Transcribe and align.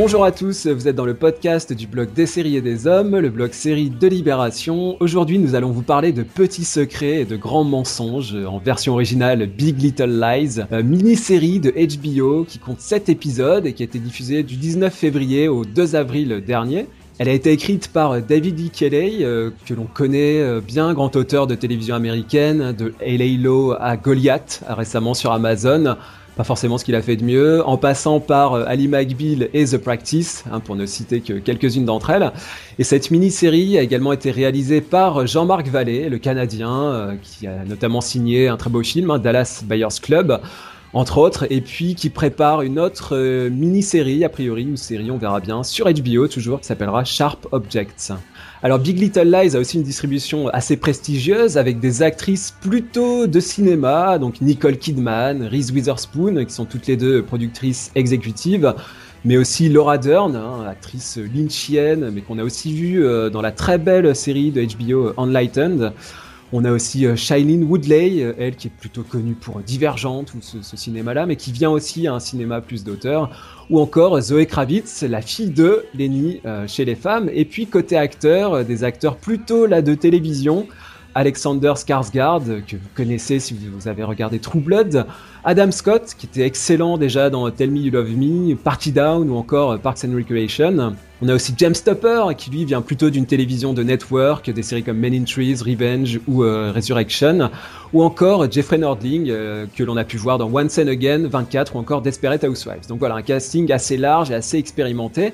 Bonjour 0.00 0.24
à 0.24 0.30
tous, 0.30 0.68
vous 0.68 0.86
êtes 0.86 0.94
dans 0.94 1.04
le 1.04 1.14
podcast 1.14 1.72
du 1.72 1.88
blog 1.88 2.12
des 2.12 2.26
séries 2.26 2.54
et 2.54 2.60
des 2.60 2.86
hommes, 2.86 3.16
le 3.16 3.30
blog 3.30 3.50
série 3.50 3.90
de 3.90 4.06
Libération. 4.06 4.96
Aujourd'hui, 5.00 5.40
nous 5.40 5.56
allons 5.56 5.72
vous 5.72 5.82
parler 5.82 6.12
de 6.12 6.22
petits 6.22 6.64
secrets 6.64 7.22
et 7.22 7.24
de 7.24 7.36
grands 7.36 7.64
mensonges 7.64 8.36
en 8.46 8.58
version 8.58 8.92
originale 8.92 9.48
Big 9.48 9.82
Little 9.82 10.20
Lies, 10.20 10.60
mini-série 10.84 11.58
de 11.58 11.72
HBO 11.72 12.44
qui 12.44 12.60
compte 12.60 12.80
7 12.80 13.08
épisodes 13.08 13.66
et 13.66 13.72
qui 13.72 13.82
a 13.82 13.86
été 13.86 13.98
diffusée 13.98 14.44
du 14.44 14.54
19 14.54 14.94
février 14.94 15.48
au 15.48 15.64
2 15.64 15.96
avril 15.96 16.44
dernier. 16.46 16.86
Elle 17.18 17.28
a 17.28 17.32
été 17.32 17.50
écrite 17.50 17.88
par 17.88 18.22
David 18.22 18.60
E. 18.60 18.68
Kelley, 18.72 19.24
euh, 19.24 19.50
que 19.66 19.74
l'on 19.74 19.86
connaît 19.86 20.40
euh, 20.40 20.60
bien, 20.60 20.94
grand 20.94 21.16
auteur 21.16 21.48
de 21.48 21.56
télévision 21.56 21.96
américaine, 21.96 22.70
de 22.70 22.94
Halo 23.04 23.74
à 23.80 23.96
Goliath, 23.96 24.62
récemment 24.68 25.14
sur 25.14 25.32
Amazon, 25.32 25.96
pas 26.38 26.44
forcément 26.44 26.78
ce 26.78 26.84
qu'il 26.84 26.94
a 26.94 27.02
fait 27.02 27.16
de 27.16 27.24
mieux, 27.24 27.66
en 27.66 27.76
passant 27.76 28.20
par 28.20 28.54
euh, 28.54 28.64
Ali 28.68 28.86
McBeal 28.86 29.48
et 29.52 29.64
The 29.64 29.76
Practice, 29.76 30.44
hein, 30.52 30.60
pour 30.60 30.76
ne 30.76 30.86
citer 30.86 31.20
que 31.20 31.32
quelques-unes 31.32 31.84
d'entre 31.84 32.10
elles. 32.10 32.30
Et 32.78 32.84
cette 32.84 33.10
mini-série 33.10 33.76
a 33.76 33.82
également 33.82 34.12
été 34.12 34.30
réalisée 34.30 34.80
par 34.80 35.26
Jean-Marc 35.26 35.66
Vallée, 35.66 36.08
le 36.08 36.18
Canadien, 36.18 36.70
euh, 36.70 37.14
qui 37.20 37.48
a 37.48 37.64
notamment 37.64 38.00
signé 38.00 38.46
un 38.46 38.56
très 38.56 38.70
beau 38.70 38.84
film, 38.84 39.10
hein, 39.10 39.18
Dallas 39.18 39.64
Buyers 39.66 39.98
Club 40.00 40.40
entre 40.94 41.18
autres, 41.18 41.46
et 41.50 41.60
puis 41.60 41.96
qui 41.96 42.08
prépare 42.08 42.62
une 42.62 42.78
autre 42.78 43.16
euh, 43.16 43.50
mini-série, 43.50 44.24
a 44.24 44.28
priori 44.28 44.62
une 44.62 44.76
série, 44.76 45.10
on 45.10 45.18
verra 45.18 45.40
bien, 45.40 45.64
sur 45.64 45.92
HBO 45.92 46.28
toujours, 46.28 46.60
qui 46.60 46.66
s'appellera 46.66 47.04
Sharp 47.04 47.48
Objects. 47.50 48.12
Alors 48.60 48.80
Big 48.80 48.98
Little 48.98 49.30
Lies 49.30 49.54
a 49.54 49.60
aussi 49.60 49.76
une 49.76 49.84
distribution 49.84 50.48
assez 50.48 50.76
prestigieuse 50.76 51.56
avec 51.56 51.78
des 51.78 52.02
actrices 52.02 52.52
plutôt 52.60 53.28
de 53.28 53.38
cinéma, 53.38 54.18
donc 54.18 54.40
Nicole 54.40 54.78
Kidman, 54.78 55.44
Reese 55.44 55.70
Witherspoon, 55.70 56.44
qui 56.44 56.52
sont 56.52 56.64
toutes 56.64 56.88
les 56.88 56.96
deux 56.96 57.22
productrices 57.22 57.92
exécutives, 57.94 58.74
mais 59.24 59.36
aussi 59.36 59.68
Laura 59.68 59.96
Dern, 59.96 60.34
hein, 60.34 60.64
actrice 60.68 61.20
lynchienne, 61.32 62.10
mais 62.12 62.20
qu'on 62.20 62.38
a 62.38 62.42
aussi 62.42 62.74
vue 62.74 63.04
euh, 63.04 63.30
dans 63.30 63.42
la 63.42 63.52
très 63.52 63.78
belle 63.78 64.16
série 64.16 64.50
de 64.50 64.64
HBO 64.64 65.12
Enlightened. 65.16 65.92
On 66.52 66.64
a 66.64 66.72
aussi 66.72 67.04
euh, 67.04 67.14
Shailene 67.14 67.64
Woodley, 67.64 68.22
euh, 68.22 68.32
elle 68.38 68.56
qui 68.56 68.68
est 68.68 68.70
plutôt 68.70 69.02
connue 69.02 69.34
pour 69.34 69.60
Divergente 69.60 70.32
ou 70.32 70.38
ce, 70.40 70.76
cinéma-là, 70.76 71.26
mais 71.26 71.36
qui 71.36 71.52
vient 71.52 71.68
aussi 71.68 72.06
à 72.06 72.14
un 72.14 72.20
cinéma 72.20 72.62
plus 72.62 72.84
d'auteur. 72.84 73.30
Ou 73.68 73.80
encore 73.80 74.18
Zoé 74.20 74.46
Kravitz, 74.46 75.02
la 75.02 75.20
fille 75.20 75.50
de 75.50 75.84
Lenny 75.94 76.40
euh, 76.46 76.66
chez 76.66 76.86
les 76.86 76.94
femmes. 76.94 77.28
Et 77.34 77.44
puis 77.44 77.66
côté 77.66 77.98
acteur, 77.98 78.64
des 78.64 78.82
acteurs 78.82 79.16
plutôt 79.16 79.66
là 79.66 79.82
de 79.82 79.94
télévision. 79.94 80.66
Alexander 81.18 81.72
Skarsgård, 81.74 82.62
que 82.64 82.76
vous 82.76 82.88
connaissez 82.94 83.40
si 83.40 83.52
vous 83.52 83.88
avez 83.88 84.04
regardé 84.04 84.38
True 84.38 84.60
Blood, 84.60 85.04
Adam 85.44 85.72
Scott, 85.72 86.14
qui 86.16 86.26
était 86.26 86.42
excellent 86.42 86.96
déjà 86.96 87.28
dans 87.28 87.50
Tell 87.50 87.72
Me 87.72 87.78
You 87.78 87.90
Love 87.90 88.10
Me, 88.10 88.54
Party 88.54 88.92
Down 88.92 89.28
ou 89.28 89.34
encore 89.34 89.76
Parks 89.80 90.04
and 90.04 90.14
Recreation. 90.14 90.94
On 91.20 91.28
a 91.28 91.34
aussi 91.34 91.54
James 91.56 91.74
Topper, 91.74 92.22
qui 92.36 92.50
lui 92.50 92.64
vient 92.64 92.82
plutôt 92.82 93.10
d'une 93.10 93.26
télévision 93.26 93.72
de 93.72 93.82
network, 93.82 94.48
des 94.48 94.62
séries 94.62 94.84
comme 94.84 94.98
Men 94.98 95.12
in 95.12 95.24
Trees, 95.24 95.56
Revenge 95.60 96.20
ou 96.28 96.44
euh, 96.44 96.70
Resurrection, 96.72 97.50
ou 97.92 98.04
encore 98.04 98.48
Jeffrey 98.48 98.78
Nordling, 98.78 99.28
euh, 99.28 99.66
que 99.74 99.82
l'on 99.82 99.96
a 99.96 100.04
pu 100.04 100.18
voir 100.18 100.38
dans 100.38 100.48
Once 100.48 100.78
and 100.78 100.86
Again, 100.86 101.26
24 101.26 101.74
ou 101.74 101.80
encore 101.80 102.00
Desperate 102.00 102.44
Housewives. 102.44 102.86
Donc 102.88 103.00
voilà, 103.00 103.16
un 103.16 103.22
casting 103.22 103.72
assez 103.72 103.96
large 103.96 104.30
et 104.30 104.34
assez 104.34 104.56
expérimenté. 104.58 105.32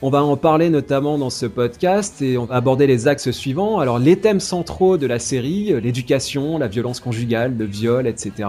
On 0.00 0.10
va 0.10 0.22
en 0.22 0.36
parler 0.36 0.70
notamment 0.70 1.18
dans 1.18 1.28
ce 1.28 1.44
podcast 1.44 2.22
et 2.22 2.38
on 2.38 2.44
va 2.44 2.54
aborder 2.54 2.86
les 2.86 3.08
axes 3.08 3.32
suivants. 3.32 3.80
Alors 3.80 3.98
les 3.98 4.14
thèmes 4.14 4.38
centraux 4.38 4.96
de 4.96 5.08
la 5.08 5.18
série, 5.18 5.72
euh, 5.72 5.80
l'éducation, 5.80 6.56
la 6.56 6.68
violence 6.68 7.00
conjugale, 7.00 7.56
le 7.58 7.64
viol, 7.64 8.06
etc. 8.06 8.48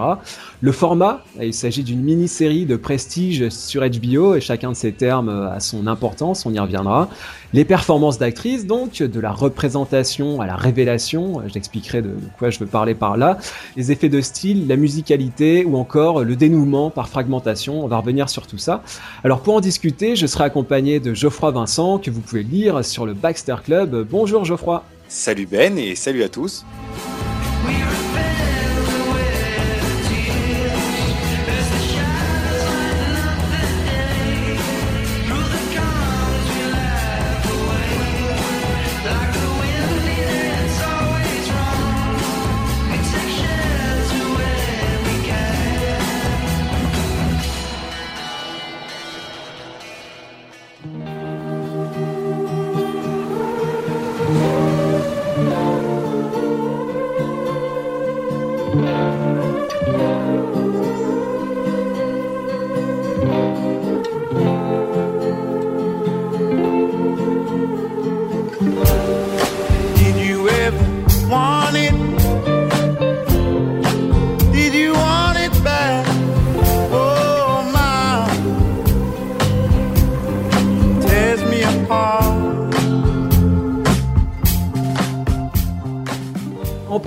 Le 0.60 0.70
format, 0.70 1.24
il 1.42 1.52
s'agit 1.52 1.82
d'une 1.82 2.02
mini-série 2.02 2.66
de 2.66 2.76
prestige 2.76 3.48
sur 3.48 3.82
HBO 3.82 4.36
et 4.36 4.40
chacun 4.40 4.70
de 4.70 4.76
ces 4.76 4.92
termes 4.92 5.28
a 5.28 5.58
son 5.58 5.88
importance, 5.88 6.46
on 6.46 6.54
y 6.54 6.58
reviendra. 6.60 7.08
Les 7.52 7.64
performances 7.64 8.16
d'actrices, 8.16 8.64
donc, 8.64 9.02
de 9.02 9.18
la 9.18 9.32
représentation 9.32 10.40
à 10.40 10.46
la 10.46 10.54
révélation, 10.54 11.42
j'expliquerai 11.48 12.00
de 12.00 12.14
quoi 12.38 12.50
je 12.50 12.60
veux 12.60 12.66
parler 12.66 12.94
par 12.94 13.16
là, 13.16 13.38
les 13.76 13.90
effets 13.90 14.08
de 14.08 14.20
style, 14.20 14.68
la 14.68 14.76
musicalité 14.76 15.64
ou 15.64 15.76
encore 15.76 16.22
le 16.22 16.36
dénouement 16.36 16.90
par 16.90 17.08
fragmentation, 17.08 17.84
on 17.84 17.88
va 17.88 17.98
revenir 17.98 18.28
sur 18.28 18.46
tout 18.46 18.58
ça. 18.58 18.84
Alors 19.24 19.40
pour 19.40 19.54
en 19.54 19.60
discuter, 19.60 20.14
je 20.14 20.28
serai 20.28 20.44
accompagné 20.44 21.00
de 21.00 21.12
Geoffroy 21.12 21.50
Vincent, 21.50 21.98
que 21.98 22.12
vous 22.12 22.20
pouvez 22.20 22.44
lire 22.44 22.84
sur 22.84 23.04
le 23.04 23.14
Baxter 23.14 23.56
Club. 23.64 24.06
Bonjour 24.08 24.44
Geoffroy. 24.44 24.84
Salut 25.08 25.46
Ben 25.50 25.76
et 25.76 25.96
salut 25.96 26.22
à 26.22 26.28
tous. 26.28 26.64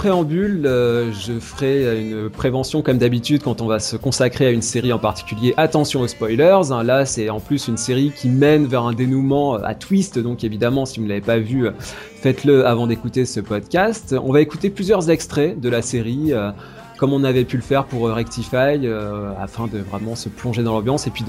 Préambule, 0.03 0.65
euh, 0.65 1.13
je 1.13 1.39
ferai 1.39 2.01
une 2.01 2.29
prévention 2.29 2.81
comme 2.81 2.97
d'habitude 2.97 3.41
quand 3.41 3.61
on 3.61 3.67
va 3.67 3.79
se 3.79 3.95
consacrer 3.95 4.45
à 4.47 4.51
une 4.51 4.61
série 4.61 4.91
en 4.91 4.99
particulier. 4.99 5.53
Attention 5.55 6.01
aux 6.01 6.09
spoilers. 6.09 6.71
Hein. 6.71 6.83
là, 6.83 7.05
c'est 7.05 7.29
en 7.29 7.39
plus 7.39 7.69
une 7.69 7.77
série 7.77 8.11
qui 8.13 8.27
mène 8.27 8.65
vers 8.65 8.83
un 8.83 8.91
dénouement 8.91 9.53
à 9.53 9.73
twist. 9.75 10.19
Donc 10.19 10.43
évidemment, 10.43 10.85
si 10.85 10.99
vous 10.99 11.05
ne 11.05 11.09
l'avez 11.09 11.21
pas 11.21 11.39
vu, 11.39 11.69
faites-le 12.17 12.67
avant 12.67 12.85
d'écouter 12.85 13.25
ce 13.25 13.39
podcast. 13.39 14.13
On 14.21 14.33
va 14.33 14.41
écouter 14.41 14.69
plusieurs 14.69 15.09
extraits 15.09 15.57
de 15.57 15.69
la 15.69 15.81
série. 15.81 16.33
Euh, 16.33 16.51
comme 16.97 17.13
on 17.13 17.23
avait 17.23 17.45
pu 17.45 17.57
le 17.57 17.63
faire 17.63 17.85
pour 17.85 18.07
euh, 18.07 18.13
Rectify, 18.13 18.87
afin 19.39 19.67
de 19.67 19.79
vraiment 19.79 20.15
se 20.15 20.29
plonger 20.29 20.63
dans 20.63 20.73
l'ambiance 20.73 21.07
et 21.07 21.09
puis 21.09 21.25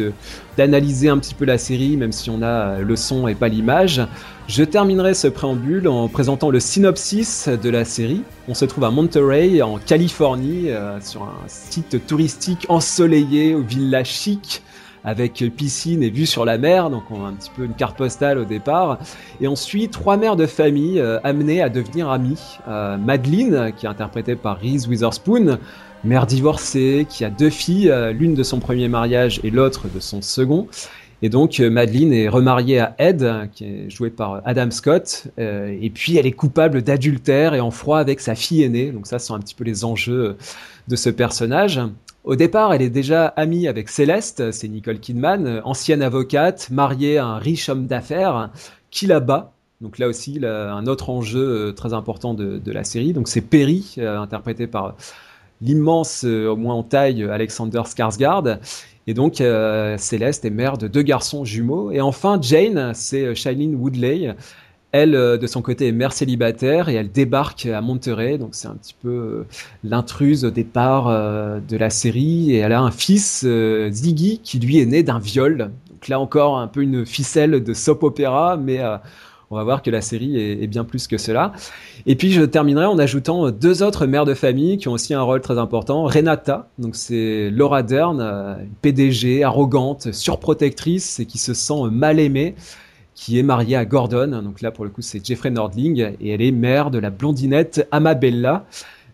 d'analyser 0.56 1.08
un 1.08 1.18
petit 1.18 1.34
peu 1.34 1.44
la 1.44 1.58
série, 1.58 1.96
même 1.96 2.12
si 2.12 2.30
on 2.30 2.42
a 2.42 2.80
le 2.80 2.96
son 2.96 3.28
et 3.28 3.34
pas 3.34 3.48
l'image. 3.48 4.02
Je 4.46 4.62
terminerai 4.62 5.14
ce 5.14 5.26
préambule 5.26 5.88
en 5.88 6.06
présentant 6.08 6.50
le 6.50 6.60
synopsis 6.60 7.48
de 7.48 7.70
la 7.70 7.86
série. 7.86 8.22
On 8.46 8.52
se 8.52 8.66
trouve 8.66 8.84
à 8.84 8.90
Monterey, 8.90 9.62
en 9.62 9.78
Californie, 9.78 10.70
euh, 10.70 11.00
sur 11.00 11.22
un 11.22 11.34
site 11.46 12.06
touristique 12.06 12.66
ensoleillé, 12.68 13.54
au 13.54 13.62
village 13.62 14.10
chic, 14.10 14.62
avec 15.04 15.44
piscine 15.56 16.02
et 16.02 16.10
vue 16.10 16.26
sur 16.26 16.44
la 16.44 16.58
mer, 16.58 16.90
donc 16.90 17.04
on 17.10 17.24
a 17.24 17.28
un 17.28 17.32
petit 17.34 17.50
peu 17.54 17.64
une 17.64 17.74
carte 17.74 17.96
postale 17.96 18.38
au 18.38 18.44
départ. 18.44 18.98
Et 19.40 19.48
on 19.48 19.56
suit 19.56 19.88
trois 19.88 20.16
mères 20.16 20.36
de 20.36 20.46
famille 20.46 20.98
euh, 20.98 21.18
amenées 21.24 21.62
à 21.62 21.68
devenir 21.68 22.10
amies. 22.10 22.58
Euh, 22.68 22.96
Madeline, 22.96 23.72
qui 23.76 23.86
est 23.86 23.88
interprétée 23.88 24.36
par 24.36 24.58
Reese 24.58 24.88
Witherspoon, 24.88 25.58
mère 26.04 26.26
divorcée, 26.26 27.06
qui 27.08 27.24
a 27.24 27.30
deux 27.30 27.50
filles, 27.50 27.92
l'une 28.12 28.34
de 28.34 28.42
son 28.42 28.60
premier 28.60 28.88
mariage 28.88 29.40
et 29.42 29.50
l'autre 29.50 29.86
de 29.94 30.00
son 30.00 30.20
second. 30.20 30.68
Et 31.24 31.30
donc 31.30 31.58
euh, 31.58 31.70
Madeline 31.70 32.12
est 32.12 32.28
remariée 32.28 32.80
à 32.80 32.94
Ed, 32.98 33.48
qui 33.54 33.64
est 33.64 33.88
joué 33.88 34.10
par 34.10 34.42
Adam 34.44 34.70
Scott, 34.70 35.28
euh, 35.38 35.74
et 35.80 35.88
puis 35.88 36.18
elle 36.18 36.26
est 36.26 36.32
coupable 36.32 36.82
d'adultère 36.82 37.54
et 37.54 37.60
en 37.60 37.70
froid 37.70 37.98
avec 37.98 38.20
sa 38.20 38.34
fille 38.34 38.62
aînée. 38.62 38.90
Donc 38.90 39.06
ça, 39.06 39.18
ce 39.18 39.28
sont 39.28 39.34
un 39.34 39.40
petit 39.40 39.54
peu 39.54 39.64
les 39.64 39.86
enjeux 39.86 40.36
de 40.86 40.96
ce 40.96 41.08
personnage. 41.08 41.80
Au 42.24 42.36
départ, 42.36 42.72
elle 42.72 42.82
est 42.82 42.90
déjà 42.90 43.26
amie 43.26 43.68
avec 43.68 43.88
Céleste, 43.88 44.50
c'est 44.50 44.68
Nicole 44.68 44.98
Kidman, 44.98 45.60
ancienne 45.64 46.02
avocate, 46.02 46.70
mariée 46.70 47.18
à 47.18 47.26
un 47.26 47.38
riche 47.38 47.68
homme 47.68 47.86
d'affaires, 47.86 48.50
qui 48.90 49.06
la 49.06 49.20
bat. 49.20 49.52
Donc 49.80 49.98
là 49.98 50.08
aussi, 50.08 50.40
un 50.42 50.86
autre 50.86 51.10
enjeu 51.10 51.68
euh, 51.68 51.72
très 51.72 51.92
important 51.92 52.32
de, 52.32 52.72
la 52.72 52.84
série. 52.84 53.12
Donc 53.12 53.28
c'est 53.28 53.42
Perry, 53.42 53.96
interprété 53.98 54.66
par 54.66 54.96
l'immense, 55.60 56.24
au 56.24 56.56
moins 56.56 56.74
en 56.74 56.82
taille, 56.82 57.22
Alexander 57.24 57.82
Skarsgård. 57.84 58.58
Et 59.06 59.14
donc, 59.14 59.40
euh, 59.40 59.98
Céleste 59.98 60.44
est 60.44 60.50
mère 60.50 60.78
de 60.78 60.88
deux 60.88 61.02
garçons 61.02 61.44
jumeaux. 61.44 61.90
Et 61.90 62.00
enfin, 62.00 62.38
Jane, 62.40 62.92
c'est 62.94 63.24
euh, 63.24 63.34
Shailene 63.34 63.74
Woodley. 63.74 64.34
Elle, 64.96 65.16
euh, 65.16 65.36
de 65.36 65.48
son 65.48 65.60
côté, 65.60 65.88
est 65.88 65.92
mère 65.92 66.12
célibataire 66.12 66.88
et 66.88 66.94
elle 66.94 67.10
débarque 67.10 67.66
à 67.66 67.80
Monterey. 67.80 68.38
Donc, 68.38 68.50
c'est 68.52 68.68
un 68.68 68.76
petit 68.76 68.94
peu 69.02 69.44
l'intruse 69.82 70.44
au 70.44 70.52
départ 70.52 71.08
de 71.08 71.76
la 71.76 71.90
série. 71.90 72.52
Et 72.52 72.58
elle 72.58 72.72
a 72.72 72.80
un 72.80 72.92
fils, 72.92 73.44
Ziggy, 73.90 74.38
qui 74.44 74.60
lui 74.60 74.78
est 74.78 74.86
né 74.86 75.02
d'un 75.02 75.18
viol. 75.18 75.72
Donc 75.90 76.06
là 76.06 76.20
encore, 76.20 76.58
un 76.58 76.68
peu 76.68 76.82
une 76.82 77.04
ficelle 77.04 77.64
de 77.64 77.74
soap 77.74 78.04
opéra, 78.04 78.56
mais 78.56 78.80
on 79.50 79.56
va 79.56 79.64
voir 79.64 79.82
que 79.82 79.90
la 79.90 80.00
série 80.00 80.36
est, 80.38 80.66
bien 80.66 80.84
plus 80.84 81.06
que 81.06 81.18
cela. 81.18 81.52
Et 82.06 82.16
puis 82.16 82.32
je 82.32 82.42
terminerai 82.42 82.86
en 82.86 82.98
ajoutant 82.98 83.50
deux 83.50 83.82
autres 83.82 84.06
mères 84.06 84.24
de 84.24 84.34
famille 84.34 84.78
qui 84.78 84.88
ont 84.88 84.92
aussi 84.92 85.14
un 85.14 85.22
rôle 85.22 85.40
très 85.40 85.58
important. 85.58 86.04
Renata, 86.04 86.68
donc 86.78 86.96
c'est 86.96 87.50
Laura 87.50 87.82
Dern, 87.82 88.20
euh, 88.20 88.54
PDG, 88.82 89.44
arrogante, 89.44 90.12
surprotectrice 90.12 91.20
et 91.20 91.26
qui 91.26 91.38
se 91.38 91.54
sent 91.54 91.88
mal 91.90 92.20
aimée 92.20 92.54
qui 93.14 93.38
est 93.38 93.42
mariée 93.42 93.76
à 93.76 93.84
Gordon. 93.84 94.42
Donc 94.42 94.60
là, 94.60 94.70
pour 94.70 94.84
le 94.84 94.90
coup, 94.90 95.02
c'est 95.02 95.24
Jeffrey 95.24 95.50
Nordling 95.50 96.14
et 96.20 96.30
elle 96.30 96.42
est 96.42 96.52
mère 96.52 96.90
de 96.90 96.98
la 96.98 97.10
blondinette 97.10 97.86
Amabella. 97.90 98.66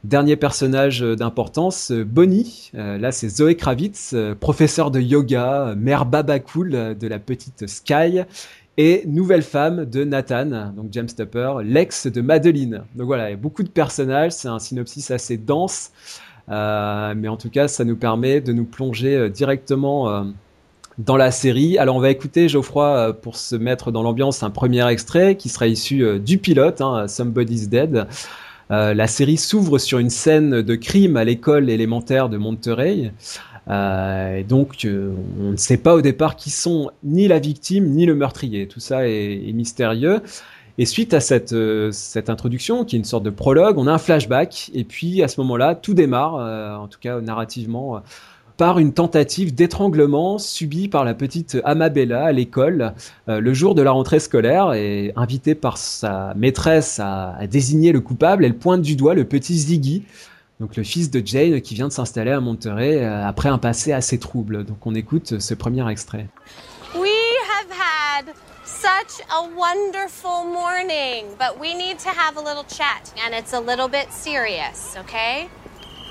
Dernier 0.03 0.37
personnage 0.37 1.01
d'importance, 1.03 1.93
Bonnie. 1.93 2.71
Euh, 2.75 2.97
là, 2.97 3.13
c'est 3.13 3.29
Zoé 3.29 3.55
Kravitz, 3.55 4.13
euh, 4.15 4.35
professeur 4.35 4.91
de 4.91 4.99
yoga, 4.99 5.75
mère 5.77 6.07
baba 6.07 6.39
cool 6.39 6.71
de 6.71 7.07
la 7.07 7.19
petite 7.19 7.67
Sky 7.67 8.23
et 8.81 9.03
Nouvelle 9.07 9.43
femme 9.43 9.85
de 9.85 10.05
Nathan, 10.05 10.73
donc 10.75 10.87
James 10.93 11.07
Tupper, 11.07 11.53
l'ex 11.63 12.07
de 12.07 12.21
Madeline. 12.23 12.85
Donc 12.95 13.09
voilà, 13.09 13.29
il 13.29 13.33
y 13.33 13.35
a 13.35 13.37
beaucoup 13.37 13.63
de 13.63 13.69
personnages, 13.69 14.33
c'est 14.33 14.49
un 14.49 14.59
synopsis 14.59 15.11
assez 15.11 15.37
dense, 15.37 15.93
euh, 16.49 17.15
mais 17.15 17.29
en 17.29 17.37
tout 17.37 17.51
cas, 17.51 17.69
ça 17.69 17.85
nous 17.85 17.97
permet 17.97 18.41
de 18.41 18.55
nous 18.55 18.65
plonger 18.65 19.17
euh, 19.17 19.29
directement 19.29 20.09
euh, 20.09 20.25
dans 21.05 21.17
la 21.17 21.31
série. 21.31 21.79
Alors 21.79 21.97
on 21.97 22.01
va 22.01 22.11
écouter 22.11 22.49
Geoffroy 22.49 23.13
pour 23.21 23.37
se 23.37 23.57
mettre 23.57 23.91
dans 23.91 24.03
l'ambiance 24.03 24.43
un 24.43 24.51
premier 24.51 24.89
extrait 24.89 25.37
qui 25.37 25.49
sera 25.49 25.67
issu 25.67 26.21
du 26.21 26.39
pilote, 26.39 26.81
hein, 26.81 27.09
Somebody's 27.09 27.69
Dead. 27.69 28.07
la 28.71 29.07
série 29.07 29.37
s'ouvre 29.37 29.79
sur 29.79 29.99
une 29.99 30.11
scène 30.11 30.63
de 30.63 30.75
crime 30.77 31.17
à 31.17 31.25
l'école 31.25 31.69
élémentaire 31.71 32.29
de 32.29 32.37
Monterey. 32.37 33.13
Euh, 33.69 34.43
donc, 34.43 34.85
euh, 34.85 35.13
on 35.41 35.53
ne 35.53 35.57
sait 35.57 35.77
pas 35.77 35.95
au 35.95 36.01
départ 36.01 36.37
qui 36.37 36.51
sont 36.51 36.91
ni 37.05 37.29
la 37.29 37.39
victime 37.39 37.87
ni 37.91 38.07
le 38.07 38.15
meurtrier. 38.15 38.67
Tout 38.67 38.81
ça 38.81 39.09
est, 39.09 39.53
mystérieux. 39.53 40.21
Et 40.79 40.87
suite 40.87 41.15
à 41.15 41.21
cette, 41.21 41.53
euh, 41.53 41.91
cette 41.93 42.31
introduction, 42.31 42.85
qui 42.85 42.97
est 42.97 42.99
une 42.99 43.05
sorte 43.05 43.25
de 43.25 43.31
prologue, 43.31 43.79
on 43.79 43.87
a 43.87 43.93
un 43.93 43.99
flashback. 43.99 44.71
Et 44.75 44.85
puis, 44.85 45.23
à 45.23 45.29
ce 45.29 45.41
moment-là, 45.41 45.75
tout 45.75 45.95
démarre, 45.95 46.81
en 46.81 46.89
tout 46.89 46.99
cas 47.01 47.21
narrativement, 47.21 48.03
par 48.61 48.79
une 48.79 48.93
tentative 48.93 49.55
d'étranglement 49.55 50.39
subie 50.39 50.89
par 50.89 51.07
la 51.07 51.15
petite 51.15 51.57
Amabella 51.65 52.27
à 52.27 52.33
l'école 52.33 52.93
le 53.27 53.55
jour 53.55 53.75
de 53.75 53.81
la 53.81 53.91
rentrée 53.91 54.21
scolaire. 54.21 54.75
Et 54.75 55.15
invitée 55.17 55.55
par 55.55 55.79
sa 55.79 56.35
maîtresse 56.37 57.01
à, 57.03 57.39
désigner 57.51 57.91
le 57.91 58.01
coupable, 58.01 58.45
elle 58.45 58.59
pointe 58.59 58.83
du 58.83 58.97
doigt 58.97 59.15
le 59.15 59.25
petit 59.25 59.57
Ziggy, 59.57 60.05
donc 60.61 60.77
le 60.77 60.83
fils 60.83 61.11
de 61.11 61.23
Jane 61.25 61.63
qui 61.63 61.75
vient 61.75 61.89
de 61.89 61.93
s'installer 61.93 62.33
à 62.33 62.41
Monterey 62.41 63.03
euh, 63.03 63.27
après 63.27 63.49
un 63.49 63.57
passé 63.57 63.95
assez 63.95 64.19
trouble. 64.19 64.67
Donc 64.67 64.87
on 64.87 64.95
écoute 64.95 65.41
ce 65.41 65.55
premier 65.55 65.89
extrait. 65.91 66.27
Such 68.67 69.25
a 69.31 69.43
wonderful 69.57 70.45
morning, 70.53 71.25
but 71.39 71.59
we 71.59 71.75
need 71.75 71.99
to 71.99 72.09
have 72.09 72.37
a 72.37 72.41
little 72.41 72.65
chat 72.65 73.13
and 73.27 73.35
it's 73.35 73.53
a 73.53 73.61
little 73.61 73.89
bit 73.89 74.11
serious, 74.11 74.97
okay? 74.99 75.49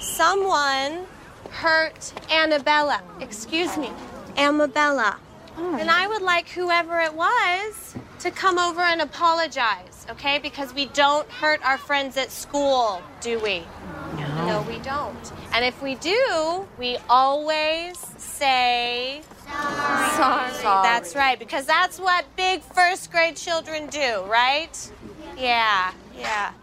Someone 0.02 1.06
hurt 1.52 2.14
Annabella. 2.32 3.02
Excuse 3.20 3.78
me, 3.78 3.92
Amabella. 4.36 5.18
Oh. 5.58 5.76
And 5.76 5.90
I 5.92 6.08
would 6.08 6.22
like 6.22 6.48
whoever 6.50 7.00
it 7.02 7.14
was 7.14 7.96
to 8.20 8.32
come 8.32 8.58
over 8.58 8.82
and 8.82 9.02
apologize, 9.02 10.06
okay? 10.10 10.40
Because 10.40 10.74
we 10.74 10.86
don't 10.88 11.30
hurt 11.30 11.64
our 11.66 11.78
friends 11.78 12.18
at 12.18 12.32
school, 12.32 13.02
do 13.22 13.40
we? 13.40 13.64
No. 14.18 14.66
we 14.68 14.80
don't. 14.80 15.32
And 15.54 15.66
if 15.66 15.82
we 15.82 15.96
do, 15.96 16.68
we 16.78 16.98
always 17.10 17.98
say 18.18 19.22
sorry. 19.48 20.52
sorry. 20.54 20.84
That's 20.84 21.16
right, 21.16 21.38
because 21.38 21.66
that's 21.66 22.00
what 22.00 22.26
big 22.36 22.62
first 22.62 23.12
grade 23.12 23.36
children 23.36 23.88
do, 23.88 24.24
right? 24.28 24.92
Yeah, 25.38 25.94
yeah. 26.18 26.54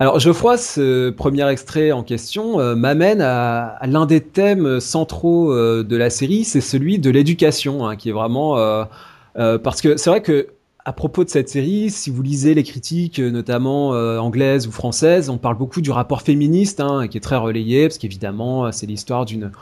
Alors 0.00 0.18
Geoffroy, 0.18 0.56
ce 0.56 1.10
premier 1.10 1.46
extrait 1.50 1.92
en 1.92 2.02
question 2.02 2.58
euh, 2.58 2.74
m'amène 2.74 3.20
à, 3.20 3.78
l'un 3.84 4.06
des 4.06 4.22
thèmes 4.22 4.80
centraux 4.80 5.52
euh, 5.52 5.84
de 5.84 5.94
la 5.94 6.08
série, 6.08 6.44
c'est 6.44 6.62
celui 6.62 6.98
de 6.98 7.10
l'éducation, 7.10 7.86
hein, 7.86 7.96
qui 7.96 8.08
est 8.08 8.12
vraiment 8.12 8.56
euh, 8.56 9.58
parce 9.58 9.82
que 9.82 9.98
c'est 9.98 10.08
vrai 10.08 10.22
que 10.22 10.48
à 10.86 10.94
propos 10.94 11.22
de 11.22 11.28
cette 11.28 11.50
série, 11.50 11.90
si 11.90 12.08
vous 12.08 12.22
lisez 12.22 12.54
les 12.54 12.62
critiques, 12.62 13.18
notamment 13.18 13.90
anglaises 13.90 14.66
ou 14.66 14.72
françaises, 14.72 15.28
on 15.28 15.36
parle 15.36 15.58
beaucoup 15.58 15.82
du 15.82 15.90
rapport 15.90 16.22
féministe, 16.22 16.80
hein, 16.80 17.06
qui 17.06 17.18
est 17.18 17.20
très 17.20 17.36
relayé, 17.36 17.86
parce 17.86 17.98
qu'évidemment, 17.98 18.72
c'est 18.72 18.86
l'histoire 18.86 19.26
d'une 19.26 19.52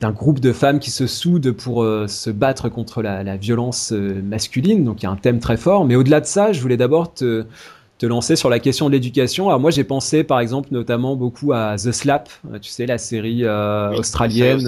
d'un 0.00 0.10
groupe 0.10 0.40
de 0.40 0.52
femmes 0.52 0.80
qui 0.80 0.90
se 0.90 1.06
soudent 1.06 1.52
pour 1.52 1.84
se 2.08 2.30
battre 2.30 2.68
contre 2.68 3.02
la 3.02 3.36
violence 3.36 3.92
masculine. 3.92 4.84
Donc 4.84 5.02
il 5.02 5.06
y 5.06 5.08
a 5.08 5.10
un 5.10 5.16
thème 5.16 5.40
très 5.40 5.56
fort. 5.56 5.84
Mais 5.84 5.96
au-delà 5.96 6.20
de 6.20 6.26
ça, 6.26 6.52
je 6.52 6.60
voulais 6.60 6.76
d'abord 6.76 7.14
te, 7.14 7.44
te 8.04 8.08
lancer 8.08 8.36
sur 8.36 8.50
la 8.50 8.58
question 8.58 8.88
de 8.88 8.92
l'éducation. 8.92 9.48
Alors 9.48 9.60
moi 9.60 9.70
j'ai 9.70 9.84
pensé 9.84 10.24
par 10.24 10.40
exemple 10.40 10.68
notamment 10.72 11.16
beaucoup 11.16 11.54
à 11.54 11.76
The 11.76 11.90
Slap, 11.90 12.28
euh, 12.52 12.58
tu 12.58 12.70
sais 12.70 12.84
la 12.84 12.98
série 12.98 13.44
euh, 13.44 13.92
australienne, 13.92 14.60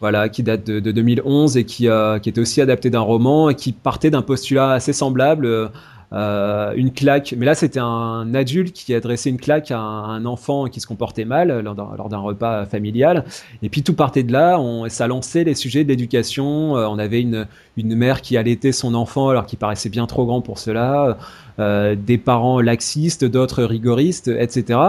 voilà 0.00 0.30
qui 0.30 0.42
date 0.42 0.64
de, 0.64 0.80
2011 0.80 1.58
et 1.58 1.64
qui, 1.64 1.88
euh, 1.88 2.18
qui 2.18 2.30
était 2.30 2.40
aussi 2.40 2.62
adaptée 2.62 2.88
d'un 2.88 3.00
roman 3.00 3.50
et 3.50 3.54
qui 3.54 3.72
partait 3.72 4.10
d'un 4.10 4.22
postulat 4.22 4.72
assez 4.72 4.94
semblable. 4.94 5.70
Une 6.14 6.92
claque, 6.92 7.34
mais 7.36 7.44
là 7.46 7.54
c'était 7.54 7.80
un 7.80 8.34
adulte 8.34 8.72
qui 8.72 8.94
adressait 8.94 9.30
une 9.30 9.40
claque 9.40 9.70
à 9.70 9.78
un, 9.78 10.24
enfant 10.24 10.66
qui 10.66 10.80
se 10.80 10.86
comportait 10.86 11.24
mal 11.24 11.60
lors 11.60 11.74
d'un 12.08 12.18
repas 12.18 12.66
familial. 12.66 13.24
Et 13.62 13.68
puis 13.68 13.82
tout 13.82 13.94
partait 13.94 14.22
de 14.22 14.32
là, 14.32 14.58
on, 14.58 14.88
ça 14.88 15.06
lançait 15.06 15.44
les 15.44 15.54
sujets 15.54 15.82
de 15.82 15.88
l'éducation. 15.88 16.74
on 16.74 16.98
avait 16.98 17.20
une, 17.20 17.46
une 17.76 17.94
mère 17.96 18.20
qui 18.22 18.36
allaitait 18.36 18.72
son 18.72 18.94
enfant 18.94 19.28
alors 19.28 19.46
qu'il 19.46 19.58
paraissait 19.58 19.88
bien 19.88 20.06
trop 20.06 20.24
grand 20.24 20.40
pour 20.40 20.58
cela. 20.58 21.18
Euh, 21.60 21.94
des 21.94 22.18
parents 22.18 22.60
laxistes, 22.60 23.24
d'autres 23.24 23.62
rigoristes, 23.62 24.28
etc. 24.28 24.80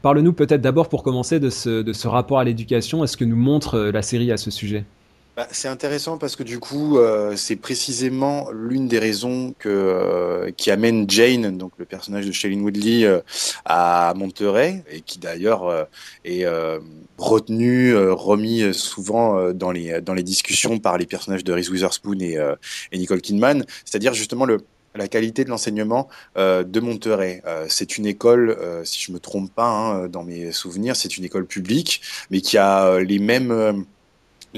Parle-nous 0.00 0.32
peut-être 0.32 0.62
d'abord 0.62 0.88
pour 0.88 1.02
commencer 1.02 1.38
de 1.38 1.50
ce, 1.50 1.82
de 1.82 1.92
ce 1.92 2.08
rapport 2.08 2.38
à 2.38 2.44
l'éducation. 2.44 3.04
Est-ce 3.04 3.16
que 3.16 3.26
nous 3.26 3.36
montre 3.36 3.74
euh, 3.74 3.92
la 3.92 4.00
série 4.00 4.32
à 4.32 4.38
ce 4.38 4.50
sujet? 4.50 4.84
Bah, 5.38 5.46
c'est 5.52 5.68
intéressant 5.68 6.18
parce 6.18 6.34
que 6.34 6.42
du 6.42 6.58
coup, 6.58 6.98
euh, 6.98 7.36
c'est 7.36 7.54
précisément 7.54 8.50
l'une 8.50 8.88
des 8.88 8.98
raisons 8.98 9.54
que, 9.56 10.52
qui 10.56 10.72
amène 10.72 11.08
Jane, 11.08 11.56
donc 11.56 11.70
le 11.78 11.84
personnage 11.84 12.26
de 12.26 12.32
Shailene 12.32 12.60
Woodley, 12.62 13.06
à 13.64 14.14
Monterey, 14.16 14.82
et 14.90 15.00
qui 15.00 15.20
d'ailleurs 15.20 15.86
est 16.24 16.44
retenu, 17.18 17.96
remis 17.96 18.74
souvent 18.74 19.52
dans 19.52 19.70
les, 19.70 20.00
dans 20.00 20.14
les 20.14 20.24
discussions 20.24 20.80
par 20.80 20.98
les 20.98 21.06
personnages 21.06 21.44
de 21.44 21.52
Reese 21.52 21.70
Witherspoon 21.70 22.18
et, 22.18 22.36
et 22.90 22.98
Nicole 22.98 23.20
Kidman, 23.20 23.64
c'est-à-dire 23.84 24.14
justement 24.14 24.44
le, 24.44 24.58
la 24.98 25.08
qualité 25.08 25.44
de 25.44 25.50
l'enseignement 25.50 26.08
euh, 26.36 26.64
de 26.64 26.80
Monterey. 26.80 27.42
Euh, 27.46 27.66
c'est 27.68 27.96
une 27.96 28.06
école, 28.06 28.50
euh, 28.50 28.84
si 28.84 29.00
je 29.00 29.12
me 29.12 29.18
trompe 29.18 29.52
pas 29.52 29.68
hein, 29.68 30.08
dans 30.08 30.24
mes 30.24 30.52
souvenirs, 30.52 30.96
c'est 30.96 31.16
une 31.16 31.24
école 31.24 31.46
publique, 31.46 32.02
mais 32.30 32.40
qui 32.40 32.58
a 32.58 33.00
les 33.00 33.18
mêmes 33.18 33.86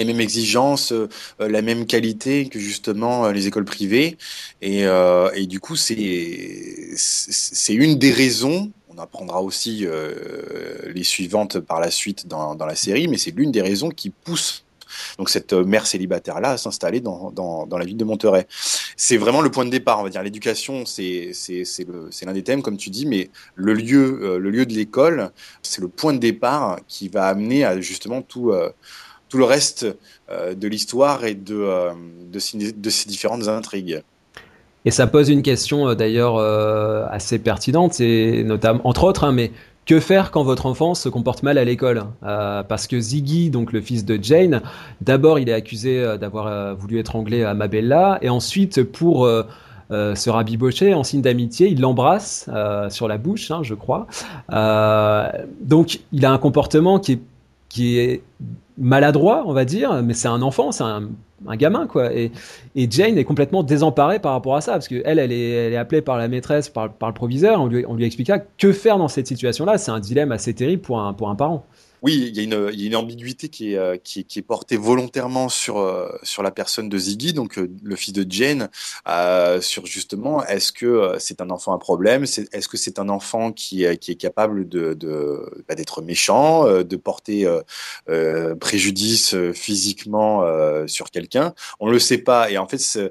les 0.01 0.13
mêmes 0.13 0.21
exigences, 0.21 0.93
la 1.39 1.63
même 1.63 1.87
qualité 1.87 2.49
que 2.49 2.59
justement 2.59 3.31
les 3.31 3.47
écoles 3.47 3.65
privées. 3.65 4.17
Et, 4.63 4.87
du 5.47 5.61
coup, 5.61 5.77
c'est 5.77 5.95
une 7.69 7.99
des 7.99 8.11
raisons. 8.11 8.71
On 8.89 8.99
apprendra 8.99 9.43
aussi 9.43 9.87
les 10.87 11.05
suivantes 11.05 11.61
par 11.61 11.81
la 11.81 11.91
suite 11.91 12.27
dans, 12.27 12.55
dans 12.55 12.67
la 12.67 12.75
série, 12.75 13.09
mais 13.09 13.19
c'est 13.19 13.31
l'une 13.31 13.53
des 13.53 13.63
raisons 13.63 13.91
qui 13.91 14.11
pousse 14.11 14.65
donc 15.19 15.31
cette 15.31 15.53
euh, 15.53 15.65
mère 15.65 15.87
célibataire-là 15.87 16.53
à 16.53 16.57
s'installer 16.57 17.01
dans, 17.01 17.31
dans, 17.31 17.67
dans, 17.67 17.79
la 17.79 17.85
ville 17.85 17.97
de 17.97 18.05
Monterey. 18.05 18.47
C'est 18.97 19.17
vraiment 19.17 19.41
le 19.41 19.51
point 19.51 19.65
de 19.65 19.71
départ, 19.71 20.01
on 20.01 20.03
va 20.03 20.09
dire. 20.09 20.23
L'éducation, 20.23 20.85
c'est 20.87 21.33
l'un 22.23 22.33
des 22.33 22.43
thèmes, 22.43 22.63
comme 22.63 22.77
tu 22.77 22.91
dis, 22.91 23.07
mais 23.07 23.31
le 23.55 23.75
lieu, 23.75 24.21
euh, 24.23 24.39
le 24.39 24.51
lieu 24.51 24.67
de 24.67 24.73
l'école, 24.73 25.31
c'est 25.63 25.81
le 25.81 25.89
point 25.89 26.13
de 26.13 26.19
départ 26.19 26.79
qui 26.89 27.09
va 27.09 27.27
amener 27.27 27.65
à 27.65 27.81
justement 27.81 28.23
tout, 28.23 28.51
euh, 28.51 28.71
tout 29.31 29.39
le 29.39 29.45
reste 29.45 29.87
de 30.31 30.69
l'histoire 30.69 31.25
et 31.25 31.35
de, 31.35 31.91
ces, 32.39 32.73
de 32.73 32.91
ces 32.91 33.09
différentes 33.09 33.49
intrigues. 33.49 34.03
Et 34.85 34.91
ça 34.91 35.07
pose 35.07 35.31
une 35.31 35.43
question 35.43 35.95
d'ailleurs 35.95 36.39
assez 37.11 37.39
pertinente, 37.39 38.01
et 38.01 38.45
notamment 38.45 38.81
entre 38.85 39.05
autres, 39.05 39.25
hein, 39.25 39.33
mais 39.33 39.51
que 39.91 39.99
faire 39.99 40.31
quand 40.31 40.45
votre 40.45 40.67
enfant 40.67 40.95
se 40.95 41.09
comporte 41.09 41.43
mal 41.43 41.59
à 41.59 41.65
l'école 41.65 42.05
euh, 42.23 42.63
Parce 42.63 42.87
que 42.87 43.01
Ziggy, 43.01 43.51
donc 43.51 43.73
le 43.73 43.81
fils 43.81 44.05
de 44.05 44.19
Jane, 44.23 44.63
d'abord 45.01 45.41
il 45.41 45.49
est 45.49 45.53
accusé 45.53 45.99
euh, 45.99 46.17
d'avoir 46.17 46.47
euh, 46.47 46.75
voulu 46.75 47.01
étrangler 47.01 47.43
Amabella, 47.43 48.19
et 48.23 48.29
ensuite 48.29 48.85
pour 48.85 49.29
se 49.91 50.31
rabibocher 50.31 50.95
en 50.95 51.03
signe 51.03 51.23
d'amitié, 51.23 51.67
il 51.67 51.81
l'embrasse 51.81 52.49
sur 52.91 53.09
la 53.09 53.19
bouche, 53.19 53.51
hein, 53.51 53.63
je 53.65 53.75
crois. 53.75 54.07
donc 55.61 55.99
il 56.13 56.25
a 56.25 56.31
un 56.31 56.39
comportement 56.39 57.01
qui 57.01 57.99
est 57.99 58.23
maladroit, 58.81 59.45
on 59.47 59.53
va 59.53 59.65
dire, 59.65 60.03
mais 60.03 60.15
c'est 60.15 60.29
un 60.29 60.43
enfant, 60.43 60.73
c'est 60.73 60.83
un, 60.83 61.09
gamin, 61.57 61.87
quoi. 61.87 62.13
Et, 62.13 62.33
Jane 62.75 63.19
est 63.19 63.25
complètement 63.25 63.63
désemparée 63.63 64.19
par 64.19 64.33
rapport 64.33 64.57
à 64.57 64.61
ça, 64.61 64.73
parce 64.73 64.89
qu'elle, 64.89 65.19
elle 65.19 65.33
est, 65.33 65.51
elle 65.51 65.73
est 65.73 65.77
appelée 65.77 66.03
par 66.03 66.17
la 66.17 66.29
maîtresse, 66.29 66.69
par, 66.69 66.89
le 66.89 67.13
proviseur, 67.13 67.61
on 67.61 67.67
lui, 67.67 67.85
on 67.87 67.95
lui 67.95 68.05
expliqua 68.05 68.39
que 68.39 68.73
faire 68.73 68.99
dans 68.99 69.09
cette 69.09 69.27
situation-là. 69.27 69.79
C'est 69.79 69.91
un 69.91 70.01
dilemme 70.01 70.33
assez 70.33 70.55
terrible 70.55 70.83
pour 70.83 71.01
un, 71.01 71.13
pour 71.13 71.29
un 71.29 71.37
parent. 71.37 71.65
Oui, 72.03 72.27
il 72.29 72.37
y, 72.37 72.41
a 72.41 72.43
une, 72.43 72.71
il 72.73 72.81
y 72.81 72.85
a 72.85 72.87
une 72.87 72.97
ambiguïté 72.97 73.49
qui 73.49 73.75
est, 73.75 73.77
euh, 73.77 73.97
qui, 74.03 74.21
est, 74.21 74.23
qui 74.25 74.39
est 74.39 74.43
portée 74.43 74.77
volontairement 74.77 75.49
sur, 75.49 75.79
euh, 75.79 76.09
sur 76.23 76.43
la 76.43 76.51
personne 76.51 76.89
de 76.89 76.99
Ziggy, 76.99 77.33
donc 77.33 77.59
euh, 77.59 77.71
le 77.83 77.97
fils 77.97 78.13
de 78.13 78.25
Jane, 78.29 78.69
euh, 79.09 79.61
sur 79.61 79.87
justement 79.87 80.45
est-ce 80.47 80.73
que 80.73 81.15
c'est 81.19 81.41
un 81.41 81.51
enfant 81.51 81.75
à 81.75 81.79
problème, 81.79 82.25
est-ce 82.25 82.69
que 82.69 82.77
c'est 82.77 82.99
un 82.99 83.09
enfant 83.09 83.53
qui, 83.53 83.85
qui 83.99 84.13
est 84.13 84.17
capable 84.17 84.69
de, 84.69 84.97
bah, 85.69 85.75
d'être 85.75 86.03
méchant, 86.03 86.65
de 86.65 86.97
porter 86.97 87.47
euh, 88.09 88.55
préjudice 88.55 89.35
physiquement 89.55 90.45
sur 90.87 91.11
quelqu'un? 91.11 91.55
On 91.81 91.91
le 91.91 91.99
sait 91.99 92.19
pas, 92.19 92.51
et 92.51 92.59
en 92.59 92.67
fait 92.67 92.79
c'est, 92.79 93.11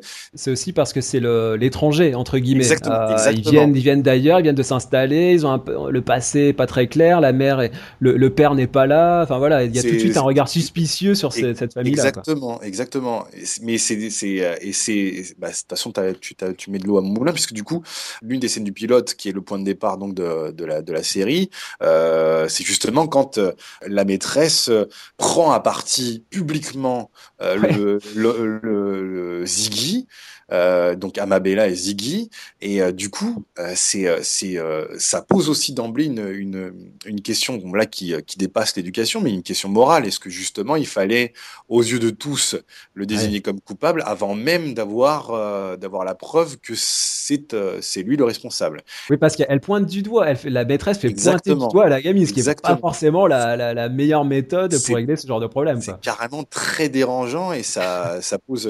aussi 0.51 0.73
parce 0.73 0.93
que 0.93 1.01
c'est 1.01 1.19
l'étranger 1.19 2.15
entre 2.15 2.39
guillemets. 2.39 2.63
Exactement, 2.63 3.11
exactement. 3.11 3.43
Ils 3.45 3.51
viennent, 3.51 3.75
ils 3.75 3.81
viennent 3.81 4.01
d'ailleurs, 4.01 4.39
ils 4.39 4.43
viennent 4.43 4.55
de 4.55 4.63
s'installer, 4.63 5.33
ils 5.33 5.45
ont 5.45 5.51
un 5.51 5.89
le 5.89 6.01
passé 6.01 6.53
pas 6.53 6.65
très 6.65 6.87
clair, 6.87 7.21
la 7.21 7.33
mère, 7.33 7.61
et, 7.61 7.71
le, 7.99 8.17
le 8.17 8.29
père 8.29 8.55
n'est 8.55 8.67
pas 8.67 8.78
là. 8.87 9.23
Enfin 9.23 9.37
voilà, 9.37 9.63
il 9.63 9.75
y 9.75 9.79
a 9.79 9.83
tout 9.83 9.89
de 9.89 9.99
suite 9.99 10.17
un 10.17 10.21
regard 10.21 10.47
suspicieux 10.47 11.15
sur 11.15 11.33
cette, 11.33 11.57
cette 11.57 11.73
famille-là. 11.73 12.07
Exactement, 12.07 12.61
exactement. 12.61 13.25
Mais 13.61 13.77
c'est, 13.77 14.09
c'est, 14.09 14.45
euh, 14.45 14.55
et 14.61 14.73
c'est, 14.73 15.35
bah, 15.37 15.49
de 15.49 15.53
toute 15.53 15.69
façon, 15.69 15.91
tu, 16.19 16.35
tu 16.57 16.71
mets 16.71 16.79
de 16.79 16.85
l'eau 16.85 16.97
à 16.97 17.01
mon 17.01 17.09
moulin, 17.09 17.31
puisque 17.31 17.53
du 17.53 17.63
coup, 17.63 17.83
l'une 18.21 18.39
des 18.39 18.47
scènes 18.47 18.63
du 18.63 18.73
pilote, 18.73 19.15
qui 19.15 19.29
est 19.29 19.33
le 19.33 19.41
point 19.41 19.59
de 19.59 19.63
départ 19.63 19.97
donc 19.97 20.13
de, 20.13 20.51
de 20.51 20.65
la, 20.65 20.81
de 20.81 20.93
la 20.93 21.03
série, 21.03 21.49
euh, 21.81 22.47
c'est 22.47 22.63
justement 22.63 23.07
quand 23.07 23.37
euh, 23.37 23.51
la 23.87 24.05
maîtresse 24.05 24.69
prend 25.17 25.51
à 25.51 25.59
partie 25.59 26.23
publiquement 26.29 27.11
euh, 27.41 27.59
ouais. 27.59 27.73
le, 27.73 27.99
le, 28.15 28.59
le, 28.61 29.39
le, 29.39 29.45
Ziggy. 29.45 30.07
Euh, 30.51 30.95
donc 30.95 31.17
Amabella 31.17 31.67
et 31.67 31.75
Ziggy. 31.75 32.29
Et 32.61 32.81
euh, 32.81 32.91
du 32.91 33.09
coup, 33.09 33.45
euh, 33.59 33.73
c'est, 33.75 34.23
c'est, 34.23 34.57
ça 34.97 35.21
pose 35.21 35.49
aussi 35.49 35.73
d'emblée 35.73 36.05
une, 36.05 36.27
une, 36.27 36.73
une 37.05 37.21
question 37.21 37.57
bon, 37.57 37.73
là 37.73 37.85
qui, 37.85 38.13
qui 38.25 38.37
dépasse 38.37 38.75
l'éducation, 38.75 39.21
mais 39.21 39.31
une 39.31 39.43
question 39.43 39.69
morale. 39.69 40.05
Est-ce 40.07 40.19
que 40.19 40.29
justement 40.29 40.75
il 40.75 40.87
fallait, 40.87 41.33
aux 41.67 41.81
yeux 41.81 41.99
de 41.99 42.09
tous, 42.09 42.55
le 42.93 43.05
désigner 43.05 43.35
ouais. 43.35 43.41
comme 43.41 43.61
coupable 43.61 44.03
avant 44.05 44.35
même 44.35 44.73
d'avoir, 44.73 45.77
d'avoir 45.77 46.03
la 46.03 46.15
preuve 46.15 46.57
que 46.57 46.73
c'est, 46.75 47.55
c'est 47.81 48.01
lui 48.01 48.17
le 48.17 48.25
responsable? 48.25 48.81
Oui, 49.09 49.17
parce 49.17 49.35
qu'elle 49.35 49.59
pointe 49.61 49.85
du 49.85 50.01
doigt. 50.01 50.29
Elle 50.29 50.37
fait, 50.37 50.49
la 50.49 50.65
maîtresse 50.65 50.97
fait 50.97 51.09
Exactement. 51.09 51.55
pointer 51.55 51.67
du 51.67 51.73
doigt 51.73 51.85
à 51.85 51.89
la 51.89 52.01
gamine, 52.01 52.25
ce 52.25 52.33
qui 52.33 52.43
n'est 52.43 52.55
pas 52.55 52.77
forcément 52.77 53.27
la, 53.27 53.55
la, 53.55 53.73
la 53.73 53.89
meilleure 53.89 54.25
méthode 54.25 54.75
pour 54.83 54.95
régler 54.95 55.15
ce 55.15 55.27
genre 55.27 55.39
de 55.39 55.47
problème. 55.47 55.81
C'est 55.81 55.99
carrément 56.01 56.43
très 56.43 56.89
dérangeant 56.89 57.53
et 57.53 57.63
ça, 57.63 58.21
ça 58.21 58.37
pose. 58.39 58.69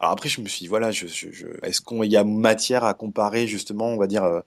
Alors 0.00 0.12
après, 0.12 0.30
je 0.30 0.40
me 0.40 0.48
suis 0.48 0.60
dit, 0.60 0.66
voilà, 0.66 0.90
je, 0.90 1.06
je, 1.06 1.30
je... 1.30 1.46
est-ce 1.62 1.82
qu'il 1.82 2.10
y 2.10 2.16
a 2.16 2.24
matière 2.24 2.84
à 2.84 2.94
comparer 2.94 3.46
justement, 3.46 3.88
on 3.88 3.98
va 3.98 4.06
dire, 4.06 4.24
euh, 4.24 4.40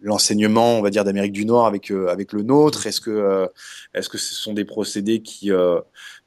l'enseignement, 0.00 0.78
on 0.78 0.82
va 0.82 0.90
dire, 0.90 1.02
d'Amérique 1.02 1.32
du 1.32 1.44
Nord 1.44 1.66
avec 1.66 1.90
euh, 1.90 2.06
avec 2.08 2.32
le 2.32 2.42
nôtre? 2.42 2.86
Est-ce 2.86 3.00
que 3.00 3.10
euh, 3.10 3.48
est-ce 3.92 4.08
que 4.08 4.18
ce 4.18 4.34
sont 4.34 4.52
des 4.52 4.64
procédés 4.64 5.20
qui 5.20 5.50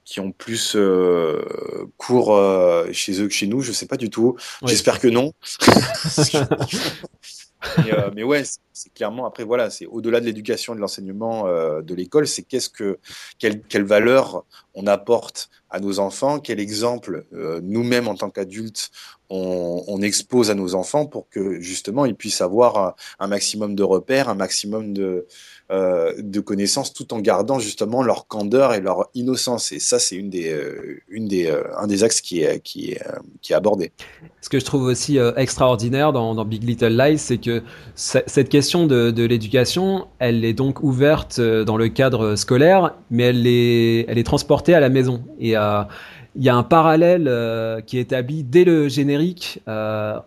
qui 0.03 0.19
ont 0.19 0.33
plus 0.33 0.75
cours 1.95 2.37
chez 2.91 3.21
eux 3.21 3.27
que 3.27 3.33
chez 3.33 3.47
nous? 3.47 3.61
Je 3.61 3.71
sais 3.71 3.87
pas 3.87 3.95
du 3.95 4.09
tout. 4.09 4.35
Oui. 4.61 4.69
J'espère 4.69 4.99
que 4.99 5.07
non. 5.07 5.31
mais, 7.77 7.93
euh, 7.93 8.09
mais, 8.15 8.23
ouais, 8.23 8.43
c'est 8.73 8.93
clairement 8.93 9.25
après 9.25 9.43
voilà, 9.43 9.69
c'est 9.69 9.85
au-delà 9.85 10.19
de 10.19 10.25
l'éducation 10.25 10.73
et 10.73 10.75
de 10.75 10.81
l'enseignement 10.81 11.47
euh, 11.47 11.81
de 11.81 11.93
l'école, 11.93 12.27
c'est 12.27 12.43
qu'est-ce 12.43 12.69
que 12.69 12.99
quelle, 13.39 13.61
quelle 13.61 13.83
valeur 13.83 14.45
on 14.73 14.87
apporte 14.87 15.49
à 15.69 15.79
nos 15.79 15.99
enfants, 15.99 16.39
quel 16.39 16.59
exemple 16.59 17.25
euh, 17.33 17.59
nous-mêmes 17.63 18.07
en 18.07 18.15
tant 18.15 18.29
qu'adultes 18.29 18.91
on, 19.29 19.99
expose 20.03 20.51
à 20.51 20.53
nos 20.53 20.75
enfants 20.75 21.07
pour 21.07 21.27
que 21.27 21.59
justement 21.59 22.05
ils 22.05 22.15
puissent 22.15 22.41
avoir 22.41 22.95
un 23.17 23.27
maximum 23.27 23.73
de 23.73 23.81
repères, 23.81 24.29
un 24.29 24.35
maximum 24.35 24.93
de 24.93 25.25
euh, 25.73 26.13
de 26.19 26.39
connaissances, 26.39 26.93
tout 26.93 27.15
en 27.15 27.19
gardant 27.19 27.57
justement 27.57 28.03
leur 28.03 28.27
candeur 28.27 28.75
et 28.75 28.79
leur 28.79 29.09
innocence. 29.15 29.71
Et 29.71 29.79
ça, 29.79 29.97
c'est 29.97 30.15
une 30.15 30.29
des, 30.29 30.51
euh, 30.51 30.99
euh, 31.11 31.63
un 31.79 31.87
des 31.87 32.03
axes 32.03 32.21
qui 32.21 32.43
est, 32.43 32.59
qui 32.59 32.91
est, 32.91 33.01
qui 33.41 33.53
est 33.53 33.55
abordé. 33.55 33.91
Ce 34.41 34.49
que 34.49 34.59
je 34.59 34.65
trouve 34.65 34.83
aussi 34.83 35.17
extraordinaire 35.35 36.13
dans, 36.13 36.45
Big 36.45 36.63
Little 36.63 36.95
Lies, 36.95 37.17
c'est 37.17 37.39
que 37.39 37.63
cette 37.95 38.49
question 38.49 38.85
de, 38.85 39.09
de 39.09 39.23
l'éducation, 39.23 40.05
elle 40.19 40.45
est 40.45 40.53
donc 40.53 40.83
ouverte 40.83 41.41
dans 41.41 41.77
le 41.77 41.87
cadre 41.87 42.35
scolaire, 42.35 42.93
mais 43.09 43.23
elle 43.23 43.47
est, 43.47 44.05
elle 44.07 44.19
est 44.19 44.25
transportée 44.25 44.75
à 44.75 44.79
la 44.79 44.89
maison. 44.89 45.23
Et 45.39 45.53
il 45.53 46.43
y 46.43 46.49
a 46.49 46.55
un 46.55 46.63
parallèle 46.63 47.83
qui 47.87 47.97
est 47.97 48.01
établi 48.01 48.43
dès 48.43 48.63
le 48.63 48.89
générique 48.89 49.61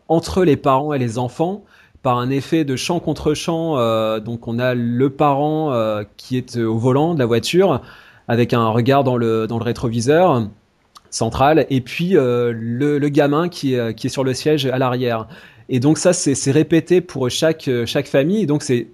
entre 0.08 0.44
les 0.44 0.56
parents 0.56 0.92
et 0.92 0.98
les 0.98 1.18
enfants 1.18 1.62
par 2.06 2.18
un 2.18 2.30
effet 2.30 2.64
de 2.64 2.76
champ 2.76 3.00
contre 3.00 3.34
champ. 3.34 3.78
Euh, 3.78 4.20
donc 4.20 4.46
on 4.46 4.60
a 4.60 4.76
le 4.76 5.10
parent 5.10 5.72
euh, 5.72 6.04
qui 6.16 6.36
est 6.36 6.56
au 6.56 6.78
volant 6.78 7.14
de 7.14 7.18
la 7.18 7.26
voiture 7.26 7.82
avec 8.28 8.52
un 8.52 8.68
regard 8.68 9.02
dans 9.02 9.16
le, 9.16 9.48
dans 9.48 9.58
le 9.58 9.64
rétroviseur 9.64 10.46
central 11.10 11.66
et 11.68 11.80
puis 11.80 12.16
euh, 12.16 12.52
le, 12.56 13.00
le, 13.00 13.08
gamin 13.08 13.48
qui 13.48 13.74
est, 13.74 13.92
qui 13.96 14.06
est 14.06 14.10
sur 14.10 14.22
le 14.22 14.34
siège 14.34 14.66
à 14.66 14.78
l'arrière. 14.78 15.26
Et 15.68 15.80
donc 15.80 15.98
ça 15.98 16.12
c'est 16.12 16.52
répété 16.52 17.00
pour 17.00 17.28
chaque, 17.28 17.68
chaque 17.86 18.06
famille. 18.06 18.42
Et 18.42 18.46
donc 18.46 18.62
c'est 18.62 18.86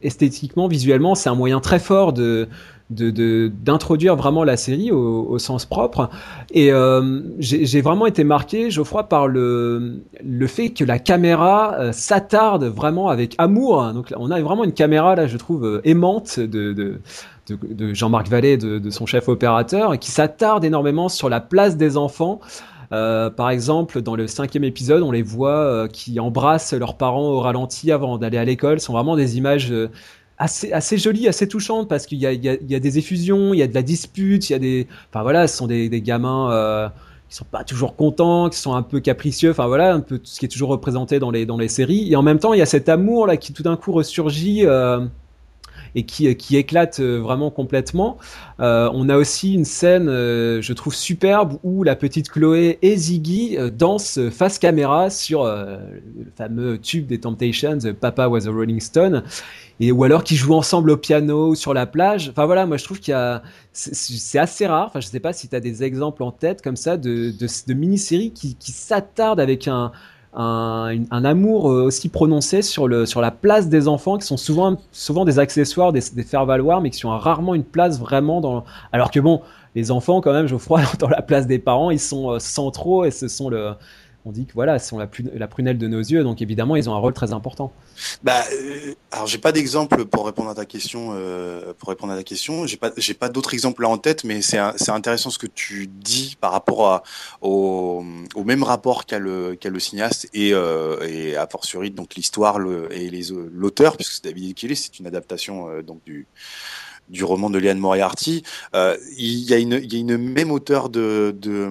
esthétiquement, 0.00 0.66
visuellement, 0.66 1.14
c'est 1.14 1.28
un 1.28 1.34
moyen 1.34 1.60
très 1.60 1.78
fort 1.78 2.14
de 2.14 2.48
d'introduire 2.90 4.16
de, 4.16 4.20
vraiment 4.20 4.44
la 4.44 4.56
série 4.56 4.90
au, 4.92 5.26
au 5.28 5.38
sens 5.38 5.66
propre. 5.66 6.08
Et 6.50 6.72
euh, 6.72 7.20
j'ai 7.38 7.80
vraiment 7.80 8.06
été 8.06 8.24
marqué, 8.24 8.70
Geoffroy, 8.70 9.04
par 9.04 9.28
le, 9.28 10.02
le 10.24 10.46
fait 10.46 10.70
que 10.70 10.84
la 10.84 10.98
caméra 10.98 11.74
euh, 11.78 11.92
s'attarde 11.92 12.64
vraiment 12.64 13.08
avec 13.08 13.34
amour. 13.38 13.92
Donc 13.92 14.12
on 14.16 14.30
a 14.30 14.40
vraiment 14.40 14.64
une 14.64 14.72
caméra, 14.72 15.16
là, 15.16 15.26
je 15.26 15.36
trouve, 15.36 15.64
euh, 15.64 15.80
aimante 15.84 16.38
de, 16.38 16.72
de 16.72 17.00
de, 17.48 17.56
de 17.74 17.94
Jean-Marc 17.94 18.28
Vallée, 18.28 18.56
de, 18.56 18.80
de, 18.80 18.90
son 18.90 19.06
chef 19.06 19.28
opérateur, 19.28 19.96
qui 20.00 20.10
s'attarde 20.10 20.64
énormément 20.64 21.08
sur 21.08 21.28
la 21.28 21.40
place 21.40 21.76
des 21.76 21.96
enfants. 21.96 22.40
Euh, 22.92 23.30
par 23.30 23.50
exemple, 23.50 24.02
dans 24.02 24.16
le 24.16 24.26
cinquième 24.26 24.64
épisode, 24.64 25.02
on 25.02 25.10
les 25.10 25.22
voit 25.22 25.58
euh, 25.58 25.88
qui 25.88 26.20
embrassent 26.20 26.72
leurs 26.72 26.96
parents 26.96 27.28
au 27.30 27.40
ralenti 27.40 27.90
avant 27.90 28.18
d'aller 28.18 28.38
à 28.38 28.44
l'école. 28.44 28.80
Ce 28.80 28.86
sont 28.86 28.92
vraiment 28.92 29.16
des 29.16 29.38
images 29.38 29.72
euh, 29.72 29.90
assez, 30.38 30.72
assez 30.72 30.98
jolies, 30.98 31.28
assez 31.28 31.48
touchantes 31.48 31.88
parce 31.88 32.06
qu'il 32.06 32.18
y 32.18 32.26
a, 32.26 32.36
des 32.36 32.98
effusions, 32.98 33.54
il 33.54 33.58
y 33.58 33.62
a 33.62 33.66
de 33.66 33.74
la 33.74 33.82
dispute, 33.82 34.48
il 34.50 34.52
y 34.52 34.56
a 34.56 34.58
des, 34.58 34.86
enfin 35.10 35.22
voilà, 35.22 35.46
ce 35.46 35.56
sont 35.56 35.66
des, 35.66 35.88
gamins 36.00 36.52
euh, 36.52 36.88
qui 37.28 37.36
sont 37.36 37.44
pas 37.44 37.64
toujours 37.64 37.96
contents, 37.96 38.48
qui 38.50 38.58
sont 38.58 38.74
un 38.74 38.82
peu 38.82 39.00
capricieux, 39.00 39.50
enfin 39.50 39.66
voilà, 39.66 39.94
un 39.94 40.00
peu 40.00 40.20
ce 40.22 40.38
qui 40.38 40.44
est 40.44 40.48
toujours 40.48 40.68
représenté 40.68 41.18
dans 41.18 41.30
les 41.30 41.46
dans 41.46 41.56
les 41.56 41.68
séries. 41.68 42.12
Et 42.12 42.16
en 42.16 42.22
même 42.22 42.38
temps, 42.38 42.52
il 42.52 42.58
y 42.58 42.62
a 42.62 42.66
cet 42.66 42.88
amour 42.88 43.26
là 43.26 43.36
qui 43.36 43.52
tout 43.52 43.62
d'un 43.62 43.76
coup 43.76 43.92
ressurgit. 43.92 44.66
Euh, 44.66 45.06
et 45.96 46.04
qui, 46.04 46.32
qui 46.36 46.56
éclate 46.56 47.00
vraiment 47.00 47.50
complètement. 47.50 48.18
Euh, 48.60 48.88
on 48.92 49.08
a 49.08 49.16
aussi 49.16 49.54
une 49.54 49.64
scène, 49.64 50.08
euh, 50.08 50.60
je 50.60 50.72
trouve 50.74 50.94
superbe, 50.94 51.58
où 51.64 51.82
la 51.82 51.96
petite 51.96 52.28
Chloé 52.28 52.78
et 52.82 52.96
Ziggy 52.96 53.56
euh, 53.58 53.70
dansent 53.70 54.20
face 54.30 54.58
caméra 54.58 55.10
sur 55.10 55.44
le 55.44 56.30
fameux 56.36 56.78
tube 56.78 57.06
des 57.06 57.18
Temptations, 57.18 57.78
Papa 57.98 58.28
was 58.28 58.46
a 58.46 58.50
Rolling 58.50 58.80
Stone 58.80 59.24
et 59.80 59.90
ou 59.90 60.04
alors 60.04 60.22
qui 60.22 60.36
jouent 60.36 60.54
ensemble 60.54 60.90
au 60.90 60.96
piano 60.96 61.54
sur 61.54 61.74
la 61.74 61.86
plage. 61.86 62.28
Enfin 62.30 62.44
voilà, 62.44 62.66
moi 62.66 62.76
je 62.76 62.84
trouve 62.84 63.00
qu'il 63.00 63.12
y 63.12 63.14
a 63.14 63.42
c'est 63.72 64.38
assez 64.38 64.66
rare. 64.66 64.86
Enfin 64.88 65.00
je 65.00 65.06
sais 65.06 65.20
pas 65.20 65.32
si 65.32 65.48
tu 65.48 65.56
as 65.56 65.60
des 65.60 65.82
exemples 65.82 66.22
en 66.22 66.30
tête 66.30 66.62
comme 66.62 66.76
ça 66.76 66.96
de, 66.96 67.30
de, 67.30 67.46
de 67.66 67.74
mini-séries 67.74 68.32
qui, 68.32 68.54
qui 68.54 68.72
s'attardent 68.72 69.40
avec 69.40 69.66
un, 69.66 69.92
un, 70.36 71.24
amour 71.24 71.64
aussi 71.64 72.08
prononcé 72.08 72.62
sur, 72.62 72.88
le, 72.88 73.06
sur 73.06 73.20
la 73.20 73.30
place 73.30 73.68
des 73.68 73.88
enfants, 73.88 74.18
qui 74.18 74.26
sont 74.26 74.36
souvent, 74.36 74.76
souvent 74.92 75.24
des 75.24 75.38
accessoires, 75.38 75.92
des, 75.92 76.00
faire-valoir, 76.00 76.80
mais 76.80 76.90
qui 76.90 77.06
ont 77.06 77.18
rarement 77.18 77.54
une 77.54 77.64
place 77.64 77.98
vraiment 77.98 78.40
dans. 78.40 78.64
Alors 78.92 79.10
que 79.10 79.18
bon, 79.18 79.40
les 79.74 79.90
enfants, 79.90 80.20
quand 80.20 80.32
même, 80.32 80.46
Geoffroy, 80.46 80.82
dans 80.98 81.08
la 81.08 81.22
place 81.22 81.46
des 81.46 81.58
parents, 81.58 81.90
ils 81.90 82.00
sont 82.00 82.38
centraux 82.38 83.04
et 83.04 83.10
ce 83.10 83.28
sont 83.28 83.48
le, 83.48 83.72
on 84.26 84.32
dit 84.32 84.44
que 84.44 84.52
voilà, 84.54 84.78
sont 84.80 84.98
la, 84.98 85.08
la, 85.34 85.46
prunelle 85.46 85.78
de 85.78 85.86
nos 85.86 86.00
yeux, 86.00 86.24
donc 86.24 86.42
évidemment, 86.42 86.74
ils 86.74 86.90
ont 86.90 86.94
un 86.94 86.98
rôle 86.98 87.12
très 87.12 87.32
important. 87.32 87.72
Bah, 88.24 88.42
euh, 88.52 88.94
alors 89.12 89.28
j'ai 89.28 89.38
pas 89.38 89.52
d'exemple 89.52 90.04
pour 90.04 90.26
répondre 90.26 90.50
à 90.50 90.54
ta 90.54 90.64
question. 90.64 91.10
Euh, 91.12 91.72
pour 91.78 91.88
répondre 91.90 92.12
à 92.12 92.16
ta 92.16 92.24
question, 92.24 92.66
j'ai 92.66 92.76
pas, 92.76 92.90
pas 93.18 93.28
d'autres 93.28 93.54
exemples 93.54 93.82
là 93.82 93.88
en 93.88 93.98
tête, 93.98 94.24
mais 94.24 94.42
c'est, 94.42 94.58
intéressant 94.88 95.30
ce 95.30 95.38
que 95.38 95.46
tu 95.46 95.86
dis 95.86 96.36
par 96.40 96.50
rapport 96.50 97.02
au, 97.40 98.04
au 98.34 98.44
même 98.44 98.64
rapport 98.64 99.06
qu'a 99.06 99.20
le, 99.20 99.56
le 99.62 99.80
cinéaste 99.80 100.28
et, 100.34 100.52
euh, 100.52 101.06
et 101.08 101.36
a 101.36 101.46
fortiori 101.46 101.90
donc 101.90 102.16
l'histoire 102.16 102.58
le, 102.58 102.92
et 102.92 103.08
les, 103.08 103.28
l'auteur, 103.52 103.96
puisque 103.96 104.12
c'est 104.12 104.24
David 104.24 104.54
Kelly, 104.54 104.74
c'est 104.74 104.98
une 104.98 105.06
adaptation 105.06 105.68
euh, 105.68 105.82
donc 105.82 106.02
du 106.04 106.26
du 107.08 107.24
roman 107.24 107.50
de 107.50 107.58
Liane 107.58 107.78
Moriarty. 107.78 108.42
Euh, 108.74 108.96
il 109.16 109.40
y 109.48 109.54
a 109.54 109.58
une, 109.58 109.80
y 109.82 109.96
a 109.96 109.98
une 109.98 110.16
même 110.16 110.50
auteur 110.50 110.88
de, 110.88 111.34
de 111.38 111.70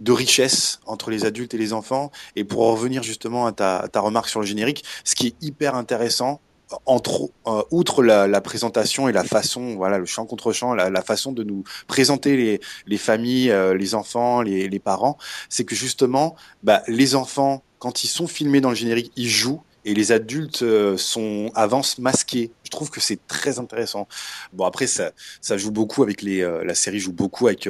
de 0.00 0.12
richesse 0.12 0.80
entre 0.86 1.10
les 1.10 1.24
adultes 1.24 1.54
et 1.54 1.58
les 1.58 1.72
enfants. 1.72 2.10
Et 2.36 2.44
pour 2.44 2.60
revenir 2.60 3.02
justement 3.02 3.46
à 3.46 3.52
ta, 3.52 3.88
ta 3.92 4.00
remarque 4.00 4.28
sur 4.28 4.40
le 4.40 4.46
générique, 4.46 4.84
ce 5.04 5.14
qui 5.14 5.28
est 5.28 5.34
hyper 5.40 5.74
intéressant, 5.74 6.40
entre 6.86 7.30
euh, 7.46 7.62
outre 7.70 8.02
la, 8.02 8.26
la, 8.26 8.40
présentation 8.40 9.08
et 9.08 9.12
la 9.12 9.24
façon, 9.24 9.74
voilà, 9.74 9.98
le 9.98 10.06
champ 10.06 10.24
contre 10.24 10.52
champ, 10.52 10.74
la, 10.74 10.90
la 10.90 11.02
façon 11.02 11.32
de 11.32 11.42
nous 11.42 11.64
présenter 11.88 12.36
les, 12.36 12.60
les 12.86 12.98
familles, 12.98 13.50
euh, 13.50 13.74
les 13.74 13.94
enfants, 13.94 14.40
les, 14.42 14.68
les 14.68 14.78
parents, 14.78 15.18
c'est 15.48 15.64
que 15.64 15.74
justement, 15.74 16.36
bah, 16.62 16.82
les 16.86 17.14
enfants, 17.14 17.62
quand 17.78 18.04
ils 18.04 18.08
sont 18.08 18.26
filmés 18.26 18.60
dans 18.60 18.70
le 18.70 18.76
générique, 18.76 19.12
ils 19.16 19.28
jouent 19.28 19.62
et 19.84 19.94
les 19.94 20.12
adultes 20.12 20.62
euh, 20.62 20.96
sont 20.96 21.50
avancent 21.54 21.98
masqués. 21.98 22.50
Je 22.64 22.70
trouve 22.70 22.90
que 22.90 23.00
c'est 23.00 23.26
très 23.26 23.58
intéressant. 23.58 24.06
Bon 24.52 24.64
après 24.64 24.86
ça, 24.86 25.12
ça 25.40 25.56
joue 25.56 25.70
beaucoup 25.70 26.02
avec 26.02 26.22
les, 26.22 26.40
la 26.64 26.74
série 26.74 27.00
joue 27.00 27.12
beaucoup 27.12 27.48
avec 27.48 27.68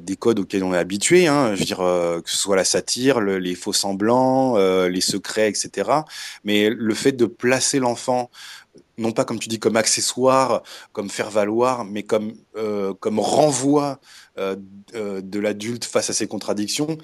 des 0.00 0.16
codes 0.16 0.38
auxquels 0.38 0.64
on 0.64 0.72
est 0.72 0.78
habitué. 0.78 1.26
Hein, 1.26 1.54
je 1.54 1.58
veux 1.58 1.64
dire 1.66 1.78
que 1.78 2.30
ce 2.30 2.36
soit 2.36 2.56
la 2.56 2.64
satire, 2.64 3.20
les 3.20 3.54
faux 3.54 3.74
semblants, 3.74 4.56
les 4.86 5.02
secrets, 5.02 5.50
etc. 5.50 5.90
Mais 6.44 6.70
le 6.70 6.94
fait 6.94 7.12
de 7.12 7.26
placer 7.26 7.78
l'enfant 7.78 8.30
non 8.98 9.12
pas 9.12 9.24
comme 9.24 9.38
tu 9.38 9.48
dis 9.48 9.58
comme 9.58 9.76
accessoire, 9.76 10.62
comme 10.92 11.10
faire 11.10 11.30
valoir, 11.30 11.84
mais 11.84 12.02
comme 12.02 12.32
euh, 12.56 12.94
comme 12.94 13.18
renvoi 13.18 13.84
euh, 13.84 13.94
euh, 13.94 14.25
de 14.36 15.38
l'adulte 15.38 15.84
face 15.84 16.10
à 16.10 16.12
ses 16.12 16.26
contradictions, 16.26 16.98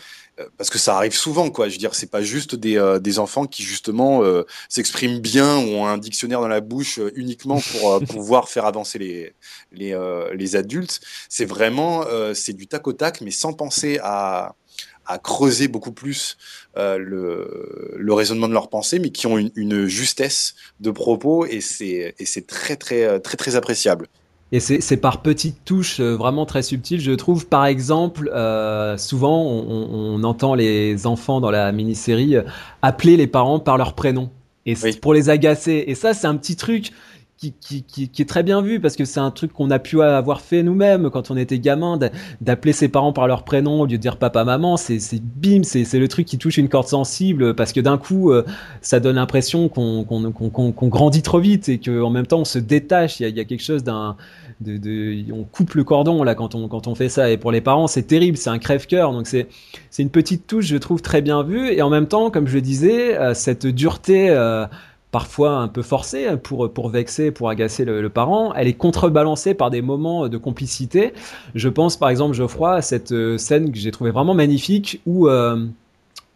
parce 0.57 0.71
que 0.71 0.79
ça 0.79 0.97
arrive 0.97 1.15
souvent, 1.15 1.51
quoi. 1.51 1.69
Je 1.69 1.75
veux 1.75 1.79
dire, 1.79 1.95
c'est 1.95 2.11
pas 2.11 2.23
juste 2.23 2.55
des, 2.55 2.99
des 3.01 3.19
enfants 3.19 3.47
qui 3.47 3.63
justement 3.63 4.23
s'expriment 4.69 5.21
bien 5.21 5.59
ou 5.59 5.77
ont 5.77 5.87
un 5.87 5.99
dictionnaire 5.99 6.41
dans 6.41 6.49
la 6.49 6.61
bouche 6.61 7.01
uniquement 7.15 7.61
pour 7.61 8.01
pouvoir 8.09 8.49
faire 8.49 8.67
avancer 8.67 8.99
les 8.99 9.35
les, 9.73 9.99
les 10.35 10.57
adultes. 10.57 11.01
C'est 11.29 11.47
vraiment 11.47 12.05
c'est 12.35 12.53
du 12.53 12.67
tac 12.67 12.87
au 12.87 12.93
tac, 12.93 13.21
mais 13.21 13.31
sans 13.31 13.53
penser 13.53 13.99
à 14.03 14.55
à 15.07 15.19
creuser 15.19 15.69
beaucoup 15.69 15.93
plus 15.93 16.37
euh, 16.77 16.99
le, 16.99 17.97
le, 17.97 18.15
raisonnement 18.15 18.49
de 18.49 18.53
leur 18.53 18.69
pensée, 18.69 18.99
mais 18.99 19.11
qui 19.11 19.27
ont 19.27 19.39
une, 19.39 19.51
une 19.57 19.87
justesse 19.87 20.55
de 20.81 20.91
propos 20.91 21.45
et 21.47 21.61
c'est 21.61 22.15
très 22.47 22.77
très 22.77 23.21
très 23.21 23.37
très 23.37 23.57
appréciable. 23.57 24.09
Et 24.55 24.61
c'est 24.61 24.97
par 24.99 25.23
petites 25.23 25.65
touches 25.65 25.99
euh, 25.99 26.15
vraiment 26.15 26.45
très 26.45 26.63
subtiles, 26.63 27.01
je 27.01 27.13
trouve. 27.13 27.47
Par 27.47 27.65
exemple, 27.65 28.31
euh, 28.35 28.99
souvent 28.99 29.43
on, 29.43 29.89
on, 29.91 30.25
entend 30.25 30.55
les 30.55 31.07
enfants 31.07 31.41
dans 31.41 31.51
la 31.51 31.73
mini-série 31.73 32.37
euh, 32.37 32.43
appeler 32.83 33.17
les 33.17 33.27
parents 33.27 33.61
par 33.61 33.79
leur 33.79 33.95
prénom. 33.95 34.29
Et 34.67 34.75
pour 35.01 35.15
les 35.15 35.31
agacer. 35.31 35.85
Et 35.87 35.95
ça, 35.95 36.13
c'est 36.13 36.27
un 36.27 36.37
petit 36.37 36.55
truc 36.55 36.93
qui, 37.37 37.53
qui, 37.83 37.83
qui, 38.09 38.23
est 38.23 38.29
très 38.29 38.45
bien 38.45 38.63
vu 38.63 38.79
parce 38.79 38.95
que 38.95 39.05
c'est 39.05 39.19
un 39.19 39.33
truc 39.33 39.53
qu'on 39.53 39.71
a 39.73 39.81
pu 39.81 40.01
avoir 40.01 40.41
fait 40.41 40.63
nous-mêmes 40.63 41.11
quand 41.11 41.33
on 41.33 41.37
était 41.37 41.59
gamin, 41.59 41.99
d'appeler 42.41 42.73
ses 42.73 42.87
parents 42.87 43.13
par 43.13 43.27
leur 43.27 43.43
prénom 43.43 43.81
au 43.81 43.87
lieu 43.87 43.97
de 43.97 44.03
dire 44.03 44.19
papa, 44.19 44.45
maman. 44.45 44.77
C'est 44.77 45.01
bim, 45.21 45.63
c'est 45.65 45.99
le 45.99 46.07
truc 46.07 46.27
qui 46.27 46.39
touche 46.39 46.59
une 46.59 46.69
corde 46.69 46.87
sensible 46.87 47.55
parce 47.57 47.73
que 47.73 47.81
d'un 47.81 47.99
coup, 47.99 48.33
ça 48.83 49.01
donne 49.01 49.17
l'impression 49.17 49.69
qu'on 49.69 50.05
grandit 50.89 51.23
trop 51.23 51.41
vite 51.41 51.69
et 51.69 51.79
qu'en 51.79 52.11
même 52.11 52.27
temps, 52.27 52.41
on 52.41 52.45
se 52.45 52.61
détache. 52.61 53.19
Il 53.19 53.25
y 53.25 53.27
a, 53.27 53.29
il 53.31 53.37
y 53.37 53.41
a 53.41 53.45
quelque 53.45 53.65
chose 53.65 53.83
d'un. 53.83 54.17
De, 54.63 55.33
on 55.33 55.45
coupe 55.45 55.75
le 55.75 55.85
cordon 55.85 56.23
là 56.23 56.35
quand 56.35 56.55
on, 56.55 56.69
quand 56.69 56.87
on 56.87 56.95
fait 56.95 57.09
ça 57.09 57.31
et 57.31 57.37
pour 57.37 57.53
les 57.53 57.61
parents 57.61 57.87
c'est 57.87 58.05
terrible 58.05 58.37
c'est 58.37 58.51
un 58.51 58.59
crève-cœur 58.59 59.13
donc 59.13 59.27
c'est 59.27 59.49
c'est 59.91 60.03
une 60.03 60.11
petite 60.11 60.47
touche 60.47 60.67
je 60.67 60.77
trouve 60.77 61.03
très 61.03 61.23
bien 61.23 61.43
vue 61.43 61.71
et 61.73 61.83
en 61.83 61.91
même 61.91 62.07
temps 62.07 62.31
comme 62.31 62.47
je 62.47 62.55
le 62.55 62.61
disais 62.61 63.19
euh, 63.19 63.35
cette 63.35 63.67
dureté 63.67 64.31
euh, 64.31 64.67
parfois 65.13 65.59
un 65.59 65.69
peu 65.69 65.83
forcée 65.83 66.27
pour, 66.43 66.73
pour 66.73 66.89
vexer, 66.89 67.31
pour 67.31 67.51
agacer 67.51 67.85
le, 67.85 68.09
parent. 68.09 68.53
Elle 68.55 68.67
est 68.67 68.73
contrebalancée 68.73 69.55
par 69.55 69.71
des 69.71 69.83
moments 69.83 70.29
de 70.29 70.39
complicité. 70.39 71.13
Je 71.55 71.69
pense 71.69 71.97
par 71.97 72.09
exemple, 72.09 72.35
Geoffroy, 72.35 72.75
à 72.77 72.83
cette 72.83 73.13
euh, 73.13 73.39
scène 73.39 73.71
que 73.71 73.79
j'ai 73.79 73.93
trouvée 73.93 74.11
vraiment 74.11 74.35
magnifique 74.35 75.01
où, 75.07 75.29
euh, 75.29 75.67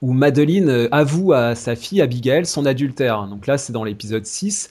où 0.03 0.13
Madeline 0.13 0.89
avoue 0.93 1.33
à 1.33 1.55
sa 1.55 1.75
fille 1.75 2.03
Abigail 2.03 2.45
son 2.45 2.67
adultère. 2.67 3.27
Donc 3.27 3.47
là, 3.47 3.57
c'est 3.57 3.73
dans 3.73 3.83
l'épisode 3.83 4.27
6 4.27 4.71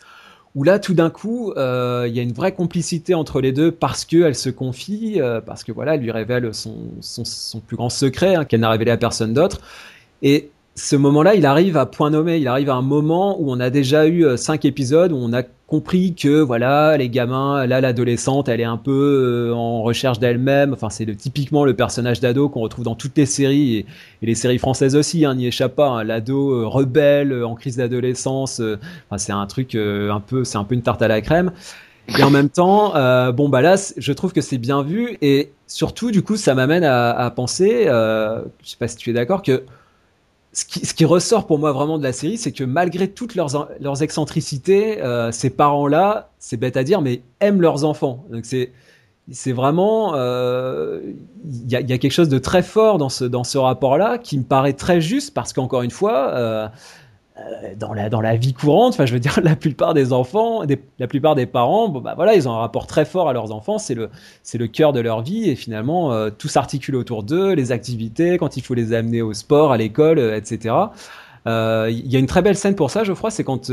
où 0.56 0.64
là, 0.64 0.80
tout 0.80 0.94
d'un 0.94 1.10
coup, 1.10 1.52
euh, 1.52 2.06
il 2.08 2.16
y 2.16 2.20
a 2.20 2.24
une 2.24 2.34
vraie 2.34 2.54
complicité 2.54 3.14
entre 3.14 3.42
les 3.42 3.52
deux 3.52 3.72
parce 3.72 4.06
qu'elle 4.06 4.36
se 4.36 4.50
confie, 4.50 5.20
parce 5.46 5.64
que 5.64 5.72
voilà, 5.72 5.96
elle 5.96 6.02
lui 6.02 6.12
révèle 6.12 6.54
son, 6.54 6.76
son, 7.02 7.26
son 7.26 7.60
plus 7.60 7.76
grand 7.76 7.90
secret 7.90 8.36
hein, 8.36 8.46
qu'elle 8.46 8.62
n'a 8.62 8.70
révélé 8.70 8.92
à 8.92 8.98
personne 8.98 9.34
d'autre. 9.34 9.60
Et 10.22 10.50
ce 10.78 10.98
moment-là, 10.98 11.36
il 11.36 11.46
arrive 11.46 11.78
à 11.78 11.86
point 11.86 12.10
nommé. 12.10 12.38
Il 12.38 12.50
arrive 12.50 12.70
à 12.70 12.76
un 12.76 12.82
moment 12.82 13.40
où 13.40 13.50
on 13.50 13.62
a 13.62 13.70
déjà 13.70 14.08
eu 14.08 14.26
euh, 14.26 14.36
cinq 14.36 14.66
épisodes 14.66 15.14
où 15.14 15.16
on 15.16 15.32
a 15.32 15.42
compris 15.68 16.14
que 16.14 16.42
voilà, 16.42 16.98
les 16.98 17.10
gamins, 17.10 17.66
là, 17.66 17.80
l'adolescente, 17.80 18.50
elle 18.50 18.60
est 18.60 18.66
un 18.66 18.76
peu 18.76 19.52
euh, 19.52 19.56
en 19.56 19.84
recherche 19.84 20.20
d'elle-même. 20.20 20.74
Enfin, 20.74 20.90
c'est 20.90 21.06
typiquement 21.16 21.64
le 21.64 21.76
personnage 21.76 22.20
d'ado 22.20 22.50
qu'on 22.50 22.60
retrouve 22.60 22.84
dans 22.84 22.96
toutes 22.96 23.18
les 23.18 23.26
séries 23.26 23.78
et, 23.78 23.86
les 24.22 24.36
séries 24.36 24.58
françaises 24.58 24.98
aussi. 24.98 25.24
Hein, 25.24 25.36
n'y 25.36 25.48
échappe 25.48 25.76
pas. 25.76 25.88
Hein, 25.88 26.04
L'ado 26.04 26.52
euh, 26.52 26.68
rebelle 26.68 27.42
en 27.46 27.56
crise 27.56 27.78
d'adolescence. 27.78 28.62
c'est 29.16 29.32
un 29.32 29.46
truc 29.48 29.76
un 29.76 30.20
peu, 30.20 30.44
c'est 30.44 30.58
un 30.58 30.66
peu 30.66 30.76
une 30.76 30.82
tarte 30.82 31.02
à 31.02 31.08
la 31.08 31.22
crème. 31.22 31.52
Et 32.20 32.22
en 32.22 32.30
même 32.30 32.50
temps, 32.50 32.94
bon 33.32 33.50
bah 33.50 33.62
là, 33.62 33.76
je 33.98 34.14
trouve 34.14 34.32
que 34.32 34.42
c'est 34.42 34.60
bien 34.60 34.84
vu 34.84 35.18
et 35.22 35.52
surtout, 35.66 36.12
du 36.12 36.22
coup, 36.22 36.36
ça 36.36 36.54
m'amène 36.54 36.84
à, 36.84 37.12
à 37.12 37.32
penser, 37.32 37.86
je 37.86 38.70
sais 38.70 38.78
pas 38.78 38.88
si 38.88 38.98
tu 38.98 39.10
es 39.10 39.14
d'accord, 39.14 39.42
que 39.42 39.64
ce 40.56 40.64
qui, 40.64 40.86
ce 40.86 40.94
qui, 40.94 41.04
ressort 41.04 41.48
pour 41.48 41.60
moi 41.60 41.74
vraiment 41.74 41.98
de 41.98 42.04
la 42.04 42.14
série, 42.14 42.38
c'est 42.38 42.54
que 42.54 42.64
malgré 42.64 43.10
toutes 43.10 43.36
leurs, 43.36 43.70
leurs 43.82 44.02
excentricités, 44.02 45.02
euh, 45.04 45.32
ces 45.32 45.50
parents-là, 45.50 46.30
c'est 46.40 46.58
bête 46.58 46.78
à 46.78 46.84
dire, 46.84 47.02
mais 47.02 47.22
aiment 47.42 47.62
leurs 47.62 47.84
enfants. 47.84 48.26
Donc 48.32 48.46
c'est 48.46 48.72
c'est 49.32 49.54
vraiment 49.54 50.14
il 50.14 50.20
euh, 50.20 51.02
y, 51.68 51.76
a, 51.76 51.82
y, 51.82 51.94
a, 51.94 51.98
quelque 51.98 52.12
chose 52.12 52.30
de 52.30 52.38
très 52.38 52.62
fort 52.62 52.98
dans 52.98 53.10
ce 53.10 53.26
dans 53.26 53.44
ce 53.44 53.58
rapport-là 53.58 54.18
qui 54.20 54.38
me 54.38 54.44
paraît 54.44 54.74
très 54.74 55.02
juste 55.02 55.34
parce 55.34 55.52
qu'encore 55.52 55.82
une 55.82 55.92
fois, 55.92 56.30
euh, 56.34 56.68
euh, 56.68 56.68
dans 57.78 57.94
la 57.94 58.10
dans 58.10 58.22
la 58.22 58.38
vie 58.38 58.54
courante, 58.54 58.94
enfin 58.94 59.06
je 59.06 59.14
veux 59.14 59.20
dire 59.20 59.40
la 59.44 59.56
plupart 59.56 59.94
des 59.94 60.14
enfants, 60.14 60.66
des, 60.66 60.82
la 61.00 61.08
plupart 61.08 61.36
des 61.36 61.46
parents, 61.46 61.90
bon 61.90 62.00
bah 62.00 62.14
voilà, 62.16 62.34
ils 62.36 62.48
ont 62.48 62.54
un 62.54 62.60
rapport 62.60 62.88
très 62.88 63.06
fort 63.06 63.28
à 63.28 63.34
leurs 63.34 63.52
enfants, 63.52 63.78
c'est 63.78 63.94
le 63.94 64.10
c'est 64.42 64.58
le 64.58 64.68
cœur 64.68 64.94
de 64.94 65.02
leur 65.02 65.22
vie 65.22 65.50
et 65.50 65.56
finalement 65.56 66.14
euh, 66.14 66.30
tout 66.30 66.48
s'articule 66.48 66.96
autour 66.96 67.24
d'eux, 67.24 67.54
les 67.54 67.72
activités, 67.72 68.38
quand 68.38 68.58
il 68.58 68.62
faut 68.62 68.74
les 68.74 68.94
amener 68.94 69.22
au 69.22 69.34
sport, 69.34 69.72
à 69.72 69.78
l'école, 69.78 70.20
euh, 70.20 70.38
etc. 70.38 70.76
Il 71.48 72.12
y 72.12 72.16
a 72.16 72.20
une 72.20 72.26
très 72.26 72.42
belle 72.42 72.58
scène 72.58 72.76
pour 72.76 72.90
ça, 72.90 73.04
je 73.04 73.14
crois, 73.14 73.30
c'est 73.32 73.44
quand 73.44 73.70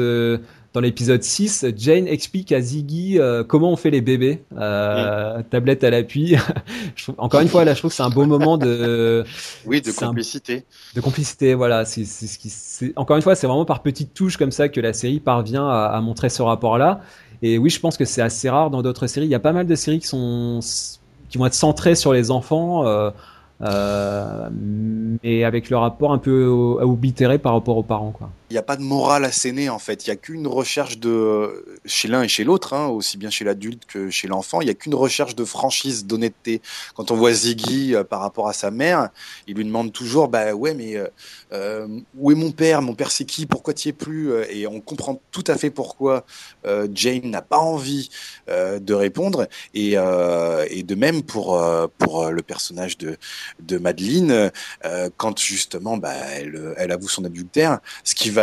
dans 0.72 0.80
l'épisode 0.80 1.22
6, 1.22 1.66
Jane 1.76 2.08
explique 2.08 2.50
à 2.52 2.61
Ziggy 2.61 3.18
euh, 3.18 3.44
comment 3.44 3.70
on 3.70 3.76
fait 3.76 3.90
les 3.90 4.00
bébés, 4.00 4.42
euh, 4.56 5.42
tablette 5.50 5.85
à 5.85 5.90
l'appui. 5.90 6.37
Encore 7.18 7.40
une 7.40 7.48
fois, 7.48 7.64
là, 7.64 7.74
je 7.74 7.80
trouve 7.80 7.90
que 7.90 7.96
c'est 7.96 8.02
un 8.02 8.11
beau 8.11 8.24
moment 8.24 8.56
de. 8.58 9.24
Oui, 9.66 9.80
de 9.80 9.92
complicité. 9.92 10.64
De 10.94 11.00
complicité, 11.00 11.54
voilà. 11.54 11.85
C'est 11.85 12.04
ce 12.04 12.38
qui. 12.38 12.92
Encore 12.96 13.16
une 13.16 13.22
fois, 13.22 13.35
c'est 13.35 13.46
vraiment 13.46 13.64
par 13.64 13.82
petites 13.82 14.14
touches 14.14 14.37
comme 14.37 14.50
ça 14.50 14.68
que 14.68 14.80
la 14.80 14.92
série 14.92 15.20
parvient 15.20 15.68
à, 15.68 15.87
à 15.87 16.00
montrer 16.00 16.28
ce 16.28 16.42
rapport-là. 16.42 17.00
Et 17.42 17.58
oui, 17.58 17.70
je 17.70 17.80
pense 17.80 17.96
que 17.96 18.04
c'est 18.04 18.22
assez 18.22 18.48
rare 18.48 18.70
dans 18.70 18.82
d'autres 18.82 19.06
séries. 19.06 19.26
Il 19.26 19.30
y 19.30 19.35
a 19.35 19.40
pas 19.40 19.52
mal 19.52 19.66
de 19.66 19.74
séries 19.74 19.98
qui 19.98 20.06
sont 20.06 20.61
qui 21.28 21.38
vont 21.38 21.46
être 21.46 21.54
centrées 21.54 21.94
sur 21.94 22.12
les 22.12 22.30
enfants. 22.30 22.87
Euh, 22.87 23.11
euh, 23.62 24.48
mais 25.22 25.44
avec 25.44 25.70
le 25.70 25.76
rapport 25.76 26.12
un 26.12 26.18
peu 26.18 26.46
obitéré 26.80 27.38
par 27.38 27.52
rapport 27.54 27.76
aux 27.76 27.82
parents. 27.82 28.11
Quoi. 28.11 28.30
Il 28.52 28.56
n'y 28.56 28.58
a 28.58 28.62
pas 28.62 28.76
de 28.76 28.82
morale 28.82 29.24
assénée 29.24 29.70
en 29.70 29.78
fait. 29.78 30.06
Il 30.06 30.10
n'y 30.10 30.12
a 30.12 30.16
qu'une 30.16 30.46
recherche 30.46 30.98
de 30.98 31.64
chez 31.86 32.06
l'un 32.06 32.22
et 32.22 32.28
chez 32.28 32.44
l'autre, 32.44 32.74
hein, 32.74 32.86
aussi 32.88 33.16
bien 33.16 33.30
chez 33.30 33.46
l'adulte 33.46 33.86
que 33.86 34.10
chez 34.10 34.28
l'enfant. 34.28 34.60
Il 34.60 34.66
n'y 34.66 34.70
a 34.70 34.74
qu'une 34.74 34.94
recherche 34.94 35.34
de 35.34 35.46
franchise, 35.46 36.04
d'honnêteté. 36.04 36.60
Quand 36.94 37.10
on 37.10 37.16
voit 37.16 37.32
Ziggy 37.32 37.94
euh, 37.94 38.04
par 38.04 38.20
rapport 38.20 38.50
à 38.50 38.52
sa 38.52 38.70
mère, 38.70 39.08
il 39.46 39.56
lui 39.56 39.64
demande 39.64 39.90
toujours, 39.90 40.28
bah 40.28 40.52
ouais, 40.52 40.74
mais 40.74 40.96
euh, 40.96 41.08
euh 41.54 41.88
où 42.18 42.30
est 42.30 42.34
mon 42.34 42.50
père? 42.50 42.82
Mon 42.82 42.94
père 42.94 43.10
c'est 43.10 43.24
qui? 43.24 43.46
Pourquoi 43.46 43.72
tu 43.72 43.88
es 43.88 43.92
plus? 43.94 44.30
Et 44.50 44.66
on 44.66 44.82
comprend 44.82 45.18
tout 45.30 45.44
à 45.46 45.56
fait 45.56 45.70
pourquoi 45.70 46.26
Jane 46.92 47.30
n'a 47.30 47.40
pas 47.40 47.58
envie 47.58 48.10
de 48.48 48.92
répondre. 48.92 49.48
Et, 49.72 49.92
de 49.92 50.94
même 50.94 51.22
pour 51.22 51.58
pour 51.96 52.30
le 52.30 52.42
personnage 52.42 52.98
de 52.98 53.16
de 53.60 53.78
Madeleine, 53.78 54.50
quand 55.16 55.38
justement, 55.38 55.96
bah, 55.96 56.12
elle, 56.34 56.74
elle 56.76 56.92
avoue 56.92 57.08
son 57.08 57.24
adultère, 57.24 57.80
ce 58.04 58.14
qui 58.14 58.28
va 58.28 58.41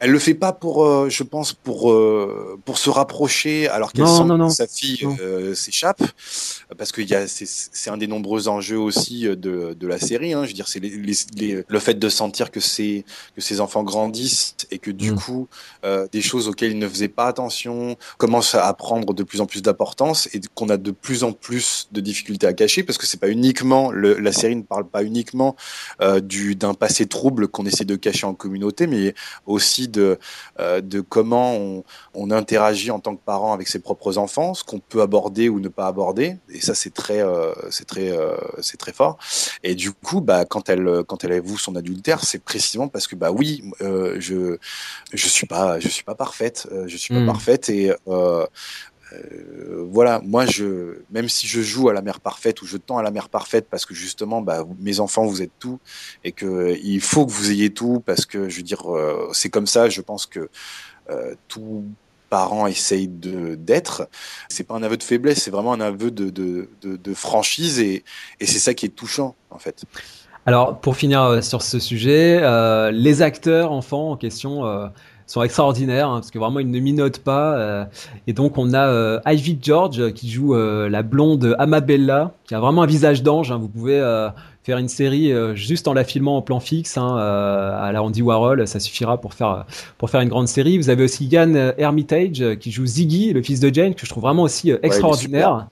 elle 0.00 0.10
le 0.10 0.18
fait 0.18 0.34
pas 0.34 0.52
pour, 0.52 0.84
euh, 0.84 1.08
je 1.08 1.22
pense, 1.22 1.52
pour 1.52 1.90
euh, 1.90 2.58
pour 2.64 2.78
se 2.78 2.90
rapprocher 2.90 3.68
alors 3.68 3.92
qu'elle 3.92 4.06
sent 4.06 4.22
que 4.28 4.48
sa 4.48 4.66
fille 4.66 5.06
euh, 5.20 5.54
s'échappe, 5.54 6.02
parce 6.76 6.92
que 6.92 7.02
c'est 7.26 7.90
un 7.90 7.96
des 7.96 8.06
nombreux 8.06 8.48
enjeux 8.48 8.78
aussi 8.78 9.22
de, 9.22 9.74
de 9.74 9.86
la 9.86 9.98
série. 9.98 10.32
Hein. 10.32 10.44
Je 10.44 10.48
veux 10.48 10.54
dire, 10.54 10.68
c'est 10.68 10.80
le 10.80 11.78
fait 11.78 11.94
de 11.94 12.08
sentir 12.08 12.50
que 12.50 12.60
c'est 12.60 13.04
que 13.34 13.40
ses 13.40 13.60
enfants 13.60 13.82
grandissent 13.82 14.56
et 14.70 14.78
que 14.78 14.90
du 14.90 15.12
mm. 15.12 15.16
coup 15.16 15.48
des 16.12 16.22
choses 16.22 16.48
auxquelles 16.48 16.72
ils 16.72 16.78
ne 16.78 16.88
faisaient 16.88 17.08
pas 17.08 17.26
attention 17.26 17.96
commencent 18.18 18.54
à 18.54 18.72
prendre 18.74 19.14
de 19.14 19.22
plus 19.22 19.40
en 19.40 19.46
plus 19.46 19.62
d'importance 19.62 20.28
et 20.32 20.40
qu'on 20.54 20.68
a 20.68 20.76
de 20.76 20.90
plus 20.90 21.24
en 21.24 21.32
plus 21.32 21.88
de 21.92 22.00
difficultés 22.00 22.46
à 22.46 22.52
cacher 22.52 22.82
parce 22.82 22.98
que 22.98 23.06
c'est 23.06 23.20
pas 23.20 23.28
uniquement 23.28 23.90
la 23.92 24.32
série 24.32 24.56
ne 24.56 24.62
parle 24.62 24.88
pas 24.88 25.02
uniquement 25.02 25.56
du 26.22 26.54
d'un 26.54 26.74
passé 26.74 27.06
trouble 27.06 27.48
qu'on 27.48 27.66
essaie 27.66 27.84
de 27.84 27.96
cacher 27.96 28.26
en 28.26 28.34
communauté, 28.34 28.86
mais 28.86 29.14
aussi 29.46 29.88
de, 29.88 30.18
euh, 30.60 30.80
de 30.80 31.00
comment 31.00 31.54
on, 31.54 31.84
on, 32.14 32.30
interagit 32.30 32.90
en 32.90 33.00
tant 33.00 33.16
que 33.16 33.22
parent 33.24 33.52
avec 33.52 33.68
ses 33.68 33.78
propres 33.78 34.18
enfants, 34.18 34.54
ce 34.54 34.64
qu'on 34.64 34.78
peut 34.78 35.00
aborder 35.02 35.48
ou 35.48 35.60
ne 35.60 35.68
pas 35.68 35.86
aborder. 35.86 36.36
Et 36.50 36.60
ça, 36.60 36.74
c'est 36.74 36.92
très, 36.92 37.20
euh, 37.20 37.52
c'est 37.70 37.86
très, 37.86 38.10
euh, 38.10 38.36
c'est 38.60 38.76
très 38.76 38.92
fort. 38.92 39.18
Et 39.62 39.74
du 39.74 39.92
coup, 39.92 40.20
bah, 40.20 40.44
quand 40.44 40.68
elle, 40.68 41.02
quand 41.06 41.24
elle 41.24 41.32
avoue 41.32 41.58
son 41.58 41.76
adultère, 41.76 42.24
c'est 42.24 42.42
précisément 42.42 42.88
parce 42.88 43.06
que, 43.06 43.16
bah 43.16 43.30
oui, 43.30 43.62
je, 43.80 44.58
je 45.12 45.28
suis 45.28 45.46
pas, 45.46 45.80
je 45.80 45.88
suis 45.88 46.04
pas 46.04 46.14
parfaite, 46.14 46.68
je 46.86 46.96
suis 46.96 47.14
pas 47.14 47.20
hmm. 47.20 47.26
parfaite 47.26 47.68
et 47.68 47.92
euh, 49.12 49.86
voilà, 49.90 50.20
moi, 50.24 50.46
je, 50.46 51.00
même 51.10 51.28
si 51.28 51.46
je 51.46 51.60
joue 51.60 51.88
à 51.88 51.92
la 51.92 52.02
mère 52.02 52.20
parfaite 52.20 52.62
ou 52.62 52.66
je 52.66 52.76
tends 52.76 52.98
à 52.98 53.02
la 53.02 53.10
mère 53.10 53.28
parfaite 53.28 53.66
parce 53.70 53.86
que 53.86 53.94
justement, 53.94 54.40
bah, 54.42 54.64
mes 54.78 55.00
enfants, 55.00 55.24
vous 55.24 55.42
êtes 55.42 55.52
tout 55.58 55.78
et 56.24 56.32
que 56.32 56.76
il 56.82 57.00
faut 57.00 57.26
que 57.26 57.32
vous 57.32 57.50
ayez 57.50 57.70
tout 57.70 58.02
parce 58.04 58.26
que, 58.26 58.48
je 58.48 58.56
veux 58.56 58.62
dire, 58.62 58.94
euh, 58.94 59.30
c'est 59.32 59.50
comme 59.50 59.66
ça. 59.66 59.88
Je 59.88 60.00
pense 60.00 60.26
que 60.26 60.48
euh, 61.10 61.34
tout 61.48 61.84
parents 62.28 62.66
essayent 62.66 63.08
de 63.08 63.54
d'être. 63.54 64.08
C'est 64.48 64.64
pas 64.64 64.74
un 64.74 64.82
aveu 64.82 64.96
de 64.96 65.02
faiblesse, 65.02 65.42
c'est 65.42 65.50
vraiment 65.50 65.72
un 65.72 65.80
aveu 65.80 66.10
de, 66.10 66.30
de, 66.30 66.68
de, 66.82 67.14
franchise 67.14 67.80
et, 67.80 68.04
et 68.40 68.46
c'est 68.46 68.58
ça 68.58 68.74
qui 68.74 68.86
est 68.86 68.90
touchant 68.90 69.34
en 69.50 69.58
fait. 69.58 69.84
Alors 70.46 70.78
pour 70.80 70.96
finir 70.96 71.22
euh, 71.22 71.40
sur 71.42 71.62
ce 71.62 71.78
sujet, 71.78 72.38
euh, 72.40 72.90
les 72.90 73.22
acteurs 73.22 73.72
enfants 73.72 74.12
en 74.12 74.16
question 74.16 74.64
euh, 74.64 74.88
sont 75.32 75.42
extraordinaires 75.42 76.08
hein, 76.08 76.16
parce 76.16 76.30
que 76.30 76.38
vraiment 76.38 76.60
ils 76.60 76.70
ne 76.70 76.80
minotent 76.80 77.18
pas. 77.18 77.86
et 78.26 78.32
donc 78.32 78.58
on 78.58 78.74
a 78.74 79.20
Ivy 79.26 79.58
George 79.60 80.12
qui 80.12 80.30
joue 80.30 80.54
la 80.54 81.02
blonde 81.02 81.54
Amabella, 81.58 82.32
qui 82.44 82.54
a 82.54 82.60
vraiment 82.60 82.82
un 82.82 82.86
visage 82.86 83.22
d'ange. 83.22 83.52
Hein. 83.52 83.58
vous 83.58 83.68
pouvez 83.68 84.00
faire 84.68 84.76
une 84.76 84.88
série 84.88 85.32
euh, 85.32 85.54
juste 85.54 85.88
en 85.88 85.94
la 85.94 86.04
filmant 86.04 86.36
en 86.36 86.42
plan 86.42 86.60
fixe 86.60 86.98
hein, 86.98 87.16
euh, 87.18 87.82
à 87.82 87.90
la 87.90 88.02
Andy 88.02 88.20
Warhol, 88.20 88.68
ça 88.68 88.80
suffira 88.80 89.18
pour 89.18 89.32
faire 89.32 89.64
pour 89.96 90.10
faire 90.10 90.20
une 90.20 90.28
grande 90.28 90.46
série. 90.46 90.76
Vous 90.76 90.90
avez 90.90 91.04
aussi 91.04 91.24
Yann 91.24 91.72
Hermitage 91.78 92.44
qui 92.60 92.70
joue 92.70 92.84
Ziggy, 92.84 93.32
le 93.32 93.42
fils 93.42 93.60
de 93.60 93.72
Jane, 93.72 93.94
que 93.94 94.04
je 94.04 94.10
trouve 94.10 94.24
vraiment 94.24 94.42
aussi 94.42 94.70
euh, 94.70 94.76
extraordinaire, 94.82 95.68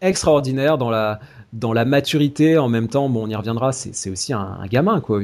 extraordinaire 0.00 0.78
dans 0.78 0.90
la 0.90 1.18
dans 1.52 1.72
la 1.72 1.84
maturité 1.84 2.58
en 2.58 2.68
même 2.68 2.88
temps, 2.88 3.08
bon, 3.08 3.26
on 3.26 3.28
y 3.28 3.34
reviendra, 3.34 3.72
c'est 3.72 4.10
aussi 4.10 4.32
un, 4.32 4.58
gamin, 4.70 5.00
quoi, 5.00 5.20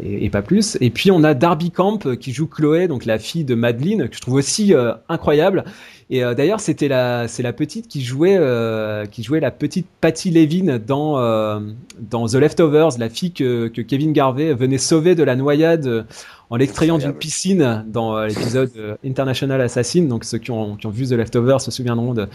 et, 0.00 0.30
pas 0.30 0.42
plus. 0.42 0.78
Et 0.80 0.90
puis 0.90 1.10
on 1.10 1.24
a 1.24 1.34
Darby 1.34 1.70
Camp 1.70 2.16
qui 2.16 2.32
joue 2.32 2.46
Chloé, 2.46 2.88
donc 2.88 3.04
la 3.04 3.18
fille 3.18 3.44
de 3.44 3.54
Madeline, 3.54 4.08
que 4.08 4.16
je 4.16 4.20
trouve 4.20 4.34
aussi 4.34 4.74
incroyable. 5.08 5.64
Et 6.08 6.22
euh, 6.22 6.34
d'ailleurs, 6.34 6.60
c'était 6.60 6.86
la, 6.86 7.26
c'est 7.26 7.42
la 7.42 7.52
petite 7.52 7.88
qui 7.88 8.02
jouait, 8.02 8.36
euh, 8.38 9.06
qui 9.06 9.24
jouait 9.24 9.40
la 9.40 9.50
petite 9.50 9.88
Patty 10.00 10.30
Levin 10.30 10.78
dans 10.78 11.18
euh, 11.18 11.58
dans 11.98 12.26
The 12.28 12.34
Leftovers, 12.34 12.90
la 12.98 13.08
fille 13.08 13.32
que, 13.32 13.66
que 13.66 13.80
Kevin 13.82 14.12
Garvey 14.12 14.54
venait 14.54 14.78
sauver 14.78 15.16
de 15.16 15.24
la 15.24 15.34
noyade 15.34 16.06
en 16.48 16.56
l'extrayant 16.56 16.98
d'une 16.98 17.12
piscine 17.12 17.84
dans 17.88 18.20
l'épisode 18.24 18.70
International 19.04 19.60
Assassin. 19.60 20.02
Donc 20.02 20.24
ceux 20.24 20.38
qui 20.38 20.52
ont, 20.52 20.76
qui 20.76 20.86
ont 20.86 20.90
vu 20.90 21.06
The 21.06 21.12
Leftovers 21.12 21.60
se 21.60 21.72
souviendront 21.72 22.14
de, 22.14 22.22
de, 22.22 22.28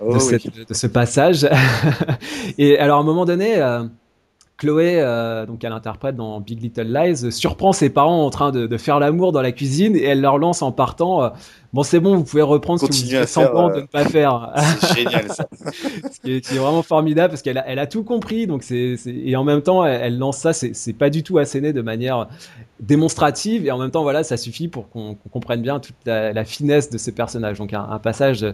oh 0.00 0.18
de 0.66 0.74
ce 0.74 0.86
passage. 0.86 1.46
et 2.58 2.78
alors 2.78 2.98
à 2.98 3.00
un 3.00 3.04
moment 3.04 3.26
donné. 3.26 3.60
Chloé, 4.56 5.02
donc 5.48 5.64
elle 5.64 5.72
interprète 5.72 6.16
dans 6.16 6.38
Big 6.38 6.60
Little 6.60 6.92
Lies, 6.92 7.32
surprend 7.32 7.72
ses 7.72 7.88
parents 7.88 8.26
en 8.26 8.28
train 8.28 8.50
de, 8.50 8.66
de 8.66 8.76
faire 8.76 9.00
l'amour 9.00 9.32
dans 9.32 9.40
la 9.40 9.52
cuisine 9.52 9.96
et 9.96 10.04
elle 10.04 10.20
leur 10.20 10.36
lance 10.36 10.60
en 10.60 10.70
partant 10.70 11.32
Bon, 11.72 11.84
c'est 11.84 12.00
bon, 12.00 12.16
vous 12.16 12.24
pouvez 12.24 12.42
reprendre 12.42 12.80
Continuer 12.80 13.24
ce 13.26 13.38
que 13.38 13.46
vous 13.46 13.70
de 13.70 13.76
euh, 13.76 13.80
ne 13.82 13.86
pas 13.86 14.04
faire. 14.04 14.52
C'est 14.80 14.96
génial 14.96 15.28
ça. 15.28 15.46
ce, 15.62 16.20
qui 16.20 16.32
est, 16.32 16.54
vraiment 16.54 16.82
formidable 16.82 17.30
parce 17.30 17.42
qu'elle 17.42 17.58
a, 17.58 17.68
elle 17.68 17.78
a 17.78 17.86
tout 17.86 18.02
compris. 18.02 18.48
Donc 18.48 18.64
c'est, 18.64 18.96
et 19.06 19.36
en 19.36 19.44
même 19.44 19.62
temps, 19.62 19.84
elle, 19.86 20.18
lance 20.18 20.38
ça. 20.38 20.52
C'est, 20.52 20.92
pas 20.92 21.10
du 21.10 21.22
tout 21.22 21.38
asséné 21.38 21.72
de 21.72 21.80
manière 21.80 22.28
démonstrative 22.80 23.66
et 23.66 23.70
en 23.70 23.78
même 23.78 23.92
temps, 23.92 24.02
voilà, 24.02 24.24
ça 24.24 24.36
suffit 24.36 24.66
pour 24.66 24.88
qu'on, 24.88 25.16
comprenne 25.30 25.62
bien 25.62 25.78
toute 25.78 25.94
la, 26.06 26.44
finesse 26.44 26.90
de 26.90 26.98
ces 26.98 27.12
personnages. 27.12 27.58
Donc 27.58 27.72
un, 27.72 28.00
passage 28.00 28.44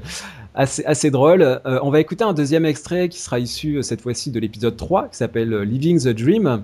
assez, 0.55 0.85
assez 0.85 1.11
drôle. 1.11 1.41
Euh, 1.41 1.79
on 1.83 1.91
va 1.91 2.01
écouter 2.01 2.25
un 2.25 2.35
deuxième 2.35 2.67
extrait 2.67 3.09
qui 3.09 3.21
sera 3.21 3.39
issu 3.39 3.83
cette 3.83 4.03
fois-ci 4.03 4.31
de 4.31 4.41
l'épisode 4.41 4.77
3 4.77 5.09
qui 5.09 5.17
s'appelle 5.17 5.63
Living 5.63 5.99
the 6.03 6.09
Dream. 6.09 6.63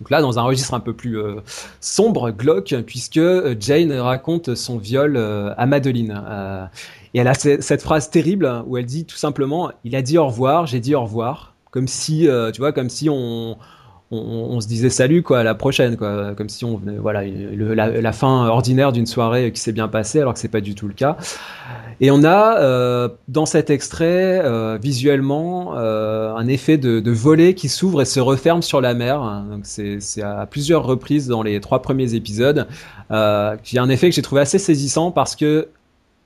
Donc 0.00 0.10
là, 0.10 0.20
dans 0.20 0.38
un 0.38 0.42
registre 0.42 0.74
un 0.74 0.80
peu 0.80 0.92
plus 0.92 1.18
euh, 1.18 1.40
sombre, 1.80 2.30
glauque, 2.30 2.74
puisque 2.86 3.18
euh, 3.18 3.54
Jane 3.58 3.92
raconte 3.92 4.54
son 4.54 4.78
viol 4.78 5.16
euh, 5.16 5.54
à 5.56 5.66
Madeline. 5.66 6.22
et 7.14 7.18
elle 7.18 7.28
a 7.28 7.34
cette 7.34 7.82
phrase 7.82 8.10
terrible 8.10 8.64
où 8.66 8.76
elle 8.76 8.86
dit 8.86 9.04
tout 9.04 9.16
simplement 9.16 9.70
"Il 9.84 9.94
a 9.96 10.02
dit 10.02 10.18
au 10.18 10.26
revoir, 10.26 10.66
j'ai 10.66 10.80
dit 10.80 10.94
au 10.94 11.02
revoir", 11.02 11.54
comme 11.70 11.88
si, 11.88 12.28
tu 12.52 12.60
vois, 12.60 12.72
comme 12.72 12.88
si 12.88 13.08
on 13.08 13.56
on, 14.14 14.60
se 14.60 14.68
disait 14.68 14.90
salut 14.90 15.22
quoi 15.22 15.40
à 15.40 15.42
la 15.42 15.54
prochaine 15.54 15.96
quoi. 15.96 16.34
Comme 16.34 16.48
si 16.48 16.64
on 16.64 16.80
voilà 17.00 17.24
la, 17.24 18.12
fin 18.12 18.46
ordinaire 18.48 18.92
d'une 18.92 19.06
soirée 19.06 19.52
qui 19.52 19.60
s'est 19.60 19.72
bien 19.72 19.88
passée 19.88 20.20
alors 20.20 20.34
que 20.34 20.38
c'est 20.38 20.48
pas 20.48 20.60
du 20.60 20.74
tout 20.74 20.88
le 20.88 20.94
cas. 20.94 21.16
Et 22.00 22.10
on 22.10 22.24
a 22.24 22.58
euh, 22.58 23.08
dans 23.28 23.46
cet 23.46 23.70
extrait 23.70 24.40
euh, 24.44 24.78
visuellement 24.80 25.74
euh, 25.76 26.34
un 26.34 26.46
effet 26.48 26.76
de, 26.76 27.00
de 27.00 27.10
volet 27.10 27.54
qui 27.54 27.68
s'ouvre 27.68 28.02
et 28.02 28.04
se 28.04 28.20
referme 28.20 28.62
sur 28.62 28.80
la 28.80 28.94
mer. 28.94 29.44
Donc 29.50 29.62
c'est 29.64 30.22
à 30.22 30.46
plusieurs 30.46 30.84
reprises 30.84 31.28
dans 31.28 31.42
les 31.42 31.60
trois 31.60 31.82
premiers 31.82 32.14
épisodes 32.14 32.66
qui 33.62 33.76
est 33.76 33.80
un 33.80 33.88
effet 33.88 34.08
que 34.08 34.14
j'ai 34.14 34.22
trouvé 34.22 34.40
assez 34.40 34.58
saisissant 34.58 35.10
parce 35.10 35.36
que 35.36 35.68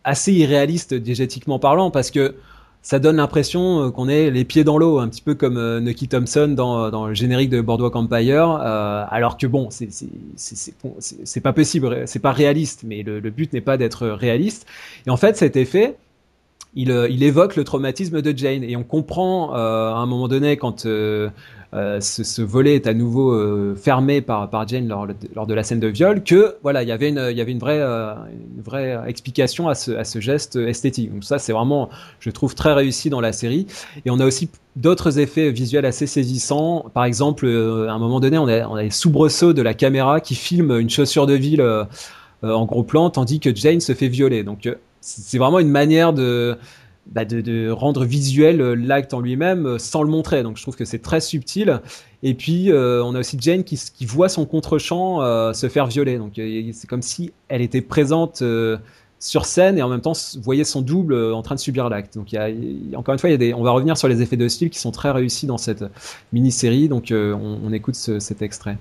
assez 0.05 0.33
irréaliste 0.33 0.95
diégétiquement 0.95 1.59
parlant 1.59 1.91
parce 1.91 2.11
que 2.11 2.35
ça 2.83 2.99
donne 2.99 3.17
l'impression 3.17 3.87
euh, 3.87 3.91
qu'on 3.91 4.09
est 4.09 4.31
les 4.31 4.45
pieds 4.45 4.65
dans 4.65 4.79
l'eau, 4.79 4.99
un 4.99 5.09
petit 5.09 5.23
peu 5.23 5.35
comme 5.35 5.57
euh, 5.57 5.81
Nucky 5.81 6.09
Thompson 6.09 6.49
dans, 6.49 7.07
le 7.07 7.15
générique 7.15 7.51
de 7.51 7.61
Boardwalk 7.61 7.95
Empire, 7.97 8.59
euh, 8.63 9.05
alors 9.09 9.37
que 9.37 9.47
bon, 9.47 9.69
c'est 9.71 9.89
c'est 10.37 11.41
pas 11.41 11.53
possible, 11.53 12.05
c'est 12.07 12.19
pas 12.19 12.33
réaliste, 12.33 12.85
mais 12.87 13.03
le, 13.03 13.21
le 13.21 13.31
but 13.31 13.53
n'est 13.53 13.61
pas 13.61 13.77
d'être 13.77 14.07
réaliste. 14.09 14.67
Et 15.07 15.11
en 15.11 15.17
fait, 15.17 15.37
cet 15.37 15.57
effet, 15.57 15.97
il, 16.75 16.91
il, 17.11 17.23
évoque 17.23 17.57
le 17.57 17.65
traumatisme 17.65 18.23
de 18.23 18.37
Jane, 18.37 18.63
et 18.63 18.77
on 18.77 18.85
comprend 18.85 19.55
euh, 19.55 19.91
à 19.91 19.97
un 19.97 20.07
moment 20.07 20.29
donné 20.29 20.57
quand 20.57 20.87
euh, 20.87 21.31
ce, 21.73 22.25
ce, 22.25 22.41
volet 22.41 22.77
est 22.77 22.87
à 22.87 22.95
nouveau 22.95 23.33
euh, 23.33 23.75
fermé 23.77 24.21
par, 24.21 24.49
par 24.49 24.67
Jane 24.67 24.89
lors, 24.89 25.07
lors, 25.35 25.47
de 25.47 25.55
la 25.55 25.63
scène 25.63 25.81
de 25.81 25.89
viol, 25.89 26.23
que 26.23 26.57
voilà, 26.63 26.83
il 26.83 26.89
y 26.89 26.93
avait 26.93 27.11
une, 27.11 27.29
il 27.31 27.37
y 27.37 27.41
avait 27.41 27.53
une 27.53 27.59
vraie, 27.59 27.81
euh, 27.81 28.15
une 28.57 28.63
vraie 28.63 28.99
explication 29.07 29.69
à 29.69 29.75
ce, 29.75 29.93
à 29.93 30.05
ce 30.05 30.21
geste 30.21 30.57
esthétique. 30.57 31.13
Donc 31.13 31.25
ça, 31.25 31.39
c'est 31.39 31.53
vraiment, 31.53 31.91
je 32.21 32.31
trouve 32.31 32.55
très 32.55 32.73
réussi 32.73 33.11
dans 33.11 33.21
la 33.21 33.33
série. 33.33 33.67
Et 34.07 34.11
on 34.11 34.19
a 34.19 34.25
aussi 34.25 34.49
d'autres 34.77 35.19
effets 35.19 35.51
visuels 35.51 35.85
assez 35.85 36.07
saisissants. 36.07 36.87
Par 36.95 37.05
exemple, 37.05 37.47
à 37.47 37.93
un 37.93 37.99
moment 37.99 38.21
donné, 38.21 38.39
on 38.39 38.49
a, 38.49 38.67
on 38.67 38.77
a 38.77 38.83
les 38.83 38.91
soubresauts 38.91 39.53
de 39.53 39.63
la 39.63 39.75
caméra 39.75 40.21
qui 40.21 40.35
filme 40.35 40.79
une 40.79 40.91
chaussure 40.91 41.27
de 41.27 41.35
ville 41.35 41.87
en 42.43 42.65
gros 42.67 42.85
plan, 42.85 43.11
tandis 43.11 43.41
que 43.41 43.55
Jane 43.55 43.81
se 43.81 43.95
fait 43.95 44.09
violer. 44.09 44.45
Donc 44.45 44.69
c'est 45.01 45.39
vraiment 45.39 45.59
une 45.59 45.71
manière 45.71 46.13
de 46.13 46.57
bah 47.11 47.25
de, 47.25 47.71
rendre 47.71 48.05
visuel 48.05 48.61
euh, 48.61 48.75
l'acte 48.75 49.15
en 49.15 49.21
lui-même 49.21 49.67
euh, 49.67 49.79
sans 49.79 50.03
le 50.03 50.11
montrer. 50.11 50.43
Donc 50.43 50.57
je 50.57 50.63
trouve 50.63 50.77
que 50.77 50.85
c'est 50.85 50.99
très 50.99 51.21
subtil. 51.21 51.81
Et 52.23 52.35
puis 52.35 52.71
euh, 52.71 53.03
on 53.03 53.15
a 53.15 53.21
aussi 53.21 53.39
Jane 53.41 53.65
qui, 53.65 53.79
voit 54.05 54.29
son 54.29 54.45
contre-champ 54.45 55.21
se 55.55 55.69
faire 55.69 55.87
violer. 55.87 56.19
Donc 56.19 56.35
c'est 56.37 56.87
comme 56.87 57.03
si 57.03 57.33
elle 57.49 57.63
était 57.63 57.81
présente 57.81 58.43
sur 59.21 59.45
scène 59.47 59.79
et 59.79 59.83
en 59.83 59.89
même 59.89 60.01
temps 60.01 60.13
voyait 60.41 60.65
son 60.65 60.83
double 60.83 61.15
en 61.33 61.43
train 61.43 61.55
de 61.55 61.61
subir 61.61 61.89
l'acte. 61.89 62.17
Donc 62.17 62.35
encore 62.97 63.13
une 63.13 63.19
fois, 63.19 63.31
y 63.31 63.35
a 63.35 63.37
des, 63.37 63.55
on 63.55 63.63
va 63.63 63.71
revenir 63.71 63.97
sur 63.97 64.09
les 64.09 64.21
effets 64.21 64.37
de 64.37 64.49
style 64.49 64.71
qui 64.71 64.79
sont 64.79 64.91
très 64.91 65.11
réussis 65.11 65.47
dans 65.47 65.59
cette 65.59 65.85
mini-série. 66.33 66.89
Donc 66.89 67.13
on, 67.13 67.73
écoute 67.73 67.95
ce, 67.95 68.19
cet 68.19 68.43
extrait. 68.43 68.79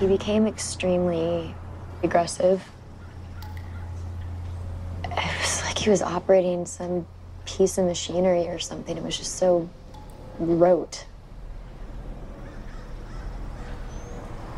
He 0.00 0.06
became 0.06 0.46
extremely 0.46 1.54
aggressive. 2.02 2.60
It 5.12 5.40
was 5.40 5.62
like 5.64 5.78
he 5.78 5.90
was 5.90 6.02
operating 6.02 6.66
some 6.66 7.06
piece 7.44 7.78
of 7.78 7.86
machinery 7.86 8.48
or 8.48 8.58
something. 8.58 8.96
It 8.96 9.02
was 9.02 9.16
just 9.16 9.36
so 9.36 9.68
rote. 10.38 11.06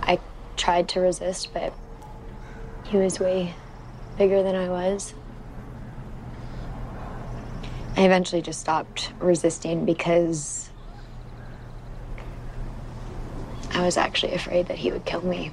I 0.02 0.18
tried 0.56 0.88
to 0.90 1.00
resist, 1.00 1.52
but 1.52 1.72
he 2.84 2.96
was 2.96 3.20
way 3.20 3.54
bigger 4.18 4.42
than 4.42 4.54
I 4.54 4.68
was. 4.68 5.14
I 7.96 8.02
eventually 8.04 8.42
just 8.42 8.60
stopped 8.60 9.12
resisting 9.20 9.84
because 9.84 10.70
I 13.72 13.84
was 13.84 13.96
actually 13.96 14.32
afraid 14.32 14.66
that 14.68 14.78
he 14.78 14.90
would 14.90 15.04
kill 15.04 15.22
me. 15.22 15.52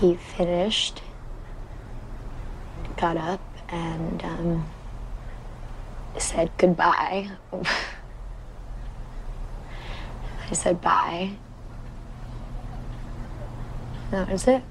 He 0.00 0.14
finished, 0.14 1.02
got 2.96 3.16
up, 3.16 3.40
and 3.68 4.24
um, 4.24 4.68
said 6.16 6.50
goodbye. 6.56 7.30
I 10.50 10.52
said 10.52 10.80
bye. 10.80 11.32
That 14.10 14.30
was 14.30 14.46
it. 14.48 14.62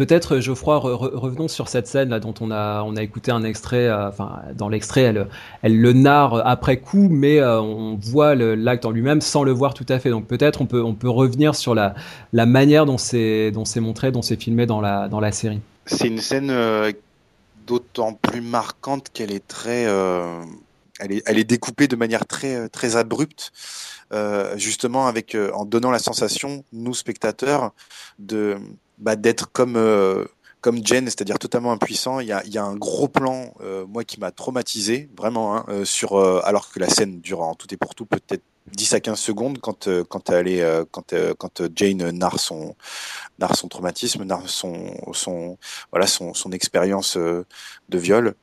Peut-être, 0.00 0.40
Geoffroy, 0.40 0.78
revenons 0.78 1.46
sur 1.46 1.68
cette 1.68 1.86
scène 1.86 2.08
là 2.08 2.20
dont 2.20 2.32
on 2.40 2.50
a, 2.50 2.82
on 2.84 2.96
a 2.96 3.02
écouté 3.02 3.32
un 3.32 3.44
extrait. 3.44 3.86
Euh, 3.86 4.10
dans 4.54 4.70
l'extrait, 4.70 5.02
elle, 5.02 5.28
le 5.62 5.92
narre 5.92 6.40
après 6.46 6.78
coup, 6.78 7.08
mais 7.10 7.38
euh, 7.38 7.60
on 7.60 7.96
voit 7.96 8.34
l'acte 8.34 8.86
en 8.86 8.92
lui-même 8.92 9.20
sans 9.20 9.42
le 9.42 9.52
voir 9.52 9.74
tout 9.74 9.84
à 9.90 9.98
fait. 9.98 10.08
Donc 10.08 10.26
peut-être 10.26 10.62
on 10.62 10.64
peut, 10.64 10.82
on 10.82 10.94
peut 10.94 11.10
revenir 11.10 11.54
sur 11.54 11.74
la, 11.74 11.94
la 12.32 12.46
manière 12.46 12.86
dont 12.86 12.96
c'est, 12.96 13.50
dont 13.50 13.66
c'est 13.66 13.80
montré, 13.80 14.10
dont 14.10 14.22
c'est 14.22 14.40
filmé 14.40 14.64
dans 14.64 14.80
la, 14.80 15.06
dans 15.08 15.20
la 15.20 15.32
série. 15.32 15.60
C'est 15.84 16.08
une 16.08 16.20
scène 16.22 16.48
euh, 16.48 16.92
d'autant 17.66 18.14
plus 18.14 18.40
marquante 18.40 19.08
qu'elle 19.12 19.32
est 19.32 19.46
très, 19.46 19.82
elle 20.98 21.12
est, 21.12 21.22
elle 21.26 21.36
est 21.36 21.44
découpée 21.44 21.88
de 21.88 21.96
manière 21.96 22.24
très, 22.24 22.70
très 22.70 22.96
abrupte. 22.96 23.52
justement 24.56 25.08
avec 25.08 25.36
en 25.52 25.66
donnant 25.66 25.90
la 25.90 25.98
sensation 25.98 26.64
nous 26.72 26.94
spectateurs 26.94 27.72
de 28.18 28.56
bah, 29.00 29.16
d'être 29.16 29.50
comme 29.52 29.76
euh, 29.76 30.24
comme 30.60 30.84
Jen, 30.84 31.06
c'est-à-dire 31.06 31.38
totalement 31.38 31.72
impuissant. 31.72 32.20
Il 32.20 32.26
y 32.26 32.32
a, 32.32 32.42
il 32.44 32.52
y 32.52 32.58
a 32.58 32.64
un 32.64 32.76
gros 32.76 33.08
plan, 33.08 33.54
euh, 33.62 33.86
moi, 33.86 34.04
qui 34.04 34.20
m'a 34.20 34.30
traumatisé, 34.30 35.08
vraiment, 35.16 35.56
hein, 35.56 35.64
euh, 35.68 35.84
sur, 35.84 36.18
euh, 36.18 36.40
alors 36.44 36.70
que 36.70 36.78
la 36.78 36.88
scène 36.88 37.20
dure 37.20 37.40
en 37.40 37.54
tout 37.54 37.72
et 37.72 37.76
pour 37.76 37.94
tout 37.94 38.04
peut-être 38.04 38.42
10 38.72 38.92
à 38.94 39.00
15 39.00 39.18
secondes 39.18 39.58
quand, 39.58 39.88
quand, 40.08 40.30
elle 40.30 40.46
est, 40.46 40.64
quand, 40.92 41.14
quand 41.38 41.62
Jane 41.74 42.10
narre 42.10 42.38
son, 42.38 42.76
narre 43.38 43.56
son 43.56 43.68
traumatisme, 43.68 44.22
narre 44.22 44.48
son, 44.48 44.94
son, 45.12 45.58
voilà, 45.90 46.06
son, 46.06 46.34
son 46.34 46.52
expérience 46.52 47.16
de 47.16 47.98
viol. 47.98 48.34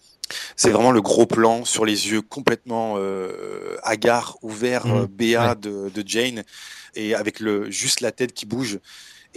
C'est 0.55 0.71
vraiment 0.71 0.91
le 0.91 1.01
gros 1.01 1.25
plan 1.25 1.63
sur 1.65 1.85
les 1.85 2.09
yeux 2.09 2.21
complètement 2.21 2.95
euh, 2.97 3.77
hagards, 3.83 4.37
ouverts, 4.41 4.87
mmh. 4.87 5.05
béats 5.05 5.55
de, 5.55 5.89
de, 5.93 6.03
Jane, 6.05 6.43
et 6.95 7.15
avec 7.15 7.39
le 7.39 7.69
juste 7.71 8.01
la 8.01 8.11
tête 8.11 8.33
qui 8.33 8.45
bouge. 8.45 8.79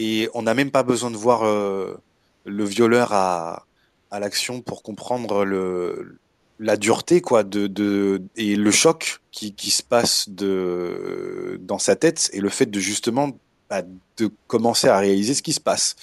Et 0.02 0.28
on 0.34 0.42
n'a 0.42 0.54
même 0.54 0.70
pas 0.70 0.82
besoin 0.82 1.10
de 1.10 1.16
voir 1.16 1.42
le 1.44 2.64
violeur 2.64 3.12
à, 3.12 3.66
à 4.10 4.18
l'action 4.18 4.60
pour 4.60 4.82
comprendre 4.82 5.44
le, 5.44 6.18
la 6.60 6.76
dureté 6.76 7.20
quoi 7.20 7.42
de, 7.42 7.66
de 7.66 8.22
et 8.36 8.56
le 8.56 8.70
choc 8.70 9.20
qui, 9.30 9.54
qui 9.54 9.70
se 9.70 9.82
passe 9.82 10.28
de 10.28 11.58
dans 11.62 11.78
sa 11.78 11.96
tête 11.96 12.30
et 12.32 12.40
le 12.40 12.48
fait 12.48 12.66
de 12.66 12.80
justement 12.80 13.30
bah, 13.68 13.82
de 14.18 14.30
commencer 14.46 14.88
à 14.88 14.98
réaliser 14.98 15.34
ce 15.34 15.42
qui 15.42 15.52
se 15.52 15.60
passe 15.60 15.96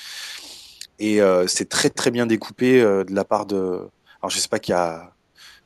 et 0.99 1.21
euh, 1.21 1.45
c'est 1.47 1.69
très 1.69 1.89
très 1.89 2.11
bien 2.11 2.25
découpé 2.25 2.81
euh, 2.81 3.03
de 3.03 3.13
la 3.13 3.23
part 3.23 3.45
de 3.45 3.81
alors 4.21 4.29
je 4.29 4.39
sais 4.39 4.47
pas 4.47 4.59
qui 4.59 4.73
a 4.73 5.13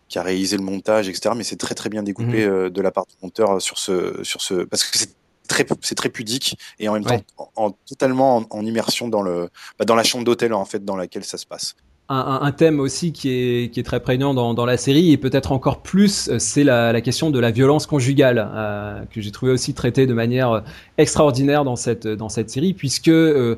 qui 0.10 0.20
a 0.20 0.24
réalisé 0.24 0.58
le 0.58 0.63
montage 0.63 1.08
etc 1.08 1.34
mais 1.38 1.44
c'est 1.44 1.56
très 1.56 1.76
très 1.76 1.89
bien 1.89 2.04
découpé 2.04 2.46
mhm. 2.46 2.52
euh, 2.52 2.70
de 2.70 2.82
la 2.82 2.91
part 2.91 3.06
du 3.06 3.15
monteur 3.22 3.62
sur 3.62 3.78
ce 3.78 4.24
sur 4.24 4.41
ce 4.41 4.65
parce 4.65 4.84
que 4.84 4.98
c'est 4.98 5.13
très 5.51 5.65
c'est 5.81 5.95
très 5.95 6.09
pudique 6.09 6.57
et 6.79 6.89
en 6.89 6.93
même 6.93 7.05
temps 7.05 7.21
en, 7.55 7.71
totalement 7.87 8.45
en, 8.49 8.65
immersion 8.65 9.07
dans 9.07 9.21
le 9.21 9.49
bah, 9.77 9.85
dans 9.85 9.95
la 9.95 10.03
chambre 10.03 10.25
d'hôtel 10.25 10.53
en 10.53 10.65
fait 10.65 10.83
dans 10.83 10.95
laquelle 10.95 11.23
ça 11.23 11.37
se 11.37 11.45
passe. 11.45 11.75
Un, 12.09 12.39
un, 12.41 12.51
thème 12.51 12.81
aussi 12.81 13.13
qui 13.13 13.29
est, 13.29 13.73
qui 13.73 13.79
est 13.79 13.83
très 13.83 14.01
prégnant 14.01 14.33
dans, 14.33 14.53
dans 14.53 14.65
la 14.65 14.75
série 14.75 15.13
et 15.13 15.17
peut-être 15.17 15.53
encore 15.53 15.81
plus, 15.81 16.27
euh, 16.27 16.39
c'est 16.39 16.65
la, 16.65 16.91
la, 16.91 16.99
question 16.99 17.29
de 17.29 17.39
la 17.39 17.51
violence 17.51 17.87
conjugale 17.87 18.51
euh, 18.53 19.05
que 19.05 19.21
j'ai 19.21 19.31
trouvé 19.31 19.53
aussi 19.53 19.73
traitée 19.73 20.07
de 20.07 20.13
manière 20.13 20.61
extraordinaire 20.97 21.63
dans 21.63 21.77
cette 21.77 22.07
dans 22.07 22.27
cette 22.27 22.49
série 22.49 22.73
puisque 22.73 23.07
euh, 23.07 23.55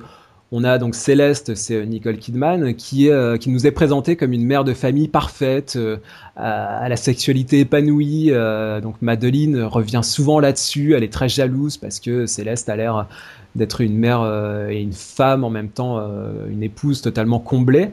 on 0.56 0.64
a 0.64 0.78
donc 0.78 0.94
Céleste, 0.94 1.56
c'est 1.56 1.84
Nicole 1.84 2.18
Kidman, 2.18 2.76
qui, 2.76 3.10
euh, 3.10 3.38
qui 3.38 3.50
nous 3.50 3.66
est 3.66 3.72
présentée 3.72 4.16
comme 4.16 4.34
une 4.34 4.46
mère 4.46 4.64
de 4.64 4.76
famille 4.76 5.08
parfaite, 5.08 5.74
euh, 5.78 5.98
à, 6.36 6.88
la 6.88 6.96
sexualité 6.96 7.62
épanouie. 7.62 8.28
Euh, 8.30 8.80
donc 8.80 9.02
Madeline 9.02 9.64
revient 9.64 10.02
souvent 10.04 10.40
là-dessus, 10.40 10.94
elle 10.94 11.04
est 11.04 11.12
très 11.12 11.28
jalouse 11.28 11.78
parce 11.78 12.00
que 12.00 12.28
Céleste 12.28 12.70
a 12.70 12.76
l'air 12.76 13.08
d'être 13.56 13.82
une 13.82 13.98
mère 13.98 14.24
et 14.70 14.80
une 14.80 14.94
femme 14.94 15.44
en 15.44 15.50
même 15.50 15.70
temps, 15.70 16.00
une 16.50 16.64
épouse 16.64 17.02
totalement 17.02 17.40
comblée. 17.40 17.90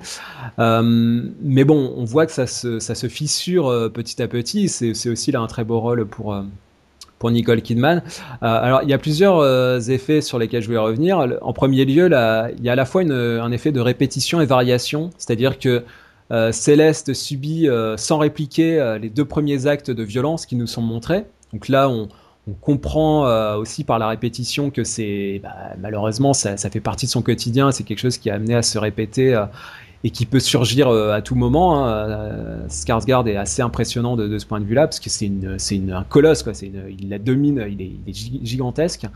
mais 0.59 1.65
bon, 1.65 1.95
on 1.97 2.05
voit 2.05 2.27
que 2.27 2.33
ça 2.33 2.47
se, 2.47 2.79
ça 2.79 2.95
se 2.95 3.09
fissure 3.09 3.91
petit 3.93 4.23
à 4.23 4.29
petit. 4.29 4.69
C'est 4.69 5.09
aussi 5.11 5.33
là 5.33 5.41
un 5.41 5.47
très 5.47 5.65
beau 5.65 5.81
rôle 5.81 6.07
pour 6.07 6.35
pour 7.21 7.31
Nicole 7.31 7.63
Kidman. 7.63 8.03
Euh, 8.43 8.47
alors, 8.47 8.83
il 8.83 8.89
y 8.89 8.93
a 8.95 8.99
plusieurs 8.99 9.39
euh, 9.39 9.79
effets 9.79 10.23
sur 10.23 10.39
lesquels 10.41 10.63
je 10.63 10.67
voulais 10.67 10.79
revenir. 10.79 11.25
En 11.43 11.53
premier 11.53 11.85
lieu, 11.85 12.07
il 12.07 12.65
y 12.65 12.69
a 12.69 12.73
à 12.73 12.75
la 12.75 12.85
fois 12.85 13.03
un 13.03 13.53
effet 13.53 13.71
de 13.71 13.81
répétition 13.81 14.41
et 14.41 14.47
variation, 14.47 15.11
c'est-à-dire 15.19 15.59
que 15.61 15.85
euh, 16.33 16.51
Céleste 16.51 17.13
subit 17.13 17.69
sans 17.97 18.19
répliquer 18.19 18.99
les 19.01 19.11
deux 19.11 19.25
premiers 19.25 19.67
actes 19.67 19.93
de 19.93 20.03
violence 20.03 20.47
qui 20.47 20.57
nous 20.57 20.67
sont 20.67 20.83
montrés. 20.83 21.27
Donc 21.53 21.69
là, 21.69 21.89
on, 21.91 22.09
on 22.49 22.53
comprend 22.55 23.55
aussi 23.57 23.85
par 23.85 23.99
la 23.99 24.09
répétition 24.09 24.71
que 24.71 24.83
c'est 24.83 25.41
bah, 25.43 25.55
malheureusement 25.79 26.33
ça, 26.33 26.57
ça, 26.57 26.71
fait 26.71 26.81
partie 26.81 27.05
de 27.05 27.11
son 27.11 27.21
quotidien, 27.21 27.71
c'est 27.71 27.85
quelque 27.85 27.99
chose 27.99 28.17
qui 28.17 28.31
a 28.31 28.35
amené 28.35 28.55
à 28.55 28.63
se 28.63 28.79
répéter 28.79 29.35
et 30.03 30.11
qui 30.11 30.27
peut 30.27 30.41
surgir 30.41 30.89
euh, 30.89 31.13
à 31.13 31.23
tout 31.23 31.35
moment. 31.35 31.85
Hein. 31.85 31.89
Euh, 31.89 32.67
Skarsgård 32.69 33.29
est 33.29 33.37
assez 33.37 33.63
impressionnant 33.63 34.17
de, 34.17 34.39
ce 34.39 34.47
point 34.47 34.61
de 34.61 34.65
vue-là 34.65 34.87
parce 34.87 35.01
que 35.01 35.11
c'est 35.11 35.31
un 35.31 36.05
colosse 36.05 36.45
il 36.63 37.09
la 37.09 37.19
domine, 37.19 37.67
il 37.69 37.83
est, 37.83 38.45
gigantesque. 38.45 39.07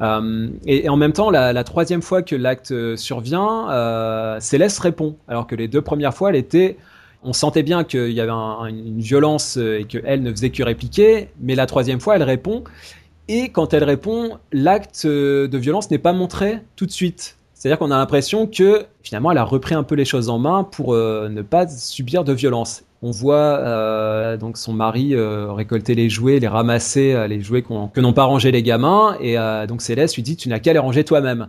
Euh, 0.00 0.48
et, 0.66 0.88
en 0.88 0.96
même 0.96 1.12
temps, 1.12 1.30
la, 1.30 1.64
troisième 1.64 2.02
fois 2.02 2.22
que 2.22 2.34
l'acte 2.34 2.96
survient, 2.96 4.38
Céleste 4.40 4.78
répond, 4.80 5.16
alors 5.28 5.46
que 5.46 5.54
les 5.54 5.68
deux 5.68 5.82
premières 5.82 6.14
fois, 6.14 6.30
elle 6.30 6.36
était, 6.36 6.76
on 7.22 7.32
sentait 7.32 7.62
bien 7.62 7.84
qu'il 7.84 8.10
y 8.10 8.20
avait 8.20 8.32
un, 8.32 8.66
une 8.66 9.00
violence 9.00 9.56
et 9.56 9.84
qu'elle 9.88 10.22
ne 10.22 10.30
faisait 10.30 10.50
que 10.50 10.62
répliquer, 10.62 11.28
mais 11.40 11.54
la 11.54 11.66
troisième 11.66 12.00
fois, 12.00 12.16
elle 12.16 12.22
répond. 12.22 12.64
Et 13.28 13.50
quand 13.50 13.74
elle 13.74 13.84
répond, 13.84 14.38
l'acte 14.50 15.06
de 15.06 15.58
violence 15.58 15.90
n'est 15.90 15.98
pas 15.98 16.12
montré 16.12 16.58
tout 16.74 16.86
de 16.86 16.90
suite. 16.90 17.36
C'est-à-dire 17.62 17.78
qu'on 17.78 17.92
a 17.92 17.96
l'impression 17.96 18.48
que 18.48 18.86
finalement 19.04 19.30
elle 19.30 19.38
a 19.38 19.44
repris 19.44 19.76
un 19.76 19.84
peu 19.84 19.94
les 19.94 20.04
choses 20.04 20.28
en 20.28 20.40
main 20.40 20.64
pour 20.64 20.94
euh, 20.94 21.28
ne 21.28 21.42
pas 21.42 21.68
subir 21.68 22.24
de 22.24 22.32
violence. 22.32 22.82
On 23.02 23.12
voit 23.12 23.36
euh, 23.36 24.36
donc 24.36 24.56
son 24.56 24.72
mari 24.72 25.14
euh, 25.14 25.52
récolter 25.52 25.94
les 25.94 26.10
jouets, 26.10 26.40
les 26.40 26.48
ramasser, 26.48 27.28
les 27.28 27.40
jouets 27.40 27.62
que 27.62 28.00
n'ont 28.00 28.12
pas 28.12 28.24
rangé 28.24 28.50
les 28.50 28.64
gamins, 28.64 29.16
et 29.20 29.36
donc 29.68 29.80
Céleste 29.80 30.16
lui 30.16 30.24
dit 30.24 30.34
tu 30.34 30.48
n'as 30.48 30.58
qu'à 30.58 30.72
les 30.72 30.80
ranger 30.80 31.04
toi-même. 31.04 31.46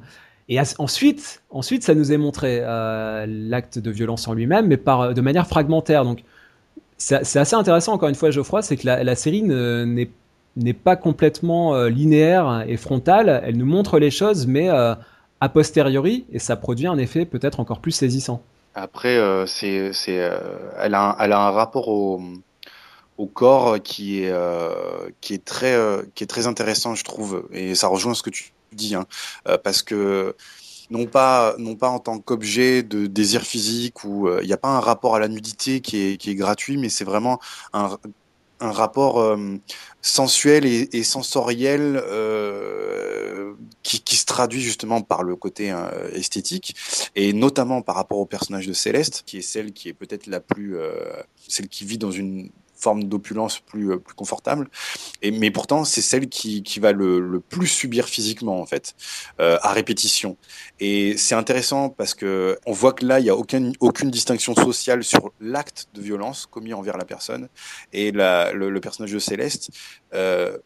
Et 0.49 0.60
ensuite, 0.78 1.41
ensuite 1.49 1.84
ça 1.84 1.95
nous 1.95 2.12
est 2.12 2.17
montré 2.17 2.60
l'acte 2.60 3.80
de 3.80 3.89
violence 3.89 4.28
en 4.28 4.36
lui-même, 4.36 4.67
mais 4.67 4.78
par 4.78 5.15
de 5.15 5.21
manière 5.21 5.47
fragmentaire. 5.47 6.04
Donc 6.04 6.23
c'est 6.97 7.39
assez 7.39 7.56
intéressant 7.56 7.91
encore 7.91 8.10
une 8.10 8.13
fois 8.13 8.30
Geoffroy, 8.30 8.62
c'est 8.62 8.78
que 8.78 8.86
la, 8.86 9.15
série 9.15 9.41
n'est 9.41 10.73
pas 10.73 10.95
complètement 10.95 11.86
linéaire 11.86 12.65
et 12.67 12.78
frontale. 12.78 13.41
Elle 13.43 13.58
nous 13.58 13.65
montre 13.65 13.97
les 13.97 14.12
choses, 14.12 14.45
mais 14.45 14.69
a 15.43 15.49
posteriori 15.49 16.25
et 16.32 16.39
ça 16.39 16.56
produit 16.56 16.88
un 16.88 16.97
effet 16.97 17.25
peut-être 17.25 17.60
encore 17.60 17.82
plus 17.82 17.91
saisissant. 17.91 18.41
Après, 18.75 19.17
euh, 19.17 19.45
c'est, 19.45 19.91
c'est, 19.91 20.19
euh, 20.21 20.38
elle, 20.79 20.95
a 20.95 21.10
un, 21.10 21.15
elle 21.19 21.34
a 21.34 21.39
un 21.47 21.51
rapport 21.51 21.89
au, 21.89 22.21
au 23.17 23.25
corps 23.25 23.82
qui 23.84 24.23
est, 24.23 24.32
euh, 24.32 25.10
qui 25.19 25.34
est 25.34 25.43
très, 25.43 25.77
qui 26.15 26.23
est 26.23 26.27
très 26.27 26.47
intéressant, 26.47 26.95
je 26.95 27.03
trouve, 27.03 27.45
et 27.51 27.75
ça 27.75 27.88
rejoint 27.88 28.13
ce 28.13 28.23
que 28.23 28.29
tu 28.29 28.53
dis, 28.71 28.95
hein, 28.95 29.06
parce 29.63 29.84
que 29.84 30.36
non 30.89 31.08
pas, 31.08 31.56
non 31.58 31.75
pas 31.75 31.89
en 31.89 31.99
tant 31.99 32.19
qu'objet 32.19 32.82
de 32.82 33.06
désir 33.06 33.41
physique 33.41 34.06
ou 34.06 34.29
il 34.41 34.47
n'y 34.47 34.53
a 34.53 34.58
pas 34.58 34.69
un 34.69 34.79
rapport 34.79 35.15
à 35.15 35.19
la 35.19 35.27
nudité 35.27 35.82
qui 35.82 35.97
est, 35.97 36.17
qui 36.17 36.32
est 36.32 36.36
gratuit, 36.36 36.77
mais 36.77 36.89
c'est 36.89 37.06
vraiment 37.06 37.39
un, 37.73 37.97
un 38.62 38.71
rapport 38.71 39.38
sensuel 40.03 40.65
et, 40.65 40.89
et 40.93 41.03
sensoriel 41.03 41.99
euh, 42.05 43.53
qui, 43.81 44.01
qui, 44.01 44.17
se 44.17 44.25
traduit 44.25 44.61
justement 44.61 45.01
par 45.01 45.23
le 45.23 45.35
côté 45.35 45.71
euh, 45.71 46.11
esthétique 46.13 46.75
et 47.15 47.33
notamment 47.33 47.81
par 47.81 47.95
rapport 47.95 48.19
au 48.19 48.25
personnage 48.25 48.67
de 48.67 48.73
Céleste 48.73 49.23
qui 49.25 49.39
est 49.39 49.41
celle 49.41 49.71
qui 49.71 49.89
est 49.89 49.93
peut-être 49.93 50.27
la 50.27 50.41
plus 50.41 50.75
celle 51.47 51.69
qui 51.69 51.85
vit 51.85 51.97
dans 51.97 52.11
une 52.11 52.49
forme 52.83 53.05
d'opulence 53.05 53.59
plus, 53.59 53.91
euh, 53.91 53.97
plus 53.97 54.13
confortable. 54.13 54.69
Et, 55.21 55.31
mais 55.31 55.51
pourtant, 55.51 55.85
c'est 55.85 56.01
celle 56.01 56.27
qui, 56.27 56.61
qui 56.63 56.79
va 56.79 56.91
le, 56.91 57.19
le, 57.19 57.39
plus 57.39 57.67
subir 57.67 58.07
physiquement, 58.07 58.59
en 58.59 58.65
fait, 58.65 58.95
euh, 59.39 59.57
à 59.61 59.71
répétition. 59.73 60.37
Et 60.79 61.17
c'est 61.17 61.35
intéressant 61.35 61.89
parce 61.89 62.13
que 62.13 62.59
on 62.65 62.73
voit 62.73 62.93
que 62.93 63.05
là, 63.05 63.19
il 63.19 63.23
n'y 63.23 63.29
a 63.29 63.35
aucune, 63.35 63.73
aucune 63.79 64.11
distinction 64.11 64.53
sociale 64.55 65.03
sur 65.03 65.31
l'acte 65.39 65.87
de 65.93 66.01
violence 66.01 66.45
commis 66.45 66.73
envers 66.73 66.97
la 66.97 67.05
personne. 67.05 67.47
Et 67.93 68.11
la, 68.11 68.51
le, 68.51 68.81
personnage 68.81 69.13
de 69.13 69.19
Céleste 69.19 69.69
euh, 70.13 70.57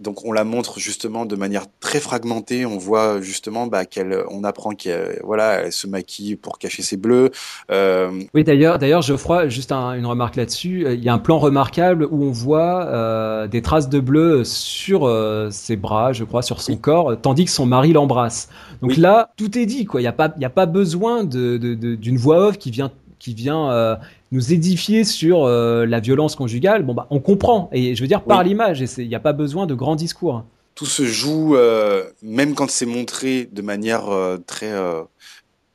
donc 0.00 0.24
on 0.24 0.32
la 0.32 0.44
montre 0.44 0.78
justement 0.78 1.26
de 1.26 1.36
manière 1.36 1.64
très 1.80 2.00
fragmentée. 2.00 2.66
On 2.66 2.78
voit 2.78 3.20
justement 3.20 3.66
bah, 3.66 3.84
qu'elle, 3.84 4.16
on 4.30 4.44
apprend 4.44 4.70
qu'elle, 4.70 5.20
voilà, 5.24 5.62
elle 5.62 5.72
se 5.72 5.86
maquille 5.86 6.36
pour 6.36 6.58
cacher 6.58 6.82
ses 6.82 6.96
bleus. 6.96 7.30
Euh... 7.70 8.22
Oui, 8.34 8.44
d'ailleurs, 8.44 8.78
d'ailleurs, 8.78 9.02
Geoffroy, 9.02 9.48
juste 9.48 9.72
un, 9.72 9.94
une 9.94 10.06
remarque 10.06 10.36
là-dessus. 10.36 10.86
Il 10.92 11.02
y 11.02 11.08
a 11.08 11.14
un 11.14 11.18
plan 11.18 11.38
remarquable 11.38 12.06
où 12.10 12.24
on 12.24 12.30
voit 12.30 12.86
euh, 12.86 13.46
des 13.48 13.62
traces 13.62 13.88
de 13.88 14.00
bleu 14.00 14.44
sur 14.44 15.06
euh, 15.06 15.48
ses 15.50 15.76
bras, 15.76 16.12
je 16.12 16.24
crois, 16.24 16.42
sur 16.42 16.60
son 16.60 16.76
corps, 16.76 17.20
tandis 17.20 17.44
que 17.44 17.50
son 17.50 17.66
mari 17.66 17.92
l'embrasse. 17.92 18.48
Donc 18.82 18.92
oui. 18.92 18.96
là, 18.96 19.30
tout 19.36 19.58
est 19.58 19.66
dit, 19.66 19.84
quoi. 19.84 20.00
Il 20.00 20.04
n'y 20.04 20.08
a 20.08 20.12
pas, 20.12 20.32
il 20.36 20.42
y 20.42 20.46
a 20.46 20.50
pas 20.50 20.66
besoin 20.66 21.24
de, 21.24 21.56
de, 21.56 21.74
de, 21.74 21.94
d'une 21.94 22.16
voix 22.16 22.48
off 22.48 22.58
qui 22.58 22.70
vient 22.70 22.90
qui 23.18 23.34
vient 23.34 23.70
euh, 23.70 23.96
nous 24.30 24.52
édifier 24.52 25.04
sur 25.04 25.44
euh, 25.44 25.86
la 25.86 26.00
violence 26.00 26.36
conjugale, 26.36 26.82
bon 26.82 26.94
bah 26.94 27.06
on 27.10 27.20
comprend. 27.20 27.70
Et 27.72 27.94
je 27.94 28.00
veux 28.02 28.08
dire 28.08 28.22
par 28.22 28.40
oui. 28.40 28.48
l'image, 28.48 28.84
il 28.98 29.08
n'y 29.08 29.14
a 29.14 29.20
pas 29.20 29.32
besoin 29.32 29.66
de 29.66 29.74
grands 29.74 29.96
discours. 29.96 30.44
Tout 30.74 30.86
se 30.86 31.04
joue, 31.04 31.56
euh, 31.56 32.04
même 32.22 32.54
quand 32.54 32.70
c'est 32.70 32.86
montré 32.86 33.48
de 33.50 33.62
manière 33.62 34.08
euh, 34.10 34.36
très 34.46 34.72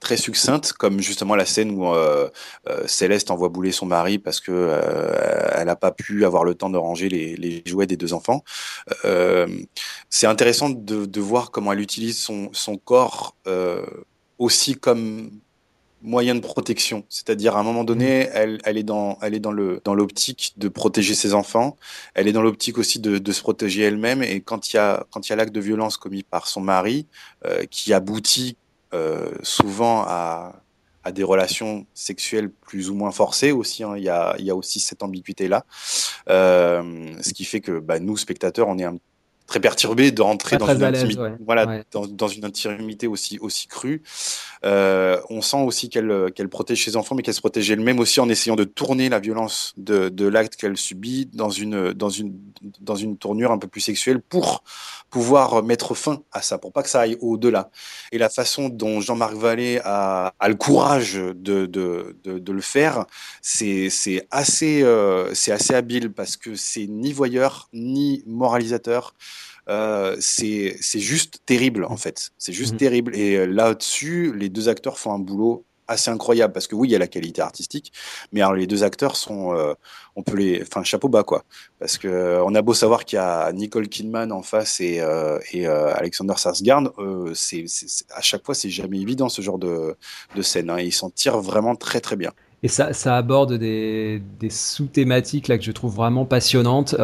très 0.03 0.17
succincte, 0.17 0.73
comme 0.73 0.99
justement 0.99 1.35
la 1.35 1.45
scène 1.45 1.71
où 1.71 1.87
euh, 1.87 2.29
euh, 2.69 2.83
Céleste 2.85 3.31
envoie 3.31 3.49
bouler 3.49 3.71
son 3.71 3.87
mari 3.87 4.19
parce 4.19 4.39
que 4.39 4.51
euh, 4.51 5.49
elle 5.55 5.65
n'a 5.65 5.75
pas 5.75 5.91
pu 5.91 6.25
avoir 6.25 6.43
le 6.43 6.53
temps 6.53 6.69
de 6.69 6.77
ranger 6.77 7.09
les, 7.09 7.35
les 7.35 7.63
jouets 7.65 7.87
des 7.87 7.97
deux 7.97 8.13
enfants. 8.13 8.43
c'est 10.09 10.27
intéressant 10.27 10.69
de, 10.69 11.05
de, 11.05 11.21
voir 11.21 11.49
comment 11.49 11.71
elle 11.71 11.79
utilise 11.79 12.21
son, 12.21 12.49
son 12.51 12.77
corps 12.77 13.35
aussi 14.37 14.75
comme 14.75 15.31
moyen 16.03 16.35
de 16.35 16.41
protection. 16.41 17.05
C'est-à-dire, 17.09 17.55
à 17.55 17.61
un 17.61 17.63
moment 17.63 17.83
donné, 17.83 18.25
mmh. 18.25 18.29
elle, 18.33 18.61
elle 18.65 18.77
est 18.77 18.83
dans, 18.83 19.17
elle 19.21 19.33
est 19.33 19.39
dans 19.39 19.51
le, 19.51 19.81
dans 19.83 19.95
l'optique 19.95 20.53
de 20.57 20.67
protéger 20.67 21.15
ses 21.15 21.33
enfants. 21.33 21.77
Elle 22.13 22.27
est 22.27 22.33
dans 22.33 22.41
l'optique 22.41 22.77
aussi 22.77 22.99
de, 22.99 23.17
de 23.17 23.31
se 23.31 23.41
protéger 23.41 23.83
elle-même. 23.83 24.21
Et 24.21 24.41
quand 24.41 24.71
il 24.71 24.75
y 24.75 24.79
a, 24.79 25.05
quand 25.11 25.27
il 25.27 25.31
y 25.31 25.33
a 25.33 25.35
l'acte 25.37 25.53
de 25.53 25.61
violence 25.61 25.97
commis 25.97 26.23
par 26.23 26.47
son 26.47 26.61
mari, 26.61 27.07
euh, 27.45 27.63
qui 27.69 27.93
aboutit 27.93 28.57
euh, 28.93 29.31
souvent 29.41 30.03
à, 30.05 30.61
à 31.03 31.11
des 31.11 31.23
relations 31.23 31.85
sexuelles 31.93 32.49
plus 32.49 32.89
ou 32.89 32.95
moins 32.95 33.11
forcées 33.11 33.51
aussi. 33.51 33.83
Hein. 33.83 33.95
Il, 33.97 34.03
y 34.03 34.09
a, 34.09 34.35
il 34.39 34.45
y 34.45 34.49
a 34.49 34.55
aussi 34.55 34.79
cette 34.79 35.03
ambiguïté-là. 35.03 35.65
Euh, 36.29 37.13
ce 37.21 37.33
qui 37.33 37.45
fait 37.45 37.59
que 37.59 37.79
bah, 37.79 37.99
nous, 37.99 38.17
spectateurs, 38.17 38.67
on 38.67 38.77
est 38.77 38.85
un 38.85 38.97
très 39.45 39.59
perturbé 39.59 40.11
de 40.11 40.21
rentrer 40.21 40.57
dans 40.57 40.73
une, 40.73 40.83
intimité, 40.83 41.21
voilà, 41.45 41.83
Dans, 41.91 42.07
dans, 42.07 42.29
une 42.29 42.45
intimité 42.45 43.07
aussi, 43.07 43.37
aussi 43.39 43.67
crue. 43.67 44.01
Euh, 44.65 45.19
on 45.29 45.41
sent 45.41 45.61
aussi 45.61 45.89
qu'elle 45.89 46.31
qu'elle 46.33 46.49
protège 46.49 46.85
ses 46.85 46.95
enfants, 46.95 47.15
mais 47.15 47.21
qu'elle 47.21 47.33
se 47.33 47.41
protège 47.41 47.69
elle-même 47.69 47.99
aussi 47.99 48.19
en 48.19 48.29
essayant 48.29 48.55
de 48.55 48.63
tourner 48.63 49.09
la 49.09 49.19
violence 49.19 49.73
de, 49.77 50.09
de 50.09 50.25
l'acte 50.25 50.55
qu'elle 50.55 50.77
subit 50.77 51.29
dans 51.33 51.49
une, 51.49 51.91
dans, 51.93 52.09
une, 52.09 52.33
dans 52.79 52.95
une 52.95 53.17
tournure 53.17 53.51
un 53.51 53.57
peu 53.57 53.67
plus 53.67 53.81
sexuelle 53.81 54.21
pour 54.21 54.63
pouvoir 55.09 55.63
mettre 55.63 55.95
fin 55.95 56.23
à 56.31 56.41
ça, 56.41 56.57
pour 56.57 56.71
pas 56.71 56.81
que 56.81 56.89
ça 56.89 57.01
aille 57.01 57.17
au-delà. 57.21 57.69
Et 58.11 58.17
la 58.17 58.29
façon 58.29 58.69
dont 58.69 59.01
Jean-Marc 59.01 59.35
Vallée 59.35 59.79
a, 59.83 60.33
a, 60.39 60.47
le 60.47 60.55
courage 60.55 61.15
de, 61.15 61.65
de, 61.65 62.15
de, 62.23 62.39
de 62.39 62.51
le 62.51 62.61
faire, 62.61 63.05
c'est 63.41 63.89
assez, 64.31 64.81
euh, 64.81 65.33
c'est 65.33 65.51
assez 65.51 65.73
habile 65.73 66.11
parce 66.11 66.37
que 66.37 66.55
c'est 66.55 66.87
ni 66.87 67.13
voyeur, 67.13 67.69
ni 67.73 68.23
moralisateur. 68.25 69.13
Euh, 69.69 70.15
c'est 70.19 70.77
juste 70.95 71.39
terrible 71.45 71.85
en 71.85 71.97
fait. 71.97 72.31
C'est 72.37 72.53
juste 72.53 72.73
mmh. 72.73 72.77
terrible. 72.77 73.15
Et 73.15 73.35
euh, 73.35 73.45
là-dessus, 73.45 74.33
les 74.35 74.49
deux 74.49 74.69
acteurs 74.69 74.97
font 74.97 75.13
un 75.13 75.19
boulot 75.19 75.65
assez 75.87 76.09
incroyable 76.09 76.53
parce 76.53 76.67
que 76.67 76.75
oui, 76.75 76.87
il 76.87 76.91
y 76.91 76.95
a 76.95 76.99
la 76.99 77.07
qualité 77.07 77.41
artistique, 77.41 77.91
mais 78.31 78.41
alors 78.41 78.53
les 78.53 78.67
deux 78.67 78.83
acteurs 78.83 79.17
sont, 79.17 79.53
euh, 79.53 79.73
on 80.15 80.23
peut 80.23 80.37
les, 80.37 80.61
enfin 80.61 80.81
chapeau 80.83 81.09
bas 81.09 81.23
quoi, 81.23 81.43
parce 81.77 81.97
que 81.97 82.41
on 82.45 82.55
a 82.55 82.61
beau 82.61 82.73
savoir 82.73 83.03
qu'il 83.03 83.17
y 83.17 83.19
a 83.19 83.51
Nicole 83.51 83.89
Kidman 83.89 84.31
en 84.31 84.43
face 84.43 84.79
et, 84.79 85.01
euh, 85.01 85.39
et 85.51 85.67
Alexander 85.67 86.35
Sarsgaard, 86.37 86.93
c'est 87.33 87.65
à 88.15 88.21
chaque 88.21 88.45
fois 88.45 88.55
c'est 88.55 88.69
jamais 88.69 89.01
évident 89.01 89.27
ce 89.27 89.41
genre 89.41 89.59
de, 89.59 89.97
de 90.35 90.41
scène, 90.41 90.69
hein, 90.69 90.79
ils 90.79 90.93
s'en 90.93 91.09
tirent 91.09 91.39
vraiment 91.39 91.75
très 91.75 91.99
très 91.99 92.15
bien. 92.15 92.31
Et 92.63 92.69
ça, 92.69 92.93
ça 92.93 93.17
aborde 93.17 93.57
des, 93.57 94.23
des 94.39 94.49
sous-thématiques 94.49 95.49
là 95.49 95.57
que 95.57 95.65
je 95.65 95.71
trouve 95.73 95.93
vraiment 95.93 96.23
passionnantes 96.23 96.95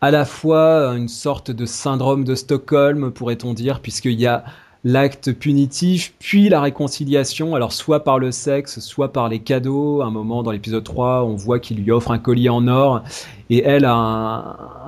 à 0.00 0.10
la 0.10 0.24
fois 0.24 0.94
une 0.96 1.08
sorte 1.08 1.50
de 1.50 1.66
syndrome 1.66 2.24
de 2.24 2.34
Stockholm, 2.34 3.10
pourrait-on 3.10 3.52
dire, 3.54 3.80
puisqu'il 3.80 4.18
y 4.18 4.26
a 4.26 4.44
l'acte 4.82 5.32
punitif, 5.32 6.14
puis 6.18 6.48
la 6.48 6.60
réconciliation, 6.60 7.54
alors 7.54 7.72
soit 7.72 8.02
par 8.02 8.18
le 8.18 8.32
sexe, 8.32 8.80
soit 8.80 9.12
par 9.12 9.28
les 9.28 9.40
cadeaux. 9.40 10.00
À 10.00 10.06
un 10.06 10.10
moment 10.10 10.42
dans 10.42 10.52
l'épisode 10.52 10.84
3, 10.84 11.24
on 11.24 11.34
voit 11.34 11.58
qu'il 11.58 11.82
lui 11.82 11.90
offre 11.90 12.12
un 12.12 12.18
collier 12.18 12.48
en 12.48 12.66
or 12.66 13.02
et 13.50 13.64
elle 13.64 13.84
a 13.84 13.94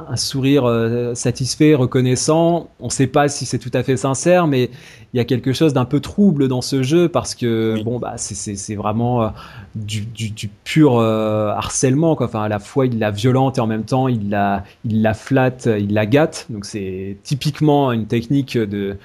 un, 0.09 0.17
sourire 0.17 0.67
euh, 0.67 1.15
satisfait, 1.15 1.75
reconnaissant. 1.75 2.71
On 2.79 2.87
ne 2.87 2.91
sait 2.91 3.09
pas 3.09 3.29
si 3.29 3.45
c'est 3.45 3.59
tout 3.59 3.73
à 3.75 3.83
fait 3.83 3.97
sincère, 3.97 4.47
mais 4.47 4.71
il 5.13 5.17
y 5.17 5.21
a 5.21 5.25
quelque 5.25 5.53
chose 5.53 5.73
d'un 5.73 5.85
peu 5.85 5.99
trouble 5.99 6.47
dans 6.47 6.61
ce 6.61 6.85
jeu 6.85 7.09
parce 7.09 7.35
que 7.35 7.83
bon 7.83 7.99
bah 7.99 8.15
c'est 8.17 8.75
vraiment 8.77 9.25
euh, 9.25 9.29
du, 9.75 10.03
du, 10.03 10.49
pur 10.49 10.99
euh, 10.99 11.49
harcèlement 11.49 12.15
quoi. 12.15 12.27
Enfin 12.27 12.45
à 12.45 12.49
la 12.49 12.61
fois 12.61 12.87
il 12.87 13.01
la 13.01 13.11
violente 13.11 13.59
et 13.59 13.61
en 13.61 13.67
même 13.67 13.85
temps 13.85 14.07
il 14.07 14.31
la 14.31 14.63
il 14.85 15.03
la 15.03 15.13
flatte, 15.13 15.69
il 15.79 15.93
la 15.93 16.07
gâte. 16.07 16.47
Donc 16.49 16.65
c'est 16.65 17.17
typiquement 17.25 17.91
une 17.91 18.07
technique 18.07 18.57
de 18.57 18.97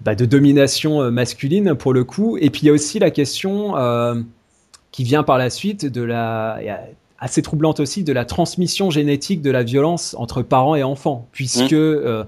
bah, 0.00 0.16
de 0.16 0.24
domination 0.24 1.08
masculine 1.12 1.76
pour 1.76 1.92
le 1.92 2.02
coup. 2.02 2.36
Et 2.36 2.50
puis 2.50 2.62
il 2.62 2.66
y 2.66 2.70
a 2.70 2.72
aussi 2.72 2.98
la 2.98 3.12
question 3.12 3.74
qui 4.90 5.04
vient 5.04 5.22
par 5.22 5.38
la 5.38 5.50
suite 5.50 5.86
de 5.86 6.02
la 6.02 6.58
assez 7.18 7.42
troublante 7.42 7.80
aussi 7.80 8.04
de 8.04 8.12
la 8.12 8.24
transmission 8.24 8.90
génétique 8.90 9.42
de 9.42 9.50
la 9.50 9.62
violence 9.62 10.14
entre 10.18 10.42
parents 10.42 10.76
et 10.76 10.82
enfants, 10.82 11.28
puisque 11.32 11.72
mmh. 11.72 11.74
euh, 11.74 12.24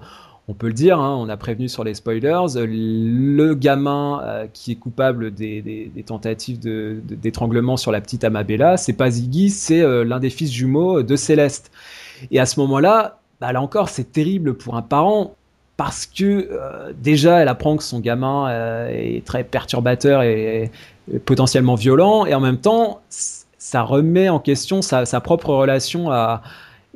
on 0.48 0.54
peut 0.54 0.66
le 0.66 0.72
dire, 0.72 0.98
hein, 0.98 1.16
on 1.16 1.28
a 1.28 1.36
prévenu 1.36 1.68
sur 1.68 1.84
les 1.84 1.94
spoilers, 1.94 2.40
le 2.56 3.54
gamin 3.54 4.20
euh, 4.24 4.46
qui 4.52 4.72
est 4.72 4.76
coupable 4.76 5.32
des, 5.32 5.92
tentatives 6.04 6.58
d'étranglement 6.58 7.76
sur 7.76 7.92
la 7.92 8.00
petite 8.00 8.24
Amabella, 8.24 8.76
c'est 8.76 8.92
pas 8.92 9.10
Ziggy, 9.10 9.50
c'est 9.50 9.80
euh, 9.80 10.04
l'un 10.04 10.18
des 10.18 10.30
fils 10.30 10.52
jumeaux 10.52 11.02
de 11.02 11.16
Céleste. 11.16 11.70
Et 12.32 12.40
à 12.40 12.46
ce 12.46 12.58
moment-là, 12.60 13.20
bah, 13.40 13.52
là 13.52 13.62
encore, 13.62 13.88
c'est 13.88 14.10
terrible 14.10 14.54
pour 14.54 14.76
un 14.76 14.82
parent 14.82 15.34
parce 15.76 16.04
que 16.04 16.50
déjà, 17.00 17.38
elle 17.38 17.48
apprend 17.48 17.78
que 17.78 17.82
son 17.82 18.00
gamin 18.00 18.50
est 18.90 19.24
très 19.24 19.44
perturbateur 19.44 20.22
et 20.22 20.70
potentiellement 21.24 21.74
violent, 21.74 22.26
et 22.26 22.34
en 22.34 22.40
même 22.40 22.58
temps, 22.58 23.00
ça 23.60 23.82
remet 23.82 24.30
en 24.30 24.40
question 24.40 24.80
sa, 24.82 25.04
propre 25.20 25.50
relation 25.50 26.10
à 26.10 26.42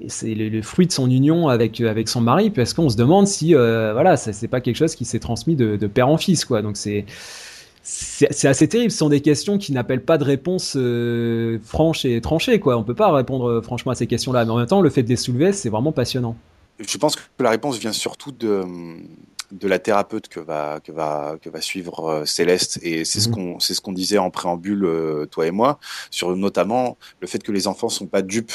c'est 0.09 0.35
le, 0.35 0.63
fruit 0.63 0.89
de 0.89 0.93
son 0.93 1.09
union 1.09 1.49
avec 1.49 1.81
avec 1.81 2.09
son 2.09 2.21
mari 2.21 2.51
parce 2.51 2.73
qu'on 2.73 2.89
se 2.89 2.97
demande 2.97 3.29
si 3.29 3.55
euh, 3.55 3.93
voilà 3.93 4.17
c'est 4.17 4.49
pas 4.49 4.61
quelque 4.61 4.75
chose 4.75 4.97
qui 4.97 5.05
s'est 5.05 5.21
transmis 5.21 5.55
de, 5.55 5.87
père 5.87 6.09
en 6.09 6.17
fils 6.17 6.45
quoi 6.45 6.63
donc 6.63 6.77
c'est 6.77 7.05
c'est 7.87 8.49
assez 8.49 8.67
terrible. 8.67 8.91
Ce 8.91 8.97
sont 8.97 9.11
des 9.11 9.21
questions 9.21 9.59
qui 9.59 9.71
n'appellent 9.73 10.07
pas 10.07 10.17
de 10.17 10.25
réponse 10.25 10.75
euh, 10.75 11.59
franche 11.63 12.07
et 12.07 12.19
tranchée. 12.23 12.59
Quoi. 12.59 12.79
On 12.79 12.83
peut 12.83 12.95
pas 12.95 13.13
répondre 13.13 13.51
euh, 13.51 13.61
franchement 13.61 13.93
à 13.93 13.95
ces 13.95 14.07
questions-là. 14.07 14.47
Mais 14.47 14.51
en 14.53 14.57
même 14.57 14.67
temps, 14.67 14.81
le 14.81 14.89
fait 14.89 15.03
de 15.03 15.11
les 15.11 15.17
soulever, 15.17 15.53
c'est 15.53 15.69
vraiment 15.69 15.93
passionnant. 15.93 16.35
Je 16.79 16.97
pense 16.97 17.15
que 17.15 17.21
la 17.41 17.51
réponse 17.51 17.79
vient 17.79 17.93
surtout 17.93 18.33
de, 18.33 18.63
de 19.53 19.69
la 19.69 19.79
thérapeute 19.79 20.29
que 20.29 20.41
va 20.41 20.81
que 20.81 20.93
va 20.93 21.37
que 21.41 21.51
va 21.51 21.61
suivre 21.61 22.07
euh, 22.07 22.25
Céleste 22.25 22.79
et 22.83 23.05
c'est 23.05 23.21
ce 23.21 23.29
mhm. 23.29 23.35
qu'on 23.35 23.61
c'est 23.61 23.75
ce 23.75 23.81
qu'on 23.81 23.93
disait 23.93 24.19
en 24.19 24.31
préambule 24.31 24.85
euh, 24.85 25.27
toi 25.27 25.47
et 25.47 25.51
moi 25.51 25.79
sur 26.11 26.35
notamment 26.37 26.97
le 27.21 27.27
fait 27.27 27.43
que 27.43 27.53
les 27.53 27.67
enfants 27.67 27.89
sont 27.89 28.07
pas 28.07 28.23
dupes 28.23 28.53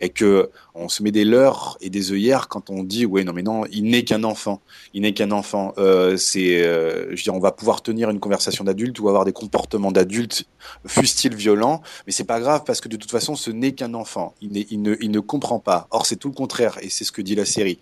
et 0.00 0.08
que 0.08 0.50
on 0.74 0.88
se 0.88 1.02
met 1.02 1.10
des 1.10 1.24
leurres 1.24 1.76
et 1.80 1.90
des 1.90 2.12
œillères 2.12 2.48
quand 2.48 2.70
on 2.70 2.82
dit 2.82 3.04
ouais 3.04 3.24
non 3.24 3.32
mais 3.32 3.42
non 3.42 3.64
il 3.70 3.84
n'est 3.84 4.04
qu'un 4.04 4.24
enfant. 4.24 4.60
Il 4.94 5.02
n'est 5.02 5.12
qu'un 5.14 5.30
enfant. 5.30 5.74
Euh, 5.78 6.16
c'est 6.16 6.62
euh, 6.64 7.14
je 7.14 7.22
dire 7.22 7.34
on 7.34 7.40
va 7.40 7.52
pouvoir 7.52 7.82
tenir 7.82 8.10
une 8.10 8.20
conversation 8.20 8.64
d'adulte 8.64 8.98
ou 9.00 9.08
avoir 9.08 9.24
des 9.24 9.32
comportements 9.32 9.92
d'adulte 9.92 10.44
fussent-ils 10.86 11.34
violents 11.34 11.82
mais 12.06 12.12
c'est 12.12 12.24
pas 12.24 12.40
grave 12.40 12.62
parce 12.66 12.80
que 12.80 12.88
de 12.88 12.96
toute 12.96 13.10
façon 13.10 13.36
ce 13.36 13.50
n'est 13.50 13.72
qu'un 13.72 13.94
enfant. 13.94 14.34
Il, 14.40 14.56
il, 14.70 14.82
ne 14.82 14.94
il 15.00 15.10
ne 15.10 15.20
comprend 15.20 15.58
pas. 15.58 15.88
Or 15.90 16.06
c'est 16.06 16.16
tout 16.16 16.28
le 16.28 16.34
contraire 16.34 16.78
et 16.80 16.88
c'est 16.88 17.04
ce 17.04 17.12
que 17.12 17.22
dit 17.22 17.34
la 17.34 17.44
série. 17.44 17.78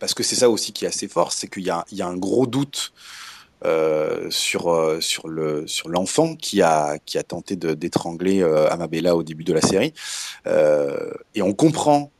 Parce 0.00 0.14
que 0.14 0.22
c'est 0.22 0.36
ça 0.36 0.50
aussi 0.50 0.72
qui 0.72 0.84
est 0.84 0.88
assez 0.88 1.08
fort 1.08 1.32
c'est 1.32 1.48
qu'il 1.48 1.64
y 1.64 1.70
a 1.70 1.84
il 1.92 1.98
y 1.98 2.02
a 2.02 2.06
un 2.06 2.16
gros 2.16 2.46
doute 2.46 2.92
euh, 3.64 4.30
sur 4.30 4.70
euh, 4.72 5.00
sur 5.00 5.28
le 5.28 5.66
sur 5.66 5.88
l'enfant 5.88 6.36
qui 6.36 6.62
a 6.62 6.98
qui 7.04 7.18
a 7.18 7.22
tenté 7.22 7.56
d'étrangler 7.56 8.42
euh, 8.42 8.70
Amabella 8.70 9.16
au 9.16 9.22
début 9.22 9.44
de 9.44 9.52
la 9.52 9.60
série. 9.60 9.92
Euh, 10.46 11.12
et 11.34 11.42
on 11.42 11.52
comprend 11.54 12.12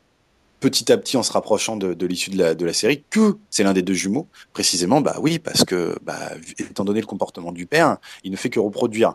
petit 0.58 0.90
à 0.90 0.98
petit 0.98 1.16
en 1.16 1.22
se 1.22 1.30
rapprochant 1.30 1.76
de, 1.76 1.94
de 1.94 2.06
l'issue 2.06 2.30
de 2.30 2.38
la, 2.38 2.56
de 2.56 2.66
la 2.66 2.72
série 2.72 3.04
que 3.10 3.36
c'est 3.48 3.62
l'un 3.62 3.72
des 3.72 3.82
deux 3.82 3.94
jumeaux. 3.94 4.26
Précisément 4.52 5.00
bah 5.00 5.14
oui 5.20 5.38
parce 5.38 5.64
que 5.64 5.96
bah, 6.02 6.18
étant 6.58 6.84
donné 6.84 7.00
le 7.00 7.06
comportement 7.06 7.52
du 7.52 7.66
père 7.66 7.98
il 8.24 8.32
ne 8.32 8.36
fait 8.36 8.50
que 8.50 8.58
reproduire. 8.58 9.14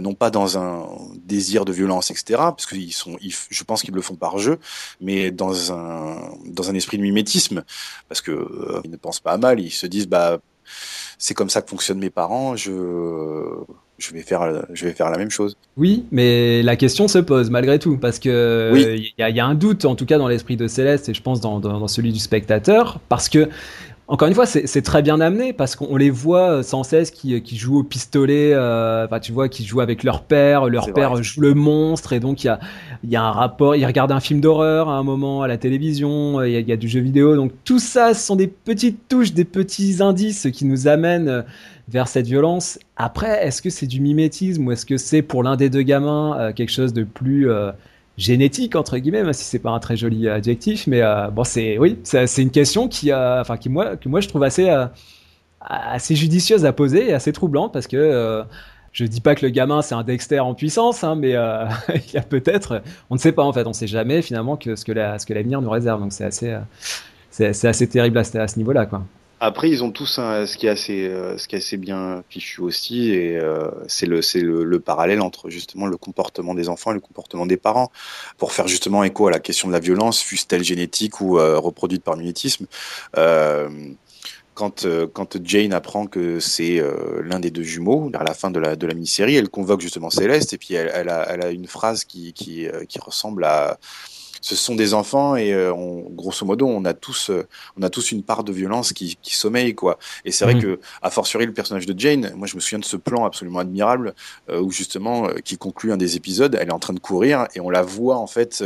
Non 0.00 0.14
pas 0.14 0.30
dans 0.30 0.56
un 0.56 0.86
désir 1.24 1.64
de 1.64 1.72
violence 1.72 2.12
etc 2.12 2.36
parce 2.36 2.66
qu'ils 2.66 2.92
sont 2.92 3.16
ils, 3.20 3.34
je 3.50 3.64
pense 3.64 3.82
qu'ils 3.82 3.94
le 3.94 4.02
font 4.02 4.14
par 4.14 4.38
jeu 4.38 4.60
mais 5.00 5.32
dans 5.32 5.72
un 5.72 6.36
dans 6.46 6.70
un 6.70 6.74
esprit 6.76 6.98
de 6.98 7.02
mimétisme. 7.02 7.64
Parce 8.08 8.20
que 8.20 8.80
ils 8.84 8.90
ne 8.92 8.96
pensent 8.96 9.18
pas 9.18 9.32
à 9.32 9.38
mal 9.38 9.58
ils 9.58 9.72
se 9.72 9.88
disent 9.88 10.06
bah 10.06 10.38
c'est 11.18 11.34
comme 11.34 11.50
ça 11.50 11.62
que 11.62 11.70
fonctionnent 11.70 11.98
mes 11.98 12.10
parents, 12.10 12.56
je, 12.56 12.70
je 13.98 14.12
vais 14.12 14.22
faire, 14.22 14.66
je 14.72 14.86
vais 14.86 14.92
faire 14.92 15.10
la 15.10 15.18
même 15.18 15.30
chose. 15.30 15.56
Oui, 15.76 16.06
mais 16.10 16.62
la 16.62 16.76
question 16.76 17.08
se 17.08 17.18
pose 17.18 17.50
malgré 17.50 17.78
tout, 17.78 17.96
parce 17.96 18.18
que 18.18 18.72
il 18.76 19.12
y, 19.18 19.40
a 19.40 19.46
un 19.46 19.54
doute, 19.54 19.84
en 19.84 19.94
tout 19.94 20.06
cas 20.06 20.18
dans 20.18 20.28
l'esprit 20.28 20.56
de 20.56 20.66
Céleste, 20.66 21.08
et 21.08 21.14
je 21.14 21.22
pense 21.22 21.40
dans, 21.40 21.60
dans, 21.60 21.88
celui 21.88 22.12
du 22.12 22.18
spectateur, 22.18 23.00
parce 23.08 23.28
que 23.28 23.48
encore 24.06 24.28
une 24.28 24.34
fois, 24.34 24.44
c'est 24.44 24.82
très 24.82 25.00
bien 25.00 25.18
amené 25.20 25.54
parce 25.54 25.76
qu'on 25.76 25.96
les 25.96 26.10
voit 26.10 26.62
sans 26.62 26.82
cesse 26.82 27.10
qui, 27.10 27.40
qui 27.42 27.56
jouent 27.56 27.78
au 27.78 27.82
pistolet, 27.82 28.52
euh, 28.52 29.06
enfin 29.06 29.18
tu 29.18 29.32
vois, 29.32 29.48
qui 29.48 29.64
jouent 29.64 29.80
avec 29.80 30.02
leur 30.02 30.22
père, 30.22 30.66
leur 30.66 30.92
père 30.92 31.22
joue 31.22 31.40
le 31.40 31.54
monstre 31.54 32.12
et 32.12 32.20
donc 32.20 32.44
il 32.44 32.48
y 32.48 32.50
a, 32.50 32.60
y 33.02 33.16
a 33.16 33.22
un 33.22 33.30
rapport, 33.30 33.76
ils 33.76 33.86
regardent 33.86 34.12
un 34.12 34.20
film 34.20 34.40
d'horreur 34.40 34.90
à 34.90 34.98
un 34.98 35.02
moment 35.02 35.40
à 35.40 35.48
la 35.48 35.56
télévision, 35.56 36.42
il 36.42 36.52
y, 36.52 36.56
a, 36.56 36.60
y, 36.60 36.72
a, 36.72 36.76
du 36.76 36.86
jeu 36.86 37.00
vidéo, 37.00 37.34
donc 37.34 37.52
tout 37.64 37.78
ça 37.78 38.12
ce 38.12 38.26
sont 38.26 38.36
des 38.36 38.48
petites 38.48 39.08
touches, 39.08 39.32
des 39.32 39.46
petits 39.46 40.02
indices 40.02 40.48
qui 40.52 40.66
nous 40.66 40.86
amènent 40.86 41.44
vers 41.88 42.08
cette 42.08 42.26
violence. 42.26 42.78
Après, 42.96 43.46
est-ce 43.46 43.62
que 43.62 43.70
c'est 43.70 43.86
du 43.86 44.00
mimétisme 44.00 44.66
ou 44.66 44.72
est-ce 44.72 44.86
que 44.86 44.96
c'est 44.96 45.22
pour 45.22 45.42
l'un 45.42 45.56
des 45.56 45.70
deux 45.70 45.82
gamins 45.82 46.38
euh, 46.38 46.52
quelque 46.52 46.72
chose 46.72 46.92
de 46.92 47.04
plus... 47.04 47.50
Euh, 47.50 47.72
génétique 48.16 48.76
entre 48.76 48.98
guillemets, 48.98 49.22
même 49.22 49.32
si 49.32 49.44
c'est 49.44 49.58
pas 49.58 49.70
un 49.70 49.80
très 49.80 49.96
joli 49.96 50.28
adjectif, 50.28 50.86
mais 50.86 51.02
euh, 51.02 51.28
bon 51.30 51.44
c'est 51.44 51.78
oui, 51.78 51.98
c'est 52.04 52.38
une 52.38 52.50
question 52.50 52.88
qui, 52.88 53.12
euh, 53.12 53.42
qui 53.60 53.68
moi 53.68 53.96
que 53.96 54.08
moi 54.08 54.20
je 54.20 54.28
trouve 54.28 54.44
assez 54.44 54.70
euh, 54.70 54.86
assez 55.60 56.14
judicieuse 56.14 56.64
à 56.64 56.72
poser 56.72 57.08
et 57.10 57.12
assez 57.12 57.32
troublante 57.32 57.72
parce 57.72 57.86
que 57.86 58.44
je 58.92 59.04
dis 59.06 59.20
pas 59.20 59.34
que 59.34 59.44
le 59.44 59.50
gamin 59.50 59.82
c'est 59.82 59.94
un 59.94 60.04
Dexter 60.04 60.40
en 60.40 60.54
puissance, 60.54 61.02
hein, 61.02 61.16
mais 61.16 61.30
il 61.94 62.12
y 62.12 62.18
a 62.18 62.22
peut-être, 62.22 62.82
on 63.10 63.14
ne 63.14 63.20
sait 63.20 63.32
pas 63.32 63.42
en 63.44 63.52
fait, 63.52 63.66
on 63.66 63.72
sait 63.72 63.86
jamais 63.86 64.22
finalement 64.22 64.58
ce 64.62 64.84
que 64.84 64.92
la, 64.92 65.18
ce 65.18 65.32
l'avenir 65.32 65.60
nous 65.62 65.70
réserve, 65.70 66.00
donc 66.00 66.12
c'est 66.12 66.24
assez 66.24 66.56
c'est 67.30 67.64
assez 67.66 67.88
terrible 67.88 68.18
à, 68.18 68.20
à 68.20 68.48
ce 68.48 68.58
niveau-là 68.58 68.86
quoi. 68.86 69.02
Après, 69.40 69.68
ils 69.68 69.82
ont 69.82 69.90
tous 69.90 70.06
ce 70.06 70.56
qui 70.56 70.66
est 70.66 70.70
assez, 70.70 71.06
euh, 71.06 71.36
ce 71.38 71.48
qui 71.48 71.56
est 71.56 71.58
assez 71.58 71.76
bien 71.76 72.22
fichu 72.28 72.60
aussi, 72.62 73.10
et 73.10 73.36
euh, 73.36 73.68
c'est 73.88 74.06
le, 74.06 74.20
le, 74.34 74.64
le, 74.64 74.80
parallèle 74.80 75.20
entre 75.20 75.50
justement 75.50 75.86
le 75.86 75.96
comportement 75.96 76.54
des 76.54 76.68
enfants 76.68 76.92
et 76.92 76.94
le 76.94 77.00
comportement 77.00 77.44
des 77.44 77.56
parents, 77.56 77.90
pour 78.38 78.52
faire 78.52 78.68
justement 78.68 79.04
écho 79.04 79.26
à 79.26 79.30
la 79.30 79.40
question 79.40 79.68
de 79.68 79.72
la 79.72 79.80
violence, 79.80 80.22
fût-elle 80.22 80.62
génétique 80.64 81.20
ou 81.20 81.38
euh, 81.38 81.58
reproduite 81.58 82.02
par 82.02 82.16
mimétisme. 82.16 82.66
quand, 84.54 84.86
quand 85.12 85.44
Jane 85.44 85.72
apprend 85.72 86.06
que 86.06 86.38
c'est 86.38 86.80
l'un 87.22 87.40
des 87.40 87.50
deux 87.50 87.64
jumeaux, 87.64 88.08
vers 88.10 88.22
la 88.22 88.34
fin 88.34 88.52
de 88.52 88.60
la, 88.60 88.76
de 88.76 88.86
la 88.86 88.94
mini-série, 88.94 89.34
elle 89.34 89.48
convoque 89.48 89.80
justement 89.80 90.10
Céleste 90.10 90.52
et 90.52 90.58
puis 90.58 90.74
elle, 90.74 90.92
elle, 90.94 91.08
a, 91.08 91.50
une 91.50 91.66
phrase 91.66 92.04
qui, 92.04 92.32
qui 92.32 92.68
ressemble 93.00 93.44
à 93.44 93.78
ce 94.44 94.56
sont 94.56 94.74
des 94.74 94.92
enfants 94.92 95.36
et 95.36 95.54
on, 95.70 96.00
grosso 96.10 96.44
modo 96.44 96.66
on 96.66 96.84
a 96.84 96.92
tous 96.92 97.30
on 97.78 97.82
a 97.82 97.88
tous 97.88 98.12
une 98.12 98.22
part 98.22 98.44
de 98.44 98.52
violence 98.52 98.92
qui, 98.92 99.16
qui 99.22 99.36
sommeille 99.36 99.74
quoi 99.74 99.98
et 100.24 100.32
c'est 100.32 100.44
vrai 100.44 100.54
mmh. 100.56 100.62
que 100.62 100.80
a 101.00 101.10
fortiori 101.10 101.46
le 101.46 101.54
personnage 101.54 101.86
de 101.86 101.98
Jane 101.98 102.32
moi 102.36 102.46
je 102.46 102.54
me 102.54 102.60
souviens 102.60 102.78
de 102.78 102.84
ce 102.84 102.98
plan 102.98 103.24
absolument 103.24 103.60
admirable 103.60 104.14
où 104.52 104.70
justement 104.70 105.28
qui 105.44 105.56
conclut 105.56 105.92
un 105.92 105.96
des 105.96 106.16
épisodes 106.16 106.58
elle 106.60 106.68
est 106.68 106.74
en 106.74 106.78
train 106.78 106.92
de 106.92 107.00
courir 107.00 107.46
et 107.54 107.60
on 107.60 107.70
la 107.70 107.82
voit 107.82 108.18
en 108.18 108.26
fait 108.26 108.62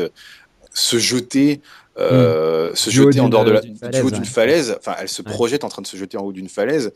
se 0.75 0.99
jeter 0.99 1.61
euh, 1.99 2.75
se 2.75 2.91
jeter 2.91 3.21
en 3.21 3.29
dehors 3.29 3.45
de 3.45 3.51
la, 3.51 3.61
du 3.61 4.01
haut 4.03 4.11
d'une 4.11 4.25
falaise. 4.25 4.77
Enfin, 4.79 4.95
elle 5.01 5.09
se 5.09 5.23
projette 5.23 5.65
en 5.65 5.69
train 5.69 5.83
de 5.83 5.87
se 5.87 5.97
jeter 5.97 6.17
en 6.17 6.23
haut 6.23 6.33
d'une 6.33 6.49
falaise. 6.49 6.93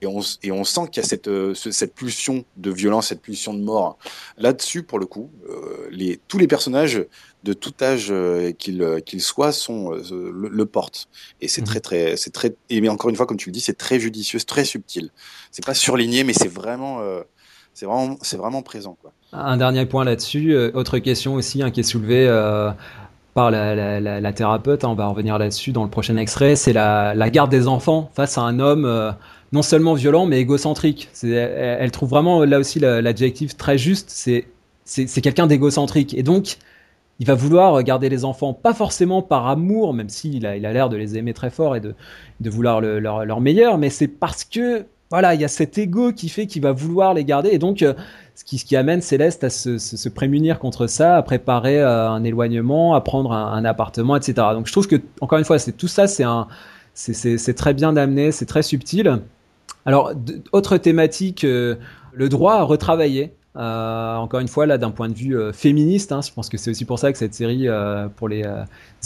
Et, 0.00 0.06
on, 0.06 0.20
et 0.42 0.52
on 0.52 0.64
sent 0.64 0.88
qu'il 0.90 1.02
y 1.02 1.06
a 1.06 1.08
cette, 1.08 1.28
euh, 1.28 1.54
cette 1.54 1.94
pulsion 1.94 2.44
de 2.56 2.70
violence, 2.70 3.08
cette 3.08 3.22
pulsion 3.22 3.54
de 3.54 3.62
mort. 3.62 3.98
Là-dessus, 4.38 4.82
pour 4.82 4.98
le 4.98 5.06
coup, 5.06 5.30
euh, 5.48 5.86
les, 5.90 6.20
tous 6.28 6.38
les 6.38 6.46
personnages 6.46 7.04
de 7.44 7.52
tout 7.52 7.74
âge 7.82 8.08
euh, 8.10 8.52
qu'ils 8.52 9.02
qu'ils 9.04 9.20
soient 9.20 9.52
sont 9.52 9.90
le, 9.90 10.48
le 10.48 10.66
portent. 10.66 11.08
Et 11.40 11.48
c'est 11.48 11.62
mmh. 11.62 11.64
très, 11.64 11.80
très, 11.80 12.16
c'est 12.16 12.30
très, 12.30 12.54
et 12.70 12.80
mais 12.80 12.88
encore 12.88 13.10
une 13.10 13.16
fois, 13.16 13.26
comme 13.26 13.36
tu 13.36 13.48
le 13.48 13.52
dis, 13.52 13.60
c'est 13.60 13.78
très 13.78 13.98
judicieux, 14.00 14.38
très 14.40 14.64
subtil. 14.64 15.10
C'est 15.50 15.64
pas 15.64 15.74
surligné, 15.74 16.24
mais 16.24 16.32
c'est 16.32 16.52
vraiment, 16.52 17.00
c'est 17.74 17.86
vraiment, 17.86 18.16
c'est 18.22 18.36
vraiment 18.36 18.62
présent, 18.62 18.96
quoi. 19.00 19.12
Un 19.32 19.56
dernier 19.56 19.86
point 19.86 20.04
là-dessus, 20.04 20.54
autre 20.74 20.98
question 20.98 21.34
aussi 21.34 21.62
hein, 21.62 21.70
qui 21.70 21.80
est 21.80 21.84
soulevée 21.84 22.26
par 23.34 23.50
la, 23.50 23.74
la, 24.00 24.20
la, 24.20 24.32
thérapeute, 24.32 24.84
hein, 24.84 24.88
on 24.90 24.94
va 24.94 25.06
revenir 25.06 25.38
là-dessus 25.38 25.72
dans 25.72 25.84
le 25.84 25.90
prochain 25.90 26.16
extrait, 26.16 26.54
c'est 26.54 26.72
la, 26.72 27.30
garde 27.30 27.50
des 27.50 27.66
enfants 27.66 28.10
face 28.14 28.36
à 28.36 28.42
un 28.42 28.60
homme 28.60 28.84
euh, 28.84 29.10
non 29.52 29.62
seulement 29.62 29.94
violent 29.94 30.26
mais 30.26 30.38
égocentrique. 30.38 31.08
Elle, 31.22 31.90
trouve 31.90 32.10
vraiment 32.10 32.44
là 32.44 32.58
aussi 32.58 32.78
l'adjectif 32.78 33.56
très 33.56 33.78
juste, 33.78 34.10
c'est 34.10 35.20
quelqu'un 35.22 35.46
d'égocentrique. 35.46 36.14
Et 36.14 36.22
donc, 36.22 36.58
il 37.20 37.26
va 37.26 37.34
vouloir 37.34 37.82
garder 37.82 38.08
les 38.08 38.24
enfants, 38.24 38.52
pas 38.52 38.74
forcément 38.74 39.22
par 39.22 39.46
amour, 39.46 39.94
même 39.94 40.08
s'il 40.08 40.44
a 40.44 40.56
l'air 40.56 40.70
il 40.70 40.78
a 40.78 40.88
de 40.88 40.96
les 40.96 41.16
aimer 41.16 41.32
très 41.32 41.50
fort 41.50 41.76
et 41.76 41.80
de, 41.80 41.94
de 42.40 42.50
vouloir 42.50 42.80
le, 42.80 42.98
leur, 42.98 43.24
leur 43.24 43.40
meilleur, 43.40 43.78
mais 43.78 43.88
c'est 43.88 44.08
parce 44.08 44.44
que 44.44 44.84
voilà, 45.12 45.34
il 45.34 45.42
y 45.42 45.44
a 45.44 45.48
cet 45.48 45.76
ego 45.76 46.12
qui 46.12 46.30
fait 46.30 46.46
qu'il 46.46 46.62
va 46.62 46.72
vouloir 46.72 47.12
les 47.12 47.22
garder. 47.24 47.50
Et 47.52 47.58
donc, 47.58 47.82
euh, 47.82 47.92
ce, 48.34 48.44
qui, 48.44 48.76
amène 48.76 49.02
Céleste 49.02 49.44
à 49.44 49.50
se, 49.50 50.08
prémunir 50.08 50.58
contre 50.58 50.86
ça, 50.86 51.16
à 51.16 51.22
préparer 51.22 51.80
euh, 51.80 52.08
un 52.08 52.24
éloignement, 52.24 52.94
à 52.94 53.00
prendre 53.00 53.32
un, 53.32 53.64
appartement, 53.64 54.16
etc. 54.16 54.34
Donc, 54.52 54.66
je 54.66 54.72
trouve 54.72 54.86
que, 54.86 54.96
encore 55.20 55.38
une 55.38 55.44
fois, 55.44 55.58
c'est 55.58 55.72
tout 55.72 55.88
ça, 55.88 56.06
c'est 56.94 57.54
très 57.54 57.74
bien 57.74 57.96
amené, 57.96 58.32
c'est 58.32 58.46
très 58.46 58.62
subtil. 58.62 59.20
Alors, 59.84 60.12
autre 60.52 60.76
thématique, 60.76 61.44
euh, 61.44 61.76
le 62.12 62.28
droit 62.28 62.54
à 62.54 62.62
retravailler. 62.62 63.34
Euh, 63.54 64.16
encore 64.16 64.40
une 64.40 64.48
fois, 64.48 64.64
là, 64.64 64.78
d'un 64.78 64.90
point 64.90 65.10
de 65.10 65.14
vue 65.14 65.36
euh, 65.36 65.52
féministe, 65.52 66.10
hein, 66.10 66.20
je 66.22 66.32
pense 66.32 66.48
que 66.48 66.56
c'est 66.56 66.70
aussi 66.70 66.86
pour 66.86 66.98
ça 66.98 67.12
que 67.12 67.18
cette 67.18 67.34
série, 67.34 67.68
euh, 67.68 68.08
pour 68.08 68.28
les 68.28 68.44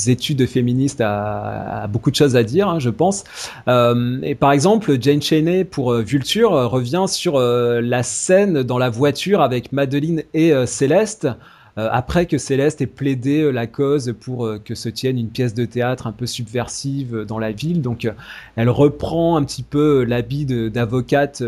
études 0.06 0.46
féministes, 0.46 1.00
a, 1.00 1.82
a, 1.82 1.86
beaucoup 1.88 2.12
de 2.12 2.16
choses 2.16 2.36
à 2.36 2.44
dire, 2.44 2.68
hein, 2.68 2.78
je 2.78 2.90
pense. 2.90 3.24
et 3.66 4.34
par 4.36 4.52
exemple, 4.52 4.96
Jane 5.00 5.20
Cheney 5.20 5.64
pour 5.64 5.92
Vulture 5.94 6.50
revient 6.50 7.06
sur 7.08 7.38
la 7.38 8.02
scène 8.02 8.62
dans 8.62 8.78
la 8.78 8.90
voiture 8.90 9.40
avec 9.40 9.72
Madeline 9.72 10.22
et 10.34 10.52
Céleste. 10.66 11.28
après 11.76 12.26
que 12.26 12.38
Céleste 12.38 12.80
ait 12.80 12.86
plaidé 12.86 13.50
la 13.52 13.66
cause 13.66 14.14
pour 14.20 14.48
que 14.64 14.74
se 14.74 14.88
tienne 14.88 15.18
une 15.18 15.28
pièce 15.28 15.54
de 15.54 15.64
théâtre 15.64 16.06
un 16.06 16.12
peu 16.12 16.26
subversive 16.26 17.24
dans 17.26 17.38
la 17.38 17.52
ville, 17.52 17.82
donc 17.82 18.08
elle 18.56 18.70
reprend 18.70 19.36
un 19.36 19.44
petit 19.44 19.62
peu 19.62 20.04
l'habit 20.04 20.46
d'avocate 20.70 21.42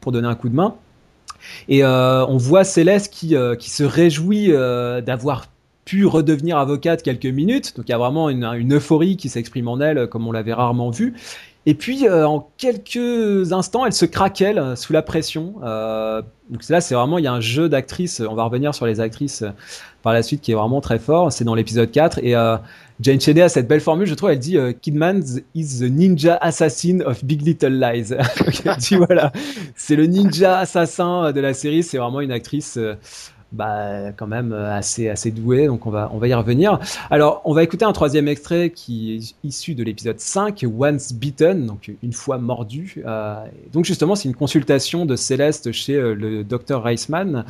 pour 0.00 0.12
donner 0.12 0.28
un 0.28 0.34
coup 0.34 0.48
de 0.48 0.56
main. 0.56 0.74
Et 1.68 1.84
euh, 1.84 2.26
on 2.26 2.36
voit 2.36 2.64
Céleste 2.64 3.12
qui, 3.12 3.36
euh, 3.36 3.54
qui 3.54 3.70
se 3.70 3.84
réjouit 3.84 4.52
euh, 4.52 5.00
d'avoir 5.00 5.46
pu 5.84 6.06
redevenir 6.06 6.58
avocate 6.58 7.02
quelques 7.02 7.26
minutes. 7.26 7.76
Donc 7.76 7.88
il 7.88 7.92
y 7.92 7.94
a 7.94 7.98
vraiment 7.98 8.28
une, 8.28 8.74
euphorie 8.74 9.16
qui 9.16 9.28
s'exprime 9.28 9.68
en 9.68 9.80
elle, 9.80 10.06
comme 10.08 10.26
on 10.26 10.32
l'avait 10.32 10.52
rarement 10.52 10.90
vu. 10.90 11.14
Et 11.66 11.74
puis 11.74 12.08
en 12.08 12.48
quelques 12.56 13.52
instants, 13.52 13.84
elle 13.84 13.92
se 13.92 14.06
craquelle 14.06 14.74
sous 14.76 14.92
la 14.92 15.02
pression. 15.02 15.54
donc 16.50 16.68
là, 16.68 16.80
c'est 16.80 16.94
vraiment 16.94 17.18
il 17.18 17.24
y 17.24 17.26
a 17.26 17.32
un 17.32 17.40
jeu 17.40 17.68
d'actrices. 17.68 18.20
On 18.20 18.34
va 18.34 18.44
revenir 18.44 18.74
sur 18.74 18.86
les 18.86 19.00
actrices 19.00 19.44
par 20.02 20.12
la 20.12 20.22
suite 20.22 20.40
qui 20.40 20.52
est 20.52 20.54
vraiment 20.54 20.80
très 20.80 20.98
fort. 20.98 21.32
C'est 21.32 21.44
dans 21.44 21.54
l'épisode 21.54 21.90
4 21.90 22.20
et 22.22 22.34
Jane 23.00 23.20
Cheney 23.20 23.42
a 23.42 23.48
cette 23.48 23.68
belle 23.68 23.80
formule, 23.80 24.06
je 24.06 24.14
trouve. 24.14 24.30
Elle 24.30 24.40
dit 24.40 24.56
euh, 24.56 24.72
Kidman 24.72 25.22
is 25.54 25.78
the 25.78 25.90
ninja 25.90 26.36
assassin 26.40 27.00
of 27.06 27.24
Big 27.24 27.42
Little 27.42 27.78
Lies. 27.78 28.12
elle 28.64 28.76
dit 28.76 28.96
voilà, 28.96 29.32
c'est 29.76 29.94
le 29.94 30.06
ninja 30.06 30.58
assassin 30.58 31.30
de 31.30 31.40
la 31.40 31.54
série. 31.54 31.82
C'est 31.82 31.98
vraiment 31.98 32.20
une 32.20 32.32
actrice. 32.32 32.76
Euh, 32.76 32.94
bah, 33.50 34.12
quand 34.14 34.26
même 34.26 34.52
assez 34.52 35.08
assez 35.08 35.30
douée, 35.30 35.68
donc 35.68 35.86
on 35.86 35.90
va 35.90 36.10
on 36.12 36.18
va 36.18 36.28
y 36.28 36.34
revenir. 36.34 36.78
Alors, 37.08 37.40
on 37.46 37.54
va 37.54 37.62
écouter 37.62 37.86
un 37.86 37.94
troisième 37.94 38.28
extrait 38.28 38.68
qui 38.68 39.14
est 39.14 39.34
issu 39.42 39.74
de 39.74 39.82
l'épisode 39.82 40.20
5, 40.20 40.66
Once 40.78 41.14
Beaten, 41.14 41.64
donc 41.64 41.90
une 42.02 42.12
fois 42.12 42.36
mordu. 42.36 43.02
Euh, 43.06 43.42
donc 43.72 43.86
justement, 43.86 44.16
c'est 44.16 44.28
une 44.28 44.34
consultation 44.34 45.06
de 45.06 45.16
Céleste 45.16 45.72
chez 45.72 45.98
le 45.98 46.44
docteur 46.44 46.82
Reisman, 46.82 47.46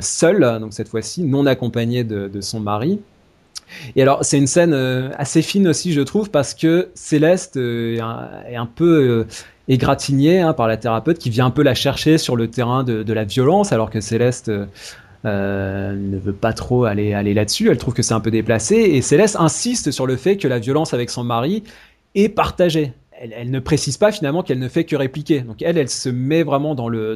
seul, 0.00 0.58
donc 0.58 0.72
cette 0.72 0.88
fois-ci 0.88 1.22
non 1.22 1.46
accompagné 1.46 2.02
de 2.02 2.40
son 2.40 2.58
mari. 2.58 2.98
Et 3.96 4.02
alors, 4.02 4.24
c'est 4.24 4.38
une 4.38 4.46
scène 4.46 4.72
euh, 4.72 5.10
assez 5.16 5.42
fine 5.42 5.68
aussi, 5.68 5.92
je 5.92 6.00
trouve, 6.00 6.30
parce 6.30 6.54
que 6.54 6.88
Céleste 6.94 7.56
euh, 7.56 7.96
est, 8.48 8.56
un, 8.56 8.66
peu 8.66 8.84
euh, 8.84 9.26
égratignée 9.68 10.40
hein, 10.40 10.52
par 10.52 10.68
la 10.68 10.76
thérapeute 10.76 11.18
qui 11.18 11.30
vient 11.30 11.46
un 11.46 11.50
peu 11.50 11.62
la 11.62 11.74
chercher 11.74 12.18
sur 12.18 12.36
le 12.36 12.48
terrain 12.48 12.84
de, 12.84 13.12
la 13.12 13.24
violence, 13.24 13.72
alors 13.72 13.90
que 13.90 14.00
Céleste 14.00 14.50
ne 15.24 16.18
veut 16.18 16.32
pas 16.32 16.52
trop 16.52 16.84
aller, 16.84 17.34
là-dessus. 17.34 17.70
Elle 17.70 17.78
trouve 17.78 17.94
que 17.94 18.02
c'est 18.02 18.14
un 18.14 18.20
peu 18.20 18.30
déplacé. 18.30 18.76
Et 18.76 19.02
Céleste 19.02 19.36
insiste 19.38 19.90
sur 19.90 20.06
le 20.06 20.16
fait 20.16 20.36
que 20.36 20.48
la 20.48 20.58
violence 20.58 20.94
avec 20.94 21.10
son 21.10 21.24
mari 21.24 21.62
est 22.14 22.28
partagée. 22.28 22.92
Elle, 23.20 23.52
ne 23.52 23.60
précise 23.60 23.98
pas 23.98 24.10
finalement 24.10 24.42
qu'elle 24.42 24.58
ne 24.58 24.68
fait 24.68 24.84
que 24.84 24.96
répliquer. 24.96 25.42
Donc 25.42 25.62
elle, 25.62 25.78
elle 25.78 25.88
se 25.88 26.08
met 26.08 26.42
vraiment 26.42 26.74
dans 26.74 26.88
le 26.88 27.14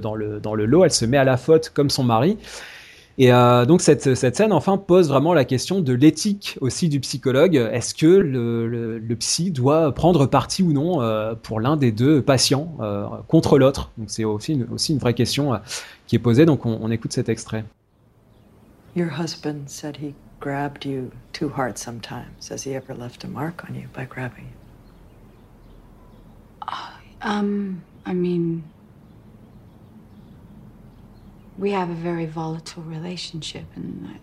lot, 0.66 0.84
elle 0.84 0.92
se 0.92 1.04
met 1.04 1.16
à 1.16 1.24
la 1.24 1.36
faute 1.36 1.70
comme 1.74 1.90
son 1.90 2.04
mari. 2.04 2.36
Et 3.18 3.32
euh, 3.32 3.64
donc 3.64 3.80
cette, 3.80 4.14
cette, 4.14 4.36
scène 4.36 4.52
enfin 4.52 4.76
pose 4.76 5.08
vraiment 5.08 5.32
la 5.32 5.46
question 5.46 5.80
de 5.80 5.94
l'éthique 5.94 6.58
aussi 6.60 6.90
du 6.90 7.00
psychologue. 7.00 7.54
Est-ce 7.54 7.94
que 7.94 8.06
le, 8.06 8.68
le, 8.68 8.98
le, 8.98 9.16
psy 9.16 9.50
doit 9.50 9.92
prendre 9.92 10.26
parti 10.26 10.62
ou 10.62 10.72
non 10.72 11.00
euh, 11.00 11.34
pour 11.34 11.58
l'un 11.58 11.78
des 11.78 11.92
deux 11.92 12.20
patients 12.20 12.76
euh, 12.80 13.06
contre 13.26 13.58
l'autre? 13.58 13.90
Donc 13.96 14.10
c'est 14.10 14.24
aussi 14.24 14.52
une, 14.52 14.66
aussi 14.70 14.92
une 14.92 14.98
vraie 14.98 15.14
question 15.14 15.54
euh, 15.54 15.58
qui 16.06 16.16
est 16.16 16.18
posée. 16.18 16.44
Donc 16.44 16.66
on, 16.66 16.78
on, 16.82 16.90
écoute 16.90 17.14
cet 17.14 17.30
extrait. 17.30 17.64
Your 18.94 19.08
husband 19.18 19.68
said 19.68 19.96
he 19.96 20.14
grabbed 20.38 20.84
you 20.84 21.10
too 21.32 21.50
hard 21.56 21.78
sometimes. 21.78 22.50
Has 22.50 22.66
he 22.66 22.74
ever 22.74 22.94
left 22.94 23.24
a 23.24 23.28
mark 23.28 23.64
on 23.68 23.74
you 23.74 23.88
by 23.94 24.04
grabbing 24.04 24.44
you? 24.44 24.56
Uh, 26.68 27.26
um, 27.26 27.80
I 28.04 28.12
mean. 28.12 28.62
We 31.58 31.70
have 31.70 31.90
a 31.90 31.94
very 31.94 32.26
volatile 32.26 32.82
relationship, 32.82 33.64
and 33.74 34.18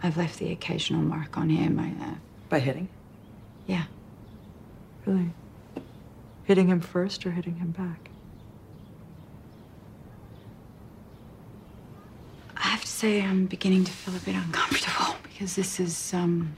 I, 0.00 0.06
have 0.06 0.16
left 0.16 0.38
the 0.38 0.50
occasional 0.52 1.02
mark 1.02 1.36
on 1.36 1.48
him. 1.48 1.78
I, 1.78 2.04
uh, 2.04 2.14
By 2.48 2.60
hitting? 2.60 2.88
Yeah. 3.66 3.84
Really? 5.06 5.30
Hitting 6.44 6.68
him 6.68 6.80
first 6.80 7.24
or 7.26 7.30
hitting 7.30 7.56
him 7.56 7.70
back? 7.70 8.10
I 12.56 12.68
have 12.68 12.82
to 12.82 12.86
say, 12.86 13.22
I'm 13.22 13.46
beginning 13.46 13.84
to 13.84 13.92
feel 13.92 14.14
a 14.14 14.20
bit 14.20 14.34
uncomfortable 14.34 15.16
because 15.22 15.56
this 15.56 15.80
is, 15.80 16.14
um. 16.14 16.54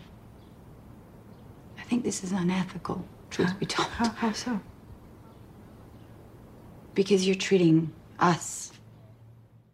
I 1.78 1.82
think 1.82 2.03
this 2.03 2.24
is 2.24 2.32
unethical, 2.32 3.05
truth 3.30 3.51
how, 3.51 3.59
be 3.59 3.66
told. 3.66 3.88
How, 3.88 4.09
how 4.11 4.32
so? 4.32 4.61
Because 6.95 7.26
you're 7.26 7.36
treating 7.36 7.92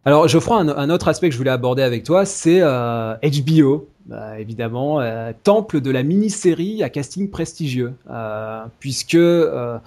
alors 0.03 0.27
Geoffroy, 0.27 0.57
un, 0.57 0.69
un, 0.69 0.89
autre 0.89 1.07
aspect 1.09 1.29
que 1.29 1.33
je 1.33 1.37
voulais 1.37 1.51
aborder 1.51 1.83
avec 1.83 2.03
toi, 2.03 2.25
c'est 2.25 2.59
euh, 2.61 3.13
HBO, 3.21 3.87
bah, 4.07 4.39
évidemment, 4.39 4.99
euh, 4.99 5.31
temple 5.43 5.79
de 5.79 5.91
la 5.91 6.01
mini-série 6.01 6.81
à 6.81 6.89
casting 6.89 7.29
prestigieux, 7.29 7.93
euh, 8.09 8.63
puisque, 8.79 9.13
euh, 9.13 9.77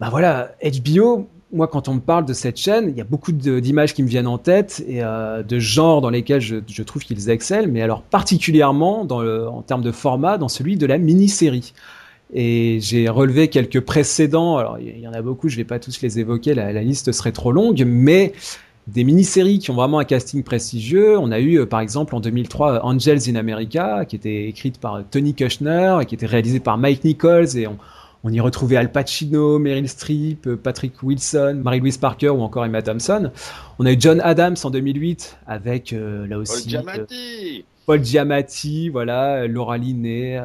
bah 0.00 0.08
voilà, 0.10 0.52
HBO, 0.64 1.28
moi 1.52 1.68
quand 1.68 1.86
on 1.88 1.94
me 1.94 2.00
parle 2.00 2.24
de 2.24 2.32
cette 2.32 2.56
chaîne, 2.56 2.88
il 2.88 2.96
y 2.96 3.00
a 3.00 3.04
beaucoup 3.04 3.30
d'images 3.32 3.92
qui 3.92 4.02
me 4.02 4.08
viennent 4.08 4.26
en 4.26 4.38
tête 4.38 4.82
et 4.88 5.04
euh, 5.04 5.42
de 5.42 5.58
genres 5.58 6.00
dans 6.00 6.10
lesquels 6.10 6.40
je, 6.40 6.82
trouve 6.82 7.02
qu'ils 7.02 7.28
excellent, 7.28 7.70
mais 7.70 7.82
alors 7.82 8.02
particulièrement 8.02 9.02
en 9.02 9.62
termes 9.62 9.82
de 9.82 9.92
format, 9.92 10.38
dans 10.38 10.48
celui 10.48 10.76
de 10.76 10.86
la 10.86 10.96
mini-série. 10.96 11.74
Et 12.32 12.78
j'ai 12.80 13.08
relevé 13.08 13.48
quelques 13.48 13.80
précédents. 13.80 14.56
Alors, 14.56 14.78
il 14.78 14.98
y 14.98 15.06
en 15.06 15.12
a 15.12 15.22
beaucoup, 15.22 15.48
je 15.48 15.56
vais 15.56 15.64
pas 15.64 15.78
tous 15.78 16.00
les 16.02 16.18
évoquer, 16.18 16.54
la, 16.54 16.72
liste 16.82 17.12
serait 17.12 17.32
trop 17.32 17.52
longue, 17.52 17.84
mais 17.86 18.32
des 18.88 19.04
mini-séries 19.04 19.58
qui 19.58 19.70
ont 19.70 19.74
vraiment 19.74 19.98
un 19.98 20.04
casting 20.04 20.42
prestigieux. 20.42 21.18
On 21.18 21.32
a 21.32 21.40
eu, 21.40 21.58
euh, 21.58 21.66
par 21.66 21.80
exemple, 21.80 22.14
en 22.14 22.20
2003, 22.20 22.84
Angels 22.84 23.28
in 23.28 23.34
America, 23.34 24.04
qui 24.04 24.16
était 24.16 24.48
écrite 24.48 24.78
par 24.78 25.02
Tony 25.10 25.34
Kushner 25.34 25.98
et 26.02 26.06
qui 26.06 26.14
était 26.14 26.26
réalisée 26.26 26.60
par 26.60 26.78
Mike 26.78 27.02
Nichols. 27.02 27.56
Et 27.56 27.66
on, 27.66 27.78
On 28.24 28.32
y 28.32 28.40
retrouvait 28.40 28.76
Al 28.76 28.90
Pacino, 28.90 29.58
Meryl 29.58 29.88
Streep, 29.88 30.54
Patrick 30.56 31.02
Wilson, 31.02 31.60
Mary-Louise 31.62 31.98
Parker 31.98 32.30
ou 32.30 32.40
encore 32.40 32.64
Emma 32.64 32.82
Thompson. 32.82 33.30
On 33.78 33.86
a 33.86 33.92
eu 33.92 33.96
John 33.98 34.20
Adams 34.20 34.56
en 34.64 34.70
2008 34.70 35.38
avec 35.46 35.92
là 35.92 36.38
aussi 36.38 36.76
Paul 37.86 38.02
Giamatti, 38.02 38.88
voilà, 38.88 39.46
Laura 39.46 39.78
Linney, 39.78 40.36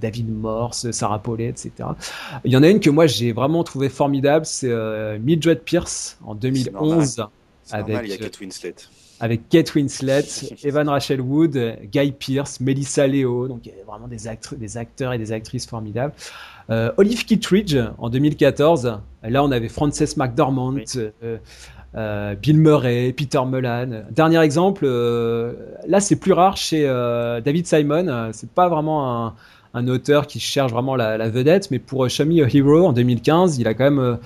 David 0.00 0.34
Morse, 0.34 0.90
Sarah 0.92 1.18
Paulet, 1.18 1.48
etc. 1.48 1.70
Il 2.44 2.52
y 2.52 2.56
en 2.56 2.62
a 2.62 2.70
une 2.70 2.80
que 2.80 2.88
moi 2.88 3.06
j'ai 3.06 3.32
vraiment 3.32 3.64
trouvé 3.64 3.90
formidable, 3.90 4.46
c'est 4.46 4.72
Mildred 5.18 5.60
Pierce 5.60 6.16
en 6.24 6.34
2011 6.34 7.26
avec 7.70 8.00
il 8.04 8.10
y 8.10 8.12
a 8.14 8.16
Kate 8.16 8.40
Winslet 8.40 8.76
avec 9.20 9.48
Kate 9.48 9.74
Winslet, 9.74 10.24
Evan 10.64 10.88
Rachel 10.88 11.20
Wood, 11.20 11.78
Guy 11.90 12.12
Pearce, 12.12 12.60
Melissa 12.60 13.06
Leo, 13.06 13.48
donc 13.48 13.60
il 13.64 13.70
y 13.70 13.72
a 13.72 13.84
vraiment 13.86 14.08
des, 14.08 14.18
des 14.56 14.76
acteurs 14.76 15.12
et 15.12 15.18
des 15.18 15.32
actrices 15.32 15.66
formidables. 15.66 16.12
Euh, 16.68 16.90
Olive 16.96 17.24
Kittredge 17.24 17.76
en 17.98 18.10
2014, 18.10 18.98
là 19.22 19.44
on 19.44 19.50
avait 19.50 19.68
Frances 19.68 20.16
McDormand, 20.16 20.76
euh, 20.96 21.38
euh, 21.94 22.34
Bill 22.34 22.58
Murray, 22.58 23.14
Peter 23.16 23.40
Mullan. 23.46 24.04
Dernier 24.10 24.40
exemple, 24.40 24.86
là 24.86 26.00
c'est 26.00 26.16
plus 26.16 26.32
rare 26.32 26.56
chez 26.56 26.84
David 27.44 27.66
Simon, 27.66 28.30
c'est 28.32 28.50
pas 28.50 28.68
vraiment 28.68 29.34
un, 29.74 29.88
auteur 29.88 30.26
qui 30.26 30.40
cherche 30.40 30.72
vraiment 30.72 30.96
la, 30.96 31.18
la 31.18 31.28
vedette, 31.28 31.70
mais 31.70 31.78
pour 31.78 32.08
Show 32.08 32.24
Me 32.24 32.42
a 32.42 32.48
Hero 32.48 32.86
en 32.86 32.92
2015, 32.92 33.58
il 33.58 33.68
a 33.68 33.74
quand 33.74 33.90
même 33.90 34.18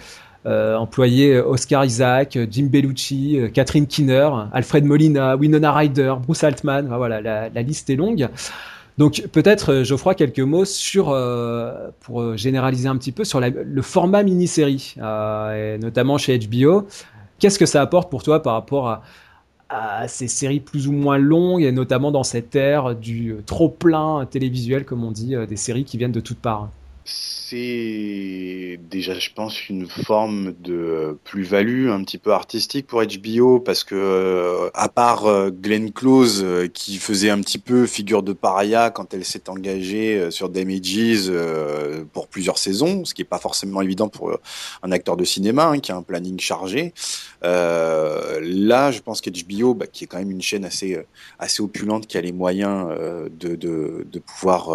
employé 0.47 1.39
Oscar 1.39 1.85
Isaac, 1.85 2.39
Jim 2.51 2.69
Bellucci, 2.71 3.39
euh, 3.39 3.49
Catherine 3.49 3.87
Kinner, 3.87 4.31
Alfred 4.53 4.85
Molina, 4.85 5.37
Winona 5.37 5.73
Ryder, 5.73 6.15
Bruce 6.23 6.45
Altman. 6.45 6.87
voilà, 6.89 7.21
la, 7.21 7.63
liste 7.63 7.91
est 7.91 7.97
longue. 7.97 8.29
Donc 8.99 9.23
peut-être 9.33 9.73
euh, 9.73 9.85
Geoffroy 9.85 10.15
quelques 10.15 10.41
mots 10.41 10.65
sur 10.65 11.17
pour 12.01 12.37
généraliser 12.37 12.89
un 12.89 12.97
petit 12.97 13.13
peu 13.13 13.25
sur 13.25 13.41
le 13.41 13.83
format 13.83 14.23
mini-série, 14.23 14.95
notamment 15.81 16.19
chez 16.19 16.39
HBO. 16.39 16.87
Qu'est-ce 17.39 17.59
que 17.59 17.67
ça 17.67 17.81
apporte 17.81 18.11
pour 18.11 18.23
toi 18.23 18.43
par 18.43 18.55
rapport 18.55 19.03
à 19.69 20.09
ces 20.09 20.27
séries 20.27 20.61
plus 20.61 20.89
ou 20.89 20.93
moins 20.93 21.17
longues 21.17 21.63
et 21.63 21.73
notamment 21.73 22.11
dans 22.11 22.25
cette 22.25 22.57
ère 22.57 22.95
du 22.95 23.37
trop 23.47 23.69
plein 23.69 24.27
télévisuel 24.27 24.85
comme 24.85 25.05
on 25.05 25.13
dit, 25.13 25.35
des 25.49 25.57
séries 25.57 25.85
qui 25.85 25.97
viennent 25.97 26.13
de 26.13 26.21
toutes 26.21 26.41
parts? 26.41 26.71
C'est 27.51 28.79
déjà, 28.91 29.15
je 29.15 29.31
pense, 29.35 29.69
une 29.69 29.89
forme 29.89 30.53
de 30.61 31.19
plus-value 31.25 31.89
un 31.89 32.05
petit 32.05 32.19
peu 32.19 32.33
artistique 32.33 32.87
pour 32.87 33.03
HBO 33.03 33.59
parce 33.59 33.83
que, 33.83 33.97
euh, 33.97 34.71
à 34.75 34.89
part 34.89 35.27
euh, 35.27 35.51
Glenn 35.51 35.93
Close 35.93 36.43
euh, 36.45 36.69
qui 36.69 36.99
faisait 36.99 37.31
un 37.31 37.41
petit 37.41 37.59
peu 37.59 37.87
figure 37.87 38.23
de 38.23 38.33
paria 38.33 38.91
quand 38.91 39.15
elle 39.15 39.25
s'est 39.25 39.51
engagée 39.51 40.31
sur 40.31 40.49
Damages 40.49 41.33
pour 42.13 42.29
plusieurs 42.29 42.59
saisons, 42.59 43.05
ce 43.05 43.15
qui 43.15 43.23
est 43.23 43.25
pas 43.25 43.39
forcément 43.39 43.83
évident 43.83 44.09
pour 44.09 44.39
un 44.83 44.93
acteur 44.93 45.17
de 45.17 45.25
cinéma 45.25 45.71
hein, 45.71 45.81
qui 45.81 45.91
a 45.91 45.97
un 45.97 46.03
planning 46.03 46.39
chargé. 46.39 46.95
là, 47.43 48.91
je 48.93 49.01
pense 49.01 49.21
qu'HBO, 49.21 49.75
bah, 49.75 49.87
qui 49.87 50.05
est 50.05 50.07
quand 50.07 50.19
même 50.19 50.31
une 50.31 50.43
chaîne 50.43 50.65
assez 50.65 51.05
opulente, 51.59 52.07
qui 52.07 52.17
a 52.17 52.21
les 52.21 52.33
moyens 52.33 52.87
de 53.31 54.19
pouvoir 54.21 54.71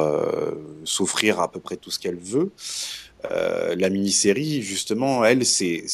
s'offrir 0.84 1.40
à 1.40 1.50
peu 1.50 1.60
près 1.60 1.78
tout 1.78 1.92
ce 1.92 2.00
qu'elle 2.00 2.20
veut. 2.20 2.52
Euh, 3.32 3.76
la 3.78 3.90
mini-série, 3.90 4.62
justement, 4.62 5.26
elle, 5.26 5.46
c'est 5.46 5.86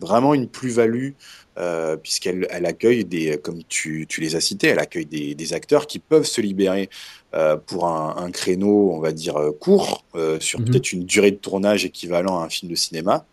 vraiment 0.00 0.34
une 0.34 0.48
plus-value 0.48 1.10
euh, 1.58 1.96
puisqu'elle 1.96 2.46
elle 2.50 2.64
accueille 2.64 3.04
des, 3.04 3.38
comme 3.38 3.62
tu, 3.68 4.06
tu, 4.08 4.20
les 4.20 4.36
as 4.36 4.40
cités, 4.40 4.68
elle 4.68 4.78
accueille 4.78 5.06
des, 5.06 5.34
des 5.34 5.52
acteurs 5.52 5.86
qui 5.86 5.98
peuvent 5.98 6.24
se 6.24 6.40
libérer 6.40 6.88
euh, 7.34 7.56
pour 7.56 7.86
un, 7.86 8.16
un, 8.16 8.30
créneau, 8.30 8.92
on 8.92 9.00
va 9.00 9.12
dire 9.12 9.36
court, 9.58 10.04
sur 10.38 10.60
mhm. 10.60 10.66
peut-être 10.66 10.92
une 10.92 11.04
durée 11.04 11.32
de 11.32 11.36
tournage 11.36 11.84
équivalent 11.84 12.40
à 12.40 12.44
un 12.44 12.48
film 12.48 12.70
de 12.70 12.76
cinéma. 12.76 13.26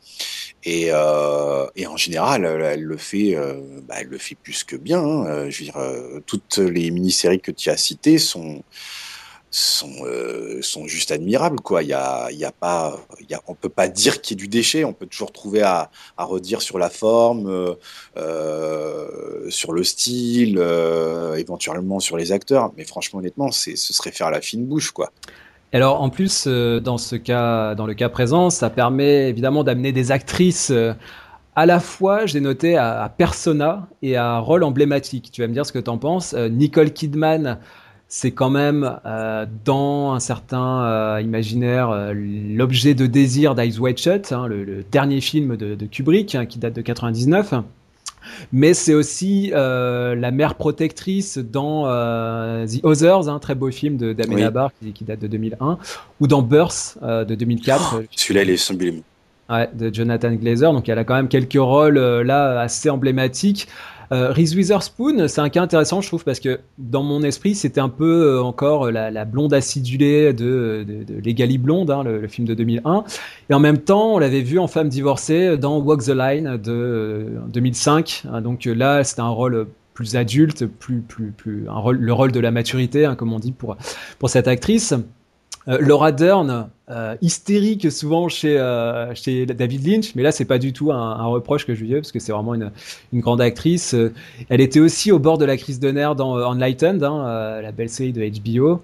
Et, 0.63 0.88
et 0.88 1.88
en 1.88 1.97
général, 1.97 2.43
elle, 2.45 2.82
le 2.82 2.97
fait, 2.97 3.38
bah, 3.88 3.95
elle 3.99 4.07
le 4.07 4.18
fait 4.18 4.36
plus 4.36 4.63
que 4.65 4.76
bien. 4.76 4.99
Hein. 4.99 5.49
Je 5.49 5.59
veux 5.59 5.65
dire, 5.65 6.22
toutes 6.26 6.57
les 6.57 6.91
mini-séries 6.91 7.39
que 7.39 7.51
tu 7.51 7.70
as 7.70 7.78
citées 7.78 8.18
sont 8.18 8.63
sont 9.50 10.06
euh, 10.06 10.62
sont 10.62 10.88
juste 10.88 11.12
admirables 11.12 11.62
quoi 11.62 11.82
y 11.82 11.93
a 11.93 12.30
y 12.32 12.43
a 12.43 12.52
pas 12.52 12.98
y 13.30 13.34
a, 13.34 13.41
on 13.48 13.56
peut 13.56 13.70
pas 13.70 13.88
dire 13.88 14.22
qu'il 14.22 14.36
y 14.36 14.39
ait 14.39 14.43
du 14.43 14.50
déchet 14.50 14.84
on 14.84 14.91
peut 14.91 15.06
toujours 15.06 15.32
trouver 15.32 15.62
à, 15.62 15.89
redire 16.18 16.62
sur 16.62 16.78
la 16.78 16.89
forme 16.89 17.48
euh, 17.48 17.74
euh 18.18 19.50
sur 19.50 19.72
le 19.72 19.84
style 19.84 20.62
éventuellement 21.38 22.02
sur 22.02 22.18
les 22.18 22.34
acteurs 22.34 22.74
mais 22.76 22.84
franchement 22.84 23.20
honnêtement 23.20 23.52
ce 23.52 23.76
serait 23.76 24.12
faire 24.12 24.30
la 24.32 24.41
fine 24.41 24.66
bouche 24.66 24.91
quoi 24.91 25.12
alors 25.72 26.02
en 26.02 26.10
plus 26.10 26.48
dans 26.48 26.98
ce 26.98 27.16
cas 27.16 27.74
dans 27.76 27.88
le 27.88 27.93
cas 27.93 28.10
présent 28.10 28.50
ça 28.50 28.70
permet 28.70 29.30
évidemment 29.30 29.64
d'amener 29.64 29.93
des 29.93 30.12
actrices 30.12 30.74
à 31.56 31.66
la 31.66 31.80
fois, 31.80 32.28
j'ai 32.28 32.39
noté 32.39 32.78
à, 32.78 33.02
à, 33.02 33.10
persona 33.10 33.88
et 34.04 34.16
à 34.16 34.38
rôle 34.38 34.64
emblématique. 34.64 35.32
Tu 35.32 35.41
vas 35.41 35.48
me 35.48 35.54
dire 35.54 35.66
ce 35.66 35.72
que 35.72 35.80
tu 35.80 35.89
en 35.89 35.98
penses. 35.98 36.36
Nicole 36.36 36.93
Kidman 36.93 37.58
c'est 38.10 38.32
quand 38.32 38.49
même 38.49 38.99
euh, 39.05 39.45
dans 39.66 40.14
un 40.14 40.20
certain 40.20 40.84
euh, 40.84 41.22
imaginaire 41.22 41.89
euh, 41.89 42.14
l'objet 42.16 42.93
de 42.93 43.05
désir 43.05 43.53
d'Eyes 43.53 43.80
Wide 43.80 43.97
Shut, 43.97 44.32
hein, 44.32 44.47
le, 44.47 44.84
dernier 44.89 45.20
film 45.20 45.58
de, 45.58 45.76
Kubrick 45.86 46.36
hein, 46.36 46.45
qui 46.45 46.58
date 46.60 46.74
de 46.74 46.82
99. 46.82 47.53
Mais 48.51 48.74
c'est 48.74 48.93
aussi 48.93 49.51
la 49.53 50.32
mère 50.32 50.55
protectrice 50.55 51.38
dans 51.38 51.86
The 51.86 52.84
Others, 52.84 53.30
un 53.30 53.36
hein, 53.36 53.39
très 53.39 53.55
beau 53.55 53.72
film 53.72 53.95
de 53.95 54.12
Damien 54.12 54.51
oui. 54.82 54.91
qui, 54.91 55.05
date 55.05 55.22
de 55.22 55.28
2001, 55.28 55.78
ou 56.20 56.28
dans 56.28 56.41
Birth 56.41 56.97
de 57.01 57.36
2004. 57.36 58.03
Celui-là, 58.12 58.43
il 58.43 58.49
est 58.49 58.58
sublime. 58.58 59.01
Ouais, 59.49 59.70
de 59.74 59.93
Jonathan 59.93 60.34
Glazer. 60.34 60.74
Donc 60.74 60.89
elle 60.89 60.99
a 60.99 61.05
quand 61.05 61.16
même 61.16 61.30
quelques 61.30 61.53
rôles 61.53 61.97
là 61.97 62.60
assez 62.60 62.89
emblématiques. 62.89 63.70
Euh, 64.12 64.32
Reese 64.32 64.55
Witherspoon, 64.55 65.28
c'est 65.28 65.41
un 65.41 65.49
cas 65.49 65.62
intéressant, 65.62 66.01
je 66.01 66.08
trouve, 66.08 66.24
parce 66.24 66.39
que 66.39 66.60
dans 66.78 67.03
mon 67.03 67.24
esprit, 67.24 67.55
c'était 67.55 67.82
un 67.82 67.89
peu 67.89 68.38
euh, 68.38 68.41
encore 68.41 68.91
la, 68.91 69.26
blonde 69.26 69.53
acidulée 69.53 70.34
de, 70.34 70.86
de, 70.88 71.03
de 71.03 71.58
Blonde, 71.58 71.91
hein, 71.91 72.03
le, 72.03 72.28
film 72.28 72.47
de 72.47 72.53
2001. 72.53 73.03
Et 73.49 73.53
en 73.53 73.60
même 73.60 73.80
temps, 73.80 74.16
on 74.16 74.20
l'avait 74.20 74.41
vu 74.41 74.60
en 74.60 74.68
femme 74.68 74.89
divorcée 74.89 75.58
dans 75.58 75.80
Walk 75.80 76.03
the 76.03 76.10
Line 76.10 76.58
de 76.58 77.28
2005. 77.51 78.24
Euh, 78.26 78.30
hein, 78.34 78.41
donc 78.41 78.66
là, 78.66 79.03
c'était 79.03 79.22
un 79.22 79.30
rôle 79.30 79.68
plus 79.93 80.16
adulte, 80.16 80.66
plus, 80.68 81.01
plus, 81.01 81.32
plus, 81.32 81.66
le 81.66 82.14
rôle 82.14 82.32
de 82.32 82.39
la 82.39 82.51
maturité, 82.51 83.05
hein, 83.05 83.16
comme 83.16 83.34
on 83.34 83.39
dit 83.39 83.51
pour 83.51 83.78
cette 84.30 84.47
actrice. 84.47 84.93
Euh, 85.68 85.78
Laura 85.82 86.11
Dern, 86.11 86.70
euh, 86.89 87.15
hystérique 87.22 87.91
souvent 87.91 88.30
chez, 88.30 88.57
euh, 88.57 89.13
chez 89.15 89.45
David 89.45 89.86
Lynch, 89.86 90.15
mais 90.15 90.24
là 90.24 90.32
c'est 90.32 90.45
pas 90.45 90.59
du 90.59 90.72
tout 90.72 90.91
un, 90.91 91.26
reproche 91.26 91.65
que 91.65 91.76
je 91.76 91.84
lui 91.84 91.91
ai 91.91 91.95
parce 91.95 92.13
que 92.13 92.20
c'est 92.20 92.32
vraiment 92.32 92.53
une, 92.53 92.72
grande 93.15 93.41
actrice. 93.41 93.95
Elle 94.49 94.61
était 94.61 94.80
aussi 94.80 95.11
au 95.11 95.20
bord 95.20 95.38
de 95.38 95.45
la 95.45 95.57
crise 95.57 95.80
de 95.80 95.91
nerfs 95.91 96.15
dans 96.15 96.38
Enlightened, 96.38 97.03
hein, 97.03 97.59
la 97.61 97.72
belle 97.72 97.89
série 97.89 98.13
de 98.13 98.24
HBO. 98.24 98.82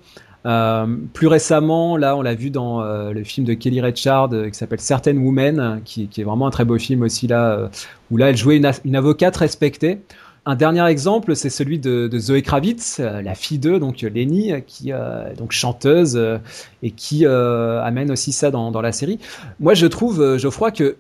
plus 1.14 1.28
récemment, 1.28 1.96
là, 1.96 2.18
on 2.18 2.22
l'a 2.22 2.36
vu 2.36 2.50
dans 2.50 2.84
le 2.84 3.24
film 3.24 3.46
de 3.48 3.54
Kelly 3.54 3.80
Richard 3.80 4.30
qui 4.30 4.58
s'appelle 4.58 4.82
Certain 4.82 5.16
Women, 5.16 5.82
qui, 5.86 6.10
est 6.18 6.24
vraiment 6.24 6.48
un 6.48 6.52
très 6.52 6.66
beau 6.66 6.78
film 6.78 7.04
aussi 7.04 7.28
là, 7.28 7.70
où 8.12 8.18
là, 8.18 8.30
elle 8.30 8.38
jouait 8.38 8.62
une 8.84 8.96
avocate 8.96 9.38
respectée. 9.38 10.00
Un 10.46 10.56
dernier 10.56 10.86
exemple, 10.88 11.38
c'est 11.38 11.50
celui 11.50 11.80
de, 11.80 12.10
de, 12.10 12.20
Zoé 12.20 12.42
Kravitz, 12.42 13.00
euh, 13.00 13.22
la 13.22 13.34
fille 13.34 13.60
d'eux, 13.60 13.80
donc 13.80 14.02
Lenny, 14.02 14.52
qui 14.68 14.92
euh, 14.92 15.34
donc 15.36 15.54
chanteuse 15.54 16.18
euh, 16.18 16.38
et 16.82 16.92
qui 16.92 17.26
amène 17.26 18.12
aussi 18.12 18.34
ça 18.34 18.52
dans, 18.52 18.82
la 18.82 18.92
série. 18.92 19.20
Moi, 19.62 19.74
je 19.74 19.86
trouve, 19.86 20.38
Geoffroy, 20.38 20.72
que 20.72 20.98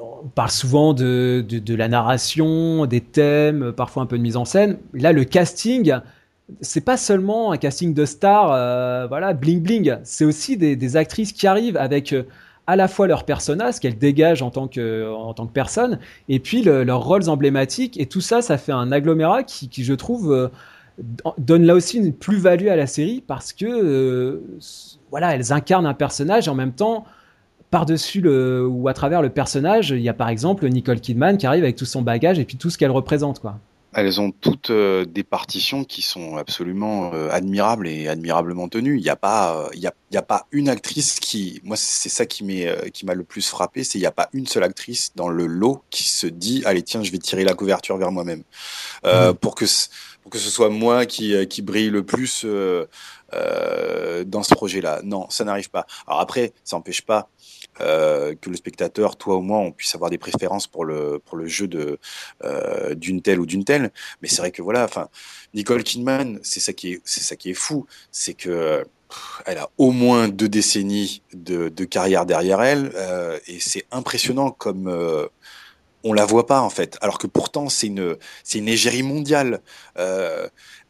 on 0.00 0.28
parle 0.28 0.50
souvent 0.50 0.94
de, 0.94 1.44
la 1.68 1.88
narration, 1.88 2.86
des 2.86 3.00
thèmes, 3.00 3.72
parfois 3.72 4.04
un 4.04 4.06
peu 4.06 4.18
de 4.18 4.22
mise 4.22 4.36
en 4.36 4.44
scène. 4.44 4.78
Là, 4.94 5.12
le 5.12 5.24
casting, 5.24 5.94
c'est 6.60 6.84
pas 6.84 6.96
seulement 6.96 7.50
un 7.50 7.56
casting 7.56 7.92
de 7.92 8.04
stars, 8.04 9.08
voilà, 9.08 9.32
bling 9.32 9.62
bling. 9.62 9.96
C'est 10.04 10.24
aussi 10.24 10.56
des, 10.56 10.96
actrices 10.96 11.32
qui 11.32 11.48
arrivent 11.48 11.76
avec 11.76 12.14
à 12.70 12.76
la 12.76 12.86
fois 12.86 13.08
leur 13.08 13.24
persona, 13.24 13.72
ce 13.72 13.80
qu'elles 13.80 13.98
dégagent 13.98 14.42
en 14.42 14.50
tant 14.50 14.68
que, 14.68 15.12
en 15.12 15.34
tant 15.34 15.44
que 15.48 15.52
personne, 15.52 15.98
et 16.28 16.38
puis 16.38 16.62
leurs 16.62 17.02
rôles 17.02 17.28
emblématiques. 17.28 17.98
Et 17.98 18.06
tout 18.06 18.20
ça, 18.20 18.42
ça 18.42 18.58
fait 18.58 18.70
un 18.70 18.92
agglomérat 18.92 19.42
qui, 19.42 19.82
je 19.82 19.92
trouve, 19.92 20.32
euh, 20.32 20.48
donne 21.36 21.64
là 21.64 21.74
aussi 21.74 21.98
une 21.98 22.12
plus-value 22.12 22.68
à 22.68 22.76
la 22.76 22.86
série 22.86 23.24
parce 23.26 23.52
que, 23.52 23.66
euh, 23.66 24.44
voilà, 25.10 25.34
elles 25.34 25.52
incarnent 25.52 25.86
un 25.86 25.94
personnage 25.94 26.46
et 26.46 26.50
en 26.50 26.54
même 26.54 26.72
temps, 26.72 27.04
par-dessus 27.72 28.20
le, 28.20 28.64
ou 28.64 28.86
à 28.86 28.94
travers 28.94 29.20
le 29.20 29.30
personnage, 29.30 29.90
il 29.90 30.00
y 30.00 30.08
a 30.08 30.14
par 30.14 30.28
exemple 30.28 30.68
Nicole 30.68 31.00
Kidman 31.00 31.38
qui 31.38 31.46
arrive 31.46 31.64
avec 31.64 31.74
tout 31.74 31.84
son 31.86 32.02
bagage 32.02 32.38
et 32.38 32.44
puis 32.44 32.56
tout 32.56 32.70
ce 32.70 32.78
qu'elle 32.78 32.92
représente, 32.92 33.40
quoi. 33.40 33.58
Elles 33.92 34.20
ont 34.20 34.30
toutes 34.30 34.70
euh, 34.70 35.04
des 35.04 35.24
partitions 35.24 35.84
qui 35.84 36.02
sont 36.02 36.36
absolument 36.36 37.12
admirables 37.30 37.88
et 37.88 38.08
admirablement 38.08 38.68
tenues. 38.68 38.96
Il 38.98 39.02
n'y 39.02 39.10
a 39.10 39.16
pas, 39.16 39.68
il 39.74 39.80
y 39.80 39.86
a 39.86 39.94
il 40.12 40.16
a 40.16 40.22
pas 40.22 40.46
une 40.50 40.68
actrice 40.68 41.20
qui, 41.20 41.60
moi 41.62 41.76
c'est 41.76 42.08
ça 42.08 42.26
qui 42.26 42.42
m'est 42.42 42.90
qui 42.90 43.06
m'a 43.06 43.14
le 43.14 43.22
plus 43.22 43.48
frappé, 43.48 43.84
c'est 43.84 43.96
il 43.96 44.00
n'y 44.00 44.06
a 44.06 44.12
pas 44.12 44.28
une 44.32 44.46
seule 44.46 44.64
actrice 44.64 45.12
dans 45.14 45.28
le 45.28 45.46
lot 45.46 45.82
qui 45.90 46.02
se 46.02 46.26
dit 46.26 46.62
allez 46.64 46.82
tiens 46.82 47.04
je 47.04 47.12
vais 47.12 47.18
tirer 47.18 47.44
la 47.44 47.54
couverture 47.54 47.96
vers 47.96 48.10
moi-même 48.10 48.42
euh, 49.04 49.32
pour 49.32 49.54
que 49.54 49.64
pour 50.22 50.32
que 50.32 50.38
ce 50.38 50.50
soit 50.50 50.68
moi 50.68 51.06
qui 51.06 51.46
qui 51.46 51.62
brille 51.62 51.90
le 51.90 52.04
plus 52.04 52.44
euh, 53.32 54.24
dans 54.24 54.42
ce 54.42 54.54
projet-là. 54.54 55.00
Non, 55.04 55.30
ça 55.30 55.44
n'arrive 55.44 55.70
pas. 55.70 55.86
Alors 56.06 56.20
après, 56.20 56.52
ça 56.64 56.76
n'empêche 56.76 57.02
pas 57.02 57.28
euh, 57.80 58.34
que 58.40 58.50
le 58.50 58.56
spectateur, 58.56 59.16
toi 59.16 59.36
ou 59.36 59.40
moi, 59.40 59.58
on 59.58 59.72
puisse 59.72 59.94
avoir 59.94 60.10
des 60.10 60.18
préférences 60.18 60.66
pour 60.66 60.84
le 60.84 61.20
pour 61.24 61.36
le 61.36 61.46
jeu 61.46 61.68
de 61.68 61.98
euh, 62.44 62.94
d'une 62.94 63.22
telle 63.22 63.40
ou 63.40 63.46
d'une 63.46 63.64
telle. 63.64 63.90
Mais 64.22 64.28
c'est 64.28 64.38
vrai 64.38 64.50
que 64.50 64.62
voilà, 64.62 64.84
enfin, 64.84 65.08
Nicole 65.54 65.82
Kidman, 65.82 66.38
c'est 66.42 66.60
ça 66.60 66.72
qui 66.72 66.92
est 66.92 67.00
c'est 67.04 67.22
ça 67.22 67.36
qui 67.36 67.50
est 67.50 67.54
fou, 67.54 67.86
c'est 68.10 68.34
que 68.34 68.84
elle 69.46 69.58
a 69.58 69.70
au 69.78 69.90
moins 69.90 70.28
deux 70.28 70.48
décennies 70.48 71.22
de, 71.32 71.68
carrière 71.84 72.26
derrière 72.26 72.62
elle 72.62 72.92
euh, 72.94 73.38
et 73.46 73.58
c'est 73.60 73.86
impressionnant 73.90 74.50
comme 74.50 74.88
euh, 74.88 75.26
on 76.04 76.12
la 76.12 76.24
voit 76.24 76.46
pas 76.46 76.60
en 76.60 76.70
fait, 76.70 76.96
alors 77.02 77.18
que 77.18 77.26
pourtant 77.26 77.68
c'est 77.68 77.88
une 77.88 78.16
c'est 78.42 78.58
une 78.58 78.68
égérie 78.68 79.02
mondiale. 79.02 79.60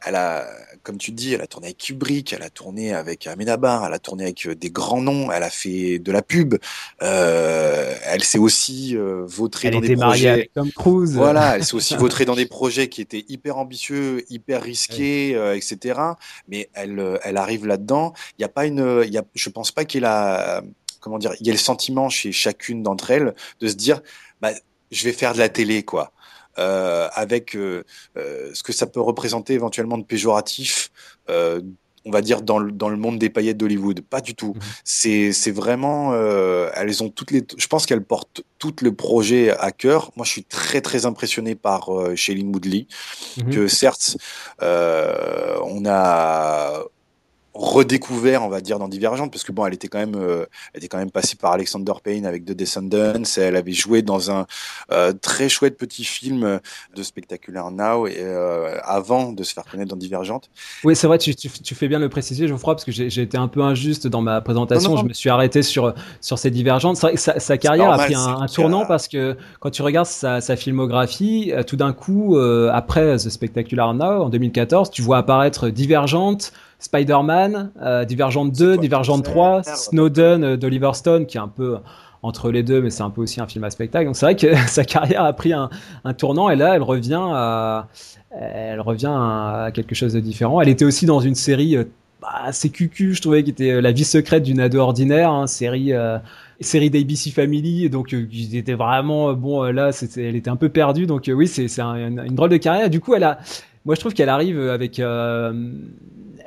Elle 0.06 0.14
a, 0.14 0.46
comme 0.82 0.98
tu 0.98 1.12
dis, 1.12 1.34
elle 1.34 1.42
a 1.42 1.46
tourné 1.46 1.68
avec 1.68 1.78
Kubrick, 1.78 2.32
elle 2.32 2.42
a 2.42 2.50
tourné 2.50 2.94
avec 2.94 3.26
Amenabar, 3.26 3.84
elle 3.84 3.92
a 3.92 3.98
tourné 3.98 4.24
avec 4.24 4.46
euh, 4.46 4.54
des 4.54 4.70
grands 4.70 5.02
noms, 5.02 5.30
elle 5.30 5.42
a 5.42 5.50
fait 5.50 5.98
de 5.98 6.12
la 6.12 6.22
pub. 6.22 6.56
Euh, 7.02 7.94
elle 8.04 8.22
s'est 8.22 8.38
aussi 8.38 8.96
euh, 8.96 9.24
vautrée 9.26 9.70
dans 9.70 9.80
des 9.80 9.96
projets. 9.96 10.28
Avec 10.28 10.52
Tom 10.52 10.70
Cruise. 10.72 11.14
Voilà, 11.14 11.56
elle 11.56 11.64
s'est 11.64 11.74
aussi 11.74 11.96
vautrée 11.98 12.24
dans 12.24 12.34
des 12.34 12.46
projets 12.46 12.88
qui 12.88 13.00
étaient 13.02 13.24
hyper 13.28 13.58
ambitieux, 13.58 14.24
hyper 14.30 14.62
risqués, 14.62 15.34
euh, 15.34 15.56
etc. 15.56 16.00
Mais 16.48 16.70
elle, 16.72 16.98
euh, 16.98 17.18
elle 17.22 17.36
arrive 17.36 17.66
là-dedans. 17.66 18.12
Il 18.38 18.42
n'y 18.42 18.44
a 18.44 18.48
pas 18.48 18.66
une, 18.66 19.02
il 19.04 19.12
y 19.12 19.18
a, 19.18 19.24
je 19.34 19.48
pense 19.50 19.72
pas 19.72 19.84
qu'il 19.84 20.04
a, 20.04 20.62
comment 21.00 21.18
dire, 21.18 21.34
il 21.40 21.46
y 21.46 21.50
a 21.50 21.52
le 21.52 21.58
sentiment 21.58 22.08
chez 22.08 22.32
chacune 22.32 22.82
d'entre 22.82 23.10
elles 23.10 23.34
de 23.60 23.68
se 23.68 23.74
dire, 23.74 24.00
bah, 24.40 24.52
je 24.90 25.04
vais 25.04 25.12
faire 25.12 25.34
de 25.34 25.38
la 25.38 25.48
télé, 25.48 25.82
quoi. 25.82 26.12
Euh, 26.58 27.08
avec 27.14 27.54
euh, 27.54 27.84
euh, 28.16 28.50
ce 28.54 28.64
que 28.64 28.72
ça 28.72 28.86
peut 28.86 29.00
représenter 29.00 29.54
éventuellement 29.54 29.98
de 29.98 30.04
péjoratif 30.04 30.90
on 32.04 32.10
va 32.10 32.22
dire 32.22 32.42
dans 32.42 32.58
le, 32.58 32.72
dans 32.72 32.88
le 32.88 32.96
monde 32.96 33.18
des 33.18 33.30
paillettes 33.30 33.56
d'Hollywood. 33.56 34.00
Pas 34.00 34.20
du 34.20 34.34
tout. 34.34 34.54
Mmh. 34.54 34.60
C'est 34.84 35.32
c'est 35.32 35.50
vraiment 35.50 36.12
euh, 36.12 36.70
elles 36.74 37.02
ont 37.02 37.10
toutes 37.10 37.30
les. 37.30 37.44
Je 37.56 37.66
pense 37.66 37.86
qu'elles 37.86 38.04
portent 38.04 38.42
tout 38.58 38.74
le 38.82 38.94
projet 38.94 39.50
à 39.50 39.70
cœur. 39.70 40.10
Moi, 40.16 40.24
je 40.24 40.30
suis 40.30 40.44
très 40.44 40.80
très 40.80 41.06
impressionné 41.06 41.54
par 41.54 41.94
euh, 41.94 42.14
Shailene 42.16 42.48
Woodley. 42.54 42.86
Mmh. 43.36 43.50
Que 43.50 43.68
certes, 43.68 44.16
euh, 44.62 45.56
on 45.64 45.84
a 45.86 46.84
redécouvert, 47.52 48.44
on 48.44 48.48
va 48.48 48.60
dire, 48.60 48.78
dans 48.78 48.88
Divergente, 48.88 49.32
parce 49.32 49.42
que 49.42 49.50
bon, 49.50 49.66
elle 49.66 49.74
était 49.74 49.88
quand 49.88 49.98
même, 49.98 50.14
euh, 50.14 50.46
elle 50.72 50.78
était 50.78 50.88
quand 50.88 50.98
même 50.98 51.10
passée 51.10 51.36
par 51.36 51.52
Alexander 51.52 51.92
Payne 52.02 52.24
avec 52.24 52.44
The 52.44 52.52
Descendants. 52.52 53.22
Elle 53.36 53.56
avait 53.56 53.72
joué 53.72 54.02
dans 54.02 54.30
un 54.30 54.46
euh, 54.92 55.12
très 55.12 55.48
chouette 55.48 55.76
petit 55.76 56.04
film 56.04 56.60
de 56.94 57.02
Spectacular 57.02 57.70
Now 57.72 58.06
et 58.06 58.18
euh, 58.18 58.78
avant 58.84 59.32
de 59.32 59.42
se 59.42 59.52
faire 59.52 59.64
connaître 59.64 59.90
dans 59.90 59.96
Divergente. 59.96 60.48
Oui, 60.84 60.94
c'est 60.94 61.08
vrai, 61.08 61.18
tu, 61.18 61.34
tu, 61.34 61.50
tu, 61.50 61.74
fais 61.74 61.88
bien 61.88 61.98
le 61.98 62.08
préciser, 62.08 62.46
Geoffroy, 62.46 62.74
parce 62.74 62.84
que 62.84 62.92
j'ai 62.92 63.22
été 63.22 63.36
un 63.36 63.48
peu 63.48 63.62
injuste 63.62 64.06
dans 64.06 64.20
ma 64.20 64.40
présentation. 64.40 64.90
Non, 64.90 64.96
non, 64.96 65.02
non. 65.02 65.02
Je 65.02 65.08
me 65.08 65.14
suis 65.14 65.30
arrêté 65.30 65.62
sur 65.62 65.94
sur 66.20 66.38
ces 66.38 66.50
Divergentes. 66.50 66.96
C'est 66.96 67.06
vrai 67.06 67.14
que 67.14 67.20
sa, 67.20 67.40
sa 67.40 67.58
carrière 67.58 67.88
normal, 67.88 68.00
a 68.00 68.04
pris 68.04 68.14
un, 68.14 68.42
un 68.42 68.46
tournant 68.46 68.86
parce 68.86 69.08
que 69.08 69.36
quand 69.58 69.70
tu 69.70 69.82
regardes 69.82 70.06
sa, 70.06 70.40
sa 70.40 70.54
filmographie, 70.54 71.52
tout 71.66 71.76
d'un 71.76 71.92
coup, 71.92 72.38
après 72.38 73.16
The 73.16 73.28
Spectacular 73.28 73.92
Now 73.92 74.22
en 74.22 74.28
2014, 74.28 74.90
tu 74.90 75.02
vois 75.02 75.18
apparaître 75.18 75.68
Divergente. 75.68 76.52
Spider-Man, 76.80 77.70
euh, 77.80 78.04
Divergente 78.04 78.52
2, 78.52 78.78
Divergente 78.78 79.24
3, 79.24 79.62
Snowden 79.62 80.44
euh, 80.44 80.56
d'Oliver 80.56 80.90
Stone, 80.94 81.26
qui 81.26 81.36
est 81.36 81.40
un 81.40 81.48
peu 81.48 81.78
entre 82.22 82.50
les 82.50 82.62
deux, 82.62 82.82
mais 82.82 82.90
c'est 82.90 83.02
un 83.02 83.10
peu 83.10 83.22
aussi 83.22 83.40
un 83.40 83.46
film 83.46 83.64
à 83.64 83.70
spectacle. 83.70 84.06
Donc 84.06 84.16
c'est 84.16 84.26
vrai 84.26 84.36
que 84.36 84.54
sa 84.68 84.84
carrière 84.84 85.24
a 85.24 85.32
pris 85.32 85.52
un, 85.52 85.70
un, 86.04 86.14
tournant 86.14 86.50
et 86.50 86.56
là, 86.56 86.74
elle 86.74 86.82
revient 86.82 87.22
à, 87.22 87.88
elle 88.30 88.80
revient 88.80 89.12
à 89.12 89.70
quelque 89.72 89.94
chose 89.94 90.12
de 90.12 90.20
différent. 90.20 90.60
Elle 90.60 90.68
était 90.68 90.84
aussi 90.84 91.06
dans 91.06 91.20
une 91.20 91.34
série 91.34 91.76
euh, 91.76 91.84
bah, 92.20 92.28
assez 92.44 92.70
cucu, 92.70 93.14
je 93.14 93.22
trouvais, 93.22 93.42
qui 93.42 93.50
était 93.50 93.70
euh, 93.70 93.80
La 93.80 93.92
vie 93.92 94.04
secrète 94.04 94.42
d'une 94.42 94.60
ado 94.60 94.78
ordinaire, 94.78 95.30
hein, 95.30 95.46
série. 95.46 95.92
Euh, 95.92 96.18
série 96.62 96.90
d'ABC 96.90 97.30
Family 97.30 97.88
donc 97.88 98.12
euh, 98.12 98.26
il 98.30 98.54
était 98.54 98.74
vraiment 98.74 99.32
bon 99.32 99.62
là 99.62 99.92
c'était 99.92 100.28
elle 100.28 100.36
était 100.36 100.50
un 100.50 100.56
peu 100.56 100.68
perdue 100.68 101.06
donc 101.06 101.30
oui 101.34 101.48
c'est 101.48 101.68
c'est 101.68 101.80
un, 101.80 101.94
une, 101.94 102.18
une, 102.20 102.34
drôle 102.34 102.50
de 102.50 102.58
carrière 102.58 102.90
du 102.90 103.00
coup 103.00 103.14
elle 103.14 103.24
a 103.24 103.38
moi 103.86 103.94
je 103.94 104.00
trouve 104.00 104.12
qu'elle 104.12 104.28
arrive 104.28 104.60
avec 104.68 105.00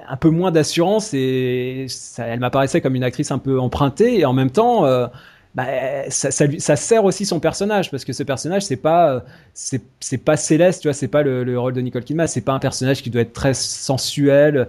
un 0.07 0.15
peu 0.17 0.29
moins 0.29 0.51
d'assurance 0.51 1.13
et 1.13 1.85
ça, 1.89 2.25
elle 2.25 2.39
m'apparaissait 2.39 2.81
comme 2.81 2.95
une 2.95 3.03
actrice 3.03 3.31
un 3.31 3.37
peu 3.37 3.59
empruntée 3.59 4.19
et 4.19 4.25
en 4.25 4.33
même 4.33 4.51
temps 4.51 4.85
euh, 4.85 5.07
bah, 5.55 5.65
ça, 6.09 6.75
sert 6.75 7.05
aussi 7.05 7.25
son 7.25 7.39
personnage 7.39 7.91
parce 7.91 8.05
que 8.05 8.13
ce 8.13 8.23
personnage 8.23 8.63
c'est 8.63 8.77
pas 8.77 9.23
c'est 9.53 10.17
pas 10.17 10.37
céleste 10.37 10.81
tu 10.81 10.87
vois 10.87 10.93
c'est 10.93 11.07
pas 11.07 11.23
le, 11.23 11.43
le, 11.43 11.59
rôle 11.59 11.73
de 11.73 11.81
Nicole 11.81 12.03
Kidman 12.03 12.27
c'est 12.27 12.41
pas 12.41 12.53
un 12.53 12.59
personnage 12.59 13.01
qui 13.01 13.09
doit 13.09 13.21
être 13.21 13.33
très 13.33 13.53
sensuel 13.53 14.67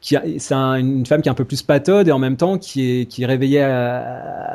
qui 0.00 0.16
c'est 0.38 0.54
un, 0.54 0.74
une 0.74 1.04
femme 1.04 1.20
qui 1.20 1.28
est 1.28 1.32
un 1.32 1.34
peu 1.34 1.44
plus 1.44 1.62
patode 1.62 2.08
et 2.08 2.12
en 2.12 2.18
même 2.18 2.36
temps 2.36 2.58
qui 2.58 3.00
est 3.00 3.06
qui 3.06 3.26
réveillée 3.26 3.62
à, 3.62 3.98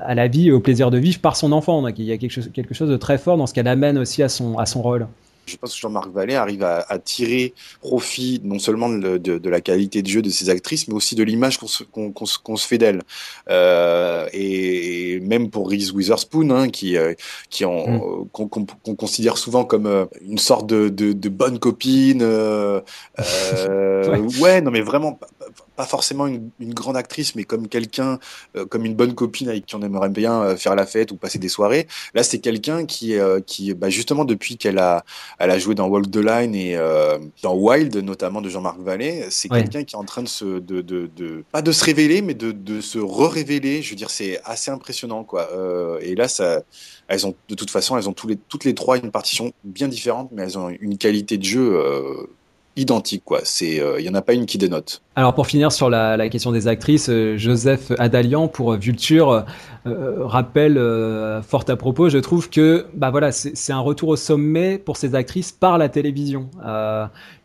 à 0.05 0.15
la 0.15 0.27
vie 0.27 0.47
et 0.47 0.51
au 0.51 0.59
plaisir 0.59 0.91
de 0.91 0.97
vivre 0.97 1.19
par 1.19 1.35
son 1.35 1.51
enfant. 1.51 1.81
Donc 1.81 1.97
il 1.99 2.05
y 2.05 2.11
a 2.11 2.17
quelque 2.17 2.31
chose 2.31 2.49
quelque 2.53 2.73
chose 2.73 2.89
de 2.89 2.97
très 2.97 3.17
fort 3.17 3.37
dans 3.37 3.47
ce 3.47 3.53
qu'elle 3.53 3.67
amène 3.67 3.97
aussi 3.97 4.23
à 4.23 4.29
son 4.29 4.57
à 4.57 4.65
son 4.65 4.81
rôle 4.81 5.07
je 5.45 5.57
pense 5.57 5.73
que 5.73 5.79
Jean-Marc 5.79 6.09
Vallée 6.11 6.35
arrive 6.35 6.63
à, 6.63 6.85
à, 6.87 6.99
tirer 6.99 7.53
profit 7.81 8.41
non 8.43 8.59
seulement 8.59 8.89
de, 8.89 9.17
de, 9.17 9.37
de, 9.37 9.49
la 9.49 9.61
qualité 9.61 10.01
de 10.01 10.07
jeu 10.07 10.21
de 10.21 10.29
ses 10.29 10.49
actrices, 10.49 10.87
mais 10.87 10.93
aussi 10.93 11.15
de 11.15 11.23
l'image 11.23 11.57
qu'on 11.57 11.67
se, 11.67 11.83
qu 11.83 12.11
qu 12.13 12.23
qu 12.43 12.57
se, 12.57 12.67
fait 12.67 12.77
d'elles. 12.77 13.01
Euh, 13.49 14.27
et, 14.33 15.13
et, 15.13 15.19
même 15.19 15.49
pour 15.49 15.69
Reese 15.69 15.91
Witherspoon, 15.91 16.49
hein, 16.51 16.69
qui, 16.69 16.97
euh, 16.97 17.13
qui 17.49 17.65
mm. 17.65 18.29
qu'on 18.31 18.47
qu 18.47 18.95
considère 18.95 19.37
souvent 19.37 19.65
comme 19.65 19.87
euh, 19.87 20.05
une 20.21 20.37
sorte 20.37 20.67
de, 20.67 20.89
de 20.89 21.29
bonne 21.29 21.59
copine. 21.59 22.21
Euh, 22.21 22.81
ouais. 23.17 24.39
ouais. 24.39 24.61
non 24.61 24.71
mais 24.71 24.81
vraiment 24.81 25.19
pas 25.75 25.85
forcément 25.85 26.27
une, 26.27 26.49
une 26.59 26.73
grande 26.73 26.97
actrice, 26.97 27.35
mais 27.35 27.43
comme 27.43 27.67
quelqu'un, 27.67 28.19
euh, 28.55 28.65
comme 28.65 28.85
une 28.85 28.95
bonne 28.95 29.15
copine 29.15 29.49
avec 29.49 29.65
qui 29.65 29.75
on 29.75 29.81
aimerait 29.81 30.09
bien 30.09 30.41
euh, 30.41 30.55
faire 30.57 30.75
la 30.75 30.85
fête 30.85 31.11
ou 31.11 31.15
passer 31.15 31.39
des 31.39 31.49
soirées. 31.49 31.87
Là, 32.13 32.23
c'est 32.23 32.39
quelqu'un 32.39 32.85
qui, 32.85 33.17
euh, 33.17 33.39
qui, 33.39 33.73
bah, 33.73 33.89
justement, 33.89 34.25
depuis 34.25 34.57
qu'elle 34.57 34.79
a, 34.79 35.03
elle 35.39 35.51
a 35.51 35.59
joué 35.59 35.75
dans 35.75 35.87
Walk 35.87 36.11
the 36.11 36.17
Line 36.17 36.55
et 36.55 36.75
euh, 36.75 37.17
dans 37.41 37.55
Wild, 37.55 37.95
notamment 37.97 38.41
de 38.41 38.49
Jean-Marc 38.49 38.79
Vallée, 38.79 39.25
c'est 39.29 39.51
ouais. 39.51 39.61
quelqu'un 39.61 39.83
qui 39.83 39.95
est 39.95 39.99
en 39.99 40.03
train 40.03 40.23
de 40.23 40.27
se, 40.27 40.59
de, 40.59 40.81
de, 40.81 41.09
de, 41.15 41.43
pas 41.51 41.61
de 41.61 41.71
se 41.71 41.83
révéler, 41.83 42.21
mais 42.21 42.33
de, 42.33 42.51
de 42.51 42.81
se 42.81 42.99
re-révéler. 42.99 43.81
Je 43.81 43.89
veux 43.89 43.95
dire, 43.95 44.09
c'est 44.09 44.39
assez 44.43 44.71
impressionnant, 44.71 45.23
quoi. 45.23 45.49
Euh, 45.53 45.99
et 46.01 46.15
là, 46.15 46.27
ça, 46.27 46.61
elles 47.07 47.25
ont, 47.25 47.35
de 47.49 47.55
toute 47.55 47.71
façon, 47.71 47.97
elles 47.97 48.09
ont 48.09 48.13
tous 48.13 48.27
les, 48.27 48.35
toutes 48.35 48.65
les 48.65 48.75
trois 48.75 48.97
une 48.97 49.11
partition 49.11 49.51
bien 49.63 49.87
différente, 49.87 50.29
mais 50.31 50.43
elles 50.43 50.57
ont 50.57 50.69
une 50.69 50.97
qualité 50.97 51.37
de 51.37 51.43
jeu 51.43 51.81
identique 52.75 53.23
quoi. 53.25 53.41
C'est 53.43 53.75
il 53.75 53.81
euh, 53.81 54.01
y 54.01 54.09
en 54.09 54.13
a 54.13 54.21
pas 54.21 54.33
une 54.33 54.45
qui 54.45 54.57
dénote. 54.57 55.01
Alors 55.15 55.33
pour 55.33 55.47
finir 55.47 55.71
sur 55.71 55.89
la, 55.89 56.29
question 56.29 56.51
des 56.51 56.67
actrices, 56.67 57.09
euh, 57.09 57.37
Joseph 57.37 57.91
Adalian 57.99 58.47
pour 58.47 58.73
Vulture 58.73 59.45
euh, 59.85 60.25
rappelle 60.25 60.77
euh, 60.77 61.41
fort 61.41 61.65
à 61.67 61.75
propos, 61.75 62.09
je 62.09 62.17
trouve 62.17 62.49
que 62.49 62.85
bah 62.93 63.09
voilà 63.09 63.31
c'est 63.31 63.73
un 63.73 63.79
retour 63.79 64.09
au 64.09 64.15
sommet 64.15 64.77
pour 64.77 64.95
ces 64.95 65.15
actrices 65.15 65.51
par 65.51 65.77
la 65.77 65.89
télévision, 65.89 66.49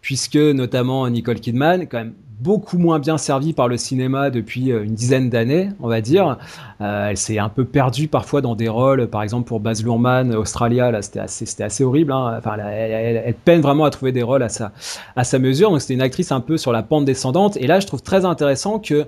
puisque 0.01 0.37
notamment 0.37 1.09
Nicole 1.09 1.41
Kidman 1.41 1.87
quand 1.89 1.99
même 1.99 2.15
beaucoup 2.41 2.79
moins 2.79 2.99
bien 2.99 3.19
servie 3.19 3.53
par 3.53 3.69
le 3.69 3.77
cinéma 3.77 4.31
depuis 4.31 4.71
une 4.71 4.95
dizaine 4.95 5.31
d'années, 5.31 5.71
on 5.81 5.89
va 5.89 6.01
dire. 6.01 6.39
Euh, 6.81 7.09
elle 7.11 7.17
s'est 7.17 7.39
un 7.39 7.49
peu 7.49 7.65
perdue 7.65 8.09
parfois 8.09 8.41
dans 8.41 8.55
des 8.55 8.69
rôles, 8.69 9.09
par 9.09 9.23
exemple 9.23 9.49
pour 9.49 9.61
Baz 9.61 9.83
Luhrmann, 9.83 10.35
Australia, 10.35 10.91
là 10.91 11.03
c'était 11.03 11.63
assez, 11.63 11.85
horrible. 11.85 12.13
Hein. 12.13 12.37
Enfin, 12.39 12.57
elle, 12.59 13.35
peine 13.45 13.61
vraiment 13.61 13.85
à 13.85 13.91
trouver 13.91 14.13
des 14.13 14.23
rôles 14.23 14.43
à 14.43 14.49
sa, 14.49 14.73
à 15.15 15.25
sa 15.25 15.39
mesure. 15.39 15.71
Donc 15.71 15.81
c'était 15.81 15.95
une 15.95 16.03
actrice 16.03 16.33
un 16.33 16.41
peu 16.41 16.57
sur 16.57 16.73
la 16.73 16.83
pente 16.83 17.05
descendante. 17.05 17.57
Et 17.57 17.67
là, 17.67 17.81
je 17.81 17.87
trouve 17.87 18.03
très 18.03 18.25
intéressant 18.25 18.79
que 18.79 19.07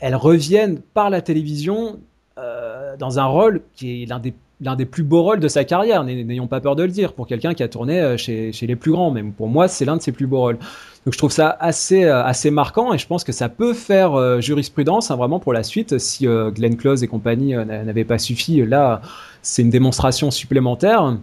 elle 0.00 0.16
revienne 0.16 0.80
par 0.94 1.10
la 1.10 1.20
télévision 1.20 1.98
euh, 2.38 2.96
dans 2.96 3.18
un 3.18 3.26
rôle 3.26 3.62
qui 3.74 4.02
est 4.02 4.06
l'un 4.06 4.18
des 4.18 4.34
l'un 4.60 4.74
des 4.74 4.86
plus 4.86 5.02
beaux 5.02 5.22
rôles 5.22 5.40
de 5.40 5.48
sa 5.48 5.64
carrière, 5.64 6.02
n'ayons 6.02 6.46
pas 6.46 6.60
peur 6.60 6.76
de 6.76 6.82
le 6.82 6.88
dire, 6.88 7.12
pour 7.12 7.26
quelqu'un 7.26 7.52
qui 7.52 7.62
a 7.62 7.68
tourné 7.68 8.00
euh, 8.00 8.16
chez, 8.16 8.52
chez 8.52 8.66
les 8.66 8.74
plus 8.74 8.90
grands, 8.90 9.10
même 9.10 9.32
pour 9.32 9.48
moi 9.48 9.68
c'est 9.68 9.84
l'un 9.84 9.96
de 9.96 10.02
ses 10.02 10.12
plus 10.12 10.26
beaux 10.26 10.40
rôles. 10.40 10.58
Donc 11.06 11.12
je 11.12 11.18
trouve 11.18 11.30
ça 11.30 11.56
assez 11.60 12.02
euh, 12.02 12.24
assez 12.24 12.50
marquant 12.50 12.92
et 12.92 12.98
je 12.98 13.06
pense 13.06 13.22
que 13.22 13.30
ça 13.30 13.48
peut 13.48 13.74
faire 13.74 14.14
euh, 14.14 14.40
jurisprudence 14.40 15.12
hein, 15.12 15.16
vraiment 15.16 15.38
pour 15.38 15.52
la 15.52 15.62
suite 15.62 15.98
si 15.98 16.26
euh, 16.26 16.50
Glenn 16.50 16.76
Close 16.76 17.04
et 17.04 17.06
compagnie 17.06 17.54
n'avaient 17.54 18.04
pas 18.04 18.18
suffi. 18.18 18.66
Là, 18.66 19.00
c'est 19.40 19.62
une 19.62 19.70
démonstration 19.70 20.32
supplémentaire 20.32 21.16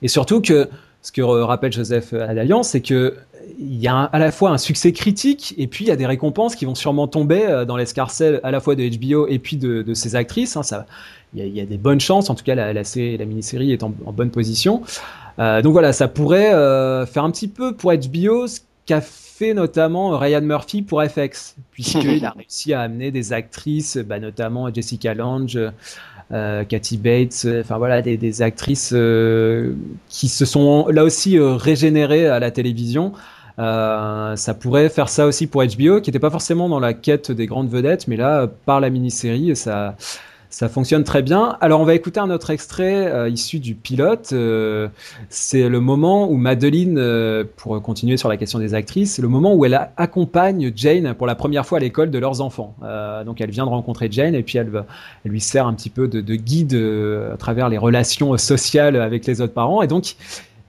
et 0.00 0.06
surtout 0.06 0.40
que 0.40 0.68
ce 1.02 1.10
que 1.10 1.22
rappelle 1.22 1.72
Joseph 1.72 2.12
Adalian, 2.12 2.62
c'est 2.62 2.80
que 2.80 3.16
il 3.58 3.76
y 3.76 3.88
a 3.88 3.96
à 3.96 4.18
la 4.20 4.30
fois 4.30 4.50
un 4.50 4.58
succès 4.58 4.92
critique 4.92 5.54
et 5.58 5.66
puis 5.66 5.84
il 5.84 5.88
y 5.88 5.92
a 5.92 5.96
des 5.96 6.06
récompenses 6.06 6.54
qui 6.54 6.64
vont 6.64 6.74
sûrement 6.76 7.08
tomber 7.08 7.64
dans 7.66 7.76
l'escarcelle 7.76 8.40
à 8.44 8.52
la 8.52 8.60
fois 8.60 8.76
de 8.76 8.88
HBO 8.88 9.26
et 9.26 9.40
puis 9.40 9.56
de, 9.56 9.82
de 9.82 9.94
ces 9.94 10.14
actrices. 10.14 10.56
Hein, 10.56 10.62
ça, 10.62 10.86
il 11.34 11.46
y, 11.46 11.60
a, 11.60 11.64
des 11.64 11.78
bonnes 11.78 12.00
chances. 12.00 12.28
En 12.28 12.34
tout 12.34 12.44
cas, 12.44 12.54
la, 12.54 12.72
la, 12.72 12.82
la 12.82 13.24
mini-série 13.24 13.72
est 13.72 13.82
en, 13.82 13.88
bonne 13.88 14.30
position. 14.30 14.82
Donc 15.38 15.72
voilà, 15.72 15.92
ça 15.92 16.08
pourrait 16.08 16.50
faire 17.06 17.24
un 17.24 17.30
petit 17.30 17.48
peu 17.48 17.74
pour 17.74 17.92
HBO 17.92 18.46
qu'a 18.86 19.00
fait 19.00 19.52
notamment 19.52 20.16
Ryan 20.16 20.40
Murphy 20.40 20.82
pour 20.82 21.02
FX, 21.02 21.56
puisqu'il 21.70 22.24
a 22.24 22.30
réussi 22.30 22.72
à 22.72 22.80
amener 22.80 23.10
des 23.10 23.32
actrices, 23.32 23.98
bah, 23.98 24.18
notamment 24.18 24.72
Jessica 24.72 25.12
Lange, 25.12 25.58
euh, 26.32 26.64
Kathy 26.64 26.96
Bates, 26.96 27.46
enfin 27.60 27.78
voilà, 27.78 28.02
des, 28.02 28.16
des 28.16 28.42
actrices 28.42 28.92
euh, 28.94 29.74
qui 30.08 30.28
se 30.28 30.44
sont 30.44 30.88
là 30.88 31.04
aussi 31.04 31.38
euh, 31.38 31.54
régénérées 31.54 32.26
à 32.26 32.40
la 32.40 32.50
télévision. 32.50 33.12
Euh, 33.58 34.36
ça 34.36 34.54
pourrait 34.54 34.88
faire 34.88 35.08
ça 35.08 35.26
aussi 35.26 35.46
pour 35.46 35.62
HBO, 35.64 36.00
qui 36.00 36.10
n'était 36.10 36.18
pas 36.18 36.30
forcément 36.30 36.68
dans 36.68 36.80
la 36.80 36.94
quête 36.94 37.30
des 37.30 37.46
grandes 37.46 37.70
vedettes, 37.70 38.06
mais 38.08 38.16
là, 38.16 38.46
par 38.66 38.80
la 38.80 38.90
mini-série, 38.90 39.56
ça, 39.56 39.96
ça 40.56 40.70
fonctionne 40.70 41.04
très 41.04 41.20
bien. 41.20 41.58
Alors, 41.60 41.82
on 41.82 41.84
va 41.84 41.92
écouter 41.92 42.18
un 42.18 42.30
autre 42.30 42.48
extrait 42.48 43.08
euh, 43.08 43.28
issu 43.28 43.58
du 43.58 43.74
pilote. 43.74 44.30
Euh, 44.32 44.88
c'est 45.28 45.68
le 45.68 45.80
moment 45.80 46.30
où 46.30 46.38
Madeline, 46.38 46.96
euh, 46.96 47.44
pour 47.58 47.82
continuer 47.82 48.16
sur 48.16 48.30
la 48.30 48.38
question 48.38 48.58
des 48.58 48.72
actrices, 48.72 49.16
c'est 49.16 49.20
le 49.20 49.28
moment 49.28 49.52
où 49.52 49.66
elle 49.66 49.78
accompagne 49.98 50.72
Jane 50.74 51.12
pour 51.12 51.26
la 51.26 51.34
première 51.34 51.66
fois 51.66 51.76
à 51.76 51.82
l'école 51.82 52.10
de 52.10 52.18
leurs 52.18 52.40
enfants. 52.40 52.74
Donc, 53.26 53.42
elle 53.42 53.50
vient 53.50 53.66
de 53.66 53.70
rencontrer 53.70 54.08
Jane 54.10 54.34
et 54.34 54.42
puis 54.42 54.56
elle, 54.56 54.70
lui 55.26 55.42
sert 55.42 55.66
un 55.66 55.74
petit 55.74 55.90
peu 55.90 56.08
de, 56.08 56.22
de 56.22 56.34
guide 56.36 56.74
à 56.74 57.36
travers 57.36 57.68
les 57.68 57.76
relations 57.76 58.34
sociales 58.38 58.96
avec 58.96 59.26
les 59.26 59.42
autres 59.42 59.52
parents. 59.52 59.82
Et 59.82 59.86
donc, 59.88 60.16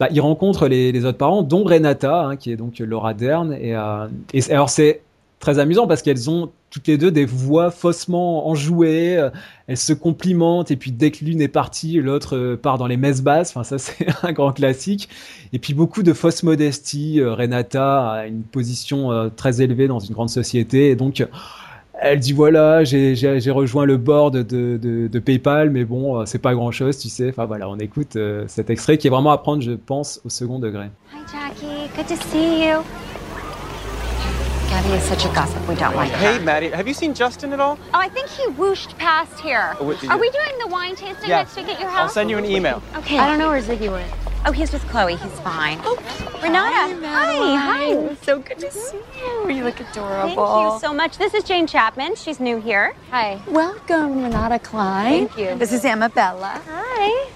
bah, 0.01 0.09
il 0.11 0.19
rencontre 0.19 0.67
les, 0.67 1.05
autres 1.05 1.17
parents, 1.17 1.43
dont 1.43 1.63
Renata, 1.63 2.25
hein, 2.25 2.35
qui 2.35 2.51
est 2.51 2.57
donc 2.57 2.79
Laura 2.79 3.13
Dern. 3.13 3.53
Et, 3.53 3.69
et 4.33 4.51
alors 4.51 4.69
c'est 4.69 4.99
très 5.39 5.59
amusant 5.59 5.88
parce 5.88 6.01
qu'elles 6.01 6.29
ont 6.29 6.49
toutes 6.69 6.88
les 6.88 6.97
deux 6.97 7.11
des 7.11 7.25
voix 7.25 7.71
faussement 7.71 8.47
enjouées. 8.47 9.17
euh, 9.17 9.29
Elles 9.67 9.77
se 9.77 9.93
complimentent 9.93 10.71
et 10.71 10.75
puis 10.75 10.91
dès 10.91 11.11
que 11.11 11.23
l'une 11.23 11.41
est 11.41 11.47
partie, 11.47 11.99
l'autre 12.01 12.35
euh, 12.35 12.57
part 12.57 12.77
dans 12.77 12.88
les 12.88 12.97
messes 12.97 13.21
basses. 13.21 13.51
Enfin 13.51 13.63
ça 13.63 13.77
c'est 13.79 14.07
un 14.23 14.31
grand 14.31 14.51
classique. 14.51 15.09
Et 15.53 15.59
puis 15.59 15.73
beaucoup 15.73 16.03
de 16.03 16.13
fausse 16.13 16.43
modestie. 16.43 17.21
Euh, 17.21 17.33
Renata 17.33 18.11
a 18.11 18.27
une 18.27 18.43
position 18.43 19.29
très 19.35 19.61
élevée 19.61 19.88
dans 19.88 19.99
une 19.99 20.13
grande 20.13 20.29
société 20.29 20.89
et 20.89 20.95
donc. 20.95 21.25
elle 21.99 22.19
dit 22.19 22.33
voilà, 22.33 22.83
j'ai 22.83 23.51
rejoint 23.51 23.85
le 23.85 23.97
board 23.97 24.35
de, 24.35 24.77
de, 24.77 25.19
PayPal, 25.19 25.71
mais 25.71 25.83
bon, 25.83 26.25
c'est 26.27 26.38
pas 26.41 26.53
grand 26.53 26.71
chose, 26.71 26.97
tu 26.99 27.09
sais. 27.09 27.29
Enfin 27.29 27.45
voilà, 27.45 27.67
on 27.69 27.77
écoute 27.77 28.17
cet 28.47 28.69
extrait 28.69 28.99
qui 28.99 29.07
est 29.07 29.09
vraiment 29.09 29.31
à 29.31 29.38
prendre, 29.39 29.63
je 29.63 29.71
pense, 29.71 30.21
au 30.23 30.29
second 30.29 30.59
degré. 30.59 30.85
Hi, 31.11 31.17
Jackie. 31.31 31.89
Good 31.95 32.07
to 32.07 32.15
see 32.29 32.67
you. 32.67 32.83
Gabby 34.70 34.89
is 34.95 35.03
such 35.03 35.26
a 35.26 35.30
gossip. 35.30 35.65
We 35.68 35.76
don't 35.76 35.95
like 35.95 36.11
Hey, 36.11 36.38
her. 36.38 36.43
Maddie, 36.43 36.70
have 36.70 36.88
you 36.88 36.93
seen 36.93 37.13
Justin 37.13 37.53
at 37.53 37.59
all? 37.59 37.80
Oh, 37.93 37.99
I 37.99 38.09
think 38.09 38.28
he 38.30 38.45
whooshed 38.51 38.97
past 38.97 39.39
here. 39.39 39.76
Oh, 39.80 39.86
Are 40.09 40.18
we 40.18 40.30
doing 40.30 40.57
the 40.59 40.68
wine 40.68 40.95
tasting 40.95 41.30
Yeah. 41.30 41.38
next 41.38 41.55
week 41.55 41.70
at 41.70 41.80
your 41.80 41.89
house? 41.89 42.01
I'll 42.01 42.09
send 42.09 42.30
you 42.30 42.38
an 42.38 42.45
email. 42.45 42.82
Okay. 42.95 43.18
I 43.18 43.28
don't 43.28 43.39
know 43.39 43.49
where 43.49 43.61
Ziggy 43.61 43.89
went. 43.91 44.11
Oh, 44.45 44.51
he's 44.51 44.72
with 44.72 44.88
Chloe. 44.89 45.15
He's 45.15 45.39
fine. 45.39 45.80
Oh, 45.84 45.97
Renata. 46.43 46.95
Hi. 47.05 47.55
Hi. 47.55 48.15
So 48.22 48.39
good 48.39 48.59
to 48.59 48.72
see 48.72 48.99
you. 49.20 49.49
You 49.49 49.63
look 49.63 49.80
adorable. 49.80 50.45
Thank 50.70 50.74
you 50.74 50.80
so 50.88 50.93
much. 50.93 51.18
This 51.18 51.34
is 51.34 51.43
Jane 51.43 51.65
Chapman. 51.68 52.15
She's 52.15 52.39
new 52.39 52.59
here. 52.61 52.93
Hi. 53.11 53.39
Welcome, 53.47 54.24
Renata 54.24 54.59
Klein. 54.59 55.28
Thank 55.28 55.38
you. 55.38 55.55
This 55.55 55.72
is 55.74 55.84
Amabella. 55.84 56.61
Hi. 56.70 57.30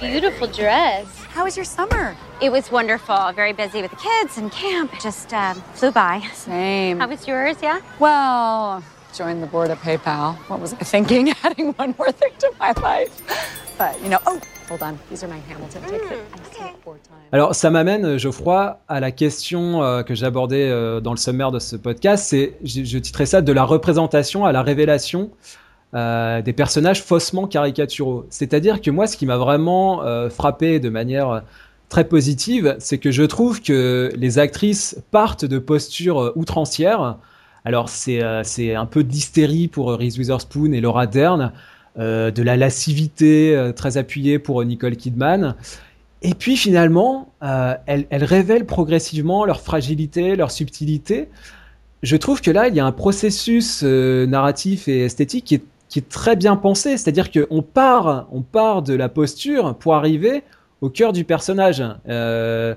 Beautiful 0.00 0.46
dress. 0.46 1.06
How 1.34 1.42
was 1.42 1.56
your 1.56 1.64
summer? 1.64 2.16
It 2.40 2.52
was 2.52 2.70
wonderful. 2.70 3.32
Very 3.32 3.52
busy 3.52 3.82
with 3.82 3.90
the 3.90 3.96
kids 3.96 4.38
and 4.38 4.52
camp. 4.52 4.92
Just 5.00 5.34
um, 5.34 5.60
flew 5.74 5.90
by. 5.90 6.22
Same. 6.32 7.00
How 7.00 7.08
was 7.08 7.26
yours? 7.26 7.56
Yeah? 7.60 7.80
Well, 7.98 8.84
joined 9.12 9.42
the 9.42 9.48
board 9.48 9.72
of 9.72 9.78
PayPal. 9.80 10.36
What 10.48 10.60
was 10.60 10.74
I 10.74 10.84
thinking? 10.84 11.30
Adding 11.42 11.72
one 11.72 11.92
more 11.98 12.12
thing 12.12 12.30
to 12.38 12.52
my 12.60 12.70
life. 12.80 13.20
But, 13.76 14.00
you 14.00 14.10
know, 14.10 14.20
oh, 14.28 14.40
hold 14.68 14.84
on. 14.84 14.96
These 15.10 15.24
are 15.24 15.28
my 15.28 15.40
Hamilton 15.48 15.82
tickets. 15.82 16.22
Four 16.84 16.98
times. 17.02 17.28
Alors, 17.32 17.56
ça 17.56 17.68
m'amène, 17.68 18.04
euh, 18.04 18.16
Geoffroy, 18.16 18.78
à 18.86 19.00
la 19.00 19.10
question 19.10 19.82
euh, 19.82 20.04
que 20.04 20.14
j'abordais 20.14 20.70
euh, 20.70 21.00
dans 21.00 21.10
le 21.10 21.16
sommaire 21.16 21.50
de 21.50 21.58
ce 21.58 21.74
podcast. 21.74 22.26
C'est, 22.28 22.56
je, 22.62 22.84
je 22.84 22.98
titrais 22.98 23.26
ça 23.26 23.42
de 23.42 23.52
la 23.52 23.64
représentation 23.64 24.44
à 24.44 24.52
la 24.52 24.62
révélation 24.62 25.32
euh, 25.94 26.42
des 26.42 26.52
personnages 26.52 27.04
faussement 27.04 27.46
caricaturaux. 27.46 28.26
C'est-à-dire 28.28 28.80
que 28.80 28.90
moi, 28.90 29.06
ce 29.06 29.16
qui 29.16 29.26
m'a 29.26 29.36
vraiment 29.36 30.02
euh, 30.02 30.28
frappé 30.28 30.80
de 30.80 30.88
manière 30.88 31.30
euh, 31.30 31.40
très 31.88 32.02
positive, 32.02 32.74
c'est 32.80 32.98
que 32.98 33.12
je 33.12 33.22
trouve 33.22 33.62
que 33.62 34.10
les 34.16 34.40
actrices 34.40 35.00
partent 35.12 35.44
de 35.44 35.60
postures 35.60 36.32
outrancières. 36.34 37.18
Alors, 37.64 37.88
c'est 37.88 38.20
un 38.74 38.86
peu 38.86 39.04
d'hystérie 39.04 39.68
pour 39.68 39.92
Reese 39.92 40.18
Witherspoon 40.18 40.72
et 40.72 40.80
Laura 40.80 41.06
Dern, 41.06 41.52
de 41.96 42.42
la 42.42 42.56
lascivité 42.56 43.70
très 43.76 43.96
appuyée 43.96 44.40
pour 44.40 44.62
Nicole 44.64 44.96
Kidman. 44.96 45.54
Et 46.22 46.34
puis 46.34 46.56
finalement, 46.56 47.32
elles, 47.40 48.06
révèlent 48.10 48.66
progressivement 48.66 49.44
leur 49.44 49.60
fragilité, 49.60 50.36
leur 50.36 50.50
subtilité. 50.50 51.28
Je 52.02 52.16
trouve 52.16 52.42
que 52.42 52.50
là, 52.50 52.68
il 52.68 52.74
y 52.74 52.80
a 52.80 52.86
un 52.86 52.92
processus 52.92 53.82
narratif 53.82 54.88
et 54.88 55.04
esthétique 55.04 55.44
qui 55.44 55.54
est, 55.54 55.62
qui 55.94 56.00
est 56.00 56.08
très 56.08 56.34
bien 56.34 56.56
pensé. 56.56 56.96
C'est-à-dire 56.96 57.30
qu'on 57.30 57.62
part, 57.62 58.26
on 58.32 58.42
part 58.42 58.82
de 58.82 58.94
la 58.94 59.08
posture 59.08 59.76
pour 59.76 59.94
arriver 59.94 60.42
au 60.80 60.90
cœur 60.90 61.12
du 61.12 61.22
personnage. 61.22 61.84
Euh, 62.08 62.74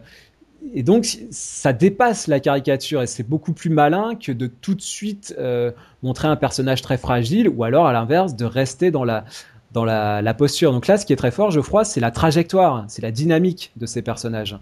et 0.76 0.84
donc, 0.84 1.18
ça 1.32 1.74
dépasse 1.74 2.28
la 2.28 2.40
caricature 2.40 3.02
et 3.02 3.08
c'est 3.08 3.28
beaucoup 3.28 3.54
plus 3.54 3.72
malin 3.72 4.14
que 4.14 4.32
de 4.32 4.46
tout 4.46 4.76
de 4.76 4.84
suite 4.84 5.34
euh, 5.40 5.72
montrer 6.04 6.28
un 6.28 6.36
personnage 6.36 6.84
très 6.84 7.00
fragile 7.00 7.50
ou 7.50 7.64
alors, 7.64 7.88
à 7.88 7.94
l'inverse, 7.94 8.36
de 8.36 8.46
rester 8.46 8.92
dans 8.92 9.04
la, 9.04 9.26
dans 9.72 9.84
la, 9.84 10.22
la 10.22 10.34
posture. 10.36 10.72
Donc 10.72 10.86
là, 10.86 11.00
ce 11.00 11.08
qui 11.08 11.12
est 11.12 11.16
très 11.16 11.32
fort, 11.32 11.50
Geoffroy, 11.50 11.86
c'est 11.86 12.00
la 12.00 12.12
trajectoire, 12.12 12.86
c'est 12.88 13.02
la 13.02 13.10
dynamique 13.10 13.72
de 13.78 13.88
ces 13.88 14.04
personnages. 14.04 14.60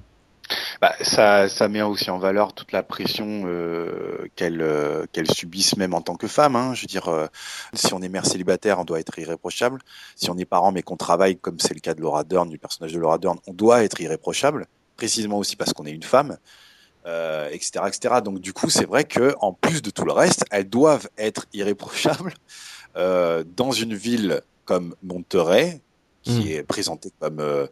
Bah, 0.81 0.93
ça, 1.01 1.47
ça 1.47 1.67
met 1.67 1.81
aussi 1.81 2.09
en 2.09 2.17
valeur 2.17 2.53
toute 2.53 2.71
la 2.71 2.83
pression 2.83 3.43
euh, 3.45 4.27
qu'elles 4.35 4.61
euh, 4.61 5.05
qu'elles 5.11 5.29
subissent 5.31 5.77
même 5.77 5.93
en 5.93 6.01
tant 6.01 6.15
que 6.15 6.27
femmes. 6.27 6.55
Hein. 6.55 6.73
Je 6.73 6.81
veux 6.81 6.87
dire, 6.87 7.07
euh, 7.07 7.27
si 7.73 7.93
on 7.93 8.01
est 8.01 8.09
mère 8.09 8.25
célibataire, 8.25 8.79
on 8.79 8.83
doit 8.83 8.99
être 8.99 9.17
irréprochable. 9.17 9.79
Si 10.15 10.29
on 10.29 10.37
est 10.37 10.45
parent 10.45 10.71
mais 10.71 10.81
qu'on 10.81 10.97
travaille, 10.97 11.37
comme 11.37 11.59
c'est 11.59 11.73
le 11.73 11.79
cas 11.79 11.93
de 11.93 12.01
Laura 12.01 12.23
Dern, 12.23 12.49
du 12.49 12.57
personnage 12.57 12.93
de 12.93 12.99
Laura 12.99 13.17
Dern, 13.17 13.37
on 13.47 13.53
doit 13.53 13.83
être 13.83 13.99
irréprochable, 14.01 14.67
précisément 14.97 15.37
aussi 15.37 15.55
parce 15.55 15.73
qu'on 15.73 15.85
est 15.85 15.91
une 15.91 16.03
femme, 16.03 16.37
euh, 17.05 17.49
etc., 17.51 17.85
etc. 17.87 18.15
Donc 18.23 18.39
du 18.39 18.53
coup, 18.53 18.69
c'est 18.69 18.85
vrai 18.87 19.05
que 19.05 19.33
en 19.39 19.53
plus 19.53 19.81
de 19.81 19.89
tout 19.89 20.05
le 20.05 20.11
reste, 20.11 20.45
elles 20.51 20.69
doivent 20.69 21.07
être 21.17 21.45
irréprochables 21.53 22.33
euh, 22.97 23.43
dans 23.55 23.71
une 23.71 23.93
ville 23.93 24.41
comme 24.65 24.95
Monterey, 25.03 25.81
qui 26.25 26.39
Mm. 26.39 26.47
est 26.47 26.63
présentée 26.63 27.11
comme 27.19 27.39
euh, 27.39 27.67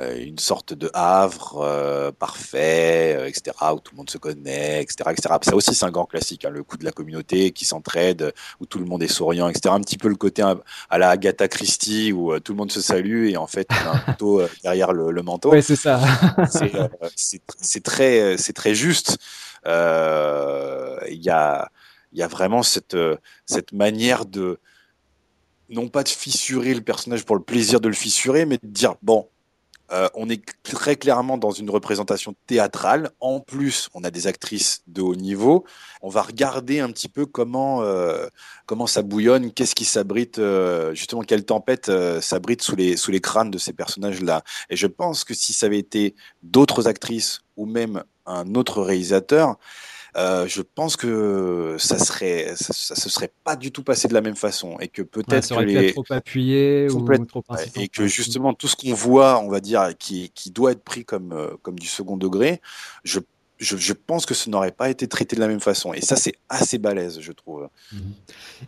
une 0.00 0.38
sorte 0.38 0.74
de 0.74 0.90
havre 0.92 1.60
euh, 1.62 2.10
parfait, 2.10 3.16
euh, 3.16 3.26
etc., 3.26 3.56
où 3.72 3.78
tout 3.78 3.92
le 3.92 3.98
monde 3.98 4.10
se 4.10 4.18
connaît, 4.18 4.82
etc., 4.82 5.10
etc. 5.12 5.34
Ça 5.42 5.54
aussi, 5.54 5.74
c'est 5.74 5.84
un 5.84 5.90
grand 5.90 6.04
classique, 6.06 6.44
hein, 6.44 6.50
le 6.50 6.64
coup 6.64 6.76
de 6.76 6.84
la 6.84 6.90
communauté 6.90 7.52
qui 7.52 7.64
s'entraide, 7.64 8.32
où 8.60 8.66
tout 8.66 8.78
le 8.80 8.86
monde 8.86 9.02
est 9.02 9.08
souriant, 9.08 9.48
etc. 9.48 9.72
Un 9.74 9.80
petit 9.80 9.98
peu 9.98 10.08
le 10.08 10.16
côté 10.16 10.42
à, 10.42 10.56
à 10.90 10.98
la 10.98 11.10
Agatha 11.10 11.46
Christie, 11.46 12.12
où 12.12 12.32
euh, 12.32 12.40
tout 12.40 12.52
le 12.52 12.58
monde 12.58 12.72
se 12.72 12.80
salue 12.80 13.28
et 13.28 13.36
en 13.36 13.46
fait, 13.46 13.68
on 13.70 13.90
a 13.90 13.92
un 13.94 13.98
couteau 13.98 14.40
euh, 14.40 14.48
derrière 14.62 14.92
le, 14.92 15.12
le 15.12 15.22
manteau. 15.22 15.50
Ouais, 15.52 15.62
c'est 15.62 15.76
ça. 15.76 16.00
c'est 16.50 16.74
euh, 16.74 17.80
très 17.84 18.36
c'est 18.36 18.52
très 18.52 18.74
juste. 18.74 19.18
Euh, 19.66 20.98
Il 21.08 21.22
y 21.22 21.30
a 21.30 21.70
il 22.12 22.18
y 22.18 22.22
a 22.22 22.28
vraiment 22.28 22.62
cette 22.62 22.94
euh, 22.94 23.16
cette 23.46 23.72
manière 23.72 24.24
de 24.24 24.58
non 25.68 25.88
pas 25.88 26.02
de 26.02 26.08
fissurer 26.08 26.74
le 26.74 26.80
personnage 26.80 27.24
pour 27.24 27.36
le 27.36 27.42
plaisir 27.42 27.80
de 27.80 27.88
le 27.88 27.94
fissurer, 27.94 28.44
mais 28.46 28.58
de 28.62 28.66
dire 28.68 28.94
bon. 29.02 29.28
Euh, 29.92 30.08
on 30.14 30.30
est 30.30 30.42
très 30.62 30.96
clairement 30.96 31.36
dans 31.36 31.50
une 31.50 31.68
représentation 31.68 32.34
théâtrale. 32.46 33.10
En 33.20 33.40
plus, 33.40 33.88
on 33.94 34.02
a 34.02 34.10
des 34.10 34.26
actrices 34.26 34.82
de 34.86 35.02
haut 35.02 35.14
niveau. 35.14 35.64
On 36.02 36.08
va 36.08 36.22
regarder 36.22 36.80
un 36.80 36.90
petit 36.90 37.08
peu 37.08 37.26
comment 37.26 37.82
euh, 37.82 38.26
comment 38.66 38.86
ça 38.86 39.02
bouillonne, 39.02 39.52
qu'est-ce 39.52 39.74
qui 39.74 39.84
s'abrite, 39.84 40.38
euh, 40.38 40.94
justement 40.94 41.22
quelle 41.22 41.44
tempête 41.44 41.90
euh, 41.90 42.20
s'abrite 42.20 42.62
sous 42.62 42.76
les 42.76 42.96
sous 42.96 43.10
les 43.10 43.20
crânes 43.20 43.50
de 43.50 43.58
ces 43.58 43.72
personnages-là. 43.72 44.42
Et 44.70 44.76
je 44.76 44.86
pense 44.86 45.24
que 45.24 45.34
si 45.34 45.52
ça 45.52 45.66
avait 45.66 45.78
été 45.78 46.14
d'autres 46.42 46.88
actrices 46.88 47.42
ou 47.56 47.66
même 47.66 48.04
un 48.26 48.54
autre 48.54 48.82
réalisateur, 48.82 49.58
euh, 50.16 50.46
je 50.46 50.62
pense 50.62 50.96
que 50.96 51.76
ça 51.78 51.98
serait, 51.98 52.54
ça, 52.56 52.72
ça 52.72 52.94
se 52.94 53.08
serait 53.08 53.32
pas 53.42 53.56
du 53.56 53.72
tout 53.72 53.82
passé 53.82 54.06
de 54.06 54.14
la 54.14 54.20
même 54.20 54.36
façon 54.36 54.76
et 54.78 54.88
que 54.88 55.02
Ouais, 55.02 55.08
peut-être 55.08 55.48
que 55.48 55.54
être 55.54 55.66
les 55.66 55.92
trop 55.92 56.04
appuyé 56.10 56.88
ou 56.88 57.04
trop 57.26 57.42
Ouais, 57.48 57.66
et 57.76 57.88
que 57.88 58.06
justement 58.06 58.54
tout 58.54 58.68
ce 58.68 58.76
qu'on 58.76 58.94
voit, 58.94 59.40
on 59.40 59.48
va 59.48 59.60
dire, 59.60 59.90
qui, 59.98 60.30
qui 60.30 60.50
doit 60.50 60.72
être 60.72 60.84
pris 60.84 61.04
comme, 61.04 61.32
euh, 61.32 61.56
comme 61.62 61.78
du 61.78 61.88
second 61.88 62.16
degré, 62.16 62.60
je, 63.02 63.18
je, 63.58 63.76
je 63.76 63.92
pense 63.92 64.26
que 64.26 64.34
ce 64.34 64.50
n'aurait 64.50 64.72
pas 64.72 64.90
été 64.90 65.06
traité 65.06 65.36
de 65.36 65.40
la 65.40 65.46
même 65.48 65.60
façon. 65.60 65.94
Et 65.94 66.00
ça, 66.00 66.16
c'est 66.16 66.34
assez 66.48 66.78
balèze, 66.78 67.20
je 67.20 67.32
trouve. 67.32 67.68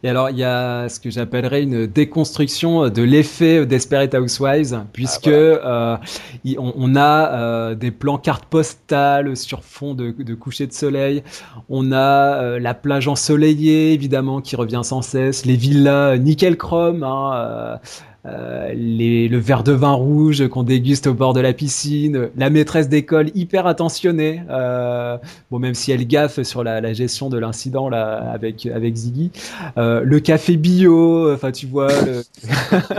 Et 0.03 0.09
alors, 0.09 0.31
il 0.31 0.39
y 0.39 0.45
a 0.45 0.89
ce 0.89 1.01
que 1.01 1.11
j'appellerais 1.11 1.63
une 1.63 1.87
déconstruction 1.87 2.89
de 2.89 3.03
l'effet 3.03 3.67
Desperate 3.67 4.15
Housewives, 4.15 4.85
puisque 4.93 5.27
euh, 5.29 5.97
il- 6.45 6.59
on, 6.59 6.73
on 6.77 6.95
a 6.97 7.33
euh, 7.33 7.75
des 7.75 7.91
plans 7.91 8.19
cartes 8.19 8.47
postales 8.47 9.37
sur 9.37 9.65
fond 9.65 9.95
de, 9.95 10.11
de 10.13 10.35
coucher 10.35 10.67
de 10.67 10.73
soleil. 10.73 11.23
On 11.69 11.93
a 11.93 12.43
euh, 12.43 12.59
la 12.61 12.75
plage 12.75 13.09
ensoleillée, 13.09 13.93
évidemment, 13.93 14.41
qui 14.41 14.55
revient 14.57 14.83
sans 14.85 15.03
cesse. 15.03 15.45
Les 15.47 15.57
villas 15.57 16.17
nickel 16.19 16.57
chrome, 16.57 17.03
hein, 17.03 17.81
euh, 18.27 18.73
les, 18.75 19.29
le 19.29 19.39
verre 19.39 19.63
de 19.63 19.73
vin 19.73 19.93
rouge 19.93 20.49
qu'on 20.49 20.65
déguste 20.65 21.07
au 21.07 21.15
bord 21.15 21.33
de 21.33 21.41
la 21.41 21.53
piscine, 21.53 22.31
la 22.37 22.51
maîtresse 22.51 22.89
d'école 22.89 23.31
hyper 23.35 23.67
attentionnée, 23.67 24.43
euh, 24.51 25.17
bon 25.51 25.59
même 25.59 25.75
si 25.75 25.93
elle 25.93 26.07
gaffe 26.07 26.43
sur 26.43 26.65
la, 26.65 26.81
la 26.81 26.93
gestion 26.93 27.29
de 27.29 27.39
l'incident 27.39 27.89
là 27.89 28.31
avec 28.33 28.67
avec 28.67 28.97
Ziggy, 28.97 29.31
euh, 29.79 30.01
le 30.03 30.19
café 30.19 30.57
bio, 30.57 31.33
enfin 31.33 31.53
tu 31.53 31.67
vois, 31.67 31.89
le... 32.05 32.23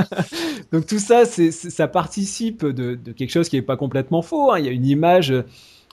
donc 0.71 0.85
tout 0.85 0.99
ça 0.99 1.25
c'est 1.25 1.51
ça 1.51 1.87
participe 1.87 2.65
de, 2.65 2.95
de, 2.95 3.11
quelque 3.11 3.31
chose 3.31 3.49
qui 3.49 3.57
est 3.57 3.61
pas 3.61 3.77
complètement 3.77 4.21
faux. 4.21 4.53
Hein. 4.53 4.59
Il 4.59 4.65
y 4.65 4.69
a 4.69 4.71
une 4.71 4.85
image 4.85 5.33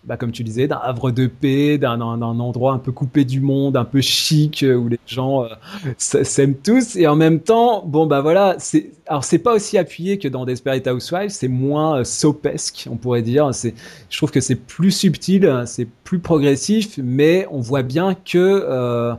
bah, 0.06 0.18
comme 0.18 0.32
tu 0.32 0.44
disais, 0.44 0.68
d'un 0.68 0.80
havre 0.82 1.10
de 1.10 1.26
paix, 1.26 1.78
d'un 1.78 2.00
endroit 2.00 2.74
un 2.74 2.78
peu 2.78 2.92
coupé 2.92 3.24
du 3.24 3.40
monde, 3.40 3.76
un 3.76 3.84
peu 3.84 4.02
chic, 4.02 4.62
euh, 4.62 4.74
où 4.74 4.88
les 4.88 4.98
gens 5.06 5.44
euh, 5.44 5.48
s'aiment 5.96 6.56
tous. 6.56 6.96
Et 6.96 7.06
en 7.06 7.16
même 7.16 7.40
temps, 7.40 7.82
bon, 7.86 8.06
bah 8.06 8.20
voilà, 8.20 8.56
c'est, 8.58 8.90
alors 9.06 9.24
c'est 9.24 9.38
pas 9.38 9.54
aussi 9.54 9.78
appuyé 9.78 10.18
que 10.18 10.28
dans 10.28 10.44
Desperate 10.44 10.86
Housewives, 10.86 11.30
c'est 11.30 11.48
moins 11.48 12.00
euh, 12.00 12.04
sopesque, 12.04 12.86
on 12.90 12.96
pourrait 12.96 13.22
dire. 13.22 13.50
Je 13.52 14.16
trouve 14.16 14.30
que 14.30 14.40
c'est 14.40 14.56
plus 14.56 14.90
subtil, 14.90 15.62
c'est 15.66 15.88
plus 16.04 16.18
progressif, 16.18 16.98
mais 17.02 17.46
on 17.50 17.60
voit 17.60 17.82
bien 17.82 18.14
que 18.14 19.16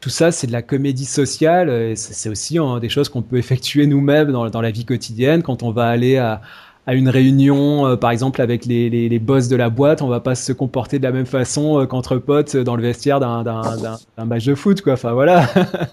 tout 0.00 0.10
ça, 0.10 0.32
c'est 0.32 0.46
de 0.46 0.52
la 0.52 0.62
comédie 0.62 1.04
sociale. 1.04 1.94
C'est 1.96 2.30
aussi 2.30 2.56
hein, 2.58 2.78
des 2.78 2.88
choses 2.88 3.08
qu'on 3.08 3.20
peut 3.20 3.36
effectuer 3.36 3.86
nous-mêmes 3.86 4.32
dans, 4.32 4.60
la 4.60 4.70
vie 4.70 4.86
quotidienne 4.86 5.42
quand 5.42 5.62
on 5.62 5.72
va 5.72 5.88
aller 5.88 6.16
à, 6.16 6.40
à 6.86 6.94
une 6.94 7.08
réunion, 7.08 7.86
euh, 7.86 7.96
par 7.96 8.10
exemple 8.10 8.40
avec 8.40 8.64
les, 8.64 8.88
les, 8.90 9.18
boss 9.18 9.48
de 9.48 9.56
la 9.56 9.70
boîte, 9.70 10.02
on 10.02 10.08
va 10.08 10.20
pas 10.20 10.34
se 10.34 10.52
comporter 10.52 10.98
de 10.98 11.04
la 11.04 11.12
même 11.12 11.26
façon 11.26 11.80
euh, 11.80 11.86
qu'entre 11.86 12.16
potes 12.16 12.56
dans 12.56 12.76
le 12.76 12.82
vestiaire 12.82 13.20
d'un 13.20 14.24
match 14.24 14.44
de 14.46 14.54
foot, 14.54 14.80
quoi. 14.80 14.94
Enfin 14.94 15.12
voilà, 15.12 15.46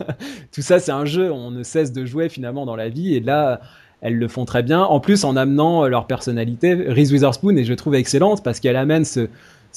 tout 0.52 0.62
ça 0.62 0.80
c'est 0.80 0.92
un 0.92 1.06
jeu, 1.06 1.32
on 1.32 1.52
ne 1.52 1.64
cesse 1.64 1.92
de 1.92 2.06
jouer 2.06 2.30
finalement 2.30 2.66
dans 2.66 2.76
la 2.76 2.90
vie, 2.90 3.16
et 3.16 3.20
là 3.20 3.60
elles 4.02 4.18
le 4.18 4.28
font 4.28 4.46
très 4.46 4.64
bien. 4.64 4.84
En 4.84 5.00
plus 5.00 5.24
en 5.24 5.36
amenant 5.36 5.84
euh, 5.84 5.88
leur 5.88 6.08
personnalité, 6.08 6.74
Reese 6.74 7.12
Witherspoon 7.12 7.56
et 7.58 7.64
je 7.64 7.74
trouve 7.74 7.96
excellente 7.96 8.44
parce 8.44 8.60
qu'elle 8.60 8.76
amène 8.76 9.06
ce 9.06 9.28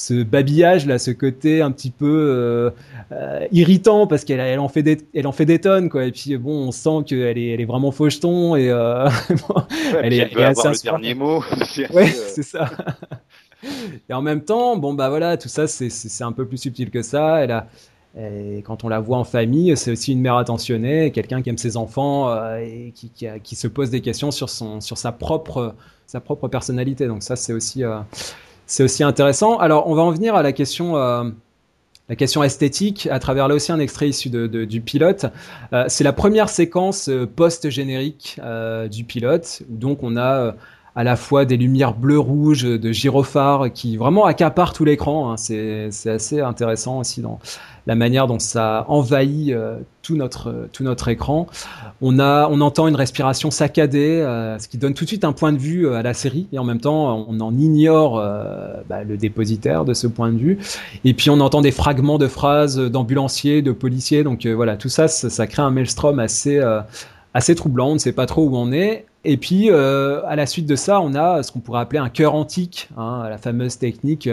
ce 0.00 0.22
babillage 0.22 0.86
là, 0.86 0.98
ce 0.98 1.10
côté 1.10 1.60
un 1.60 1.70
petit 1.70 1.90
peu 1.90 2.06
euh, 2.06 2.70
euh, 3.12 3.46
irritant 3.52 4.06
parce 4.06 4.24
qu'elle 4.24 4.40
elle 4.40 4.58
en 4.58 4.70
fait 4.70 4.82
des, 4.82 4.96
elle 5.14 5.26
en 5.26 5.32
fait 5.32 5.44
des 5.44 5.58
tonnes 5.58 5.90
quoi. 5.90 6.06
Et 6.06 6.10
puis 6.10 6.38
bon, 6.38 6.68
on 6.68 6.72
sent 6.72 7.04
qu'elle 7.06 7.36
est, 7.36 7.48
elle 7.50 7.60
est 7.60 7.66
vraiment 7.66 7.92
faucheton 7.92 8.56
et 8.56 8.70
euh, 8.70 9.10
elle, 10.02 10.14
est, 10.14 10.16
elle 10.16 10.30
peut 10.30 10.42
avoir 10.42 10.68
le 10.68 10.82
dernier 10.82 11.14
mot. 11.14 11.44
ouais, 11.92 12.06
c'est 12.06 12.42
ça. 12.42 12.70
et 14.08 14.14
en 14.14 14.22
même 14.22 14.42
temps, 14.42 14.78
bon 14.78 14.94
bah 14.94 15.10
voilà, 15.10 15.36
tout 15.36 15.50
ça 15.50 15.66
c'est, 15.66 15.90
c'est 15.90 16.24
un 16.24 16.32
peu 16.32 16.46
plus 16.46 16.56
subtil 16.56 16.90
que 16.90 17.02
ça. 17.02 17.44
Elle 17.44 17.50
a 17.50 17.66
et 18.18 18.62
quand 18.64 18.82
on 18.82 18.88
la 18.88 18.98
voit 18.98 19.18
en 19.18 19.24
famille, 19.24 19.76
c'est 19.76 19.92
aussi 19.92 20.12
une 20.12 20.20
mère 20.20 20.36
attentionnée, 20.36 21.12
quelqu'un 21.12 21.42
qui 21.42 21.50
aime 21.50 21.58
ses 21.58 21.76
enfants 21.76 22.28
euh, 22.30 22.56
et 22.56 22.92
qui, 22.92 23.08
qui, 23.10 23.28
qui, 23.44 23.54
se 23.54 23.68
pose 23.68 23.90
des 23.90 24.00
questions 24.00 24.32
sur, 24.32 24.48
son, 24.48 24.80
sur 24.80 24.98
sa, 24.98 25.12
propre, 25.12 25.76
sa 26.08 26.20
propre 26.20 26.48
personnalité. 26.48 27.06
Donc 27.06 27.22
ça, 27.22 27.36
c'est 27.36 27.52
aussi, 27.52 27.84
euh, 27.84 28.00
c'est 28.70 28.84
aussi 28.84 29.02
intéressant. 29.02 29.58
Alors, 29.58 29.88
on 29.88 29.94
va 29.94 30.02
en 30.02 30.12
venir 30.12 30.36
à 30.36 30.42
la 30.44 30.52
question, 30.52 30.96
euh, 30.96 31.24
esthétique 32.08 33.08
à 33.10 33.18
travers 33.18 33.48
là 33.48 33.56
aussi 33.56 33.72
un 33.72 33.80
extrait 33.80 34.08
issu 34.08 34.30
de, 34.30 34.46
du 34.46 34.80
pilote. 34.80 35.26
Euh, 35.72 35.86
c'est 35.88 36.04
la 36.04 36.12
première 36.12 36.48
séquence 36.48 37.08
euh, 37.08 37.26
post-générique 37.26 38.40
du 38.90 39.04
pilote. 39.04 39.62
Donc, 39.68 40.04
on 40.04 40.16
a 40.16 40.54
à 40.96 41.04
la 41.04 41.16
fois 41.16 41.44
des 41.44 41.56
lumières 41.56 41.94
bleu-rouge 41.94 42.62
de 42.62 42.92
gyrophares 42.92 43.72
qui 43.72 43.96
vraiment 43.96 44.24
accaparent 44.24 44.72
tout 44.72 44.84
l'écran. 44.84 45.32
Hein. 45.32 45.36
C'est 45.36 45.90
assez 46.10 46.40
intéressant 46.40 46.98
aussi 46.98 47.20
dans 47.20 47.38
la 47.86 47.94
manière 47.94 48.26
dont 48.26 48.38
ça 48.38 48.84
envahit 48.88 49.50
euh, 49.50 49.78
tout 50.02 50.16
notre 50.16 50.68
tout 50.72 50.84
notre 50.84 51.08
écran. 51.08 51.46
On 52.02 52.18
a 52.18 52.48
on 52.50 52.60
entend 52.60 52.88
une 52.88 52.94
respiration 52.94 53.50
saccadée, 53.50 54.20
euh, 54.20 54.58
ce 54.58 54.68
qui 54.68 54.78
donne 54.78 54.94
tout 54.94 55.04
de 55.04 55.08
suite 55.08 55.24
un 55.24 55.32
point 55.32 55.52
de 55.52 55.58
vue 55.58 55.86
euh, 55.86 55.94
à 55.94 56.02
la 56.02 56.14
série 56.14 56.46
et 56.52 56.58
en 56.58 56.64
même 56.64 56.80
temps 56.80 57.26
on 57.28 57.40
en 57.40 57.56
ignore 57.56 58.16
bah, 58.88 59.04
le 59.04 59.16
dépositaire 59.16 59.84
de 59.84 59.94
ce 59.94 60.06
point 60.06 60.32
de 60.32 60.38
vue. 60.38 60.58
Et 61.04 61.14
puis 61.14 61.30
on 61.30 61.40
entend 61.40 61.60
des 61.60 61.72
fragments 61.72 62.18
de 62.18 62.28
phrases 62.28 62.78
d'ambulanciers, 62.78 63.62
de 63.62 63.72
policiers. 63.72 64.24
Donc 64.24 64.46
voilà, 64.46 64.76
tout 64.76 64.88
ça, 64.88 65.08
ça, 65.08 65.30
ça 65.30 65.46
crée 65.46 65.62
un 65.62 65.70
maelstrom 65.70 66.18
assez 66.18 66.60
assez 67.34 67.54
troublant. 67.54 67.90
On 67.90 67.94
ne 67.94 67.98
sait 67.98 68.12
pas 68.12 68.26
trop 68.26 68.44
où 68.44 68.56
on 68.56 68.72
est. 68.72 69.06
Et 69.24 69.36
puis, 69.36 69.70
euh, 69.70 70.22
à 70.26 70.36
la 70.36 70.46
suite 70.46 70.66
de 70.66 70.76
ça, 70.76 71.00
on 71.00 71.14
a 71.14 71.42
ce 71.42 71.52
qu'on 71.52 71.60
pourrait 71.60 71.80
appeler 71.80 71.98
un 71.98 72.08
cœur 72.08 72.34
antique, 72.34 72.88
hein, 72.96 73.26
la 73.28 73.38
fameuse 73.38 73.78
technique 73.78 74.28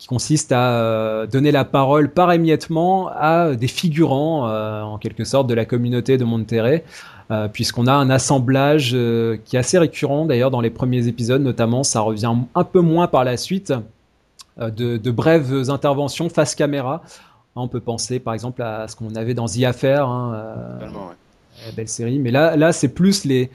qui 0.00 0.06
consiste 0.06 0.50
à 0.50 0.72
euh, 0.72 1.26
donner 1.26 1.52
la 1.52 1.66
parole 1.66 2.10
par 2.10 2.32
émiettement 2.32 3.10
à 3.14 3.54
des 3.54 3.68
figurants, 3.68 4.48
euh, 4.48 4.80
en 4.80 4.96
quelque 4.96 5.24
sorte, 5.24 5.46
de 5.46 5.52
la 5.52 5.66
communauté 5.66 6.16
de 6.16 6.24
Monterrey, 6.24 6.84
euh, 7.30 7.48
puisqu'on 7.48 7.86
a 7.86 7.92
un 7.92 8.08
assemblage 8.08 8.92
qui 9.44 9.56
est 9.56 9.58
assez 9.58 9.76
récurrent, 9.76 10.24
d'ailleurs, 10.24 10.50
dans 10.50 10.62
les 10.62 10.70
premiers 10.70 11.06
épisodes, 11.06 11.42
notamment, 11.42 11.82
ça 11.82 12.00
revient 12.00 12.32
un 12.54 12.64
peu 12.64 12.80
moins 12.80 13.08
par 13.08 13.24
la 13.24 13.36
suite, 13.36 13.74
de, 14.58 15.10
brèves 15.10 15.68
interventions 15.68 16.30
face 16.30 16.54
caméra. 16.54 17.02
On 17.54 17.68
peut 17.68 17.80
penser, 17.80 18.20
par 18.20 18.32
exemple, 18.32 18.62
à 18.62 18.88
ce 18.88 18.96
qu'on 18.96 19.14
avait 19.16 19.34
dans 19.34 19.46
The 19.46 19.64
Affair, 19.64 20.08
hein. 20.08 20.34
Belle 21.76 21.88
série, 21.88 22.18
mais 22.18 22.30
là, 22.30 22.56
là 22.56 22.72
c'est 22.72 22.88
plus 22.88 23.24
les 23.24 23.50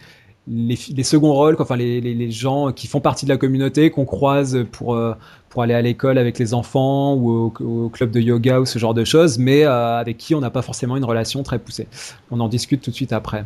les, 0.47 1.03
seconds 1.03 1.33
rôles, 1.33 1.55
enfin 1.59 1.75
les, 1.75 1.99
les, 2.01 2.13
les, 2.13 2.31
gens 2.31 2.71
qui 2.71 2.87
font 2.87 3.01
partie 3.01 3.25
de 3.25 3.31
la 3.31 3.37
communauté, 3.37 3.89
qu'on 3.89 4.05
croise 4.05 4.65
pour, 4.71 4.93
euh, 4.93 5.15
pour 5.49 5.63
aller 5.63 5.73
à 5.73 5.81
l'école 5.81 6.17
avec 6.17 6.37
les 6.37 6.53
enfants 6.53 7.15
ou 7.15 7.31
au, 7.31 7.53
au, 7.63 7.89
club 7.89 8.11
de 8.11 8.19
yoga 8.19 8.59
ou 8.59 8.65
ce 8.65 8.77
genre 8.77 8.93
de 8.93 9.03
choses, 9.03 9.39
mais 9.39 9.65
euh, 9.65 9.97
avec 9.97 10.17
qui 10.17 10.35
on 10.35 10.41
n'a 10.41 10.51
pas 10.51 10.61
forcément 10.61 10.97
une 10.97 11.05
relation 11.05 11.41
très 11.43 11.57
poussée. 11.57 11.87
On 12.29 12.39
en 12.39 12.47
discute 12.47 12.81
tout 12.81 12.91
de 12.91 12.95
suite 12.95 13.13
après. 13.13 13.45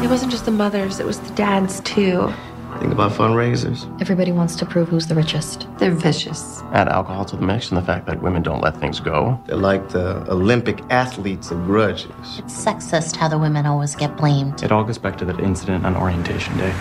It 0.00 0.08
wasn't 0.08 0.30
just 0.30 0.46
the 0.46 0.52
mothers, 0.52 1.00
it 1.00 1.06
was 1.06 1.18
the 1.18 1.34
dads 1.34 1.80
too. 1.82 2.32
Think 2.78 2.92
about 2.92 3.10
fundraisers. 3.10 3.86
Everybody 4.00 4.30
wants 4.30 4.54
to 4.56 4.64
prove 4.64 4.88
who's 4.88 5.08
the 5.08 5.14
richest. 5.16 5.66
They're 5.78 5.90
vicious. 5.90 6.62
Add 6.72 6.88
alcohol 6.88 7.24
to 7.24 7.34
the 7.36 7.42
mix 7.42 7.70
and 7.70 7.76
the 7.76 7.82
fact 7.82 8.06
that 8.06 8.22
women 8.22 8.42
don't 8.42 8.60
let 8.60 8.76
things 8.76 9.00
go. 9.00 9.36
They're 9.46 9.56
like 9.56 9.88
the 9.88 10.24
Olympic 10.30 10.80
athletes 10.88 11.50
of 11.50 11.64
grudges. 11.64 12.06
It's 12.38 12.64
sexist 12.64 13.16
how 13.16 13.28
the 13.28 13.38
women 13.38 13.66
always 13.66 13.96
get 13.96 14.16
blamed. 14.16 14.62
It 14.62 14.70
all 14.70 14.84
goes 14.84 14.98
back 14.98 15.18
to 15.18 15.24
that 15.24 15.40
incident 15.40 15.84
on 15.84 15.96
orientation 15.96 16.56
day. 16.56 16.72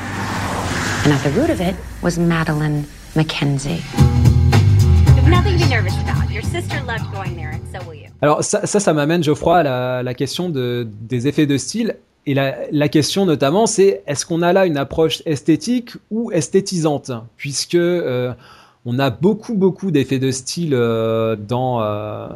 And 1.04 1.14
at 1.14 1.24
the 1.24 1.32
root 1.32 1.50
of 1.50 1.62
it 1.62 1.76
was 2.04 2.20
Madeline 2.20 2.86
Mackenzie. 3.16 3.82
Nothing 5.28 5.58
to 5.58 5.66
be 5.66 5.70
nervous 5.70 5.96
about. 6.04 6.30
Your 6.30 6.44
sister 6.44 6.80
loved 6.84 7.12
going 7.12 7.36
there, 7.36 7.50
and 7.50 7.62
so 7.72 7.86
will 7.86 7.96
you. 7.96 8.08
Alors 8.22 8.44
ça, 8.44 8.66
ça, 8.66 8.80
ça 8.80 8.94
m'amène, 8.94 9.24
Geoffroy, 9.24 9.58
à 9.60 9.64
la, 9.64 10.04
la 10.04 10.14
question 10.14 10.50
de, 10.50 10.88
des 11.02 11.28
effets 11.28 11.46
de 11.48 11.58
style. 11.58 11.98
Et 12.28 12.34
la, 12.34 12.90
question 12.90 13.26
notamment, 13.26 13.68
c'est 13.68 14.04
est-ce 14.06 14.26
qu'on 14.26 14.42
a 14.42 14.52
là 14.52 14.66
une 14.66 14.76
approche 14.76 15.24
esthétique 15.26 15.92
ou 16.12 16.30
esthétisante? 16.34 17.10
Puisque 17.38 17.76
euh, 17.76 18.34
on 18.86 19.00
a 19.00 19.10
beaucoup, 19.10 19.56
beaucoup 19.56 19.92
d'effets 19.92 20.20
de 20.20 20.32
style 20.32 20.74
euh, 20.74 21.38
dans, 21.38 21.82
euh, 21.82 22.28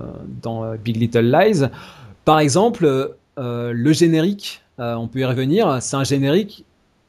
Big 0.82 0.96
Little 0.96 1.30
Lies. 1.30 1.66
Par 2.24 2.40
exemple, 2.40 3.18
le 3.38 3.94
générique, 3.94 4.62
on 4.78 5.10
peut 5.10 5.20
y 5.20 5.26
revenir, 5.26 5.82
c'est 5.82 5.98
un 5.98 6.06
générique 6.06 6.64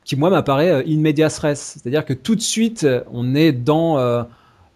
qui, 0.05 0.17
moi, 0.17 0.31
m'apparaît 0.31 0.85
in 0.85 0.99
medias 0.99 1.39
res. 1.41 1.57
C'est-à-dire 1.57 2.05
que 2.05 2.15
tout 2.15 2.35
de 2.35 2.41
suite, 2.41 2.85
on 3.13 3.37
est 3.37 3.53
dans, 3.53 4.27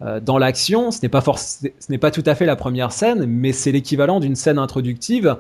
dans 0.01 0.39
l'action. 0.39 0.93
Ce 0.93 1.01
n'est 1.03 1.09
pas, 1.09 1.23
ce 1.23 1.67
n'est 1.89 1.99
pas 1.99 2.13
tout 2.13 2.23
à 2.25 2.37
fait 2.37 2.47
la 2.47 2.55
première 2.55 2.93
scène, 2.93 3.27
mais 3.27 3.53
c'est 3.53 3.73
l'équivalent 3.73 4.21
d'une 4.21 4.37
scène 4.37 4.59
introductive. 4.59 5.37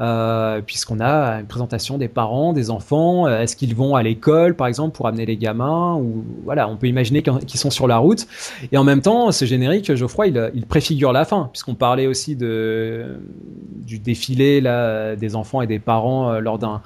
Euh, 0.00 0.60
puisqu'on 0.64 1.00
a 1.00 1.40
une 1.40 1.46
présentation 1.46 1.98
des 1.98 2.06
parents, 2.06 2.52
des 2.52 2.70
enfants. 2.70 3.26
Euh, 3.26 3.40
est-ce 3.40 3.56
qu'ils 3.56 3.74
vont 3.74 3.96
à 3.96 4.02
l'école, 4.04 4.54
par 4.54 4.68
exemple, 4.68 4.94
pour 4.96 5.08
amener 5.08 5.26
les 5.26 5.36
gamins 5.36 5.96
ou 5.96 6.24
voilà, 6.44 6.68
on 6.68 6.76
peut 6.76 6.86
imaginer 6.86 7.20
qu'ils 7.22 7.58
sont 7.58 7.70
sur 7.70 7.88
la 7.88 7.98
route. 7.98 8.28
Et 8.70 8.78
en 8.78 8.84
même 8.84 9.02
temps, 9.02 9.32
ce 9.32 9.44
générique, 9.44 9.92
Geoffroy, 9.92 10.28
il, 10.28 10.50
il 10.54 10.66
préfigure 10.66 11.12
la 11.12 11.24
fin, 11.24 11.48
puisqu'on 11.52 11.74
parlait 11.74 12.06
aussi 12.06 12.36
du 12.36 13.98
défilé 13.98 14.60
là 14.60 15.16
des 15.16 15.34
enfants 15.34 15.62
et 15.62 15.66
des 15.66 15.80
parents 15.80 16.30
euh, 16.30 16.38
lors 16.38 16.58
d'un 16.58 16.80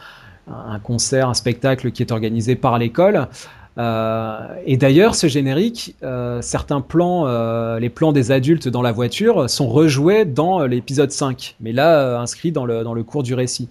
un 0.49 0.81
concert, 0.81 1.29
un 1.29 1.35
spectacle 1.35 1.93
qui 1.93 2.03
est 2.03 2.11
organisé 2.11 2.57
par 2.57 2.77
l'école. 2.77 3.29
Euh, 3.79 4.49
et 4.66 4.77
d'ailleurs, 4.77 5.14
ce 5.14 5.27
générique, 5.27 5.97
euh, 6.03 6.43
certains 6.43 6.81
plans, 6.81 7.27
euh, 7.27 7.79
les 7.79 7.89
plans 7.89 8.12
des 8.12 8.31
adultes 8.31 8.68
dans 8.68 8.83
la 8.83 8.93
voiture, 8.93 9.49
sont 9.49 9.68
rejoués 9.68 10.25
dans 10.25 10.64
l'épisode 10.66 11.11
5, 11.11 11.57
mais 11.61 11.73
là 11.73 12.20
inscrits 12.20 12.53
dans 12.53 12.66
le, 12.66 12.85
dans 12.85 12.95
le 12.95 13.03
cours 13.03 13.23
du 13.23 13.35
récit. 13.35 13.68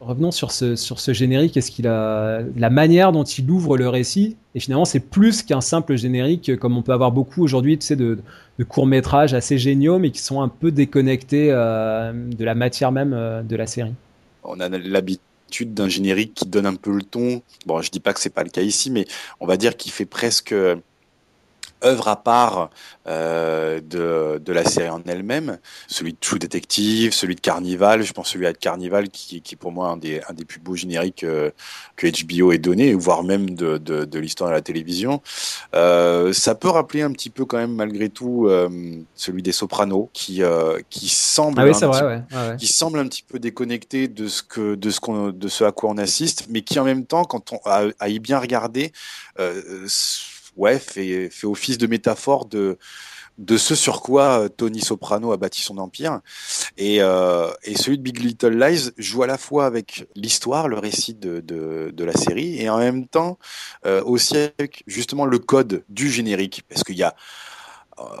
Revenons 0.00 0.30
sur 0.30 0.52
ce, 0.52 0.76
sur 0.76 1.00
ce 1.00 1.12
générique, 1.12 1.56
est-ce 1.56 1.72
qu'il 1.72 1.88
a 1.88 2.40
la 2.56 2.70
manière 2.70 3.10
dont 3.10 3.24
il 3.24 3.50
ouvre 3.50 3.76
le 3.76 3.88
récit 3.88 4.36
Et 4.54 4.60
finalement, 4.60 4.84
c'est 4.84 5.00
plus 5.00 5.42
qu'un 5.42 5.60
simple 5.60 5.96
générique, 5.96 6.56
comme 6.58 6.76
on 6.76 6.82
peut 6.82 6.92
avoir 6.92 7.10
beaucoup 7.10 7.42
aujourd'hui, 7.42 7.76
tu 7.78 7.86
sais, 7.86 7.96
de, 7.96 8.18
de 8.60 8.64
courts 8.64 8.86
métrages 8.86 9.34
assez 9.34 9.58
géniaux, 9.58 9.98
mais 9.98 10.12
qui 10.12 10.20
sont 10.20 10.40
un 10.40 10.46
peu 10.46 10.70
déconnectés 10.70 11.48
de 11.48 12.44
la 12.44 12.54
matière 12.54 12.92
même 12.92 13.10
de 13.44 13.56
la 13.56 13.66
série. 13.66 13.94
On 14.44 14.60
a 14.60 14.68
l'habitude 14.68 15.27
d'un 15.50 15.88
générique 15.88 16.34
qui 16.34 16.46
donne 16.46 16.66
un 16.66 16.74
peu 16.74 16.92
le 16.92 17.02
ton. 17.02 17.42
Bon, 17.66 17.80
je 17.82 17.90
dis 17.90 18.00
pas 18.00 18.12
que 18.12 18.20
c'est 18.20 18.30
pas 18.30 18.44
le 18.44 18.50
cas 18.50 18.62
ici, 18.62 18.90
mais 18.90 19.06
on 19.40 19.46
va 19.46 19.56
dire 19.56 19.76
qu'il 19.76 19.92
fait 19.92 20.06
presque 20.06 20.54
œuvre 21.84 22.08
à 22.08 22.22
part 22.22 22.70
euh, 23.06 23.80
de, 23.80 24.38
de 24.38 24.52
la 24.52 24.64
série 24.64 24.90
en 24.90 25.02
elle-même. 25.06 25.58
Celui 25.86 26.12
de 26.12 26.18
True 26.20 26.38
Detective, 26.38 27.12
celui 27.12 27.34
de 27.34 27.40
Carnival, 27.40 28.02
je 28.02 28.12
pense 28.12 28.28
celui 28.30 28.46
à 28.46 28.52
Carnival 28.52 29.08
qui, 29.08 29.40
qui 29.40 29.54
est 29.54 29.58
pour 29.58 29.72
moi 29.72 29.88
un 29.88 29.96
des, 29.96 30.20
un 30.28 30.34
des 30.34 30.44
plus 30.44 30.60
beaux 30.60 30.74
génériques 30.74 31.24
euh, 31.24 31.50
que 31.96 32.06
HBO 32.06 32.52
ait 32.52 32.58
donné, 32.58 32.94
voire 32.94 33.22
même 33.22 33.50
de, 33.50 33.78
de, 33.78 34.04
de 34.04 34.18
l'histoire 34.18 34.50
de 34.50 34.54
la 34.54 34.62
télévision. 34.62 35.22
Euh, 35.74 36.32
ça 36.32 36.54
peut 36.54 36.68
rappeler 36.68 37.02
un 37.02 37.12
petit 37.12 37.30
peu 37.30 37.44
quand 37.44 37.58
même 37.58 37.74
malgré 37.74 38.08
tout 38.08 38.46
euh, 38.46 38.68
celui 39.14 39.42
des 39.42 39.52
Sopranos 39.52 40.10
qui, 40.12 40.42
euh, 40.42 40.80
qui 40.90 41.08
semble 41.08 41.60
Ah 41.60 41.64
oui, 41.64 41.72
vrai, 41.72 42.02
ouais. 42.02 42.22
ouais. 42.32 42.56
qui 42.58 42.66
semble 42.66 42.98
un 42.98 43.06
petit 43.06 43.22
peu 43.26 43.38
déconnecté 43.38 44.08
de 44.08 44.28
ce 44.28 44.42
que 44.42 44.74
de 44.74 44.90
ce 44.90 45.00
qu'on 45.00 45.30
de 45.30 45.48
ce 45.48 45.64
à 45.64 45.72
quoi 45.72 45.90
on 45.90 45.98
assiste, 45.98 46.46
mais 46.50 46.62
qui 46.62 46.78
en 46.78 46.84
même 46.84 47.06
temps, 47.06 47.24
quand 47.24 47.52
on 47.52 47.60
a, 47.64 47.88
à 47.98 48.08
y 48.08 48.18
bien 48.18 48.38
regarder, 48.38 48.92
euh, 49.38 49.86
ouais, 50.58 50.78
fait 50.78 51.30
fait 51.30 51.46
office 51.46 51.78
de 51.78 51.86
métaphore 51.86 52.44
de 52.46 52.78
de 53.38 53.56
ce 53.56 53.74
sur 53.74 54.02
quoi 54.02 54.40
euh, 54.40 54.48
Tony 54.48 54.80
Soprano 54.80 55.32
a 55.32 55.36
bâti 55.36 55.62
son 55.62 55.78
empire. 55.78 56.20
Et, 56.76 57.00
euh, 57.00 57.50
et 57.62 57.76
celui 57.76 57.96
de 57.98 58.02
Big 58.02 58.18
Little 58.18 58.58
Lies 58.58 58.90
joue 58.98 59.22
à 59.22 59.26
la 59.26 59.38
fois 59.38 59.64
avec 59.64 60.06
l'histoire, 60.16 60.68
le 60.68 60.78
récit 60.78 61.14
de, 61.14 61.40
de, 61.40 61.92
de 61.94 62.04
la 62.04 62.14
série, 62.14 62.60
et 62.60 62.68
en 62.68 62.78
même 62.78 63.06
temps 63.06 63.38
euh, 63.86 64.02
aussi 64.02 64.36
avec 64.36 64.82
justement 64.86 65.24
le 65.24 65.38
code 65.38 65.84
du 65.88 66.10
générique, 66.10 66.62
parce 66.68 66.82
qu'il 66.82 66.96
y 66.96 67.04
a 67.04 67.14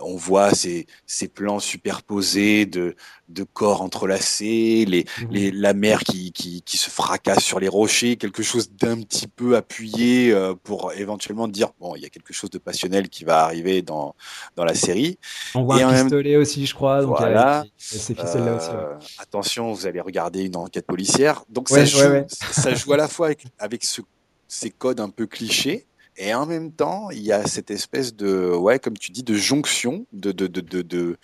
on 0.02 0.16
voit 0.16 0.54
ces, 0.54 0.86
ces 1.06 1.28
plans 1.28 1.58
superposés 1.60 2.66
de, 2.66 2.96
de 3.28 3.42
corps 3.44 3.82
entrelacés, 3.82 4.84
les, 4.86 5.04
les, 5.30 5.50
la 5.50 5.72
mer 5.74 6.00
qui, 6.04 6.32
qui, 6.32 6.62
qui 6.62 6.76
se 6.76 6.90
fracasse 6.90 7.44
sur 7.44 7.60
les 7.60 7.68
rochers, 7.68 8.16
quelque 8.16 8.42
chose 8.42 8.70
d'un 8.72 9.00
petit 9.02 9.26
peu 9.28 9.56
appuyé 9.56 10.32
euh, 10.32 10.54
pour 10.54 10.92
éventuellement 10.94 11.48
dire 11.48 11.68
bon, 11.80 11.94
il 11.96 12.02
y 12.02 12.06
a 12.06 12.08
quelque 12.08 12.32
chose 12.32 12.50
de 12.50 12.58
passionnel 12.58 13.08
qui 13.08 13.24
va 13.24 13.44
arriver 13.44 13.82
dans, 13.82 14.14
dans 14.56 14.64
la 14.64 14.74
série. 14.74 15.18
On 15.54 15.64
voit 15.64 15.78
Et 15.80 15.82
un 15.82 15.92
même- 15.92 16.06
pistolet 16.06 16.36
aussi, 16.36 16.66
je 16.66 16.74
crois. 16.74 17.02
Donc, 17.02 17.16
Voilà. 17.18 17.60
euh, 17.60 17.64
ces 17.76 18.14
ficelles-là 18.14 18.56
aussi. 18.56 18.68
ouais. 18.70 18.74
Euh, 18.76 18.94
Attention, 19.18 19.72
vous 19.72 19.86
allez 19.86 20.00
regarder 20.00 20.44
une 20.44 20.56
enquête 20.56 20.86
policière. 20.86 21.44
Donc 21.48 21.70
Ouais, 21.70 21.80
ça, 21.80 21.84
joue, 21.84 22.12
ouais. 22.12 22.26
ça 22.50 22.74
joue 22.74 22.92
à 22.92 22.96
la 22.96 23.08
fois 23.08 23.26
avec, 23.26 23.44
avec 23.58 23.84
ce- 23.84 24.00
ces 24.46 24.70
codes 24.70 25.00
un 25.00 25.10
peu 25.10 25.26
clichés. 25.26 25.86
Et 26.18 26.34
en 26.34 26.46
même 26.46 26.72
temps, 26.72 27.10
il 27.10 27.22
y 27.22 27.30
a 27.32 27.46
cette 27.46 27.70
espèce 27.70 28.14
de, 28.14 28.50
ouais, 28.50 28.80
comme 28.80 28.98
tu 28.98 29.12
dis, 29.12 29.22
de 29.22 29.34
jonction, 29.34 30.04
de, 30.12 30.32
de, 30.32 30.48
de, 30.48 30.60
de, 30.60 31.16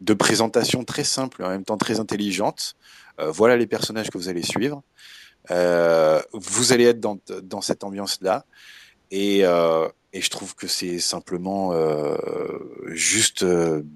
de, 0.00 0.14
présentation 0.14 0.84
très 0.84 1.04
simple 1.04 1.44
en 1.44 1.50
même 1.50 1.64
temps 1.64 1.78
très 1.78 2.00
intelligente. 2.00 2.74
Euh, 3.20 3.30
voilà 3.30 3.56
les 3.56 3.68
personnages 3.68 4.10
que 4.10 4.18
vous 4.18 4.28
allez 4.28 4.42
suivre. 4.42 4.82
Euh, 5.52 6.20
vous 6.32 6.72
allez 6.72 6.84
être 6.84 6.98
dans, 6.98 7.18
dans 7.44 7.60
cette 7.60 7.84
ambiance-là. 7.84 8.44
Et, 9.12 9.44
euh, 9.44 9.88
et 10.12 10.20
je 10.20 10.30
trouve 10.30 10.56
que 10.56 10.66
c'est 10.66 10.98
simplement 10.98 11.72
juste 12.86 13.44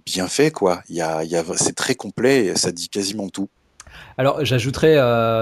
bien 0.06 0.28
fait, 0.28 0.52
quoi. 0.52 0.82
Il 0.88 0.94
y 0.94 1.00
a, 1.00 1.24
y 1.24 1.34
a, 1.34 1.42
c'est 1.56 1.74
très 1.74 1.96
complet 1.96 2.46
et 2.46 2.54
ça 2.54 2.70
dit 2.70 2.88
quasiment 2.88 3.28
tout. 3.28 3.48
Alors, 4.16 4.44
j'ajouterais 4.44 4.94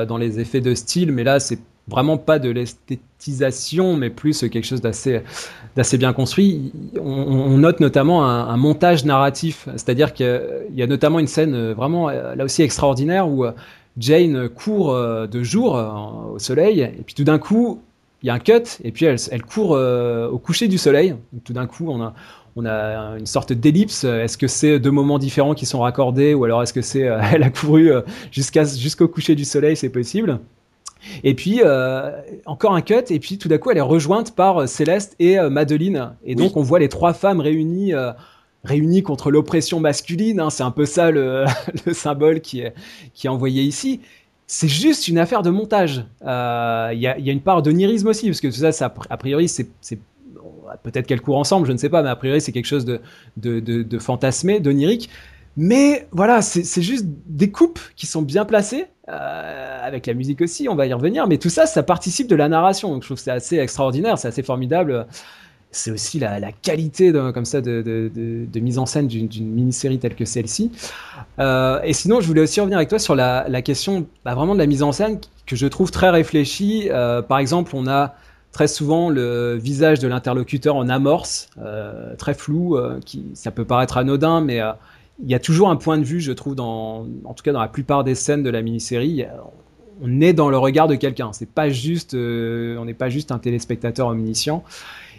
dans 0.06 0.16
les 0.16 0.40
effets 0.40 0.62
de 0.62 0.74
style, 0.74 1.12
mais 1.12 1.24
là, 1.24 1.38
c'est 1.38 1.58
vraiment 1.90 2.16
pas 2.16 2.38
de 2.38 2.48
l'esthétisation, 2.48 3.96
mais 3.96 4.08
plus 4.08 4.40
quelque 4.48 4.64
chose 4.64 4.80
d'assez 4.80 5.98
bien 5.98 6.12
construit. 6.12 6.72
On, 6.98 7.58
note 7.58 7.80
notamment 7.80 8.24
un, 8.24 8.56
montage 8.56 9.04
narratif, 9.04 9.68
c'est-à-dire 9.72 10.14
qu'il 10.14 10.40
y 10.74 10.82
a 10.82 10.86
notamment 10.86 11.18
une 11.18 11.26
scène 11.26 11.54
euh, 11.54 11.74
vraiment 11.74 12.08
euh, 12.08 12.34
là 12.34 12.44
aussi 12.44 12.62
extraordinaire 12.62 13.28
où 13.28 13.44
euh, 13.44 13.52
Jane 13.98 14.48
court 14.48 14.96
de 14.96 15.42
jour 15.42 15.74
au 16.32 16.38
soleil, 16.38 16.80
et 16.80 17.02
puis 17.04 17.14
tout 17.14 17.24
d'un 17.24 17.38
coup, 17.38 17.80
il 18.22 18.28
y 18.28 18.30
a 18.30 18.34
un 18.34 18.38
cut, 18.38 18.78
et 18.84 18.92
puis 18.92 19.04
elle, 19.04 19.42
court 19.42 19.72
au 19.72 20.38
coucher 20.38 20.68
du 20.68 20.78
soleil. 20.78 21.16
Tout 21.44 21.52
d'un 21.52 21.66
coup, 21.66 21.90
on 22.56 22.66
a 22.66 23.16
une 23.18 23.26
sorte 23.26 23.52
d'ellipse. 23.52 24.04
Est-ce 24.04 24.38
que 24.38 24.46
c'est 24.46 24.78
deux 24.78 24.92
moments 24.92 25.18
différents 25.18 25.54
qui 25.54 25.66
sont 25.66 25.80
raccordés 25.80 26.34
ou 26.34 26.44
alors 26.44 26.62
est-ce 26.62 26.72
que 26.72 26.82
c'est 26.82 27.00
elle 27.32 27.42
a 27.42 27.50
couru 27.50 27.90
jusqu'au 28.30 29.08
coucher 29.08 29.34
du 29.34 29.44
soleil, 29.44 29.76
c'est 29.76 29.90
possible. 29.90 30.38
Et 31.24 31.34
puis 31.34 31.60
euh, 31.64 32.10
encore 32.46 32.74
un 32.74 32.82
cut 32.82 32.94
et 33.10 33.18
puis 33.18 33.38
tout 33.38 33.48
d'un 33.48 33.58
coup 33.58 33.70
elle 33.70 33.78
est 33.78 33.82
rejointe 33.82 34.34
par 34.34 34.62
euh, 34.62 34.66
Céleste 34.66 35.16
et 35.18 35.38
euh, 35.38 35.50
Madeline 35.50 36.12
et 36.24 36.34
donc 36.34 36.56
on 36.56 36.62
voit 36.62 36.78
les 36.78 36.88
trois 36.88 37.12
femmes 37.14 37.40
réunies 37.40 37.94
euh, 37.94 38.12
réunies 38.64 39.02
contre 39.02 39.30
l'oppression 39.30 39.80
masculine. 39.80 40.40
hein. 40.40 40.50
c'est 40.50 40.62
un 40.62 40.70
peu 40.70 40.86
ça 40.86 41.10
le, 41.10 41.44
le 41.86 41.92
symbole 41.94 42.40
qui 42.40 42.60
est 42.60 42.74
qui 43.14 43.26
est 43.26 43.30
envoyé 43.30 43.62
ici. 43.62 44.00
C'est 44.46 44.68
juste 44.68 45.06
une 45.08 45.18
affaire 45.18 45.42
de 45.42 45.50
montage. 45.50 46.04
Il 46.22 46.26
y, 46.26 46.26
a, 47.06 47.16
il 47.18 47.24
y 47.24 47.30
a 47.30 47.32
une 47.32 47.40
part 47.40 47.62
d'onirisme 47.62 48.08
aussi 48.08 48.26
parce 48.26 48.40
que 48.40 48.48
tout 48.48 48.54
ça, 48.54 48.72
ça 48.72 48.92
a 49.08 49.16
priori 49.16 49.48
c'est 49.48 49.68
peut-être 50.82 51.06
qu'elles 51.06 51.20
courent 51.20 51.38
ensemble, 51.38 51.66
je 51.66 51.72
ne 51.72 51.76
sais 51.78 51.88
pas, 51.88 52.02
mais 52.02 52.08
a 52.10 52.16
priori 52.16 52.40
c'est 52.40 52.52
quelque 52.52 52.66
chose 52.66 52.84
de, 52.84 53.00
de, 53.36 53.60
de, 53.60 53.82
de 53.82 53.98
fantasmé, 53.98 54.60
d'onirique. 54.60 55.08
Mais 55.56 56.06
voilà, 56.12 56.42
c'est 56.42 56.82
juste 56.82 57.06
des 57.26 57.50
coupes 57.50 57.80
qui 57.96 58.06
sont 58.06 58.22
bien 58.22 58.44
placées, 58.44 58.86
euh, 59.10 59.86
avec 59.86 60.06
la 60.06 60.14
musique 60.14 60.40
aussi, 60.40 60.68
on 60.68 60.74
va 60.74 60.86
y 60.86 60.92
revenir, 60.92 61.26
mais 61.26 61.38
tout 61.38 61.48
ça, 61.48 61.66
ça 61.66 61.82
participe 61.82 62.28
de 62.28 62.36
la 62.36 62.48
narration, 62.48 62.92
donc 62.92 63.02
je 63.02 63.08
trouve 63.08 63.16
que 63.16 63.22
c'est 63.22 63.30
assez 63.30 63.58
extraordinaire, 63.58 64.18
c'est 64.18 64.28
assez 64.28 64.42
formidable. 64.42 65.06
C'est 65.72 65.92
aussi 65.92 66.18
la, 66.18 66.50
qualité 66.50 67.12
comme 67.12 67.44
ça 67.44 67.60
de, 67.60 68.10
mise 68.56 68.78
en 68.78 68.86
scène 68.86 69.06
d'une 69.06 69.46
mini-série 69.46 70.00
telle 70.00 70.16
que 70.16 70.24
celle-ci. 70.24 70.72
Euh, 71.38 71.80
et 71.84 71.92
sinon, 71.92 72.20
je 72.20 72.26
voulais 72.26 72.40
aussi 72.40 72.60
revenir 72.60 72.76
avec 72.76 72.88
toi 72.88 72.98
sur 72.98 73.14
la, 73.14 73.62
question 73.62 74.06
bah, 74.24 74.34
vraiment 74.34 74.54
de 74.54 74.58
la 74.58 74.66
mise 74.66 74.82
en 74.82 74.90
scène 74.90 75.20
que 75.46 75.54
je 75.54 75.68
trouve 75.68 75.92
très 75.92 76.10
réfléchie. 76.10 76.88
Euh, 76.90 77.22
par 77.22 77.38
exemple, 77.38 77.70
on 77.76 77.86
a 77.86 78.16
très 78.50 78.66
souvent 78.66 79.10
le 79.10 79.54
visage 79.54 80.00
de 80.00 80.08
l'interlocuteur 80.08 80.74
en 80.74 80.88
amorce, 80.88 81.50
très 82.18 82.34
flou, 82.34 82.76
qui 83.06 83.26
ça 83.34 83.52
peut 83.52 83.64
paraître 83.64 83.96
anodin, 83.96 84.40
mais 84.40 84.60
il 85.22 85.30
y 85.30 85.34
a 85.34 85.38
toujours 85.38 85.70
un 85.70 85.76
point 85.76 85.98
de 85.98 86.04
vue, 86.04 86.20
je 86.20 86.32
trouve, 86.32 86.54
dans, 86.54 87.06
en 87.24 87.34
tout 87.34 87.42
cas 87.42 87.52
dans 87.52 87.60
la 87.60 87.68
plupart 87.68 88.04
des 88.04 88.14
scènes 88.14 88.42
de 88.42 88.50
la 88.50 88.62
mini-série. 88.62 89.24
On 90.02 90.20
est 90.20 90.32
dans 90.32 90.48
le 90.48 90.56
regard 90.56 90.88
de 90.88 90.94
quelqu'un. 90.94 91.32
C'est 91.32 91.50
pas 91.50 91.68
juste, 91.68 92.14
euh, 92.14 92.78
on 92.78 92.86
n'est 92.86 92.94
pas 92.94 93.10
juste 93.10 93.32
un 93.32 93.38
téléspectateur 93.38 94.08
omniscient. 94.08 94.64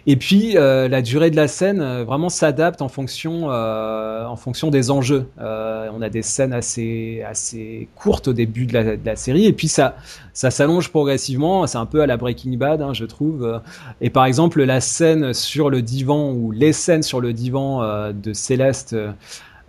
Et 0.04 0.16
puis 0.16 0.56
euh, 0.56 0.88
la 0.88 1.00
durée 1.00 1.30
de 1.30 1.36
la 1.36 1.46
scène 1.46 1.80
euh, 1.80 2.02
vraiment 2.02 2.28
s'adapte 2.28 2.82
en 2.82 2.88
fonction, 2.88 3.48
en 3.48 4.34
fonction 4.34 4.70
des 4.70 4.90
enjeux. 4.90 5.28
On 5.38 6.02
a 6.02 6.08
des 6.08 6.22
scènes 6.22 6.52
assez, 6.52 7.22
assez 7.24 7.86
courtes 7.94 8.26
au 8.26 8.32
début 8.32 8.66
de 8.66 8.98
la, 9.04 9.14
série, 9.14 9.46
et 9.46 9.52
puis 9.52 9.68
ça, 9.68 9.94
ça 10.32 10.50
s'allonge 10.50 10.88
progressivement. 10.88 11.68
C'est 11.68 11.78
un 11.78 11.86
peu 11.86 12.00
à 12.00 12.06
la 12.06 12.16
Breaking 12.16 12.56
Bad, 12.56 12.82
hein, 12.82 12.92
je 12.92 13.04
trouve. 13.04 13.60
Et 14.00 14.10
par 14.10 14.24
exemple, 14.24 14.64
la 14.64 14.80
scène 14.80 15.32
sur 15.32 15.70
le 15.70 15.82
divan 15.82 16.32
ou 16.32 16.50
les 16.50 16.72
scènes 16.72 17.04
sur 17.04 17.20
le 17.20 17.32
divan 17.32 18.10
de 18.12 18.32
Céleste. 18.32 18.96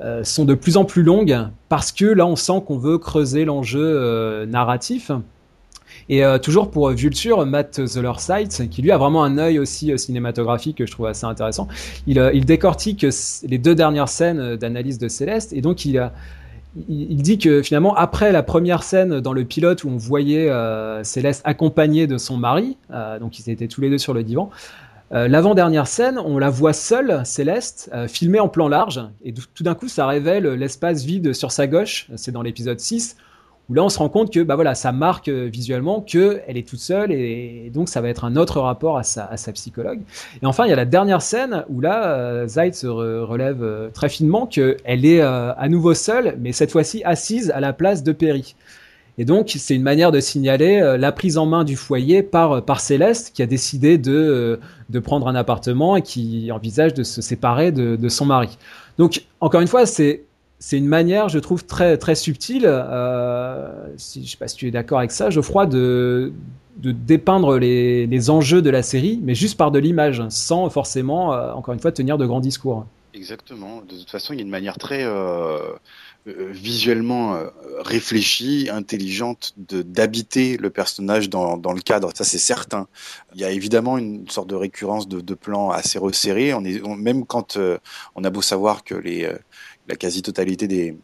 Euh, 0.01 0.23
sont 0.23 0.43
de 0.43 0.55
plus 0.55 0.75
en 0.75 0.85
plus 0.85 1.03
longues 1.03 1.37
parce 1.69 1.91
que 1.91 2.05
là 2.05 2.25
on 2.25 2.35
sent 2.35 2.63
qu'on 2.65 2.79
veut 2.79 2.97
creuser 2.97 3.45
l'enjeu 3.45 3.79
euh, 3.83 4.45
narratif. 4.45 5.11
Et 6.09 6.25
euh, 6.25 6.39
toujours 6.39 6.71
pour 6.71 6.89
Vulture, 6.89 7.45
Matt 7.45 7.85
Zollersight, 7.85 8.69
qui 8.69 8.81
lui 8.81 8.91
a 8.91 8.97
vraiment 8.97 9.23
un 9.23 9.37
œil 9.37 9.59
aussi 9.59 9.97
cinématographique 9.97 10.79
que 10.79 10.85
je 10.87 10.91
trouve 10.91 11.05
assez 11.05 11.25
intéressant, 11.25 11.67
il, 12.07 12.45
décortique 12.45 13.05
les 13.47 13.57
deux 13.59 13.75
dernières 13.75 14.09
scènes 14.09 14.55
d'analyse 14.55 14.97
de 14.97 15.07
Céleste. 15.07 15.53
Et 15.53 15.61
donc 15.61 15.85
il, 15.85 16.11
il, 16.89 17.21
dit 17.21 17.37
que 17.37 17.61
finalement 17.61 17.95
après 17.95 18.31
la 18.31 18.41
première 18.41 18.81
scène 18.81 19.21
dans 19.21 19.31
le 19.31 19.45
pilote 19.45 19.83
où 19.83 19.89
on 19.89 19.97
voyait 19.97 20.51
Céleste 21.03 21.41
accompagnée 21.45 22.07
de 22.07 22.17
son 22.17 22.35
mari, 22.35 22.75
donc 23.21 23.39
ils 23.39 23.49
étaient 23.49 23.67
tous 23.67 23.79
les 23.79 23.91
deux 23.91 23.99
sur 23.99 24.13
le 24.13 24.23
divan, 24.23 24.49
euh, 25.13 25.27
L'avant-dernière 25.27 25.87
scène, 25.87 26.19
on 26.19 26.37
la 26.37 26.49
voit 26.49 26.73
seule, 26.73 27.21
Céleste, 27.25 27.89
euh, 27.93 28.07
filmée 28.07 28.39
en 28.39 28.49
plan 28.49 28.67
large, 28.67 29.01
et 29.23 29.33
tout 29.33 29.63
d'un 29.63 29.75
coup, 29.75 29.87
ça 29.87 30.07
révèle 30.07 30.47
l'espace 30.47 31.03
vide 31.03 31.33
sur 31.33 31.51
sa 31.51 31.67
gauche, 31.67 32.07
c'est 32.15 32.31
dans 32.31 32.41
l'épisode 32.41 32.79
6, 32.79 33.17
où 33.69 33.73
là, 33.73 33.83
on 33.83 33.89
se 33.89 33.97
rend 33.97 34.09
compte 34.09 34.31
que 34.31 34.41
bah 34.41 34.55
voilà, 34.55 34.75
ça 34.75 34.91
marque 34.91 35.29
euh, 35.29 35.49
visuellement 35.51 36.01
qu'elle 36.01 36.57
est 36.57 36.67
toute 36.67 36.79
seule, 36.79 37.11
et, 37.11 37.71
donc 37.73 37.87
ça 37.87 38.01
va 38.01 38.09
être 38.09 38.25
un 38.25 38.35
autre 38.35 38.59
rapport 38.59 38.97
à 38.97 39.03
sa, 39.03 39.51
psychologue. 39.53 40.01
Et 40.41 40.45
enfin, 40.45 40.65
il 40.65 40.69
y 40.69 40.73
a 40.73 40.75
la 40.75 40.85
dernière 40.85 41.21
scène, 41.21 41.63
où 41.69 41.79
là, 41.79 42.07
euh, 42.07 42.47
Zeit 42.47 42.73
se 42.73 42.87
re 42.87 43.27
relève 43.27 43.63
euh, 43.63 43.89
très 43.89 44.09
finement 44.09 44.47
qu'elle 44.47 45.05
est 45.05 45.21
euh, 45.21 45.53
à 45.53 45.69
nouveau 45.69 45.93
seule, 45.93 46.35
mais 46.39 46.51
cette 46.51 46.71
fois-ci 46.71 47.03
assise 47.03 47.51
à 47.51 47.59
la 47.59 47.73
place 47.73 48.03
de 48.03 48.11
Perry. 48.11 48.55
Et 49.17 49.25
donc, 49.25 49.53
c'est 49.57 49.75
une 49.75 49.83
manière 49.83 50.11
de 50.11 50.19
signaler 50.19 50.81
euh, 50.81 50.97
la 50.97 51.11
prise 51.11 51.37
en 51.37 51.45
main 51.45 51.63
du 51.63 51.75
foyer 51.75 52.23
par, 52.23 52.63
par 52.65 52.79
Céleste, 52.79 53.31
qui 53.33 53.43
a 53.43 53.45
décidé 53.45 53.97
de, 53.97 54.11
euh, 54.11 54.57
de 54.89 54.99
prendre 54.99 55.27
un 55.27 55.35
appartement 55.35 55.95
et 55.95 56.01
qui 56.01 56.51
envisage 56.51 56.93
de 56.93 57.03
se 57.03 57.21
séparer 57.21 57.71
de, 57.71 57.95
de 57.95 58.09
son 58.09 58.25
mari. 58.25 58.57
Donc, 58.97 59.23
encore 59.39 59.61
une 59.61 59.67
fois, 59.67 59.85
c'est 59.85 60.23
c'est 60.63 60.77
une 60.77 60.87
manière, 60.87 61.27
je 61.27 61.39
trouve, 61.39 61.65
très, 61.65 61.97
très 61.97 62.15
subtile, 62.15 62.63
euh, 62.65 63.67
je 63.97 64.21
ne 64.21 64.25
sais 64.25 64.37
pas 64.37 64.47
si 64.47 64.55
tu 64.55 64.65
es 64.65 64.71
d'accord 64.71 64.99
avec 64.99 65.11
ça, 65.11 65.29
Geoffroy, 65.29 65.65
de, 65.65 66.31
de 66.77 66.93
dépeindre 66.93 67.57
les, 67.57 68.07
les, 68.07 68.29
enjeux 68.29 68.61
de 68.61 68.69
la 68.69 68.81
série, 68.81 69.19
mais 69.21 69.35
juste 69.35 69.57
par 69.57 69.71
de 69.71 69.79
l'image, 69.79 70.23
sans 70.29 70.69
forcément, 70.69 71.33
euh, 71.33 71.51
encore 71.51 71.73
une 71.73 71.81
fois, 71.81 71.91
tenir 71.91 72.17
de 72.17 72.25
grands 72.25 72.39
discours. 72.39 72.85
Exactement. 73.13 73.81
De 73.81 73.97
toute 73.97 74.09
façon, 74.09 74.33
il 74.33 74.37
y 74.37 74.39
a 74.39 74.43
une 74.43 74.49
manière 74.49 74.77
très 74.77 75.03
euh, 75.03 75.11
euh, 75.11 75.75
visuellement 76.25 77.35
euh, 77.35 77.47
réfléchie, 77.79 78.69
intelligente 78.71 79.53
d'habiter 79.57 80.57
le 80.57 80.69
personnage 80.69 81.29
dans, 81.29 81.57
dans 81.57 81.73
le 81.73 81.81
cadre. 81.81 82.11
Ça, 82.15 82.23
c'est 82.23 82.37
certain. 82.37 82.87
Il 83.35 83.41
y 83.41 83.45
a 83.45 83.51
évidemment 83.51 83.97
une 83.97 84.29
sorte 84.29 84.49
de 84.49 84.55
récurrence 84.55 85.07
de, 85.07 85.21
de 85.21 85.33
plans 85.33 85.69
assez 85.71 85.99
resserrés. 85.99 86.53
On 86.53 86.63
est, 86.63 86.81
même 86.97 87.25
quand 87.25 87.57
on 88.15 88.23
a 88.23 88.29
beau 88.29 88.41
savoir 88.41 88.83
que 88.83 88.95
les 88.95 89.29
la 89.87 89.95
quasi-totalité 89.95 90.67
des, 90.67 90.97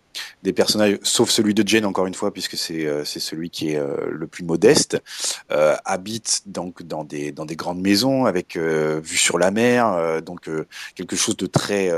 des 0.43 0.53
personnages, 0.53 0.99
sauf 1.03 1.29
celui 1.29 1.53
de 1.53 1.67
Jane 1.67 1.85
encore 1.85 2.07
une 2.07 2.13
fois, 2.13 2.31
puisque 2.31 2.55
c'est 2.55 2.85
euh, 2.85 3.03
celui 3.03 3.49
qui 3.49 3.71
est 3.71 3.77
euh, 3.77 4.09
le 4.09 4.27
plus 4.27 4.43
modeste, 4.43 5.01
euh, 5.51 5.75
habitent 5.85 6.43
donc 6.45 6.83
dans 6.83 7.03
des 7.03 7.31
dans 7.31 7.45
des 7.45 7.55
grandes 7.55 7.81
maisons 7.81 8.25
avec 8.25 8.55
euh, 8.55 9.01
vue 9.03 9.17
sur 9.17 9.37
la 9.37 9.51
mer, 9.51 10.21
donc 10.21 10.49
quelque 10.95 11.15
chose 11.15 11.37
de 11.37 11.45
très 11.45 11.91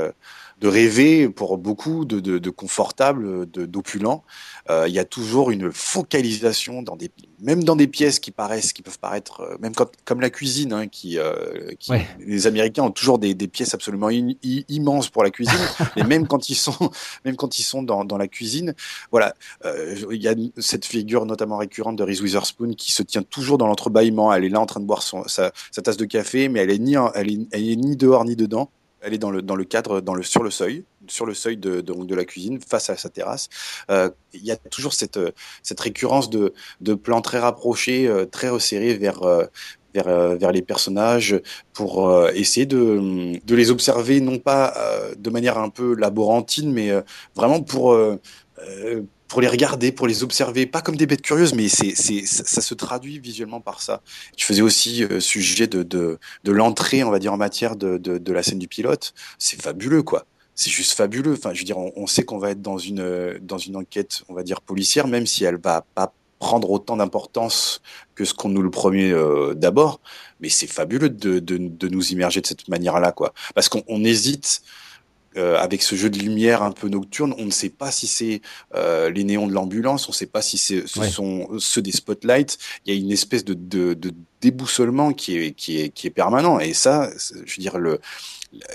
de 0.62 0.68
rêver 0.68 1.28
pour 1.28 1.58
beaucoup, 1.58 2.04
de, 2.04 2.20
de, 2.20 2.38
de 2.38 2.50
confortable, 2.50 3.46
d'opulent. 3.46 4.22
Euh, 4.70 4.86
il 4.86 4.94
y 4.94 5.00
a 5.00 5.04
toujours 5.04 5.50
une 5.50 5.72
focalisation 5.72 6.82
dans 6.82 6.94
des, 6.94 7.10
même 7.40 7.64
dans 7.64 7.74
des 7.74 7.88
pièces 7.88 8.20
qui 8.20 8.30
paraissent, 8.30 8.72
qui 8.72 8.82
peuvent 8.82 9.00
paraître, 9.00 9.40
euh, 9.40 9.56
même 9.60 9.74
comme, 9.74 9.88
comme 10.04 10.20
la 10.20 10.30
cuisine, 10.30 10.72
hein, 10.72 10.86
qui, 10.86 11.18
euh, 11.18 11.72
qui 11.80 11.90
les 12.20 12.46
Américains 12.46 12.84
ont 12.84 12.92
toujours 12.92 13.18
des, 13.18 13.34
des 13.34 13.48
pièces 13.48 13.74
absolument 13.74 14.08
immenses 14.08 15.10
pour 15.10 15.24
la 15.24 15.30
cuisine, 15.30 15.58
mais 15.96 16.04
même 16.04 16.28
quand 16.28 16.48
ils 16.48 16.54
sont, 16.54 16.92
même 17.24 17.34
quand 17.34 17.58
ils 17.58 17.64
sont 17.64 17.82
dans, 17.82 18.04
dans 18.04 18.16
la 18.16 18.28
cuisine, 18.28 18.76
voilà, 19.10 19.34
euh, 19.64 19.96
il 20.12 20.22
y 20.22 20.28
a 20.28 20.34
cette 20.58 20.84
figure 20.84 21.26
notamment 21.26 21.56
récurrente 21.56 21.96
de 21.96 22.04
Reese 22.04 22.20
Witherspoon 22.20 22.74
qui 22.74 22.92
se 22.92 23.02
tient 23.02 23.24
toujours 23.24 23.58
dans 23.58 23.66
l'entrebâillement. 23.66 24.32
Elle 24.32 24.44
est 24.44 24.48
là 24.48 24.60
en 24.60 24.66
train 24.66 24.80
de 24.80 24.86
boire 24.86 25.02
son, 25.02 25.26
sa, 25.26 25.50
sa 25.72 25.82
tasse 25.82 25.96
de 25.96 26.04
café, 26.04 26.48
mais 26.48 26.60
elle 26.60 26.70
est 26.70 26.78
ni, 26.78 26.94
elle 27.14 27.30
est, 27.32 27.40
elle 27.50 27.68
est 27.68 27.76
ni 27.76 27.96
dehors 27.96 28.24
ni 28.24 28.36
dedans 28.36 28.70
elle 29.02 29.14
est 29.14 29.18
dans 29.18 29.30
le, 29.30 29.42
dans 29.42 29.56
le 29.56 29.64
cadre, 29.64 30.00
dans 30.00 30.14
le, 30.14 30.22
sur 30.22 30.42
le 30.42 30.50
seuil, 30.50 30.84
sur 31.08 31.26
le 31.26 31.34
seuil 31.34 31.56
de, 31.56 31.80
de, 31.80 32.14
la 32.14 32.24
cuisine, 32.24 32.60
face 32.60 32.90
à 32.90 32.96
sa 32.96 33.08
terrasse. 33.08 33.48
Euh, 33.90 34.10
il 34.32 34.44
y 34.44 34.50
a 34.50 34.56
toujours 34.56 34.94
cette, 34.94 35.18
cette 35.62 35.80
récurrence 35.80 36.30
de, 36.30 36.54
de 36.80 36.94
plans 36.94 37.20
très 37.20 37.38
rapprochés, 37.38 38.06
euh, 38.06 38.24
très 38.24 38.48
resserrés 38.48 38.94
vers, 38.94 39.22
euh, 39.22 39.44
vers, 39.94 40.36
vers 40.36 40.52
les 40.52 40.62
personnages 40.62 41.40
pour 41.74 42.26
essayer 42.30 42.64
de, 42.64 43.38
de 43.44 43.54
les 43.54 43.70
observer, 43.70 44.20
non 44.22 44.38
pas 44.38 44.74
de 45.18 45.30
manière 45.30 45.58
un 45.58 45.68
peu 45.68 45.94
laborantine, 45.94 46.72
mais 46.72 46.90
vraiment 47.34 47.60
pour 47.60 47.94
pour 49.32 49.40
les 49.40 49.48
regarder, 49.48 49.92
pour 49.92 50.06
les 50.06 50.22
observer, 50.22 50.66
pas 50.66 50.82
comme 50.82 50.96
des 50.96 51.06
bêtes 51.06 51.22
curieuses, 51.22 51.54
mais 51.54 51.68
c'est, 51.68 51.94
c'est, 51.96 52.26
ça, 52.26 52.60
se 52.60 52.74
traduit 52.74 53.18
visuellement 53.18 53.62
par 53.62 53.80
ça. 53.80 54.02
Tu 54.36 54.44
faisais 54.44 54.60
aussi 54.60 55.04
euh, 55.04 55.20
sujet 55.20 55.66
de, 55.66 55.82
de, 55.82 56.18
l'entrée, 56.52 57.02
on 57.02 57.10
va 57.10 57.18
dire, 57.18 57.32
en 57.32 57.38
matière 57.38 57.74
de, 57.74 57.96
de, 57.96 58.32
la 58.34 58.42
scène 58.42 58.58
du 58.58 58.68
pilote. 58.68 59.14
C'est 59.38 59.58
fabuleux, 59.58 60.02
quoi. 60.02 60.26
C'est 60.54 60.68
juste 60.68 60.92
fabuleux. 60.92 61.32
Enfin, 61.32 61.54
je 61.54 61.60
veux 61.60 61.64
dire, 61.64 61.78
on, 61.78 62.06
sait 62.06 62.24
qu'on 62.24 62.36
va 62.36 62.50
être 62.50 62.60
dans 62.60 62.76
une, 62.76 63.38
dans 63.40 63.56
une 63.56 63.76
enquête, 63.76 64.20
on 64.28 64.34
va 64.34 64.42
dire, 64.42 64.60
policière, 64.60 65.06
même 65.08 65.26
si 65.26 65.44
elle 65.44 65.56
va 65.56 65.86
pas 65.94 66.12
prendre 66.38 66.70
autant 66.70 66.98
d'importance 66.98 67.80
que 68.14 68.26
ce 68.26 68.34
qu'on 68.34 68.50
nous 68.50 68.60
le 68.60 68.70
promet 68.70 69.12
euh, 69.12 69.54
d'abord. 69.54 70.02
Mais 70.40 70.50
c'est 70.50 70.66
fabuleux 70.66 71.08
de, 71.08 71.38
de, 71.38 71.56
de, 71.56 71.88
nous 71.88 72.12
immerger 72.12 72.42
de 72.42 72.46
cette 72.46 72.68
manière-là, 72.68 73.12
quoi. 73.12 73.32
Parce 73.54 73.70
qu'on 73.70 73.82
on 73.88 74.04
hésite 74.04 74.60
euh, 75.36 75.56
avec 75.58 75.82
ce 75.82 75.94
jeu 75.94 76.10
de 76.10 76.18
lumière 76.18 76.62
un 76.62 76.72
peu 76.72 76.88
nocturne, 76.88 77.34
on 77.38 77.46
ne 77.46 77.50
sait 77.50 77.70
pas 77.70 77.90
si 77.90 78.06
c'est 78.06 78.42
euh, 78.74 79.10
les 79.10 79.24
néons 79.24 79.46
de 79.46 79.52
l'ambulance, 79.52 80.08
on 80.08 80.12
ne 80.12 80.16
sait 80.16 80.26
pas 80.26 80.42
si 80.42 80.58
ce 80.58 80.86
sont 80.86 81.48
ceux 81.58 81.82
des 81.82 81.92
spotlights. 81.92 82.58
Il 82.84 82.94
y 82.94 82.96
a 82.96 83.00
une 83.00 83.12
espèce 83.12 83.44
de, 83.44 83.54
de, 83.54 83.94
de 83.94 84.12
déboussolement 84.40 85.12
qui 85.12 85.36
est, 85.36 85.52
qui, 85.52 85.80
est, 85.80 85.88
qui 85.90 86.06
est 86.06 86.10
permanent. 86.10 86.58
Et 86.58 86.74
ça, 86.74 87.10
je 87.44 87.56
veux 87.56 87.60
dire, 87.60 87.78
le, 87.78 88.00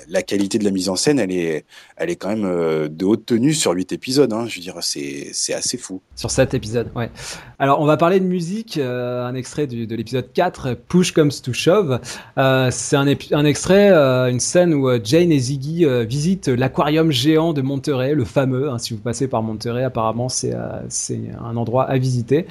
la 0.10 0.22
qualité 0.22 0.58
de 0.58 0.64
la 0.64 0.72
mise 0.72 0.90
en 0.90 0.96
scène, 0.96 1.20
elle 1.20 1.32
est, 1.32 1.66
elle 1.98 2.10
est 2.10 2.16
quand 2.16 2.30
même 2.30 2.46
euh, 2.46 2.88
de 2.88 3.06
haute 3.06 3.26
tenue 3.26 3.54
sur 3.54 3.72
8 3.72 3.92
épisodes. 3.92 4.32
Hein. 4.34 4.46
Je 4.48 4.56
veux 4.56 4.62
dire, 4.62 4.76
c'est, 4.82 5.32
assez 5.54 5.78
fou. 5.78 6.02
Sur 6.16 6.32
7 6.32 6.54
épisodes, 6.54 6.90
ouais. 6.96 7.12
Alors, 7.60 7.82
on 7.82 7.86
va 7.86 7.98
parler 7.98 8.20
de 8.20 8.26
musique. 8.26 8.78
Euh, 8.78 9.26
un 9.26 9.36
extrait 9.36 9.68
de 9.68 9.96
l'épisode 9.96 10.32
4, 10.34 10.76
Push 10.88 11.12
Comes 11.12 11.32
to 11.44 11.54
Shove. 11.54 12.00
Euh, 12.38 12.70
c'est 12.72 12.96
un, 12.96 13.08
un 13.32 13.46
extrait, 13.46 13.92
une 13.92 14.40
scène 14.40 14.74
où 14.74 14.90
Jane 15.04 15.32
et 15.32 15.40
Ziggy 15.40 15.86
visitent 16.06 16.48
l'aquarium 16.48 17.12
géant 17.12 17.54
de 17.54 17.62
Monterey, 17.62 18.14
le 18.14 18.26
fameux. 18.26 18.70
Hein, 18.70 18.78
si 18.78 18.94
vous 18.94 19.00
passez 19.00 19.28
par 19.28 19.44
Monterey, 19.44 19.84
apparemment, 19.84 20.30
c'est, 20.30 20.54
un 20.54 21.58
endroit 21.58 21.86
à 21.86 21.98
visiter. 21.98 22.48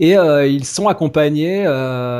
Et 0.00 0.12
ils 0.12 0.64
sont 0.64 0.88
accompagnés 0.88 1.64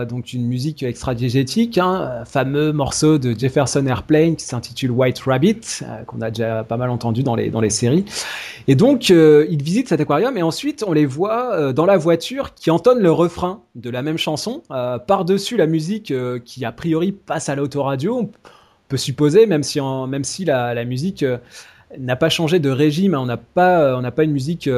donc 0.08 0.24
d'une 0.24 0.46
musique 0.46 0.82
extra-diégétique, 0.82 1.78
hein, 1.78 2.24
fameux 2.26 2.72
morceau 2.72 3.18
de 3.18 3.38
Jefferson 3.38 3.86
Airplane 3.86 4.36
qui 4.42 4.48
s'intitule 4.48 4.90
White 4.90 5.20
Rabbit, 5.20 5.60
euh, 5.82 6.04
qu'on 6.04 6.20
a 6.20 6.30
déjà 6.30 6.64
pas 6.64 6.76
mal 6.76 6.90
entendu 6.90 7.22
dans 7.22 7.34
les, 7.34 7.50
dans 7.50 7.60
les 7.60 7.70
séries. 7.70 8.04
Et 8.68 8.74
donc, 8.74 9.10
euh, 9.10 9.46
ils 9.50 9.62
visitent 9.62 9.88
cet 9.88 10.00
aquarium 10.00 10.36
et 10.36 10.42
ensuite, 10.42 10.84
on 10.86 10.92
les 10.92 11.06
voit 11.06 11.54
euh, 11.54 11.72
dans 11.72 11.86
la 11.86 11.96
voiture 11.96 12.54
qui 12.54 12.70
entonnent 12.70 13.02
le 13.02 13.12
refrain 13.12 13.62
de 13.74 13.90
la 13.90 14.02
même 14.02 14.18
chanson 14.18 14.62
par-dessus 15.06 15.56
la 15.56 15.66
musique 15.66 16.12
qui, 16.44 16.64
a 16.64 16.72
priori, 16.72 17.12
passe 17.12 17.48
à 17.48 17.54
l'autoradio. 17.54 18.18
On 18.18 18.30
peut 18.88 18.96
supposer, 18.96 19.46
même 19.46 19.62
si, 19.62 19.80
même 19.80 20.24
si 20.24 20.44
la, 20.44 20.84
musique 20.84 21.24
n'a 21.98 22.16
pas 22.16 22.28
changé 22.28 22.58
de 22.58 22.70
régime, 22.70 23.14
hein, 23.14 23.20
on 23.20 23.26
n'a 23.26 23.36
pas, 23.36 24.10
pas 24.10 24.24
une 24.24 24.32
musique 24.32 24.68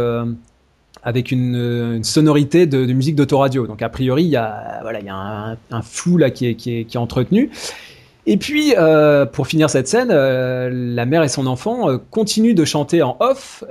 avec 1.02 1.32
une, 1.32 2.02
sonorité 2.04 2.66
de, 2.66 2.84
de 2.84 2.92
musique 2.92 3.16
d'autoradio. 3.16 3.66
Donc 3.66 3.82
a 3.82 3.88
priori, 3.88 4.24
il 4.24 4.30
y 4.30 4.36
a, 4.36 4.78
voilà, 4.82 5.00
il 5.00 5.06
y 5.06 5.10
a 5.10 5.16
un, 5.16 5.56
un 5.70 5.82
flou 5.82 6.16
là 6.16 6.30
qui 6.30 6.46
est, 6.46 6.54
qui 6.54 6.78
est, 6.78 6.84
qui 6.84 6.96
est 6.96 7.00
entretenu. 7.00 7.50
Et 8.26 8.38
puis, 8.38 8.74
euh, 8.78 9.26
pour 9.26 9.46
finir 9.46 9.68
cette 9.68 9.86
scène, 9.86 10.08
euh, 10.10 10.70
la 10.72 11.04
mère 11.04 11.22
et 11.22 11.28
son 11.28 11.46
enfant 11.46 11.90
euh, 11.90 11.98
continuent 12.10 12.54
de 12.54 12.64
chanter 12.64 13.02
en 13.02 13.16
off, 13.20 13.62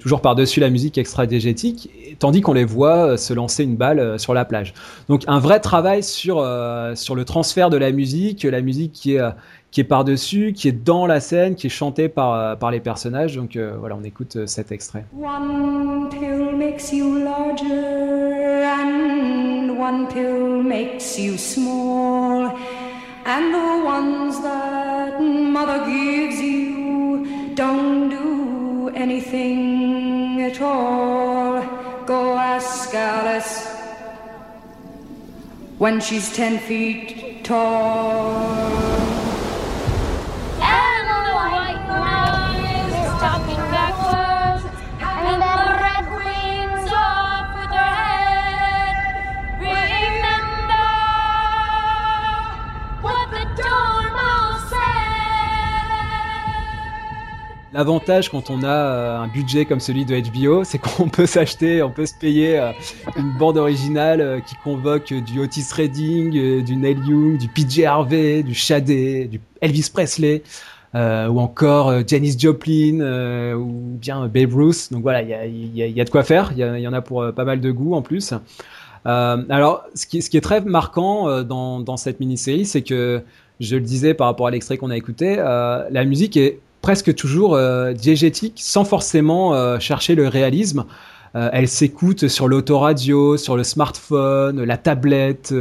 toujours 0.00 0.22
par-dessus 0.22 0.60
la 0.60 0.70
musique 0.70 0.96
extra-diégétique, 0.96 1.90
tandis 2.18 2.40
qu'on 2.40 2.54
les 2.54 2.64
voit 2.64 3.18
se 3.18 3.34
lancer 3.34 3.64
une 3.64 3.76
balle 3.76 4.18
sur 4.18 4.32
la 4.32 4.44
plage. 4.44 4.72
Donc 5.08 5.22
un 5.26 5.38
vrai 5.38 5.60
travail 5.60 6.02
sur, 6.02 6.36
sur 6.94 7.14
le 7.14 7.24
transfert 7.24 7.70
de 7.70 7.76
la 7.76 7.92
musique, 7.92 8.44
la 8.44 8.60
musique 8.62 8.92
qui 8.92 9.16
est, 9.16 9.22
qui 9.70 9.80
est 9.80 9.84
par-dessus, 9.84 10.52
qui 10.54 10.68
est 10.68 10.72
dans 10.72 11.06
la 11.06 11.20
scène, 11.20 11.54
qui 11.54 11.66
est 11.66 11.70
chantée 11.70 12.08
par, 12.08 12.58
par 12.58 12.70
les 12.70 12.80
personnages. 12.80 13.36
Donc 13.36 13.58
voilà, 13.80 13.96
on 14.00 14.04
écoute 14.04 14.46
cet 14.46 14.72
extrait. 14.72 15.04
One 15.20 16.08
pill 16.10 16.56
makes 16.56 16.92
you 16.92 17.18
larger 17.18 18.64
and 18.64 19.78
one 19.78 20.06
pill 20.08 20.62
makes 20.62 21.18
you 21.18 21.36
small. 21.36 22.53
And 23.26 23.54
the 23.54 23.84
ones 23.84 24.42
that 24.42 25.18
mother 25.18 25.86
gives 25.86 26.38
you 26.40 27.54
don't 27.54 28.10
do 28.10 28.90
anything 28.94 30.42
at 30.42 30.60
all. 30.60 31.62
Go 32.04 32.36
ask 32.36 32.94
Alice 32.94 33.66
when 35.78 36.00
she's 36.00 36.34
ten 36.36 36.58
feet 36.58 37.42
tall. 37.44 38.83
L'avantage 57.74 58.30
quand 58.30 58.50
on 58.50 58.62
a 58.62 58.68
euh, 58.68 59.18
un 59.18 59.26
budget 59.26 59.64
comme 59.64 59.80
celui 59.80 60.04
de 60.04 60.16
HBO, 60.20 60.62
c'est 60.64 60.78
qu'on 60.78 61.08
peut 61.08 61.26
s'acheter, 61.26 61.82
on 61.82 61.90
peut 61.90 62.06
se 62.06 62.14
payer 62.14 62.56
euh, 62.60 62.70
une 63.16 63.36
bande 63.36 63.56
originale 63.56 64.20
euh, 64.20 64.38
qui 64.38 64.54
convoque 64.62 65.12
du 65.12 65.40
Otis 65.40 65.66
Redding, 65.74 66.62
du 66.62 66.76
Neil 66.76 66.98
Young, 67.04 67.36
du 67.36 67.48
PJ 67.48 67.80
Harvey, 67.80 68.44
du 68.44 68.54
Shadé, 68.54 69.24
du 69.26 69.40
Elvis 69.60 69.90
Presley. 69.92 70.42
Ou 70.96 71.40
encore 71.40 71.92
Janis 72.06 72.36
Joplin 72.38 73.00
ou 73.56 73.98
bien 74.00 74.28
Babe 74.28 74.54
Ruth. 74.54 74.92
Donc 74.92 75.02
voilà, 75.02 75.22
il 75.22 75.76
y 75.76 76.00
a, 76.00 76.04
de 76.04 76.08
quoi 76.10 76.22
faire. 76.22 76.52
Il 76.56 76.58
y, 76.58 76.86
en 76.86 76.92
a 76.92 77.02
pour 77.02 77.32
pas 77.34 77.44
mal 77.44 77.60
de 77.60 77.72
goût 77.72 77.94
en 77.94 78.02
plus. 78.02 78.32
Alors, 79.04 79.82
ce 79.96 80.06
qui, 80.06 80.22
ce 80.22 80.30
qui, 80.30 80.36
est 80.36 80.40
très 80.40 80.60
marquant 80.60 81.42
dans, 81.42 81.80
dans 81.80 81.96
cette 81.96 82.20
mini-série, 82.20 82.64
c'est 82.64 82.82
que 82.82 83.22
je 83.58 83.74
le 83.74 83.82
disais 83.82 84.14
par 84.14 84.28
rapport 84.28 84.46
à 84.46 84.52
l'extrait 84.52 84.76
qu'on 84.76 84.90
a 84.90 84.96
écouté, 84.96 85.34
la 85.34 86.04
musique 86.04 86.36
est 86.36 86.60
presque 86.84 87.14
toujours 87.14 87.54
euh, 87.54 87.94
diégétique 87.94 88.60
sans 88.62 88.84
forcément 88.84 89.54
euh, 89.54 89.78
chercher 89.78 90.14
le 90.14 90.28
réalisme. 90.28 90.84
Euh, 91.34 91.48
elle 91.50 91.66
s'écoute 91.66 92.28
sur 92.28 92.46
l'autoradio, 92.46 93.38
sur 93.38 93.56
le 93.56 93.64
smartphone, 93.64 94.62
la 94.62 94.76
tablette, 94.76 95.54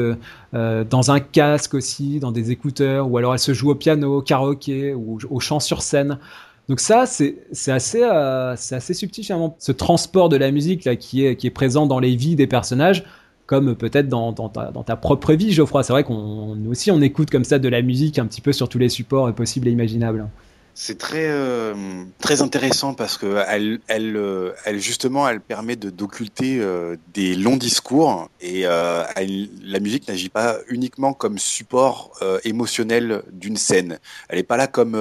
dans 0.51 1.11
un 1.11 1.19
casque 1.21 1.75
aussi, 1.75 2.19
dans 2.19 2.33
des 2.33 2.51
écouteurs, 2.51 3.09
ou 3.09 3.17
alors 3.17 3.31
elle 3.31 3.39
se 3.39 3.53
joue 3.53 3.71
au 3.71 3.75
piano, 3.75 4.17
au 4.17 4.21
karaoké 4.21 4.93
ou 4.93 5.17
au 5.29 5.39
chant 5.39 5.61
sur 5.61 5.81
scène. 5.81 6.19
Donc 6.67 6.81
ça, 6.81 7.05
c'est 7.05 7.37
assez, 7.71 8.03
euh, 8.03 8.57
subtil. 8.57 9.25
Ce 9.59 9.71
transport 9.71 10.27
de 10.27 10.35
la 10.35 10.51
musique 10.51 10.83
là, 10.83 10.97
qui, 10.97 11.25
est, 11.25 11.37
qui 11.37 11.47
est 11.47 11.51
présent 11.51 11.87
dans 11.87 11.99
les 11.99 12.17
vies 12.17 12.35
des 12.35 12.47
personnages, 12.47 13.05
comme 13.45 13.75
peut-être 13.75 14.09
dans, 14.09 14.33
dans, 14.33 14.49
ta, 14.49 14.71
dans 14.71 14.83
ta 14.83 14.97
propre 14.97 15.31
vie, 15.31 15.53
Geoffroy. 15.53 15.83
C'est 15.83 15.93
vrai 15.93 16.03
qu'on 16.03 16.57
aussi 16.67 16.91
on 16.91 17.01
écoute 17.01 17.29
comme 17.29 17.45
ça 17.45 17.59
de 17.59 17.69
la 17.69 17.81
musique 17.81 18.19
un 18.19 18.25
petit 18.25 18.41
peu 18.41 18.51
sur 18.51 18.67
tous 18.67 18.77
les 18.77 18.89
supports 18.89 19.33
possibles 19.33 19.69
et 19.69 19.71
imaginables. 19.71 20.27
C'est 20.75 20.97
très 20.97 21.27
euh, 21.27 21.75
très 22.19 22.41
intéressant 22.41 22.95
parce 22.95 23.19
que 23.19 23.43
elle 23.47 23.79
elle 23.87 24.17
euh, 24.17 24.53
elle 24.65 24.79
justement 24.79 25.29
elle 25.29 25.39
permet 25.39 25.75
de 25.75 25.91
d'occulter 25.91 26.57
euh, 26.59 26.95
des 27.13 27.35
longs 27.35 27.57
discours 27.57 28.29
et 28.41 28.61
elle, 28.61 29.49
la 29.63 29.79
musique 29.79 30.07
n'agit 30.07 30.29
pas 30.29 30.57
uniquement 30.67 31.13
comme 31.13 31.37
support 31.37 32.19
émotionnel 32.43 33.23
d'une 33.31 33.55
scène. 33.55 33.99
Elle 34.27 34.39
est 34.39 34.43
pas 34.43 34.57
là 34.57 34.67
comme 34.67 34.99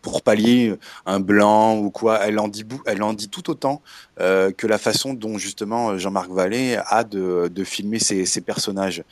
pour 0.00 0.22
pallier 0.22 0.74
un 1.04 1.20
blanc 1.20 1.76
ou 1.76 1.90
quoi. 1.90 2.20
Elle 2.26 2.38
en 2.38 2.48
dit 2.48 2.64
elle 2.86 3.02
en 3.02 3.12
dit 3.12 3.28
tout 3.28 3.50
autant 3.50 3.82
que 4.16 4.66
la 4.66 4.78
façon 4.78 5.12
dont 5.12 5.36
justement 5.36 5.98
Jean-Marc 5.98 6.30
Vallée 6.30 6.78
a 6.86 7.04
de 7.04 7.48
de 7.48 7.64
filmer 7.64 7.98
ses, 7.98 8.24
ses 8.24 8.40
personnages. 8.40 9.02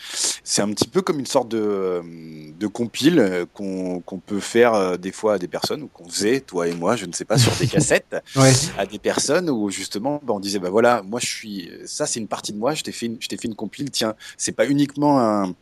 C'est 0.44 0.62
un 0.62 0.70
petit 0.70 0.88
peu 0.88 1.02
comme 1.02 1.18
une 1.18 1.26
sorte 1.26 1.48
de 1.48 2.02
de 2.58 2.66
compile 2.66 3.46
qu'on 3.52 4.00
qu'on 4.00 4.18
peut 4.18 4.40
faire 4.40 4.98
des 4.98 5.12
fois 5.12 5.34
à 5.34 5.38
des 5.38 5.48
personnes 5.48 5.87
qu'on 5.92 6.08
faisait, 6.08 6.40
toi 6.40 6.68
et 6.68 6.74
moi, 6.74 6.96
je 6.96 7.06
ne 7.06 7.12
sais 7.12 7.24
pas, 7.24 7.38
sur 7.38 7.54
des 7.56 7.66
cassettes, 7.68 8.16
à 8.76 8.86
des 8.86 8.98
personnes 8.98 9.50
où 9.50 9.70
justement 9.70 10.20
bah, 10.22 10.34
on 10.34 10.40
disait, 10.40 10.58
bah 10.58 10.70
voilà, 10.70 11.02
moi 11.02 11.20
je 11.20 11.26
suis, 11.26 11.70
ça 11.86 12.06
c'est 12.06 12.20
une 12.20 12.28
partie 12.28 12.52
de 12.52 12.58
moi, 12.58 12.74
je 12.74 12.82
t'ai 12.82 12.92
fait, 12.92 13.06
une, 13.06 13.16
je 13.20 13.28
t'ai 13.28 13.36
fait 13.36 13.48
une 13.48 13.54
compile, 13.54 13.90
tiens, 13.90 14.14
c'est 14.36 14.52
pas 14.52 14.66
uniquement 14.66 15.20
un, 15.20 15.54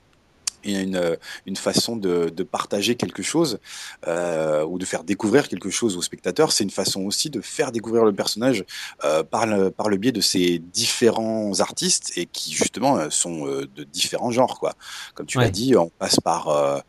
une, 0.64 1.16
une 1.46 1.56
façon 1.56 1.96
de, 1.96 2.30
de, 2.34 2.42
partager 2.42 2.94
quelque 2.94 3.22
chose 3.22 3.58
euh, 4.06 4.64
ou 4.64 4.78
de 4.78 4.84
faire 4.84 5.04
découvrir 5.04 5.48
quelque 5.48 5.70
chose 5.70 5.96
au 5.96 6.02
spectateur, 6.02 6.52
c'est 6.52 6.64
une 6.64 6.70
façon 6.70 7.02
aussi 7.02 7.30
de 7.30 7.40
faire 7.40 7.72
découvrir 7.72 8.04
le 8.04 8.12
personnage 8.12 8.64
euh, 9.04 9.22
par, 9.22 9.46
le, 9.46 9.70
par 9.70 9.88
le 9.88 9.96
biais 9.96 10.12
de 10.12 10.20
ces 10.20 10.58
différents 10.58 11.60
artistes 11.60 12.12
et 12.16 12.26
qui 12.26 12.52
justement 12.52 12.98
euh, 12.98 13.10
sont 13.10 13.46
de 13.46 13.84
différents 13.84 14.30
genres. 14.30 14.58
Quoi. 14.58 14.74
Comme 15.14 15.26
tu 15.26 15.38
l'as 15.38 15.50
dit, 15.50 15.76
on 15.76 15.88
passe 15.88 16.20
par... 16.20 16.48
Euh, 16.48 16.80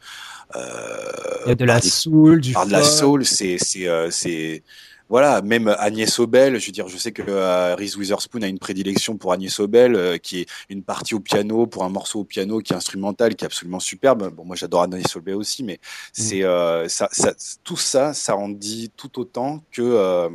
il 0.55 1.49
y 1.49 1.51
a 1.51 1.55
de 1.55 1.65
la 1.65 1.81
soul, 1.81 2.41
du 2.41 2.53
par 2.53 2.65
de 2.65 2.71
la 2.71 2.83
soul, 2.83 3.25
c'est 3.25 3.57
c'est 3.59 3.87
euh, 3.87 4.09
c'est 4.11 4.63
voilà, 5.09 5.41
même 5.41 5.73
Agnès 5.79 6.19
Obel, 6.19 6.59
je 6.59 6.65
veux 6.65 6.71
dire, 6.71 6.87
je 6.89 6.97
sais 6.97 7.11
que 7.13 7.21
euh, 7.25 7.75
Reese 7.75 7.95
Witherspoon 7.95 8.41
a 8.41 8.47
une 8.47 8.59
prédilection 8.59 9.15
pour 9.15 9.31
Agnès 9.31 9.57
Obel, 9.59 9.95
euh, 9.95 10.17
qui 10.17 10.41
est 10.41 10.47
une 10.69 10.83
partie 10.83 11.15
au 11.15 11.21
piano, 11.21 11.65
pour 11.65 11.85
un 11.85 11.89
morceau 11.89 12.21
au 12.21 12.23
piano 12.25 12.59
qui 12.59 12.73
est 12.73 12.75
instrumental, 12.75 13.35
qui 13.35 13.45
est 13.45 13.47
absolument 13.47 13.79
superbe. 13.79 14.33
Bon, 14.35 14.43
moi 14.43 14.55
j'adore 14.57 14.83
Agnès 14.83 15.15
Obel 15.15 15.35
aussi, 15.35 15.63
mais 15.63 15.75
mm. 15.75 15.77
c'est 16.11 16.43
euh, 16.43 16.89
ça, 16.89 17.07
ça, 17.11 17.33
tout 17.63 17.77
ça, 17.77 18.13
ça 18.13 18.35
en 18.35 18.49
dit 18.49 18.91
tout 18.97 19.19
autant 19.19 19.63
que 19.71 20.29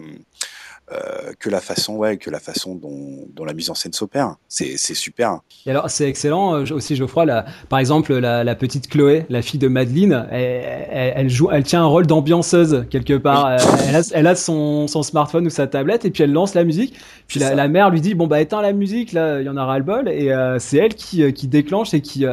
euh, 0.91 1.33
que 1.39 1.49
la 1.49 1.61
façon, 1.61 1.95
ouais, 1.95 2.17
que 2.17 2.29
la 2.29 2.41
façon 2.41 2.75
dont, 2.75 3.27
dont 3.35 3.45
la 3.45 3.55
mise 3.55 3.71
en 3.71 3.75
scène 3.75 3.93
s'opère. 3.93 4.35
C'est, 4.49 4.77
c'est 4.77 4.95
super. 4.95 5.39
Et 5.65 5.71
alors, 5.71 5.89
c'est 5.89 6.09
excellent 6.09 6.57
euh, 6.57 6.65
aussi, 6.73 6.97
Geoffroy. 6.97 7.25
La, 7.25 7.47
par 7.69 7.79
exemple, 7.79 8.13
la, 8.15 8.43
la, 8.43 8.55
petite 8.57 8.89
Chloé, 8.89 9.25
la 9.31 9.43
fille 9.43 9.61
de 9.61 9.69
Madeleine, 9.69 10.27
elle, 10.33 11.13
elle, 11.17 11.31
joue, 11.31 11.49
elle 11.53 11.63
tient 11.63 11.83
un 11.83 11.87
rôle 11.87 12.07
d'ambianceuse 12.07 12.87
quelque 12.91 13.17
part. 13.17 13.47
Euh, 13.47 13.57
elle, 13.87 13.97
a, 13.97 14.03
elle 14.13 14.27
a 14.27 14.35
son, 14.35 14.89
son, 14.89 15.03
smartphone 15.05 15.47
ou 15.47 15.51
sa 15.51 15.69
tablette 15.69 16.05
et 16.05 16.11
puis 16.11 16.25
elle 16.25 16.33
lance 16.33 16.55
la 16.55 16.65
musique. 16.65 16.95
Puis 17.29 17.39
la, 17.39 17.55
la, 17.55 17.69
mère 17.69 17.89
lui 17.89 18.01
dit 18.01 18.15
bon 18.15 18.27
bah 18.27 18.41
éteins 18.41 18.61
la 18.61 18.73
musique, 18.73 19.13
là, 19.13 19.41
il 19.41 19.47
y 19.47 19.49
en 19.49 19.57
aura 19.57 19.79
le 19.79 19.85
bol. 19.85 20.09
Et 20.09 20.33
euh, 20.33 20.59
c'est 20.59 20.79
elle 20.79 20.95
qui, 20.95 21.33
qui 21.33 21.47
déclenche 21.47 21.95
et 21.95 22.03
qui 22.03 22.27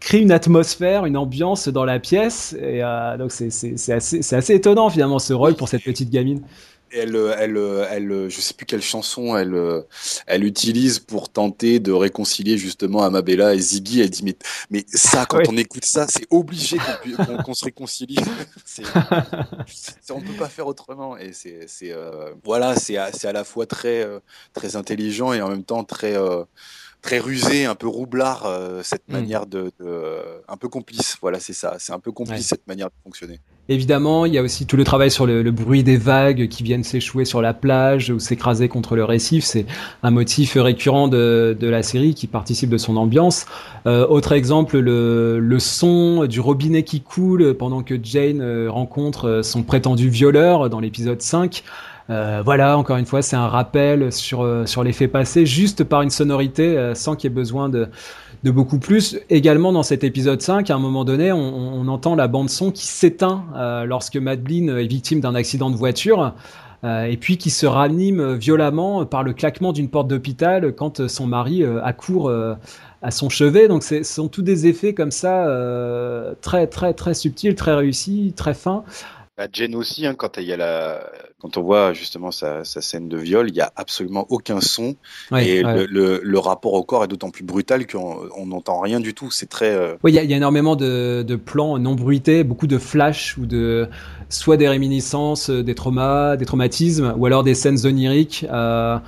crée 0.00 0.20
une 0.20 0.32
atmosphère, 0.32 1.06
une 1.06 1.16
ambiance 1.16 1.68
dans 1.68 1.86
la 1.86 1.98
pièce. 1.98 2.54
Et 2.62 2.82
donc 3.18 3.32
c'est, 3.32 3.46
assez, 3.90 4.22
c'est 4.22 4.36
assez 4.36 4.54
étonnant 4.54 4.90
finalement 4.90 5.18
ce 5.18 5.32
rôle 5.32 5.54
pour 5.54 5.68
cette 5.68 5.82
petite 5.82 6.10
gamine 6.10 6.42
elle, 6.90 7.16
elle, 7.38 7.56
elle, 7.90 8.26
je 8.28 8.40
sais 8.40 8.54
plus 8.54 8.66
quelle 8.66 8.82
chanson 8.82 9.36
elle, 9.36 9.84
elle 10.26 10.44
utilise 10.44 10.98
pour 10.98 11.28
tenter 11.28 11.80
de 11.80 11.92
réconcilier 11.92 12.58
justement 12.58 13.02
Amabella 13.02 13.54
et 13.54 13.58
Ziggy. 13.58 14.00
Elle 14.00 14.10
dit 14.10 14.24
mais, 14.24 14.36
mais 14.70 14.84
ça, 14.88 15.26
quand 15.26 15.40
on 15.48 15.56
écoute 15.56 15.84
ça, 15.84 16.06
c'est 16.08 16.26
obligé 16.30 16.78
qu'on 16.78 17.42
qu 17.42 17.54
se 17.54 17.64
réconcilie. 17.64 18.16
on 20.10 20.20
peut 20.20 20.32
pas 20.38 20.48
faire 20.48 20.66
autrement. 20.66 21.16
Et 21.16 21.32
c'est, 21.32 21.66
c'est, 21.68 21.92
euh, 21.92 22.32
voilà, 22.44 22.76
c'est 22.76 22.96
à, 22.96 23.10
à 23.24 23.32
la 23.32 23.44
fois 23.44 23.66
très, 23.66 24.04
euh, 24.04 24.20
très 24.52 24.76
intelligent 24.76 25.32
et 25.32 25.42
en 25.42 25.48
même 25.48 25.64
temps 25.64 25.84
très, 25.84 26.16
euh, 26.16 26.44
très 27.02 27.18
rusé, 27.18 27.66
un 27.66 27.74
peu 27.74 27.86
roublard, 27.86 28.46
euh, 28.46 28.82
cette 28.82 29.08
mm. 29.08 29.12
manière 29.12 29.46
de, 29.46 29.72
de, 29.78 30.18
un 30.48 30.56
peu 30.56 30.68
complice. 30.68 31.16
Voilà, 31.20 31.40
c'est 31.40 31.52
ça. 31.52 31.76
C'est 31.78 31.92
un 31.92 32.00
peu 32.00 32.12
complice 32.12 32.38
ouais. 32.38 32.42
cette 32.42 32.66
manière 32.66 32.88
de 32.88 32.94
fonctionner. 33.04 33.40
Évidemment, 33.68 34.26
il 34.26 34.34
y 34.34 34.38
a 34.38 34.42
aussi 34.42 34.64
tout 34.64 34.76
le 34.76 34.84
travail 34.84 35.10
sur 35.10 35.26
le, 35.26 35.42
bruit 35.50 35.82
des 35.82 35.96
vagues 35.96 36.46
qui 36.48 36.62
viennent 36.62 36.84
s'échouer 36.84 37.24
sur 37.24 37.42
la 37.42 37.52
plage 37.52 38.10
ou 38.10 38.20
s'écraser 38.20 38.68
contre 38.68 38.94
le 38.94 39.02
récif. 39.02 39.44
C'est 39.44 39.66
un 40.04 40.12
motif 40.12 40.56
récurrent 40.56 41.08
de, 41.08 41.56
la 41.60 41.82
série 41.82 42.14
qui 42.14 42.28
participe 42.28 42.70
de 42.70 42.78
son 42.78 42.96
ambiance. 42.96 43.46
Euh, 43.86 44.06
autre 44.06 44.32
exemple, 44.32 44.78
le, 44.78 45.56
son 45.58 46.26
du 46.26 46.38
robinet 46.38 46.84
qui 46.84 47.00
coule 47.00 47.54
pendant 47.54 47.82
que 47.82 47.94
Jane 48.00 48.40
euh, 48.40 48.70
rencontre 48.70 49.40
son 49.42 49.64
prétendu 49.64 50.10
violeur 50.10 50.70
dans 50.70 50.78
l'épisode 50.78 51.20
5. 51.20 51.64
Euh, 52.08 52.42
voilà, 52.44 52.78
encore 52.78 52.96
une 52.98 53.06
fois, 53.06 53.20
c'est 53.22 53.36
un 53.36 53.48
rappel 53.48 54.12
sur, 54.12 54.42
euh, 54.42 54.64
sur 54.66 54.84
les 54.84 54.92
faits 54.92 55.10
passés, 55.10 55.44
juste 55.44 55.82
par 55.82 56.02
une 56.02 56.10
sonorité, 56.10 56.78
euh, 56.78 56.94
sans 56.94 57.16
qu'il 57.16 57.30
y 57.30 57.32
ait 57.32 57.34
besoin 57.34 57.68
de, 57.68 57.88
de 58.46 58.50
beaucoup 58.52 58.78
plus. 58.78 59.18
Également, 59.28 59.72
dans 59.72 59.82
cet 59.82 60.04
épisode 60.04 60.40
5, 60.40 60.70
à 60.70 60.74
un 60.74 60.78
moment 60.78 61.04
donné, 61.04 61.32
on, 61.32 61.88
entend 61.88 62.14
la 62.14 62.28
bande-son 62.28 62.70
qui 62.70 62.86
s'éteint 62.86 63.44
euh, 63.56 63.84
lorsque 63.84 64.16
Madeline 64.16 64.70
est 64.70 64.86
victime 64.86 65.20
d'un 65.20 65.34
accident 65.34 65.68
de 65.70 65.76
voiture. 65.76 66.32
et 66.84 67.16
puis 67.16 67.38
qui 67.38 67.50
se 67.50 67.66
ranime 67.66 68.34
violemment 68.34 69.04
par 69.04 69.24
le 69.24 69.32
claquement 69.32 69.72
d'une 69.72 69.88
porte 69.88 70.06
d'hôpital 70.06 70.74
quand 70.74 71.08
son 71.08 71.26
mari 71.26 71.64
accourt 71.82 72.30
à 73.02 73.10
son 73.10 73.28
chevet. 73.28 73.66
Donc, 73.66 73.82
ce 73.82 74.04
sont 74.04 74.28
tous 74.28 74.42
des 74.42 74.68
effets 74.68 74.94
comme 74.94 75.10
ça, 75.10 75.46
très, 76.40 76.68
très, 76.68 76.94
très 76.94 77.14
subtils, 77.14 77.56
très 77.56 77.74
réussis, 77.74 78.32
très 78.36 78.54
fins. 78.54 78.84
Bah, 79.36 79.48
Jane 79.52 79.74
aussi, 79.74 80.06
hein, 80.06 80.14
quand 80.14 80.38
il 80.38 80.44
y 80.44 80.52
a 80.52 80.56
la, 80.56 81.00
quand 81.40 81.58
on 81.58 81.62
voit 81.62 81.92
justement 81.92 82.30
sa, 82.30 82.64
sa 82.64 82.80
scène 82.80 83.08
de 83.08 83.18
viol, 83.18 83.50
il 83.50 83.54
y 83.54 83.60
a 83.60 83.70
absolument 83.76 84.26
aucun 84.30 84.60
son 84.60 84.96
ouais, 85.30 85.46
et 85.46 85.64
ouais. 85.64 85.74
Le, 85.74 85.86
le, 85.86 86.20
le, 86.22 86.38
rapport 86.38 86.72
au 86.72 86.82
corps 86.82 87.04
est 87.04 87.08
d'autant 87.08 87.30
plus 87.30 87.44
brutal 87.44 87.86
qu'on 87.86 88.46
n'entend 88.46 88.80
rien 88.80 89.00
du 89.00 89.12
tout. 89.12 89.30
C'est 89.30 89.48
très. 89.48 89.70
Euh... 89.70 89.96
Oui, 90.02 90.12
il 90.12 90.22
y, 90.22 90.26
y, 90.26 90.32
a 90.32 90.36
énormément 90.36 90.76
de, 90.76 91.22
de, 91.22 91.36
plans 91.36 91.78
non 91.78 91.94
bruités, 91.94 92.42
beaucoup 92.42 92.66
de 92.66 92.78
flashs 92.78 93.36
ou 93.36 93.44
de 93.44 93.88
soit 94.30 94.56
des 94.56 94.68
réminiscences, 94.68 95.50
des 95.50 95.74
traumas, 95.74 96.36
des 96.36 96.46
traumatismes, 96.46 97.14
ou 97.18 97.26
alors 97.26 97.44
des 97.44 97.54
scènes 97.54 97.84
oniriques. 97.84 98.46
Euh, 98.50 98.98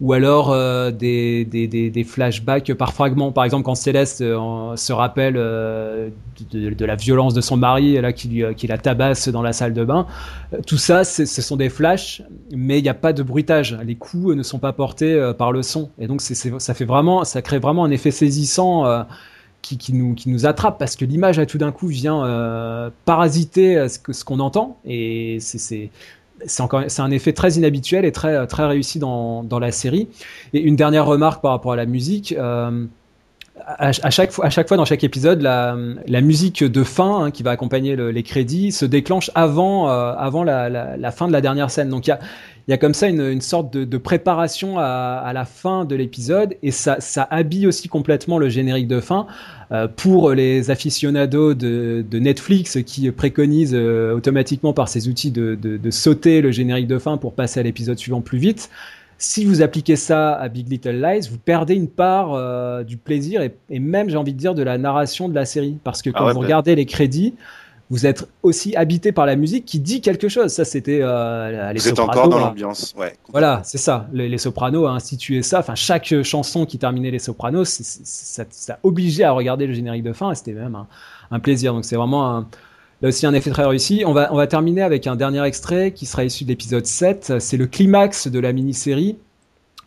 ou 0.00 0.12
alors 0.12 0.50
euh, 0.50 0.90
des, 0.90 2.06
flashbacks 2.06 2.72
par 2.74 2.92
fragments. 2.92 3.32
Par 3.32 3.44
exemple, 3.44 3.64
quand 3.64 3.74
Céleste 3.74 4.20
euh, 4.20 4.76
se 4.76 4.92
rappelle 4.92 5.36
euh, 5.36 6.10
de, 6.50 6.84
la 6.84 6.96
violence 6.96 7.32
de 7.32 7.40
son 7.40 7.56
mari, 7.56 8.00
là, 8.00 8.12
qui, 8.12 8.44
la 8.68 8.78
tabasse 8.78 9.28
dans 9.28 9.42
la 9.42 9.52
salle 9.52 9.72
de 9.72 9.84
bain, 9.84 10.06
tout 10.66 10.76
ça, 10.76 11.04
ce 11.04 11.24
sont 11.24 11.56
des 11.56 11.70
flashs, 11.70 12.22
mais 12.54 12.78
il 12.78 12.82
n'y 12.82 12.88
a 12.88 12.94
pas 12.94 13.12
de 13.12 13.22
bruitage. 13.22 13.78
Les 13.84 13.94
coups 13.94 14.36
ne 14.36 14.42
sont 14.42 14.58
pas 14.58 14.72
portés 14.72 15.32
par 15.38 15.52
le 15.52 15.62
son, 15.62 15.90
et 15.98 16.06
donc 16.06 16.20
ça 16.20 16.74
fait 16.74 16.84
vraiment, 16.84 17.24
ça 17.24 17.40
crée 17.42 17.58
vraiment 17.58 17.84
un 17.84 17.90
effet 17.90 18.10
saisissant. 18.10 19.06
Qui, 19.62 19.92
nous, 19.94 20.46
attrape 20.46 20.78
parce 20.78 20.94
que 20.94 21.04
l'image 21.04 21.44
tout 21.48 21.58
d'un 21.58 21.72
coup 21.72 21.88
vient 21.88 22.92
parasiter 23.04 23.88
ce 23.88 24.24
qu'on 24.24 24.38
entend 24.38 24.78
et 24.84 25.38
c'est 25.40 25.90
c'est 26.46 27.00
un 27.00 27.10
effet 27.10 27.32
très 27.32 27.52
inhabituel 27.52 28.04
et 28.04 28.12
très 28.12 28.46
réussi 28.66 28.98
dans, 28.98 29.42
dans 29.42 29.58
la 29.58 29.72
série. 29.72 30.08
Et 30.52 30.60
une 30.60 30.76
dernière 30.76 31.06
remarque 31.06 31.42
par 31.42 31.52
rapport 31.52 31.72
à 31.72 31.76
la 31.76 31.86
musique. 31.86 32.32
Euh, 32.32 32.86
à, 33.66 33.88
à, 33.88 34.10
chaque 34.10 34.30
fois, 34.30 34.46
à 34.46 34.50
chaque 34.50 34.68
fois 34.68 34.76
dans 34.76 34.84
chaque 34.84 35.02
épisode, 35.02 35.42
la, 35.42 35.76
la 36.06 36.20
musique 36.20 36.62
de 36.62 36.84
fin 36.84 37.24
hein, 37.24 37.30
qui 37.32 37.42
va 37.42 37.50
accompagner 37.50 37.96
le, 37.96 38.12
les 38.12 38.22
crédits 38.22 38.70
se 38.70 38.84
déclenche 38.84 39.30
avant, 39.34 39.90
euh, 39.90 40.12
avant 40.16 40.44
la, 40.44 40.68
la, 40.68 40.96
la, 40.96 41.10
fin 41.10 41.26
de 41.26 41.32
la 41.32 41.40
dernière 41.40 41.70
scène. 41.70 41.88
Donc 41.88 42.06
il 42.06 42.10
y 42.10 42.12
a, 42.12 42.20
y 42.68 42.72
a 42.72 42.78
comme 42.78 42.94
ça 42.94 43.08
une, 43.08 43.20
une 43.20 43.40
sorte 43.40 43.72
de, 43.72 43.84
de 43.84 43.98
préparation 43.98 44.78
à, 44.78 45.20
à, 45.24 45.32
la 45.32 45.44
fin 45.44 45.84
de 45.84 45.96
l'épisode 45.96 46.54
et 46.62 46.70
ça, 46.70 47.00
ça 47.00 47.26
habille 47.28 47.66
aussi 47.66 47.88
complètement 47.88 48.38
le 48.38 48.48
générique 48.48 48.86
de 48.86 49.00
fin 49.00 49.26
euh, 49.72 49.88
pour 49.88 50.30
les 50.30 50.70
aficionados 50.70 51.54
de, 51.54 52.04
de, 52.08 52.18
Netflix 52.20 52.78
qui 52.86 53.10
préconisent 53.10 53.74
euh, 53.74 54.14
automatiquement 54.14 54.74
par 54.74 54.88
ces 54.88 55.08
outils 55.08 55.32
de, 55.32 55.56
de, 55.60 55.76
de, 55.76 55.90
sauter 55.90 56.40
le 56.40 56.52
générique 56.52 56.86
de 56.86 56.98
fin 57.00 57.16
pour 57.16 57.34
passer 57.34 57.58
à 57.58 57.64
l'épisode 57.64 57.98
suivant 57.98 58.20
plus 58.20 58.38
vite. 58.38 58.70
Si 59.18 59.44
vous 59.44 59.62
appliquez 59.62 59.96
ça 59.96 60.34
à 60.34 60.48
Big 60.48 60.68
Little 60.68 61.00
Lies, 61.00 61.28
vous 61.30 61.38
perdez 61.38 61.74
une 61.74 61.88
part 61.88 62.34
euh, 62.34 62.84
du 62.84 62.96
plaisir 62.98 63.40
et, 63.40 63.54
et 63.70 63.78
même, 63.78 64.10
j'ai 64.10 64.16
envie 64.16 64.34
de 64.34 64.38
dire, 64.38 64.54
de 64.54 64.62
la 64.62 64.76
narration 64.76 65.28
de 65.28 65.34
la 65.34 65.46
série. 65.46 65.78
Parce 65.84 66.02
que 66.02 66.10
quand 66.10 66.24
ah 66.24 66.26
ouais, 66.26 66.32
vous 66.32 66.40
bah... 66.40 66.46
regardez 66.46 66.74
les 66.74 66.84
crédits, 66.84 67.34
vous 67.88 68.04
êtes 68.04 68.28
aussi 68.42 68.74
habité 68.74 69.12
par 69.12 69.26
la 69.26 69.36
musique 69.36 69.64
qui 69.64 69.78
dit 69.78 70.00
quelque 70.00 70.28
chose. 70.28 70.52
Ça, 70.52 70.64
c'était 70.64 71.00
euh, 71.02 71.72
les 71.72 71.78
Vous 71.78 71.88
êtes 71.88 71.98
encore 71.98 72.28
dans 72.28 72.38
l'ambiance, 72.38 72.94
ouais. 72.98 73.14
Voilà, 73.30 73.62
c'est 73.64 73.78
ça. 73.78 74.08
Les, 74.12 74.28
les, 74.28 74.38
Sopranos 74.38 74.86
a 74.86 74.90
institué 74.90 75.42
ça. 75.42 75.60
Enfin, 75.60 75.76
chaque 75.76 76.22
chanson 76.22 76.66
qui 76.66 76.78
terminait 76.78 77.10
les 77.10 77.20
Sopranos, 77.20 77.64
c 77.64 77.82
est, 77.82 77.84
c 77.84 78.02
est, 78.02 78.06
ça, 78.06 78.44
ça 78.50 78.78
obligeait 78.82 79.24
à 79.24 79.32
regarder 79.32 79.66
le 79.66 79.72
générique 79.72 80.02
de 80.02 80.12
fin. 80.12 80.32
Et 80.32 80.34
c'était 80.34 80.52
même 80.52 80.74
un, 80.74 80.88
un, 81.30 81.38
plaisir. 81.38 81.72
Donc, 81.72 81.84
c'est 81.84 81.96
vraiment 81.96 82.36
un, 82.36 82.48
là 83.02 83.08
aussi 83.08 83.26
un 83.26 83.34
effet 83.34 83.50
très 83.50 83.64
réussi. 83.64 84.04
On 84.06 84.12
va, 84.12 84.32
on 84.32 84.36
va 84.36 84.46
terminer 84.46 84.82
avec 84.82 85.06
un 85.06 85.16
dernier 85.16 85.44
extrait 85.44 85.92
qui 85.92 86.06
sera 86.06 86.24
issu 86.24 86.44
de 86.44 86.48
l'épisode 86.48 86.86
7. 86.86 87.34
C'est 87.38 87.56
le 87.56 87.66
climax 87.66 88.28
de 88.28 88.38
la 88.38 88.52
mini-série 88.52 89.16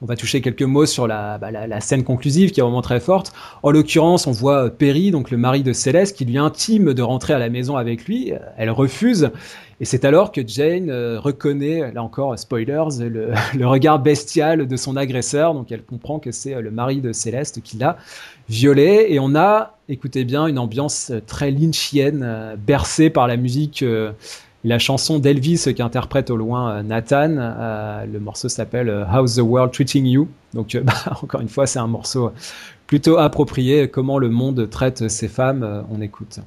On 0.01 0.05
va 0.05 0.15
toucher 0.15 0.41
quelques 0.41 0.63
mots 0.63 0.85
sur 0.85 1.07
la, 1.07 1.37
bah, 1.37 1.49
scène 1.81 2.03
conclusive 2.03 2.51
qui 2.51 2.59
est 2.59 2.63
vraiment 2.63 2.81
très 2.81 2.99
forte. 2.99 3.33
En 3.63 3.71
l'occurrence, 3.71 4.27
on 4.27 4.31
voit 4.31 4.69
Perry, 4.69 5.11
donc 5.11 5.31
le 5.31 5.37
mari 5.37 5.63
de 5.63 5.73
Céleste, 5.73 6.15
qui 6.15 6.25
lui 6.25 6.37
intime 6.37 6.93
de 6.93 7.01
rentrer 7.01 7.33
à 7.33 7.39
la 7.39 7.49
maison 7.49 7.75
avec 7.75 8.05
lui. 8.05 8.33
Elle 8.57 8.69
refuse. 8.69 9.31
Et 9.81 9.85
c'est 9.85 10.03
alors 10.03 10.33
que 10.33 10.41
Jane 10.45 10.89
euh, 10.89 11.21
reconnaît, 11.21 11.93
là 11.93 12.03
encore, 12.03 12.37
spoilers, 12.37 12.99
le, 12.99 13.31
le, 13.57 13.65
regard 13.65 13.99
bestial 13.99 14.67
de 14.67 14.75
son 14.75 14.97
agresseur. 14.97 15.53
Donc 15.53 15.71
elle 15.71 15.83
comprend 15.83 16.19
que 16.19 16.31
c'est 16.31 16.61
le 16.61 16.69
mari 16.69 16.99
de 16.99 17.13
Céleste 17.13 17.61
qui 17.61 17.77
l'a 17.77 17.97
violée. 18.49 19.07
Et 19.09 19.19
on 19.19 19.35
a, 19.35 19.77
écoutez 19.87 20.25
bien, 20.25 20.47
une 20.47 20.59
ambiance 20.59 21.11
très 21.27 21.51
lynchienne, 21.51 22.21
euh, 22.23 22.55
bercée 22.57 23.09
par 23.09 23.27
la 23.27 23.37
musique. 23.37 23.83
Euh, 23.83 24.11
la 24.63 24.77
chanson 24.77 25.19
d'Elvis 25.19 25.73
qu'interprète 25.75 26.29
au 26.29 26.37
loin 26.37 26.71
euh, 26.71 26.83
Nathan. 26.83 27.35
Euh, 27.37 28.05
le 28.05 28.19
morceau 28.19 28.49
s'appelle 28.49 28.89
euh, 28.89 29.05
How's 29.05 29.35
the 29.35 29.41
World 29.41 29.71
Treating 29.71 30.05
You? 30.05 30.27
Donc, 30.53 30.77
bah, 30.83 30.93
encore 31.21 31.41
une 31.41 31.49
fois, 31.49 31.65
c'est 31.65 31.79
un 31.79 31.87
morceau 31.87 32.31
plutôt 32.87 33.17
approprié. 33.17 33.87
Comment 33.89 34.17
le 34.17 34.29
monde 34.29 34.69
traite 34.69 35.07
ces 35.09 35.27
femmes, 35.27 35.85
on 35.91 36.01
écoute. 36.01 36.39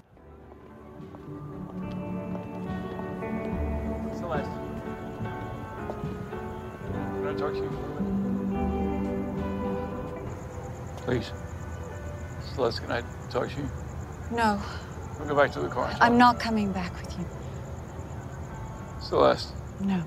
Celeste. 11.06 11.34
Can 12.62 12.70
I 12.70 12.70
talk 12.70 12.78
to 12.78 12.80
you? 12.80 12.80
Celeste, 12.80 12.80
can 12.80 12.92
I 12.92 13.30
talk 13.30 13.48
to 13.50 13.56
you? 13.56 13.70
No. 14.30 14.62
We'll 15.18 15.28
go 15.28 15.36
back 15.36 15.50
to 15.52 15.60
the 15.60 15.68
car. 15.68 15.94
I'm 16.00 16.16
not 16.16 16.38
coming 16.38 16.72
back 16.72 16.92
with 17.00 17.18
you. 17.18 17.26
Celeste. 19.00 19.52
No. 19.80 20.02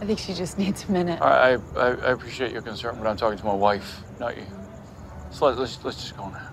I 0.00 0.06
think 0.06 0.18
she 0.18 0.32
just 0.32 0.58
needs 0.58 0.88
a 0.88 0.92
minute. 0.92 1.20
I, 1.20 1.58
I, 1.76 1.80
I 1.80 2.12
appreciate 2.12 2.52
your 2.52 2.62
concern, 2.62 2.96
but 2.98 3.06
I'm 3.06 3.16
talking 3.18 3.38
to 3.38 3.44
my 3.44 3.54
wife, 3.54 4.02
not 4.18 4.36
you. 4.38 4.46
Celeste, 5.30 5.58
let's, 5.58 5.84
let's 5.84 6.00
just 6.00 6.16
go 6.16 6.30
now. 6.30 6.50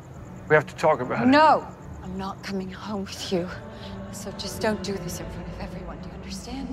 We 0.49 0.55
have 0.55 0.67
to 0.67 0.75
talk 0.75 0.99
about 0.99 1.23
it. 1.23 1.29
No! 1.29 1.65
I'm 2.03 2.17
not 2.17 2.43
coming 2.43 2.71
home 2.71 3.05
with 3.05 3.31
you. 3.31 3.49
So 4.11 4.31
just 4.33 4.61
don't 4.61 4.83
do 4.83 4.93
this 4.93 5.19
in 5.19 5.29
front 5.31 5.47
of 5.47 5.59
everyone. 5.59 5.99
Do 6.01 6.09
you 6.09 6.15
understand? 6.15 6.67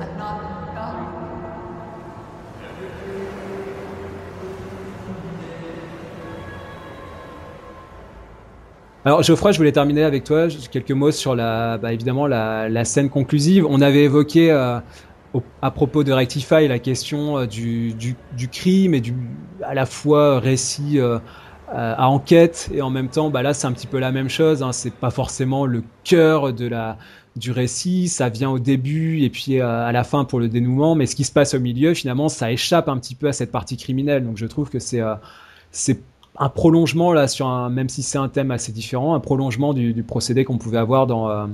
I'm 0.00 0.16
not. 0.16 0.74
not. 0.74 1.21
Alors 9.04 9.24
Geoffroy, 9.24 9.50
je 9.50 9.58
voulais 9.58 9.72
terminer 9.72 10.04
avec 10.04 10.22
toi 10.22 10.46
quelques 10.70 10.92
mots 10.92 11.10
sur 11.10 11.34
la, 11.34 11.76
bah, 11.76 11.92
évidemment 11.92 12.28
la, 12.28 12.84
scène 12.84 13.10
conclusive. 13.10 13.66
On 13.68 13.80
avait 13.80 14.04
évoqué 14.04 14.52
euh, 14.52 14.78
à 15.60 15.70
propos 15.72 16.04
de 16.04 16.12
Rectify 16.12 16.68
la 16.68 16.78
question 16.78 17.38
euh, 17.38 17.46
du, 17.46 18.16
crime 18.52 18.94
et 18.94 19.00
du 19.00 19.12
à 19.64 19.74
la 19.74 19.86
fois 19.86 20.38
récit 20.38 21.00
euh, 21.00 21.18
à 21.68 22.08
enquête 22.08 22.70
et 22.72 22.80
en 22.80 22.90
même 22.90 23.08
temps, 23.08 23.30
bah 23.30 23.42
là 23.42 23.54
c'est 23.54 23.66
un 23.66 23.72
petit 23.72 23.88
peu 23.88 23.98
la 23.98 24.12
même 24.12 24.28
chose. 24.28 24.62
Hein, 24.62 24.70
c'est 24.70 24.94
pas 24.94 25.10
forcément 25.10 25.66
le 25.66 25.82
cœur 26.04 26.52
de 26.52 26.68
la 26.68 26.96
du 27.34 27.50
récit, 27.50 28.06
ça 28.08 28.28
vient 28.28 28.50
au 28.50 28.58
début 28.60 29.22
et 29.22 29.30
puis 29.30 29.58
à 29.58 29.90
la 29.90 30.04
fin 30.04 30.24
pour 30.24 30.38
le 30.38 30.48
dénouement, 30.48 30.94
mais 30.94 31.06
ce 31.06 31.16
qui 31.16 31.24
se 31.24 31.32
passe 31.32 31.54
au 31.54 31.60
milieu, 31.60 31.94
finalement, 31.94 32.28
ça 32.28 32.52
échappe 32.52 32.90
un 32.90 32.98
petit 32.98 33.14
peu 33.14 33.26
à 33.26 33.32
cette 33.32 33.50
partie 33.50 33.78
criminelle. 33.78 34.22
Donc 34.22 34.36
je 34.36 34.46
trouve 34.46 34.68
que 34.68 34.78
c'est 34.78 35.00
c'est 35.72 36.02
un 36.38 36.48
prolongement 36.48 37.12
là 37.12 37.28
sur 37.28 37.46
un, 37.46 37.68
même 37.68 37.88
si 37.88 38.02
c'est 38.02 38.18
un 38.18 38.28
thème 38.28 38.50
assez 38.50 38.72
différent, 38.72 39.14
un 39.14 39.20
prolongement 39.20 39.74
du, 39.74 40.02
procédé 40.02 40.44
qu'on 40.44 40.58
pouvait 40.58 40.78
avoir 40.78 41.06
dans 41.06 41.28
euh, 41.28 41.46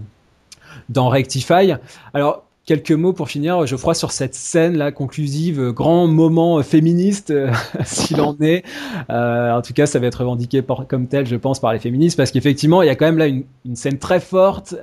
dans 0.89 1.09
Rectify. 1.09 1.73
Alors 2.15 2.45
quelques 2.65 2.93
mots 2.93 3.15
pour 3.15 3.29
finir, 3.29 3.67
Geoffroy, 3.67 3.95
sur 3.95 4.13
cette 4.13 4.35
scène 4.35 4.77
là 4.77 4.93
conclusive, 4.93 5.73
grand 5.73 6.07
moment 6.07 6.63
féministe 6.63 7.31
euh, 7.31 7.51
s'il 7.85 8.21
en 8.21 8.37
est. 8.41 8.65
Euh, 9.11 9.53
en 9.53 9.63
tout 9.63 9.73
cas, 9.73 9.87
ça 9.87 9.99
va 9.99 10.07
être 10.07 10.21
revendiqué 10.21 10.63
comme 10.87 11.09
tel, 11.09 11.27
je 11.27 11.37
pense, 11.37 11.61
par 11.61 11.73
les 11.73 11.79
féministes, 11.79 12.17
parce 12.17 12.31
qu'effectivement, 12.31 12.83
il 12.83 12.87
y 12.87 12.91
a 12.91 12.95
quand 12.95 13.07
même 13.07 13.19
là 13.19 13.27
une, 13.27 13.45
scène 13.75 13.99
très 13.99 14.21
forte, 14.21 14.75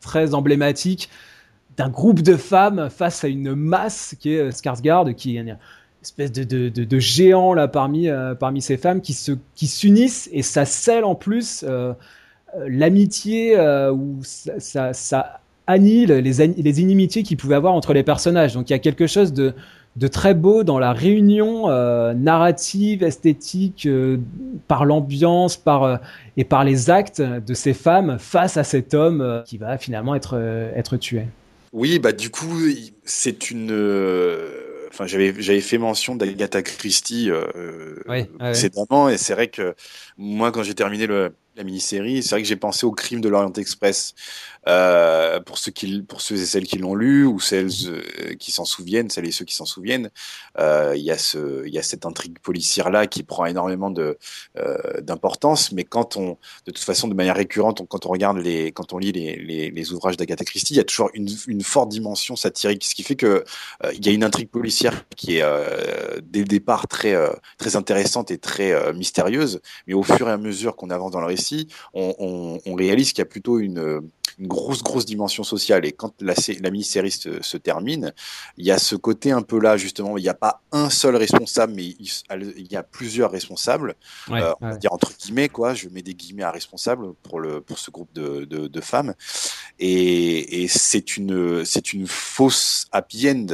très 0.00 0.34
emblématique 0.34 1.10
d'un 1.76 1.88
groupe 1.88 2.22
de 2.22 2.36
femmes 2.36 2.88
face 2.88 3.24
à 3.24 3.28
une 3.28 3.54
masse 3.54 4.14
qui 4.20 4.32
est 4.32 4.50
Skarsgård, 4.50 5.14
qui 5.14 5.36
est 5.36 5.56
espèce 6.04 6.32
de, 6.32 6.44
de, 6.44 6.68
de, 6.68 6.98
géant 6.98 7.54
là 7.54 7.68
parmi 7.68 8.08
euh, 8.08 8.34
parmi 8.34 8.60
ces 8.60 8.76
femmes 8.76 9.00
qui 9.00 9.14
se 9.14 9.32
qui 9.54 9.66
s'unissent 9.66 10.28
et 10.32 10.42
ça 10.42 10.64
scelle 10.64 11.04
en 11.04 11.14
plus 11.14 11.64
euh, 11.66 11.92
l'amitié 12.66 13.56
euh, 13.56 13.92
ou 13.92 14.20
ça, 14.22 14.92
ça, 14.92 15.40
annihile 15.66 16.12
les 16.12 16.46
les 16.46 16.80
inimitiés 16.80 17.22
qu'il 17.22 17.36
pouvait 17.36 17.54
avoir 17.54 17.72
entre 17.72 17.94
les 17.94 18.02
personnages. 18.02 18.54
Donc 18.54 18.68
il 18.70 18.72
y 18.72 18.76
a 18.76 18.78
quelque 18.78 19.06
chose 19.06 19.32
de 19.32 19.54
de 19.96 20.08
très 20.08 20.34
beau 20.34 20.64
dans 20.64 20.80
la 20.80 20.92
réunion 20.92 21.68
narrative 22.14 23.04
esthétique 23.04 23.88
par 24.66 24.84
l'ambiance 24.84 25.56
par 25.56 26.00
et 26.36 26.42
par 26.44 26.64
les 26.64 26.90
actes 26.90 27.22
de 27.22 27.54
ces 27.54 27.74
femmes 27.74 28.16
face 28.18 28.56
à 28.56 28.64
cet 28.64 28.92
homme 28.92 29.42
qui 29.46 29.56
va 29.56 29.78
finalement 29.78 30.16
être 30.16 30.36
être 30.74 30.96
tué. 30.96 31.26
Oui 31.72 32.00
bah 32.00 32.12
du 32.12 32.28
coup 32.30 32.58
c'est 33.04 33.52
une 33.52 33.70
enfin 34.94 35.06
j'avais 35.06 35.34
j'avais 35.42 35.60
fait 35.60 35.78
mention 35.78 36.14
d'Agatha 36.14 36.62
Christie 36.62 37.30
euh, 37.30 37.96
oui, 38.06 38.24
précédemment 38.38 39.08
et 39.08 39.18
c'est 39.18 39.34
vrai 39.34 39.48
que 39.48 39.74
moi 40.16 40.52
quand 40.52 40.62
j'ai 40.62 40.74
terminé 40.74 41.06
le, 41.06 41.34
la 41.56 41.62
mini-série, 41.62 42.22
c'est 42.22 42.30
vrai 42.30 42.42
que 42.42 42.48
j'ai 42.48 42.56
pensé 42.56 42.84
au 42.86 42.92
crime 42.92 43.20
de 43.20 43.28
l'Orient 43.28 43.52
Express. 43.52 44.14
Euh, 44.66 45.40
pour 45.40 45.58
ceux 45.58 45.72
qui, 45.72 46.00
pour 46.00 46.22
ceux 46.22 46.36
et 46.36 46.46
celles 46.46 46.66
qui 46.66 46.78
l'ont 46.78 46.94
lu 46.94 47.26
ou 47.26 47.38
celles 47.38 47.68
euh, 47.86 48.34
qui 48.38 48.50
s'en 48.50 48.64
souviennent, 48.64 49.10
celles 49.10 49.26
et 49.26 49.30
ceux 49.30 49.44
qui 49.44 49.54
s'en 49.54 49.66
souviennent, 49.66 50.10
euh, 50.58 50.94
il 50.96 51.02
y 51.02 51.10
a 51.10 51.18
ce, 51.18 51.66
il 51.66 51.74
y 51.74 51.78
a 51.78 51.82
cette 51.82 52.06
intrigue 52.06 52.38
policière 52.38 52.88
là 52.88 53.06
qui 53.06 53.24
prend 53.24 53.44
énormément 53.44 53.90
de 53.90 54.16
euh, 54.58 55.00
d'importance. 55.02 55.72
Mais 55.72 55.84
quand 55.84 56.16
on, 56.16 56.38
de 56.66 56.72
toute 56.72 56.78
façon, 56.78 57.08
de 57.08 57.14
manière 57.14 57.36
récurrente, 57.36 57.82
on, 57.82 57.86
quand 57.86 58.06
on 58.06 58.08
regarde 58.08 58.38
les, 58.38 58.72
quand 58.72 58.94
on 58.94 58.98
lit 58.98 59.12
les, 59.12 59.36
les, 59.36 59.70
les 59.70 59.92
ouvrages 59.92 60.16
d'Agatha 60.16 60.44
Christie, 60.46 60.74
il 60.74 60.76
y 60.78 60.80
a 60.80 60.84
toujours 60.84 61.10
une, 61.12 61.28
une 61.46 61.62
forte 61.62 61.90
dimension 61.90 62.34
satirique, 62.34 62.84
ce 62.84 62.94
qui 62.94 63.02
fait 63.02 63.16
que 63.16 63.44
euh, 63.84 63.92
il 63.92 64.06
y 64.06 64.08
a 64.08 64.12
une 64.12 64.24
intrigue 64.24 64.48
policière 64.48 65.04
qui 65.14 65.36
est 65.36 65.42
euh, 65.42 66.20
dès 66.22 66.40
le 66.40 66.46
départ 66.46 66.88
très 66.88 67.14
très 67.58 67.76
intéressante 67.76 68.30
et 68.30 68.38
très 68.38 68.92
mystérieuse. 68.94 69.60
Mais 69.86 69.94
au 69.94 70.02
fur 70.02 70.26
et 70.28 70.32
à 70.32 70.38
mesure 70.38 70.74
qu'on 70.74 70.88
avance 70.88 71.10
dans 71.10 71.20
le 71.20 71.26
récit, 71.26 71.68
on, 71.92 72.14
on, 72.18 72.60
on 72.64 72.74
réalise 72.74 73.12
qu'il 73.12 73.18
y 73.18 73.22
a 73.22 73.26
plutôt 73.26 73.58
une 73.58 74.00
une 74.38 74.46
grosse 74.46 74.82
grosse 74.82 75.04
dimension 75.04 75.44
sociale. 75.44 75.84
Et 75.84 75.92
quand 75.92 76.14
la, 76.20 76.34
la 76.60 76.70
mini-série 76.70 77.10
se, 77.10 77.42
se, 77.42 77.56
termine 77.56 78.12
il 78.56 78.66
y 78.66 78.70
a 78.70 78.78
ce 78.78 78.96
côté 78.96 79.30
un 79.30 79.42
peu 79.42 79.60
là 79.60 79.76
justement 79.76 80.18
il 80.18 80.22
n'y 80.22 80.28
a 80.28 80.34
pas 80.34 80.62
un 80.72 80.90
seul 80.90 81.16
responsable 81.16 81.74
mais 81.74 81.84
il, 81.84 82.08
il 82.56 82.72
y 82.72 82.76
a 82.76 82.82
plusieurs 82.82 83.30
responsables. 83.30 83.94
Ouais, 84.28 84.42
euh, 84.42 84.52
on 84.60 84.66
ouais. 84.66 84.72
va 84.72 84.76
dire 84.78 84.92
entre 84.92 85.12
guillemets 85.16 85.48
quoi 85.48 85.74
je 85.74 85.88
mets 85.88 86.02
des 86.02 86.14
guillemets 86.14 86.42
à 86.42 86.50
responsable 86.50 87.14
pour 87.22 87.40
le 87.40 87.60
pour 87.60 87.78
ce 87.78 87.90
groupe 87.90 88.12
de, 88.14 88.44
de, 88.44 88.66
de 88.66 88.80
femmes. 88.80 89.14
Et, 89.78 90.62
et 90.62 90.68
c'est 90.68 91.16
une 91.16 91.64
c'est 91.64 91.92
une 91.92 92.06
fausse 92.06 92.86
happy 92.92 93.28
end 93.28 93.46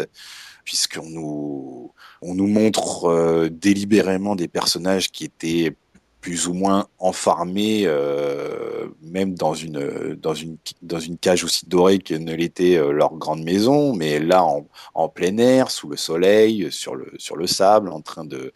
puisqu'on 0.64 1.08
nous 1.08 1.92
on 2.22 2.34
nous 2.34 2.46
montre 2.46 3.06
euh, 3.06 3.48
délibérément 3.50 4.36
des 4.36 4.48
personnages 4.48 5.10
qui 5.10 5.24
étaient 5.24 5.76
plus 6.20 6.46
ou 6.46 6.52
moins 6.52 6.86
enfermés, 6.98 7.82
euh, 7.86 8.86
même 9.02 9.34
dans 9.34 9.54
une 9.54 10.14
dans 10.20 10.34
une 10.34 10.56
dans 10.82 11.00
une 11.00 11.16
cage 11.16 11.44
aussi 11.44 11.66
dorée 11.66 11.98
que 11.98 12.14
ne 12.14 12.34
l'était 12.34 12.76
euh, 12.76 12.92
leur 12.92 13.14
grande 13.14 13.42
maison, 13.42 13.94
mais 13.94 14.18
là 14.18 14.44
en, 14.44 14.66
en 14.94 15.08
plein 15.08 15.36
air, 15.38 15.70
sous 15.70 15.88
le 15.88 15.96
soleil, 15.96 16.68
sur 16.70 16.94
le 16.94 17.12
sur 17.18 17.36
le 17.36 17.46
sable, 17.46 17.88
en 17.88 18.00
train 18.00 18.24
de 18.24 18.52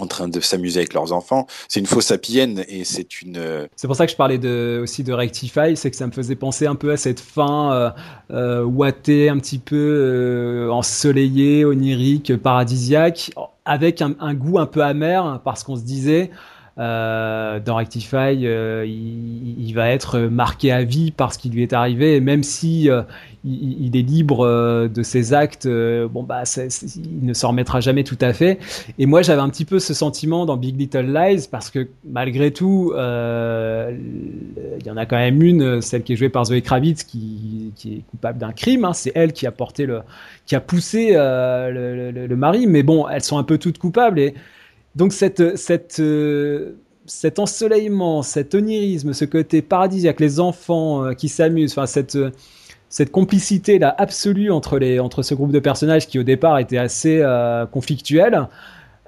en 0.00 0.06
train 0.06 0.28
de 0.28 0.40
s'amuser 0.40 0.80
avec 0.80 0.94
leurs 0.94 1.12
enfants. 1.12 1.46
C'est 1.68 1.80
une 1.80 1.86
fausse 1.86 2.10
happy 2.10 2.38
et 2.38 2.84
c'est 2.84 3.22
une. 3.22 3.68
C'est 3.76 3.86
pour 3.86 3.96
ça 3.96 4.06
que 4.06 4.12
je 4.12 4.16
parlais 4.16 4.38
aussi 4.78 5.04
de 5.04 5.12
Rectify, 5.12 5.76
c'est 5.76 5.90
que 5.90 5.96
ça 5.96 6.06
me 6.06 6.12
faisait 6.12 6.36
penser 6.36 6.66
un 6.66 6.74
peu 6.74 6.92
à 6.92 6.96
cette 6.96 7.20
fin 7.20 7.72
euh, 7.72 7.90
euh, 8.30 8.64
ouatée, 8.64 9.28
un 9.28 9.38
petit 9.38 9.58
peu 9.58 9.76
euh, 9.76 10.70
ensoleillée, 10.70 11.64
onirique, 11.64 12.36
paradisiaque, 12.36 13.32
avec 13.64 14.02
un, 14.02 14.14
un, 14.20 14.34
goût 14.34 14.58
un 14.58 14.66
peu 14.66 14.82
amer 14.82 15.40
parce 15.44 15.62
qu'on 15.64 15.76
se 15.76 15.82
disait. 15.82 16.30
Euh, 16.80 17.60
dans 17.60 17.76
Rectify, 17.76 18.46
euh, 18.46 18.86
il, 18.86 19.72
va 19.74 19.90
être 19.90 20.18
marqué 20.18 20.72
à 20.72 20.82
vie 20.82 21.10
par 21.10 21.34
ce 21.34 21.38
qui 21.38 21.50
lui 21.50 21.62
est 21.62 21.74
arrivé, 21.74 22.16
et 22.16 22.20
même 22.20 22.42
si 22.42 22.88
euh, 22.88 23.02
il, 23.44 23.94
est 23.94 24.02
libre 24.02 24.46
euh, 24.46 24.88
de 24.88 25.02
ses 25.02 25.34
actes, 25.34 25.68
bon 25.68 26.22
bah, 26.22 26.44
il 26.56 27.26
ne 27.26 27.34
s'en 27.34 27.48
remettra 27.48 27.80
jamais 27.80 28.02
tout 28.02 28.16
à 28.22 28.32
fait. 28.32 28.58
Et 28.98 29.04
moi, 29.04 29.20
j'avais 29.20 29.42
un 29.42 29.50
petit 29.50 29.66
peu 29.66 29.78
ce 29.78 29.92
sentiment 29.92 30.46
dans 30.46 30.56
Big 30.56 30.78
Little 30.78 31.12
Lies 31.12 31.48
parce 31.50 31.68
que 31.68 31.86
malgré 32.08 32.50
tout, 32.50 32.92
il 32.94 34.86
y 34.86 34.90
en 34.90 34.96
a 34.96 35.04
quand 35.04 35.18
même 35.18 35.42
une, 35.42 35.82
celle 35.82 36.02
qui 36.02 36.14
est 36.14 36.16
jouée 36.16 36.30
par 36.30 36.46
Zoé 36.46 36.62
Kravitz, 36.62 37.04
qui, 37.04 37.72
est 37.84 38.10
coupable 38.10 38.38
d'un 38.38 38.52
crime. 38.52 38.86
Hein, 38.86 38.94
c'est 38.94 39.12
elle 39.14 39.34
qui 39.34 39.46
a 39.46 39.52
porté 39.52 39.84
le, 39.84 40.00
qui 40.46 40.56
a 40.56 40.60
poussé 40.60 41.12
le, 41.12 42.10
le, 42.10 42.26
le, 42.26 42.36
mari. 42.36 42.66
Mais 42.66 42.82
bon, 42.82 43.06
elles 43.06 43.22
sont 43.22 43.36
un 43.36 43.44
peu 43.44 43.58
toutes 43.58 43.76
coupables 43.76 44.18
et 44.18 44.34
donc 44.96 45.14
euh, 45.22 46.72
cet 47.06 47.38
ensoleillement, 47.38 48.22
cet 48.22 48.54
onirisme, 48.54 49.12
ce 49.12 49.24
côté 49.24 49.62
paradisiaque, 49.62 50.20
les 50.20 50.40
enfants 50.40 51.04
euh, 51.04 51.12
qui 51.14 51.28
s'amusent, 51.28 51.72
enfin 51.72 51.86
cette, 51.86 52.18
cette 52.88 53.12
complicité 53.12 53.78
là 53.78 53.94
absolue 53.96 54.50
entre 54.50 54.80
entre 54.98 55.22
ce 55.22 55.34
groupe 55.34 55.52
de 55.52 55.60
personnages 55.60 56.08
qui 56.08 56.18
au 56.18 56.24
départ 56.24 56.58
était 56.58 56.78
assez 56.78 57.20
euh, 57.22 57.66
conflictuel. 57.66 58.48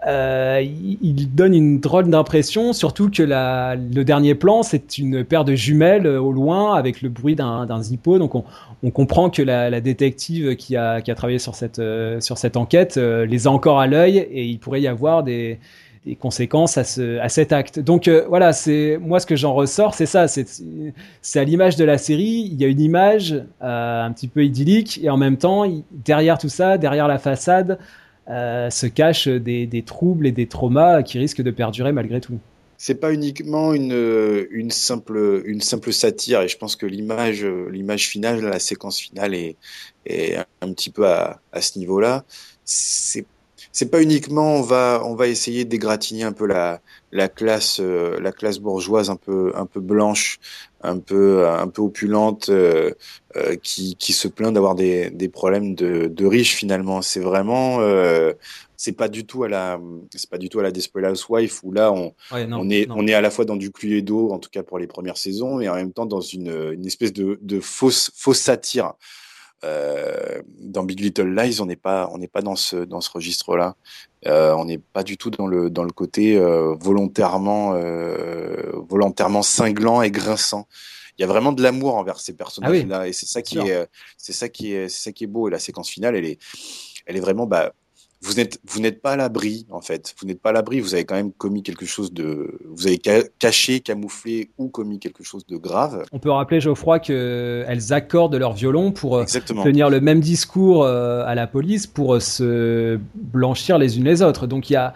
Euh, 0.07 0.65
il 1.01 1.33
donne 1.33 1.55
une 1.55 1.79
drôle 1.79 2.09
d'impression, 2.11 2.73
surtout 2.73 3.09
que 3.09 3.23
le 3.23 4.03
dernier 4.03 4.35
plan, 4.35 4.63
c'est 4.63 4.99
une 4.99 5.25
paire 5.25 5.45
de 5.45 5.55
jumelles 5.55 6.07
euh, 6.07 6.21
au 6.21 6.33
loin 6.33 6.75
avec 6.75 7.03
le 7.03 7.09
bruit 7.09 7.37
d'un 7.37 7.83
zippo. 7.83 8.19
Donc 8.19 8.35
on, 8.35 8.91
comprend 8.91 9.31
que 9.31 9.43
la, 9.43 9.81
détective 9.81 10.57
qui 10.57 10.77
a, 10.77 11.01
travaillé 11.03 11.39
sur 11.39 11.55
cette, 11.55 11.79
euh, 11.79 12.19
enquête 12.57 12.97
les 12.97 13.47
a 13.47 13.51
encore 13.51 13.79
à 13.79 13.87
l'œil 13.87 14.19
et 14.19 14.45
il 14.45 14.59
pourrait 14.59 14.81
y 14.81 14.89
avoir 14.89 15.23
des, 15.23 15.59
conséquences 16.19 16.79
à, 16.79 16.85
ce, 16.85 17.21
à 17.21 17.29
cet 17.29 17.53
acte. 17.53 17.79
Donc 17.79 18.09
voilà, 18.29 18.53
c'est 18.53 18.99
moi 19.01 19.21
ce 19.21 19.27
que 19.27 19.37
j'en 19.37 19.55
ressors, 19.55 19.95
c'est 19.95 20.07
ça, 20.07 20.27
c'est 20.27 21.39
à 21.39 21.45
l'image 21.45 21.77
de 21.77 21.85
la 21.85 21.97
série, 21.97 22.51
il 22.53 22.61
y 22.61 22.65
a 22.65 22.69
une 22.69 22.81
image 22.81 23.41
un 23.61 24.11
petit 24.11 24.27
peu 24.27 24.45
idyllique 24.45 24.99
et 25.01 25.11
en 25.11 25.17
même 25.17 25.37
temps, 25.37 25.65
derrière 25.93 26.39
tout 26.39 26.49
ça, 26.49 26.77
derrière 26.77 27.07
la 27.07 27.21
façade, 27.21 27.79
euh, 28.29 28.71
se 28.71 28.87
cachent 28.87 29.29
des, 29.29 29.85
troubles 29.85 30.27
et 30.27 30.33
des 30.33 30.47
traumas 30.47 31.03
qui 31.03 31.19
risquent 31.19 31.43
de 31.43 31.51
perdurer 31.51 31.93
malgré 31.93 32.21
tout. 32.21 32.39
C'est 32.79 32.97
pas 32.97 33.13
uniquement 33.13 33.75
une, 33.75 34.71
simple, 34.71 35.43
une 35.45 35.61
simple 35.61 35.93
satire 35.93 36.41
et 36.43 36.49
je 36.49 36.59
pense 36.59 36.75
que 36.75 36.87
l'image 36.87 37.45
l'image 37.45 38.09
finale, 38.09 38.41
la 38.41 38.59
séquence 38.59 38.99
finale 38.99 39.35
est, 39.35 39.57
un 40.61 40.73
petit 40.73 40.91
peu 40.91 41.07
à, 41.07 41.41
à 41.53 41.61
ce 41.61 41.79
niveau-là. 41.79 42.25
C'est 42.65 43.25
c'est 43.71 43.91
pas 43.91 44.03
uniquement 44.03 44.57
on 44.57 44.63
va 44.63 45.03
on 45.05 45.15
va 45.15 45.29
essayer 45.29 45.65
d'égratigner 45.65 46.25
un 46.25 46.33
peu 46.33 46.47
la 46.47 46.81
la 47.13 47.29
classe 47.29 47.79
euh, 47.81 48.19
la 48.21 48.33
classe 48.33 48.59
bourgeoise 48.59 49.11
un 49.11 49.17
peu 49.17 49.53
un 49.55 49.67
peu 49.67 49.81
blanche 49.81 50.41
un 50.83 50.99
peu 50.99 51.47
un 51.47 51.69
peu 51.69 51.83
opulente 51.83 52.49
euh, 52.49 52.93
euh, 53.37 53.57
qui 53.63 53.97
qui 53.97 54.13
se 54.13 54.29
plaint 54.29 54.53
d'avoir 54.53 54.75
des 54.75 55.11
des 55.11 55.29
problèmes 55.29 55.75
de 55.75 56.07
de 56.07 56.27
riches 56.27 56.55
finalement 56.55 57.03
c'est 57.03 57.21
vraiment 57.21 57.81
euh, 57.81 58.33
c'est 58.77 58.93
pas 58.93 59.09
du 59.09 59.25
tout 59.25 59.45
à 59.45 59.49
la 59.49 59.79
c'est 60.15 60.29
pas 60.29 60.39
du 60.39 60.49
tout 60.49 60.59
à 60.59 60.63
la 60.63 60.73
Desperate 60.73 61.13
Housewife 61.13 61.63
où 61.63 61.71
là 61.73 61.93
on 61.93 62.15
ouais, 62.33 62.47
non, 62.47 62.61
on 62.61 62.71
est 62.71 62.87
non. 62.89 62.97
on 62.99 63.07
est 63.07 63.15
à 63.15 63.21
la 63.21 63.31
fois 63.31 63.45
dans 63.45 63.57
du 63.57 63.71
Cluedo 63.71 64.33
en 64.33 64.39
tout 64.39 64.51
cas 64.51 64.63
pour 64.63 64.79
les 64.79 64.87
premières 64.87 65.19
saisons 65.19 65.61
et 65.61 65.69
en 65.69 65.75
même 65.75 65.93
temps 65.93 66.07
dans 66.07 66.21
une 66.21 66.73
une 66.73 66.87
espèce 66.87 67.13
de 67.13 67.39
de 67.43 67.61
fausse 67.61 68.11
fausse 68.17 68.41
satire 68.41 68.95
euh, 69.65 70.43
dans 70.59 70.83
Big 70.83 71.01
Little 71.01 71.35
Lies, 71.35 71.61
on 71.61 71.67
n'est 71.67 71.77
pas, 71.77 72.09
on 72.13 72.19
n'est 72.19 72.29
pas 72.29 72.43
dans 72.43 72.57
ce 72.57 72.77
dans 72.77 73.01
ce 73.01 73.11
registre-là. 73.11 73.77
Euh, 74.27 74.53
on 74.55 74.65
n'est 74.65 74.79
pas 74.79 75.03
du 75.03 75.17
tout 75.17 75.31
dans 75.31 75.47
le 75.47 75.71
dans 75.71 75.85
le 75.85 75.91
côté 75.91 76.37
euh, 76.37 76.75
volontairement 76.81 77.75
euh, 77.75 78.73
volontairement 78.89 79.43
cinglant 79.43 80.03
et 80.03 80.11
grinçant. 80.11 80.67
Il 81.19 81.23
y 81.23 81.25
a 81.25 81.27
vraiment 81.27 81.53
de 81.53 81.63
l'amour 81.63 81.97
envers 81.97 82.19
ces 82.21 82.33
personnages-là, 82.33 82.99
ah 82.99 83.03
oui, 83.03 83.11
et 83.11 83.13
c'est 83.13 83.27
ça 83.27 83.43
qui 83.43 83.59
est, 83.59 83.87
c'est 84.17 84.33
ça 84.33 84.49
qui 84.49 84.73
est, 84.73 84.89
c'est 84.89 85.03
ça 85.03 85.13
qui 85.13 85.25
est 85.25 85.27
beau. 85.27 85.47
Et 85.47 85.51
la 85.51 85.59
séquence 85.59 85.91
finale, 85.91 86.17
elle 86.17 86.25
est, 86.25 86.39
elle 87.05 87.17
est 87.17 87.21
vraiment, 87.21 87.47
bah, 87.47 87.75
vous 88.23 88.35
n'êtes 88.35 88.61
vous 88.67 88.81
n'êtes 88.81 89.03
pas 89.03 89.13
à 89.13 89.17
l'abri 89.17 89.67
en 89.71 89.81
fait. 89.81 90.15
Vous 90.21 90.27
n'êtes 90.27 90.41
pas 90.41 90.51
à 90.51 90.53
l'abri. 90.53 90.81
Vous 90.81 90.95
avez 90.95 91.05
quand 91.05 91.15
même 91.17 91.33
commis 91.33 91.63
quelque 91.63 91.85
chose 91.85 92.13
de, 92.13 92.59
vous 92.69 92.87
avez 92.87 93.01
caché, 93.39 93.81
camouflé 93.81 94.51
ou 94.59 94.69
commis 94.69 94.99
quelque 94.99 95.25
chose 95.25 95.45
de 95.47 95.57
grave. 95.57 96.05
On 96.13 96.19
peut 96.19 96.31
rappeler 96.31 96.61
Geoffroy 96.61 97.01
que 97.01 97.65
elles 97.67 97.93
accordent 97.93 98.37
leur 98.37 98.53
violon 98.53 98.93
pour 98.93 99.21
Exactement. 99.21 99.65
tenir 99.65 99.91
le 99.91 100.01
même 100.01 100.21
discours 100.21 100.87
à 100.87 101.35
la 101.35 101.47
police 101.47 101.87
pour 101.87 102.21
se 102.23 102.99
blanchir 103.15 103.79
les 103.79 103.99
unes 103.99 104.05
les 104.05 104.23
autres. 104.23 104.47
Donc 104.47 104.71
il 104.71 104.75
y 104.75 104.77
a 104.77 104.95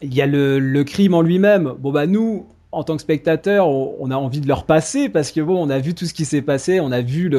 il 0.00 0.14
y 0.14 0.22
a 0.22 0.26
le, 0.26 0.60
le 0.60 0.84
crime 0.84 1.14
en 1.14 1.22
lui-même. 1.22 1.74
Bon 1.78 1.90
bah 1.90 2.06
nous 2.06 2.46
en 2.70 2.84
tant 2.84 2.96
que 2.96 3.02
spectateur, 3.02 3.66
on 3.66 4.10
a 4.10 4.16
envie 4.16 4.40
de 4.40 4.48
leur 4.48 4.64
passer 4.64 5.08
parce 5.08 5.32
que 5.32 5.40
bon, 5.40 5.56
on 5.56 5.70
a 5.70 5.78
vu 5.78 5.94
tout 5.94 6.04
ce 6.04 6.12
qui 6.12 6.26
s'est 6.26 6.42
passé, 6.42 6.80
on 6.80 6.92
a 6.92 7.00
vu 7.00 7.30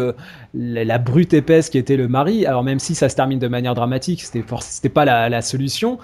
la, 0.54 0.98
brute 0.98 1.34
épaisse 1.34 1.70
qui 1.70 1.78
était 1.78 1.98
le 1.98 2.08
mari. 2.08 2.48
Alors 2.48 2.64
même 2.64 2.80
si 2.80 2.96
ça 2.96 3.10
se 3.10 3.16
termine 3.16 3.38
de 3.38 3.48
manière 3.48 3.76
dramatique, 3.76 4.24
c'était 4.24 4.44
c'était 4.62 4.90
pas 4.90 5.06
la, 5.06 5.42
solution, 5.44 6.00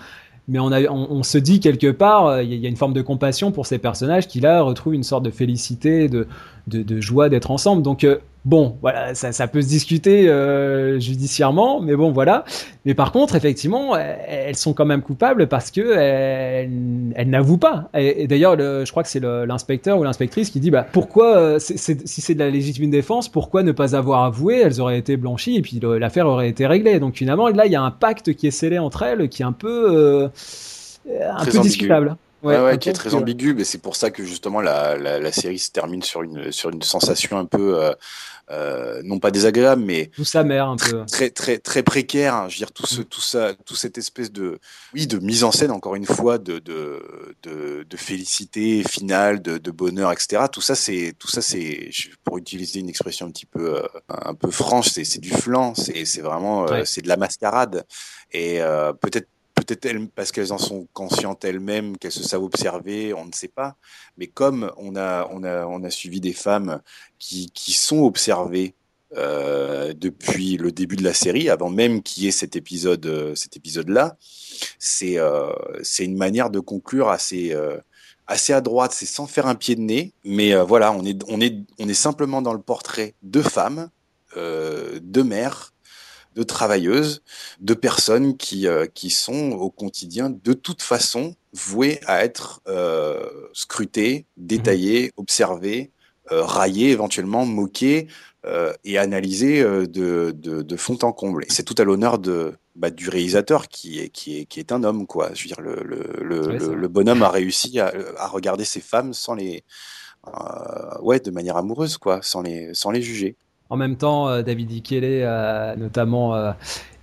mais 0.48 0.60
on, 0.60 1.24
se 1.24 1.40
dit 1.40 1.60
quelque 1.60 1.90
part, 1.90 2.42
il 2.42 2.54
y, 2.54 2.66
a 2.68 2.70
une 2.70 2.76
forme 2.76 2.94
de 2.94 3.02
compassion 3.02 3.52
pour 3.52 3.66
ces 3.66 3.80
personnages 3.80 4.28
qui 4.28 4.42
là 4.42 4.62
retrouvent 4.62 4.94
une 4.94 5.04
sorte 5.04 5.24
de 5.24 5.32
félicité, 5.32 6.08
de 6.08 7.02
joie 7.02 7.30
d'être 7.30 7.50
ensemble. 7.50 7.82
Donc 7.82 8.04
euh, 8.04 8.18
bon, 8.46 8.78
voilà, 8.82 9.16
ça, 9.16 9.32
ça, 9.32 9.48
peut 9.48 9.62
se 9.62 9.68
discuter 9.68 10.30
euh, 10.30 11.00
judiciairement, 11.00 11.82
mais 11.82 11.96
bon, 11.96 12.12
voilà. 12.12 12.46
Mais 12.86 12.94
par 12.94 13.12
contre, 13.12 13.36
effectivement, 13.36 13.98
elles 13.98 14.56
sont 14.56 14.74
quand 14.74 14.86
même 14.86 15.02
coupables 15.02 15.48
parce 15.48 15.72
que 15.72 15.98
elles, 15.98 16.70
elles 17.16 17.30
n'avouent 17.30 17.58
pas. 17.58 17.90
Et, 17.96 18.24
et 18.24 18.28
d'ailleurs, 18.28 18.58
je 18.58 18.90
crois 18.92 19.04
que 19.04 19.10
c'est 19.10 19.20
l'inspecteur 19.20 19.98
ou 19.98 20.04
l'inspectrice 20.04 20.52
qui 20.52 20.60
dit, 20.60 20.70
bah 20.72 20.86
pourquoi, 20.90 21.36
euh, 21.36 21.60
c 21.60 21.74
est, 21.74 21.78
c 21.78 21.92
est, 21.94 22.08
si 22.08 22.22
c'est 22.22 22.36
de 22.36 22.40
la 22.40 22.50
légitime 22.50 22.90
défense, 22.92 23.28
pourquoi 23.30 23.64
ne 23.64 23.72
pas 23.72 23.96
avoir 23.96 24.24
avoué? 24.24 24.60
Elles 24.60 24.80
auraient 24.80 25.00
été 25.00 25.18
blanchies 25.18 25.56
et 25.56 25.62
puis 25.62 25.80
l'affaire 25.82 26.28
aurait 26.28 26.50
été 26.50 26.68
réglée. 26.68 27.00
Donc 27.00 27.16
finalement, 27.16 27.48
là, 27.50 27.66
il 27.66 27.72
y 27.72 27.76
a 27.76 27.82
un 27.82 27.92
pacte 27.92 28.34
qui 28.34 28.48
est 28.48 28.52
scellé 28.52 28.78
entre 28.78 29.04
elles, 29.04 29.28
qui 29.28 29.42
est 29.42 29.46
un 29.46 29.52
peu, 29.54 29.88
euh, 29.92 30.28
un 31.08 31.44
peu 31.44 31.50
ambigu. 31.50 31.62
discutable. 31.62 32.16
Ouais, 32.44 32.60
ouais, 32.60 32.78
qui 32.78 32.90
est 32.90 32.94
très 32.94 33.16
ambigu, 33.16 33.56
mais 33.56 33.64
c'est 33.64 33.80
pour 33.80 33.96
ça 33.96 34.12
que 34.12 34.24
justement 34.24 34.62
la, 34.62 34.96
la, 34.98 35.20
la, 35.20 35.32
série 35.32 35.58
se 35.58 35.72
termine 35.72 36.04
sur 36.04 36.22
une 36.22 36.52
sur 36.52 36.70
une 36.70 36.84
sensation 36.84 37.40
un 37.40 37.46
peu 37.46 37.82
euh, 37.82 37.92
euh, 38.52 39.02
non 39.04 39.20
pas 39.20 39.32
désagréable, 39.32 39.82
mais 39.84 40.12
tout 40.16 40.24
sa 40.24 40.44
mère 40.44 40.68
un 40.68 40.78
peu 40.78 41.04
très 41.06 41.32
très 41.32 41.58
très 41.58 41.82
précaire. 41.82 42.36
Hein, 42.36 42.48
je 42.48 42.56
veux 42.56 42.60
dire 42.60 42.72
tout 42.72 42.86
ce 42.86 43.02
tout 43.02 43.22
ça 43.22 43.54
tout 43.66 43.76
cette 43.76 43.98
espèce 43.98 44.32
de 44.32 44.60
oui 44.94 45.08
de 45.08 45.18
mise 45.18 45.44
en 45.44 45.52
scène 45.52 45.72
encore 45.72 45.96
une 45.96 46.06
fois 46.06 46.38
de 46.38 46.60
de 46.60 47.36
de, 47.44 47.86
de 47.90 47.98
félicité 47.98 48.84
finale, 48.84 49.42
de, 49.42 49.58
de 49.58 49.72
bonheur, 49.72 50.12
etc. 50.12 50.44
Tout 50.52 50.62
ça 50.62 50.76
c'est 50.76 51.14
tout 51.18 51.28
ça 51.28 51.42
c'est 51.42 51.90
pour 52.24 52.38
utiliser 52.38 52.80
une 52.80 52.90
expression 52.90 53.26
un 53.26 53.32
petit 53.32 53.48
peu 53.48 53.78
euh, 53.78 53.88
un 54.10 54.36
peu 54.36 54.52
franche, 54.52 54.90
c'est 54.90 55.06
c'est 55.06 55.20
du 55.20 55.32
flan, 55.32 55.74
c'est 55.74 56.06
c'est 56.06 56.22
vraiment 56.22 56.66
ouais. 56.66 56.86
c'est 56.86 57.02
de 57.02 57.08
la 57.08 57.18
mascarade 57.18 57.86
et 58.32 58.60
peut-être 59.02 59.28
peut-être 59.66 59.86
elles, 59.86 60.08
parce 60.10 60.32
qu'elles 60.32 60.54
en 60.54 60.58
sont 60.58 60.88
conscientes 60.94 61.44
elles-mêmes, 61.44 61.98
qu'elles 61.98 62.12
se 62.12 62.24
savent 62.24 62.44
observer, 62.44 63.14
on 63.14 63.26
ne 63.26 63.34
sait 63.34 63.48
pas. 63.48 63.76
Mais 64.18 64.28
comme 64.28 64.72
on 64.78 64.96
a, 64.96 65.28
on 65.32 65.44
a, 65.44 65.66
on 65.66 65.84
a 65.84 65.90
suivi 65.90 66.22
des 66.22 66.34
femmes 66.34 66.82
qui, 67.20 67.50
qui 67.52 67.74
sont 67.74 68.04
observées 68.04 68.76
euh, 69.18 69.94
depuis 69.96 70.58
le 70.58 70.72
début 70.72 70.98
de 70.98 71.04
la 71.04 71.14
série, 71.14 71.50
avant 71.50 71.70
même 71.70 72.02
qu'il 72.02 72.24
y 72.24 72.28
ait 72.28 72.32
cet 72.32 72.56
épisode, 72.56 73.06
euh, 73.06 73.34
cet 73.36 73.56
épisode-là, 73.56 74.18
c'est, 74.78 75.18
euh, 75.20 75.54
c'est 75.84 76.04
une 76.04 76.18
manière 76.18 76.50
de 76.50 76.60
conclure 76.60 77.10
assez, 77.10 77.56
assez 78.28 78.52
à 78.52 78.62
droite. 78.62 78.92
C'est 78.94 79.06
sans 79.06 79.28
faire 79.28 79.48
un 79.48 79.56
pied 79.56 79.76
de 79.76 79.82
nez, 79.82 80.14
mais 80.26 80.56
voilà, 80.64 80.92
on 80.92 81.06
est, 81.06 81.22
on 81.30 81.40
est, 81.40 81.56
on 81.80 81.88
est 81.88 81.94
simplement 81.94 82.42
dans 82.42 82.54
le 82.54 82.62
portrait 82.62 83.14
de 83.24 83.42
femmes, 83.42 83.90
de 84.36 85.22
mères 85.22 85.74
de 86.36 86.44
travailleuses, 86.44 87.24
de 87.62 87.74
personnes 87.74 88.38
qui, 88.38 88.68
euh, 88.68 88.86
qui 88.94 89.10
sont 89.10 89.52
au 89.52 89.70
quotidien 89.70 90.30
de 90.30 90.54
toute 90.54 90.82
façon 90.82 91.36
vouées 91.54 92.00
à 92.06 92.24
être 92.24 92.62
euh, 92.68 93.28
scrutées, 93.54 94.26
détaillées, 94.38 95.12
observées, 95.18 95.92
euh, 96.32 96.44
raillées, 96.44 96.92
éventuellement 96.92 97.46
moquées 97.46 98.08
et 98.84 99.00
analysées 99.00 99.64
de, 99.64 100.32
de, 100.32 100.62
de, 100.62 100.78
fond 100.78 101.00
en 101.02 101.12
comble. 101.12 101.46
C'est 101.50 101.64
tout 101.64 101.74
à 101.80 101.84
l'honneur 101.84 102.20
de 102.20 102.54
bah, 102.76 102.92
du 102.92 103.10
réalisateur 103.10 103.68
qui 103.70 104.00
est, 104.00 104.10
qui, 104.10 104.38
est, 104.38 104.46
qui 104.46 104.60
est 104.60 104.72
un 104.72 104.84
homme, 104.84 105.08
quoi. 105.08 105.32
Je 105.34 105.42
veux 105.42 105.48
dire, 105.48 105.62
le, 105.62 105.82
le, 105.84 106.06
le, 106.22 106.48
ouais, 106.48 106.60
le, 106.60 106.76
le 106.76 106.88
bonhomme 106.88 107.24
a 107.24 107.30
réussi 107.30 107.80
à, 107.80 107.92
à, 108.18 108.28
regarder 108.28 108.66
ces 108.66 108.82
femmes 108.82 109.14
sans 109.14 109.34
les... 109.34 109.64
Euh, 110.28 111.02
ouais, 111.02 111.20
de 111.20 111.32
manière 111.32 111.58
amoureuse, 111.58 111.98
quoi, 111.98 112.20
sans 112.22 112.44
les, 112.44 112.74
sans 112.76 112.92
les 112.92 113.02
juger. 113.02 113.36
En 113.70 113.78
même 113.78 113.98
temps, 113.98 114.30
euh, 114.30 114.42
David 114.44 114.72
Ikele 114.72 115.24
a 115.24 115.76
notamment 115.76 116.36
euh, 116.36 116.52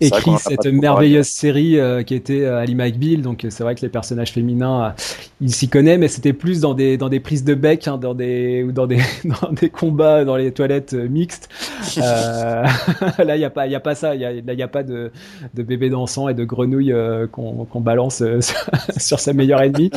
écrit 0.06 0.32
cette 0.38 0.66
merveilleuse 0.66 1.26
série 1.26 1.78
euh, 1.78 2.02
qui 2.02 2.14
était 2.14 2.44
Ali 2.44 2.74
McBeal. 2.74 3.22
Donc 3.22 3.46
c'est 3.48 3.62
vrai 3.62 3.74
que 3.74 3.80
les 3.82 3.88
personnages 3.88 4.32
féminins, 4.32 4.94
il 5.40 5.52
s'y 5.54 5.68
connaît, 5.68 5.98
mais 5.98 6.08
c'était 6.08 6.32
plus 6.32 6.60
dans 6.60 6.74
des 6.74 6.96
dans 6.96 7.08
des 7.08 7.20
prises 7.20 7.44
de 7.44 7.54
bec, 7.54 7.88
hein, 7.88 7.98
dans 7.98 8.14
des 8.14 8.62
ou 8.68 8.72
dans 8.72 8.86
des 8.86 8.98
dans 9.24 9.52
des 9.52 9.70
combats 9.70 10.24
dans 10.24 10.36
les 10.36 10.52
toilettes 10.52 10.94
mixtes. 10.94 11.48
là, 11.96 13.36
il 13.36 13.40
y 13.40 13.44
a 13.44 13.50
pas 13.50 13.66
il 13.66 13.72
y 13.72 13.76
a 13.76 13.80
pas 13.80 13.94
ça. 13.94 14.14
Il 14.14 14.20
y 14.20 14.24
a 14.24 14.32
là 14.32 14.52
il 14.52 14.58
y 14.58 14.62
a 14.62 14.68
pas 14.68 14.82
de 14.82 15.10
de 15.54 15.62
bébés 15.62 15.90
dansants 15.90 16.28
et 16.28 16.34
de 16.34 16.44
grenouilles 16.44 16.94
qu'on 17.30 17.64
qu 17.64 17.80
balance 17.80 18.22
sur 18.96 19.20
sa 19.20 19.32
meilleure 19.32 19.62
ennemie. 19.62 19.90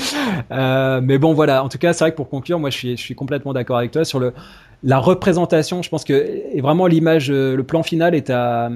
mais 0.49 1.17
bon, 1.17 1.33
voilà. 1.33 1.63
En 1.63 1.69
tout 1.69 1.77
cas, 1.77 1.93
c'est 1.93 2.03
vrai 2.03 2.11
que 2.11 2.17
pour 2.17 2.29
conclure, 2.29 2.59
moi, 2.59 2.69
je 2.69 2.77
suis 2.77 2.97
je 2.97 3.01
suis 3.01 3.15
complètement 3.15 3.53
d'accord 3.53 3.77
avec 3.77 3.91
toi 3.91 4.05
sur 4.05 4.19
le 4.19 4.33
la 4.83 4.99
représentation, 4.99 5.81
je 5.81 5.89
pense 5.89 6.03
que 6.03 6.13
est 6.13 6.61
vraiment 6.61 6.85
l'image, 6.85 7.31
le 7.31 7.63
plan 7.63 7.81
final 7.81 8.13
est 8.13 8.29
à 8.29 8.69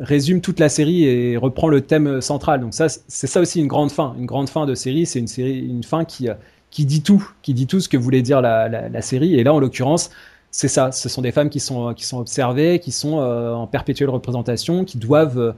résume 0.00 0.40
toute 0.40 0.60
la 0.60 0.68
série 0.68 1.04
et 1.04 1.36
reprend 1.36 1.68
le 1.68 1.80
thème 1.80 2.20
central. 2.20 2.60
Donc 2.60 2.74
ça, 2.74 2.86
c'est 2.88 3.26
ça 3.26 3.40
aussi 3.40 3.60
une 3.60 3.68
grande 3.68 3.90
fin, 3.90 4.14
une 4.18 4.26
grande 4.26 4.48
fin 4.48 4.66
de 4.66 4.74
série. 4.74 5.06
C'est 5.06 5.18
une 5.18 5.28
série, 5.28 5.60
une 5.60 5.84
fin 5.84 6.04
qui 6.04 6.28
qui 6.74 6.84
dit 6.86 7.02
tout, 7.02 7.24
qui 7.42 7.54
dit 7.54 7.68
tout 7.68 7.78
ce 7.78 7.88
que 7.88 7.96
voulait 7.96 8.20
dire 8.20 8.40
la, 8.40 8.68
la, 8.68 9.00
série. 9.00 9.38
Et 9.38 9.44
là, 9.44 9.54
en 9.54 9.60
l'occurrence, 9.60 10.10
c'est 10.50 10.66
ça. 10.66 10.90
Ce 10.90 11.08
sont 11.08 11.22
des 11.22 11.30
femmes 11.30 11.48
qui 11.48 11.60
sont 11.60 11.94
qui 11.94 12.04
sont 12.04 12.18
observées, 12.18 12.80
qui 12.80 12.90
sont 12.90 13.20
euh, 13.20 13.52
en 13.54 13.68
perpétuelle 13.68 14.10
représentation, 14.10 14.84
qui 14.84 14.98
doivent 14.98 15.38
euh, 15.38 15.52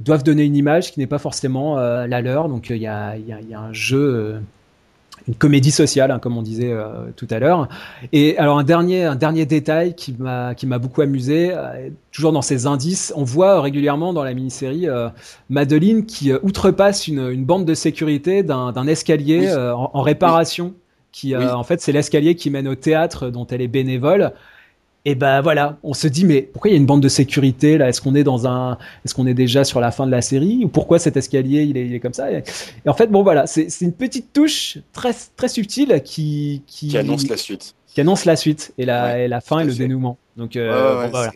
doivent 0.00 0.24
donner 0.24 0.44
une 0.44 0.56
image 0.56 0.92
qui 0.92 0.98
n'est 0.98 1.06
pas 1.06 1.18
forcément 1.18 1.78
euh, 1.78 2.08
la 2.08 2.20
leur. 2.20 2.48
Donc 2.48 2.70
il 2.70 2.78
y 2.78 2.80
y, 2.80 2.86
a, 2.88 3.14
un 3.54 3.72
jeu 3.72 4.40
une 5.30 5.36
comédie 5.36 5.70
sociale, 5.70 6.10
hein, 6.10 6.18
comme 6.18 6.36
on 6.36 6.42
disait 6.42 6.72
euh, 6.72 7.06
tout 7.14 7.28
à 7.30 7.38
l'heure. 7.38 7.68
Et 8.12 8.36
alors 8.36 8.58
un 8.58 8.64
dernier, 8.64 9.04
un 9.04 9.14
dernier 9.14 9.46
détail 9.46 9.94
qui 9.94 10.12
m'a 10.18 10.56
qui 10.56 10.66
m'a 10.66 10.78
beaucoup 10.78 11.02
amusé, 11.02 11.52
euh, 11.54 11.88
toujours 12.10 12.32
dans 12.32 12.42
ces 12.42 12.66
indices, 12.66 13.12
on 13.14 13.22
voit 13.22 13.60
régulièrement 13.60 14.12
dans 14.12 14.24
la 14.24 14.34
mini-série 14.34 14.88
euh, 14.88 15.08
Madeline 15.48 16.04
qui 16.04 16.32
outrepasse 16.32 17.06
une, 17.06 17.30
une, 17.30 17.44
bande 17.44 17.64
de 17.64 17.74
sécurité 17.74 18.42
d'un 18.42 18.86
escalier 18.88 19.52
en, 19.54 19.90
en, 19.94 20.02
réparation. 20.02 20.74
Qui 21.12 21.36
en 21.36 21.64
fait 21.64 21.80
c'est 21.80 21.90
l'escalier 21.90 22.36
qui 22.36 22.50
mène 22.50 22.68
au 22.68 22.76
théâtre 22.76 23.30
dont 23.30 23.46
elle 23.46 23.62
est 23.62 23.68
bénévole 23.68 24.32
et 25.06 25.14
ben 25.14 25.40
voilà, 25.40 25.78
on 25.82 25.94
se 25.94 26.06
dit 26.08 26.26
mais 26.26 26.42
pourquoi 26.42 26.70
il 26.70 26.74
y 26.74 26.76
a 26.76 26.78
une 26.78 26.86
bande 26.86 27.02
de 27.02 27.08
sécurité 27.08 27.78
là? 27.78 27.88
Est-ce 27.88 28.02
qu'on 28.02 28.14
est 28.14 28.24
dans 28.24 28.46
un, 28.46 28.76
est-ce 29.04 29.14
qu'on 29.14 29.26
est 29.26 29.34
déjà 29.34 29.64
sur 29.64 29.80
la 29.80 29.90
fin 29.90 30.06
de 30.06 30.10
la 30.10 30.20
série? 30.20 30.62
Ou 30.64 30.68
pourquoi 30.68 30.98
cet 30.98 31.16
escalier 31.16 31.62
il 31.62 31.78
est, 31.78 31.86
il 31.86 31.94
est 31.94 32.00
comme 32.00 32.12
ça? 32.12 32.30
Et, 32.30 32.42
en 32.86 32.92
fait 32.92 33.06
bon 33.06 33.22
voilà, 33.22 33.46
c'est 33.46 33.68
une 33.80 33.94
petite 33.94 34.32
touche 34.32 34.78
très 34.92 35.12
très 35.36 35.48
subtile 35.48 36.02
qui 36.04 36.62
qui, 36.66 36.96
annonce 36.98 37.26
la 37.28 37.38
suite, 37.38 37.74
qui 37.86 38.00
annonce 38.02 38.26
la 38.26 38.36
suite. 38.36 38.74
Et 38.76 38.84
la 38.84 39.18
et 39.18 39.28
la 39.28 39.40
fin 39.40 39.60
et 39.60 39.64
le 39.64 39.74
dénouement. 39.74 40.18
Donc 40.36 40.56
euh, 40.56 41.06
voilà. 41.10 41.32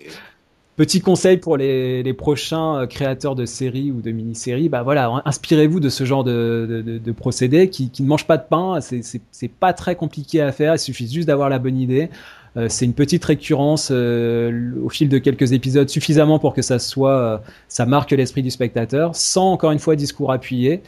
Petit 0.76 1.00
conseil 1.00 1.36
pour 1.36 1.56
les, 1.56 2.02
les, 2.02 2.14
prochains 2.14 2.80
euh, 2.80 2.86
créateurs 2.88 3.36
de 3.36 3.46
séries 3.46 3.92
ou 3.92 4.00
de 4.00 4.10
mini-séries, 4.10 4.68
bah 4.68 4.82
voilà, 4.82 5.22
inspirez-vous 5.24 5.78
de 5.78 5.88
ce 5.88 6.02
genre 6.02 6.24
de, 6.24 6.66
de, 6.68 6.82
de, 6.82 6.98
de 6.98 7.12
procédé 7.12 7.70
qui, 7.70 7.90
qui, 7.90 8.02
ne 8.02 8.08
mange 8.08 8.26
pas 8.26 8.38
de 8.38 8.42
pain, 8.42 8.80
c'est 8.80 9.48
pas 9.48 9.72
très 9.72 9.94
compliqué 9.94 10.40
à 10.40 10.50
faire, 10.50 10.74
il 10.74 10.80
suffit 10.80 11.08
juste 11.08 11.28
d'avoir 11.28 11.48
la 11.48 11.60
bonne 11.60 11.78
idée. 11.78 12.10
Euh, 12.56 12.68
c'est 12.68 12.84
une 12.84 12.94
petite 12.94 13.24
récurrence 13.24 13.88
euh, 13.90 14.72
au 14.82 14.88
fil 14.88 15.08
de 15.08 15.18
quelques 15.18 15.52
épisodes, 15.52 15.88
suffisamment 15.88 16.38
pour 16.38 16.54
que 16.54 16.62
ça 16.62 16.78
soit, 16.78 17.18
euh, 17.18 17.38
ça 17.68 17.84
marque 17.84 18.12
l'esprit 18.12 18.42
du 18.42 18.50
spectateur, 18.50 19.16
sans 19.16 19.52
encore 19.52 19.72
une 19.72 19.78
fois 19.78 19.96
discours 19.96 20.30
appuyé. 20.32 20.82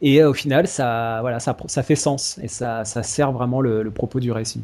Et 0.00 0.22
au 0.24 0.34
final, 0.34 0.66
ça, 0.66 1.18
voilà, 1.20 1.38
ça, 1.38 1.56
ça 1.66 1.82
fait 1.82 1.94
sens 1.94 2.38
et 2.42 2.48
ça, 2.48 2.84
ça 2.84 3.02
sert 3.02 3.32
vraiment 3.32 3.60
le, 3.60 3.82
le 3.82 3.90
propos 3.90 4.20
du 4.20 4.32
récit. 4.32 4.62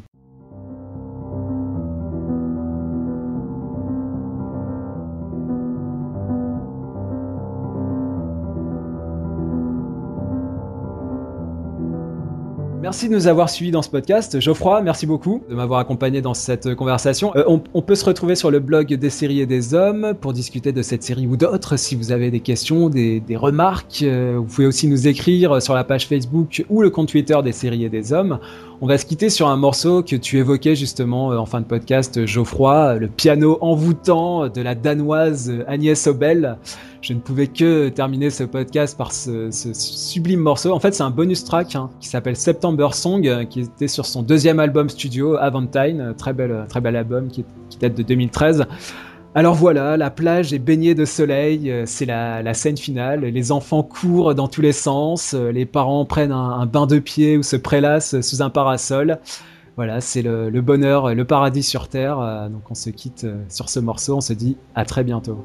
Merci 12.90 13.08
de 13.08 13.14
nous 13.14 13.28
avoir 13.28 13.48
suivis 13.48 13.70
dans 13.70 13.82
ce 13.82 13.88
podcast. 13.88 14.40
Geoffroy, 14.40 14.82
merci 14.82 15.06
beaucoup 15.06 15.44
de 15.48 15.54
m'avoir 15.54 15.78
accompagné 15.78 16.22
dans 16.22 16.34
cette 16.34 16.74
conversation. 16.74 17.30
Euh, 17.36 17.44
on, 17.46 17.82
peut 17.82 17.94
se 17.94 18.04
retrouver 18.04 18.34
sur 18.34 18.50
le 18.50 18.58
blog 18.58 18.92
des 18.92 19.10
séries 19.10 19.38
et 19.38 19.46
des 19.46 19.74
hommes 19.74 20.14
pour 20.20 20.32
discuter 20.32 20.72
de 20.72 20.82
cette 20.82 21.04
série 21.04 21.28
ou 21.28 21.36
d'autres. 21.36 21.76
Si 21.76 21.94
vous 21.94 22.10
avez 22.10 22.32
des 22.32 22.40
questions, 22.40 22.88
des, 22.88 23.22
remarques, 23.36 24.02
euh, 24.02 24.38
vous 24.38 24.44
pouvez 24.44 24.66
aussi 24.66 24.88
nous 24.88 25.06
écrire 25.06 25.62
sur 25.62 25.74
la 25.74 25.84
page 25.84 26.08
Facebook 26.08 26.64
ou 26.68 26.82
le 26.82 26.90
compte 26.90 27.10
Twitter 27.10 27.38
des 27.44 27.52
séries 27.52 27.84
et 27.84 27.88
des 27.88 28.12
hommes. 28.12 28.40
On 28.80 28.88
va 28.88 28.98
se 28.98 29.06
quitter 29.06 29.30
sur 29.30 29.46
un 29.46 29.56
morceau 29.56 30.02
que 30.02 30.16
tu 30.16 30.38
évoquais 30.38 30.74
justement 30.74 31.30
euh, 31.30 31.36
en 31.36 31.46
fin 31.46 31.60
de 31.60 31.66
podcast, 31.66 32.26
Geoffroy, 32.26 32.96
le 32.96 33.06
piano 33.06 33.56
envoûtant 33.60 34.48
de 34.48 34.60
la 34.62 34.74
danoise 34.74 35.52
Agnès 35.68 36.08
Obel. 36.08 36.58
Je 37.02 37.14
ne 37.14 37.20
pouvais 37.20 37.46
que 37.46 37.88
terminer 37.88 38.28
ce 38.28 38.44
podcast 38.44 38.96
par 38.96 39.12
ce, 39.12 39.48
sublime 39.50 40.40
morceau. 40.40 40.72
En 40.72 40.80
fait, 40.80 40.94
c'est 40.94 41.02
un 41.02 41.10
bonus 41.10 41.44
track 41.44 41.74
hein, 41.74 41.88
qui 41.98 42.08
s'appelle 42.08 42.36
September 42.36 42.88
Song, 42.92 43.26
euh, 43.26 43.44
qui 43.44 43.60
était 43.60 43.88
sur 43.88 44.04
son 44.04 44.22
deuxième 44.22 44.60
album 44.60 44.90
studio, 44.90 45.36
Avantine, 45.36 46.14
très 46.18 46.34
bel, 46.34 46.66
très 46.68 46.82
bel 46.82 46.96
album 46.96 47.28
qui, 47.28 47.44
date 47.80 47.94
de 47.94 48.02
2013. 48.02 48.66
Alors 49.34 49.54
voilà, 49.54 49.96
la 49.96 50.10
plage 50.10 50.52
est 50.52 50.58
baignée 50.58 50.94
de 50.94 51.06
soleil, 51.06 51.70
euh, 51.70 51.84
c'est 51.86 52.04
la, 52.04 52.52
scène 52.52 52.76
finale, 52.76 53.20
les 53.20 53.52
enfants 53.52 53.82
courent 53.82 54.34
dans 54.34 54.48
tous 54.48 54.60
les 54.60 54.72
sens, 54.72 55.34
euh, 55.34 55.52
les 55.52 55.64
parents 55.64 56.04
prennent 56.04 56.32
un, 56.32 56.50
un 56.50 56.66
bain 56.66 56.86
de 56.86 56.98
pied 56.98 57.38
ou 57.38 57.42
se 57.42 57.56
prélassent 57.56 58.20
sous 58.20 58.42
un 58.42 58.50
parasol. 58.50 59.20
Voilà, 59.76 60.02
c'est 60.02 60.20
le, 60.20 60.50
le, 60.50 60.60
bonheur, 60.60 61.14
le 61.14 61.24
paradis 61.24 61.62
sur 61.62 61.88
Terre. 61.88 62.18
Donc 62.50 62.70
on 62.70 62.74
se 62.74 62.90
quitte 62.90 63.26
sur 63.48 63.70
ce 63.70 63.80
morceau, 63.80 64.16
on 64.16 64.20
se 64.20 64.34
dit 64.34 64.58
à 64.74 64.84
très 64.84 65.04
bientôt. 65.04 65.38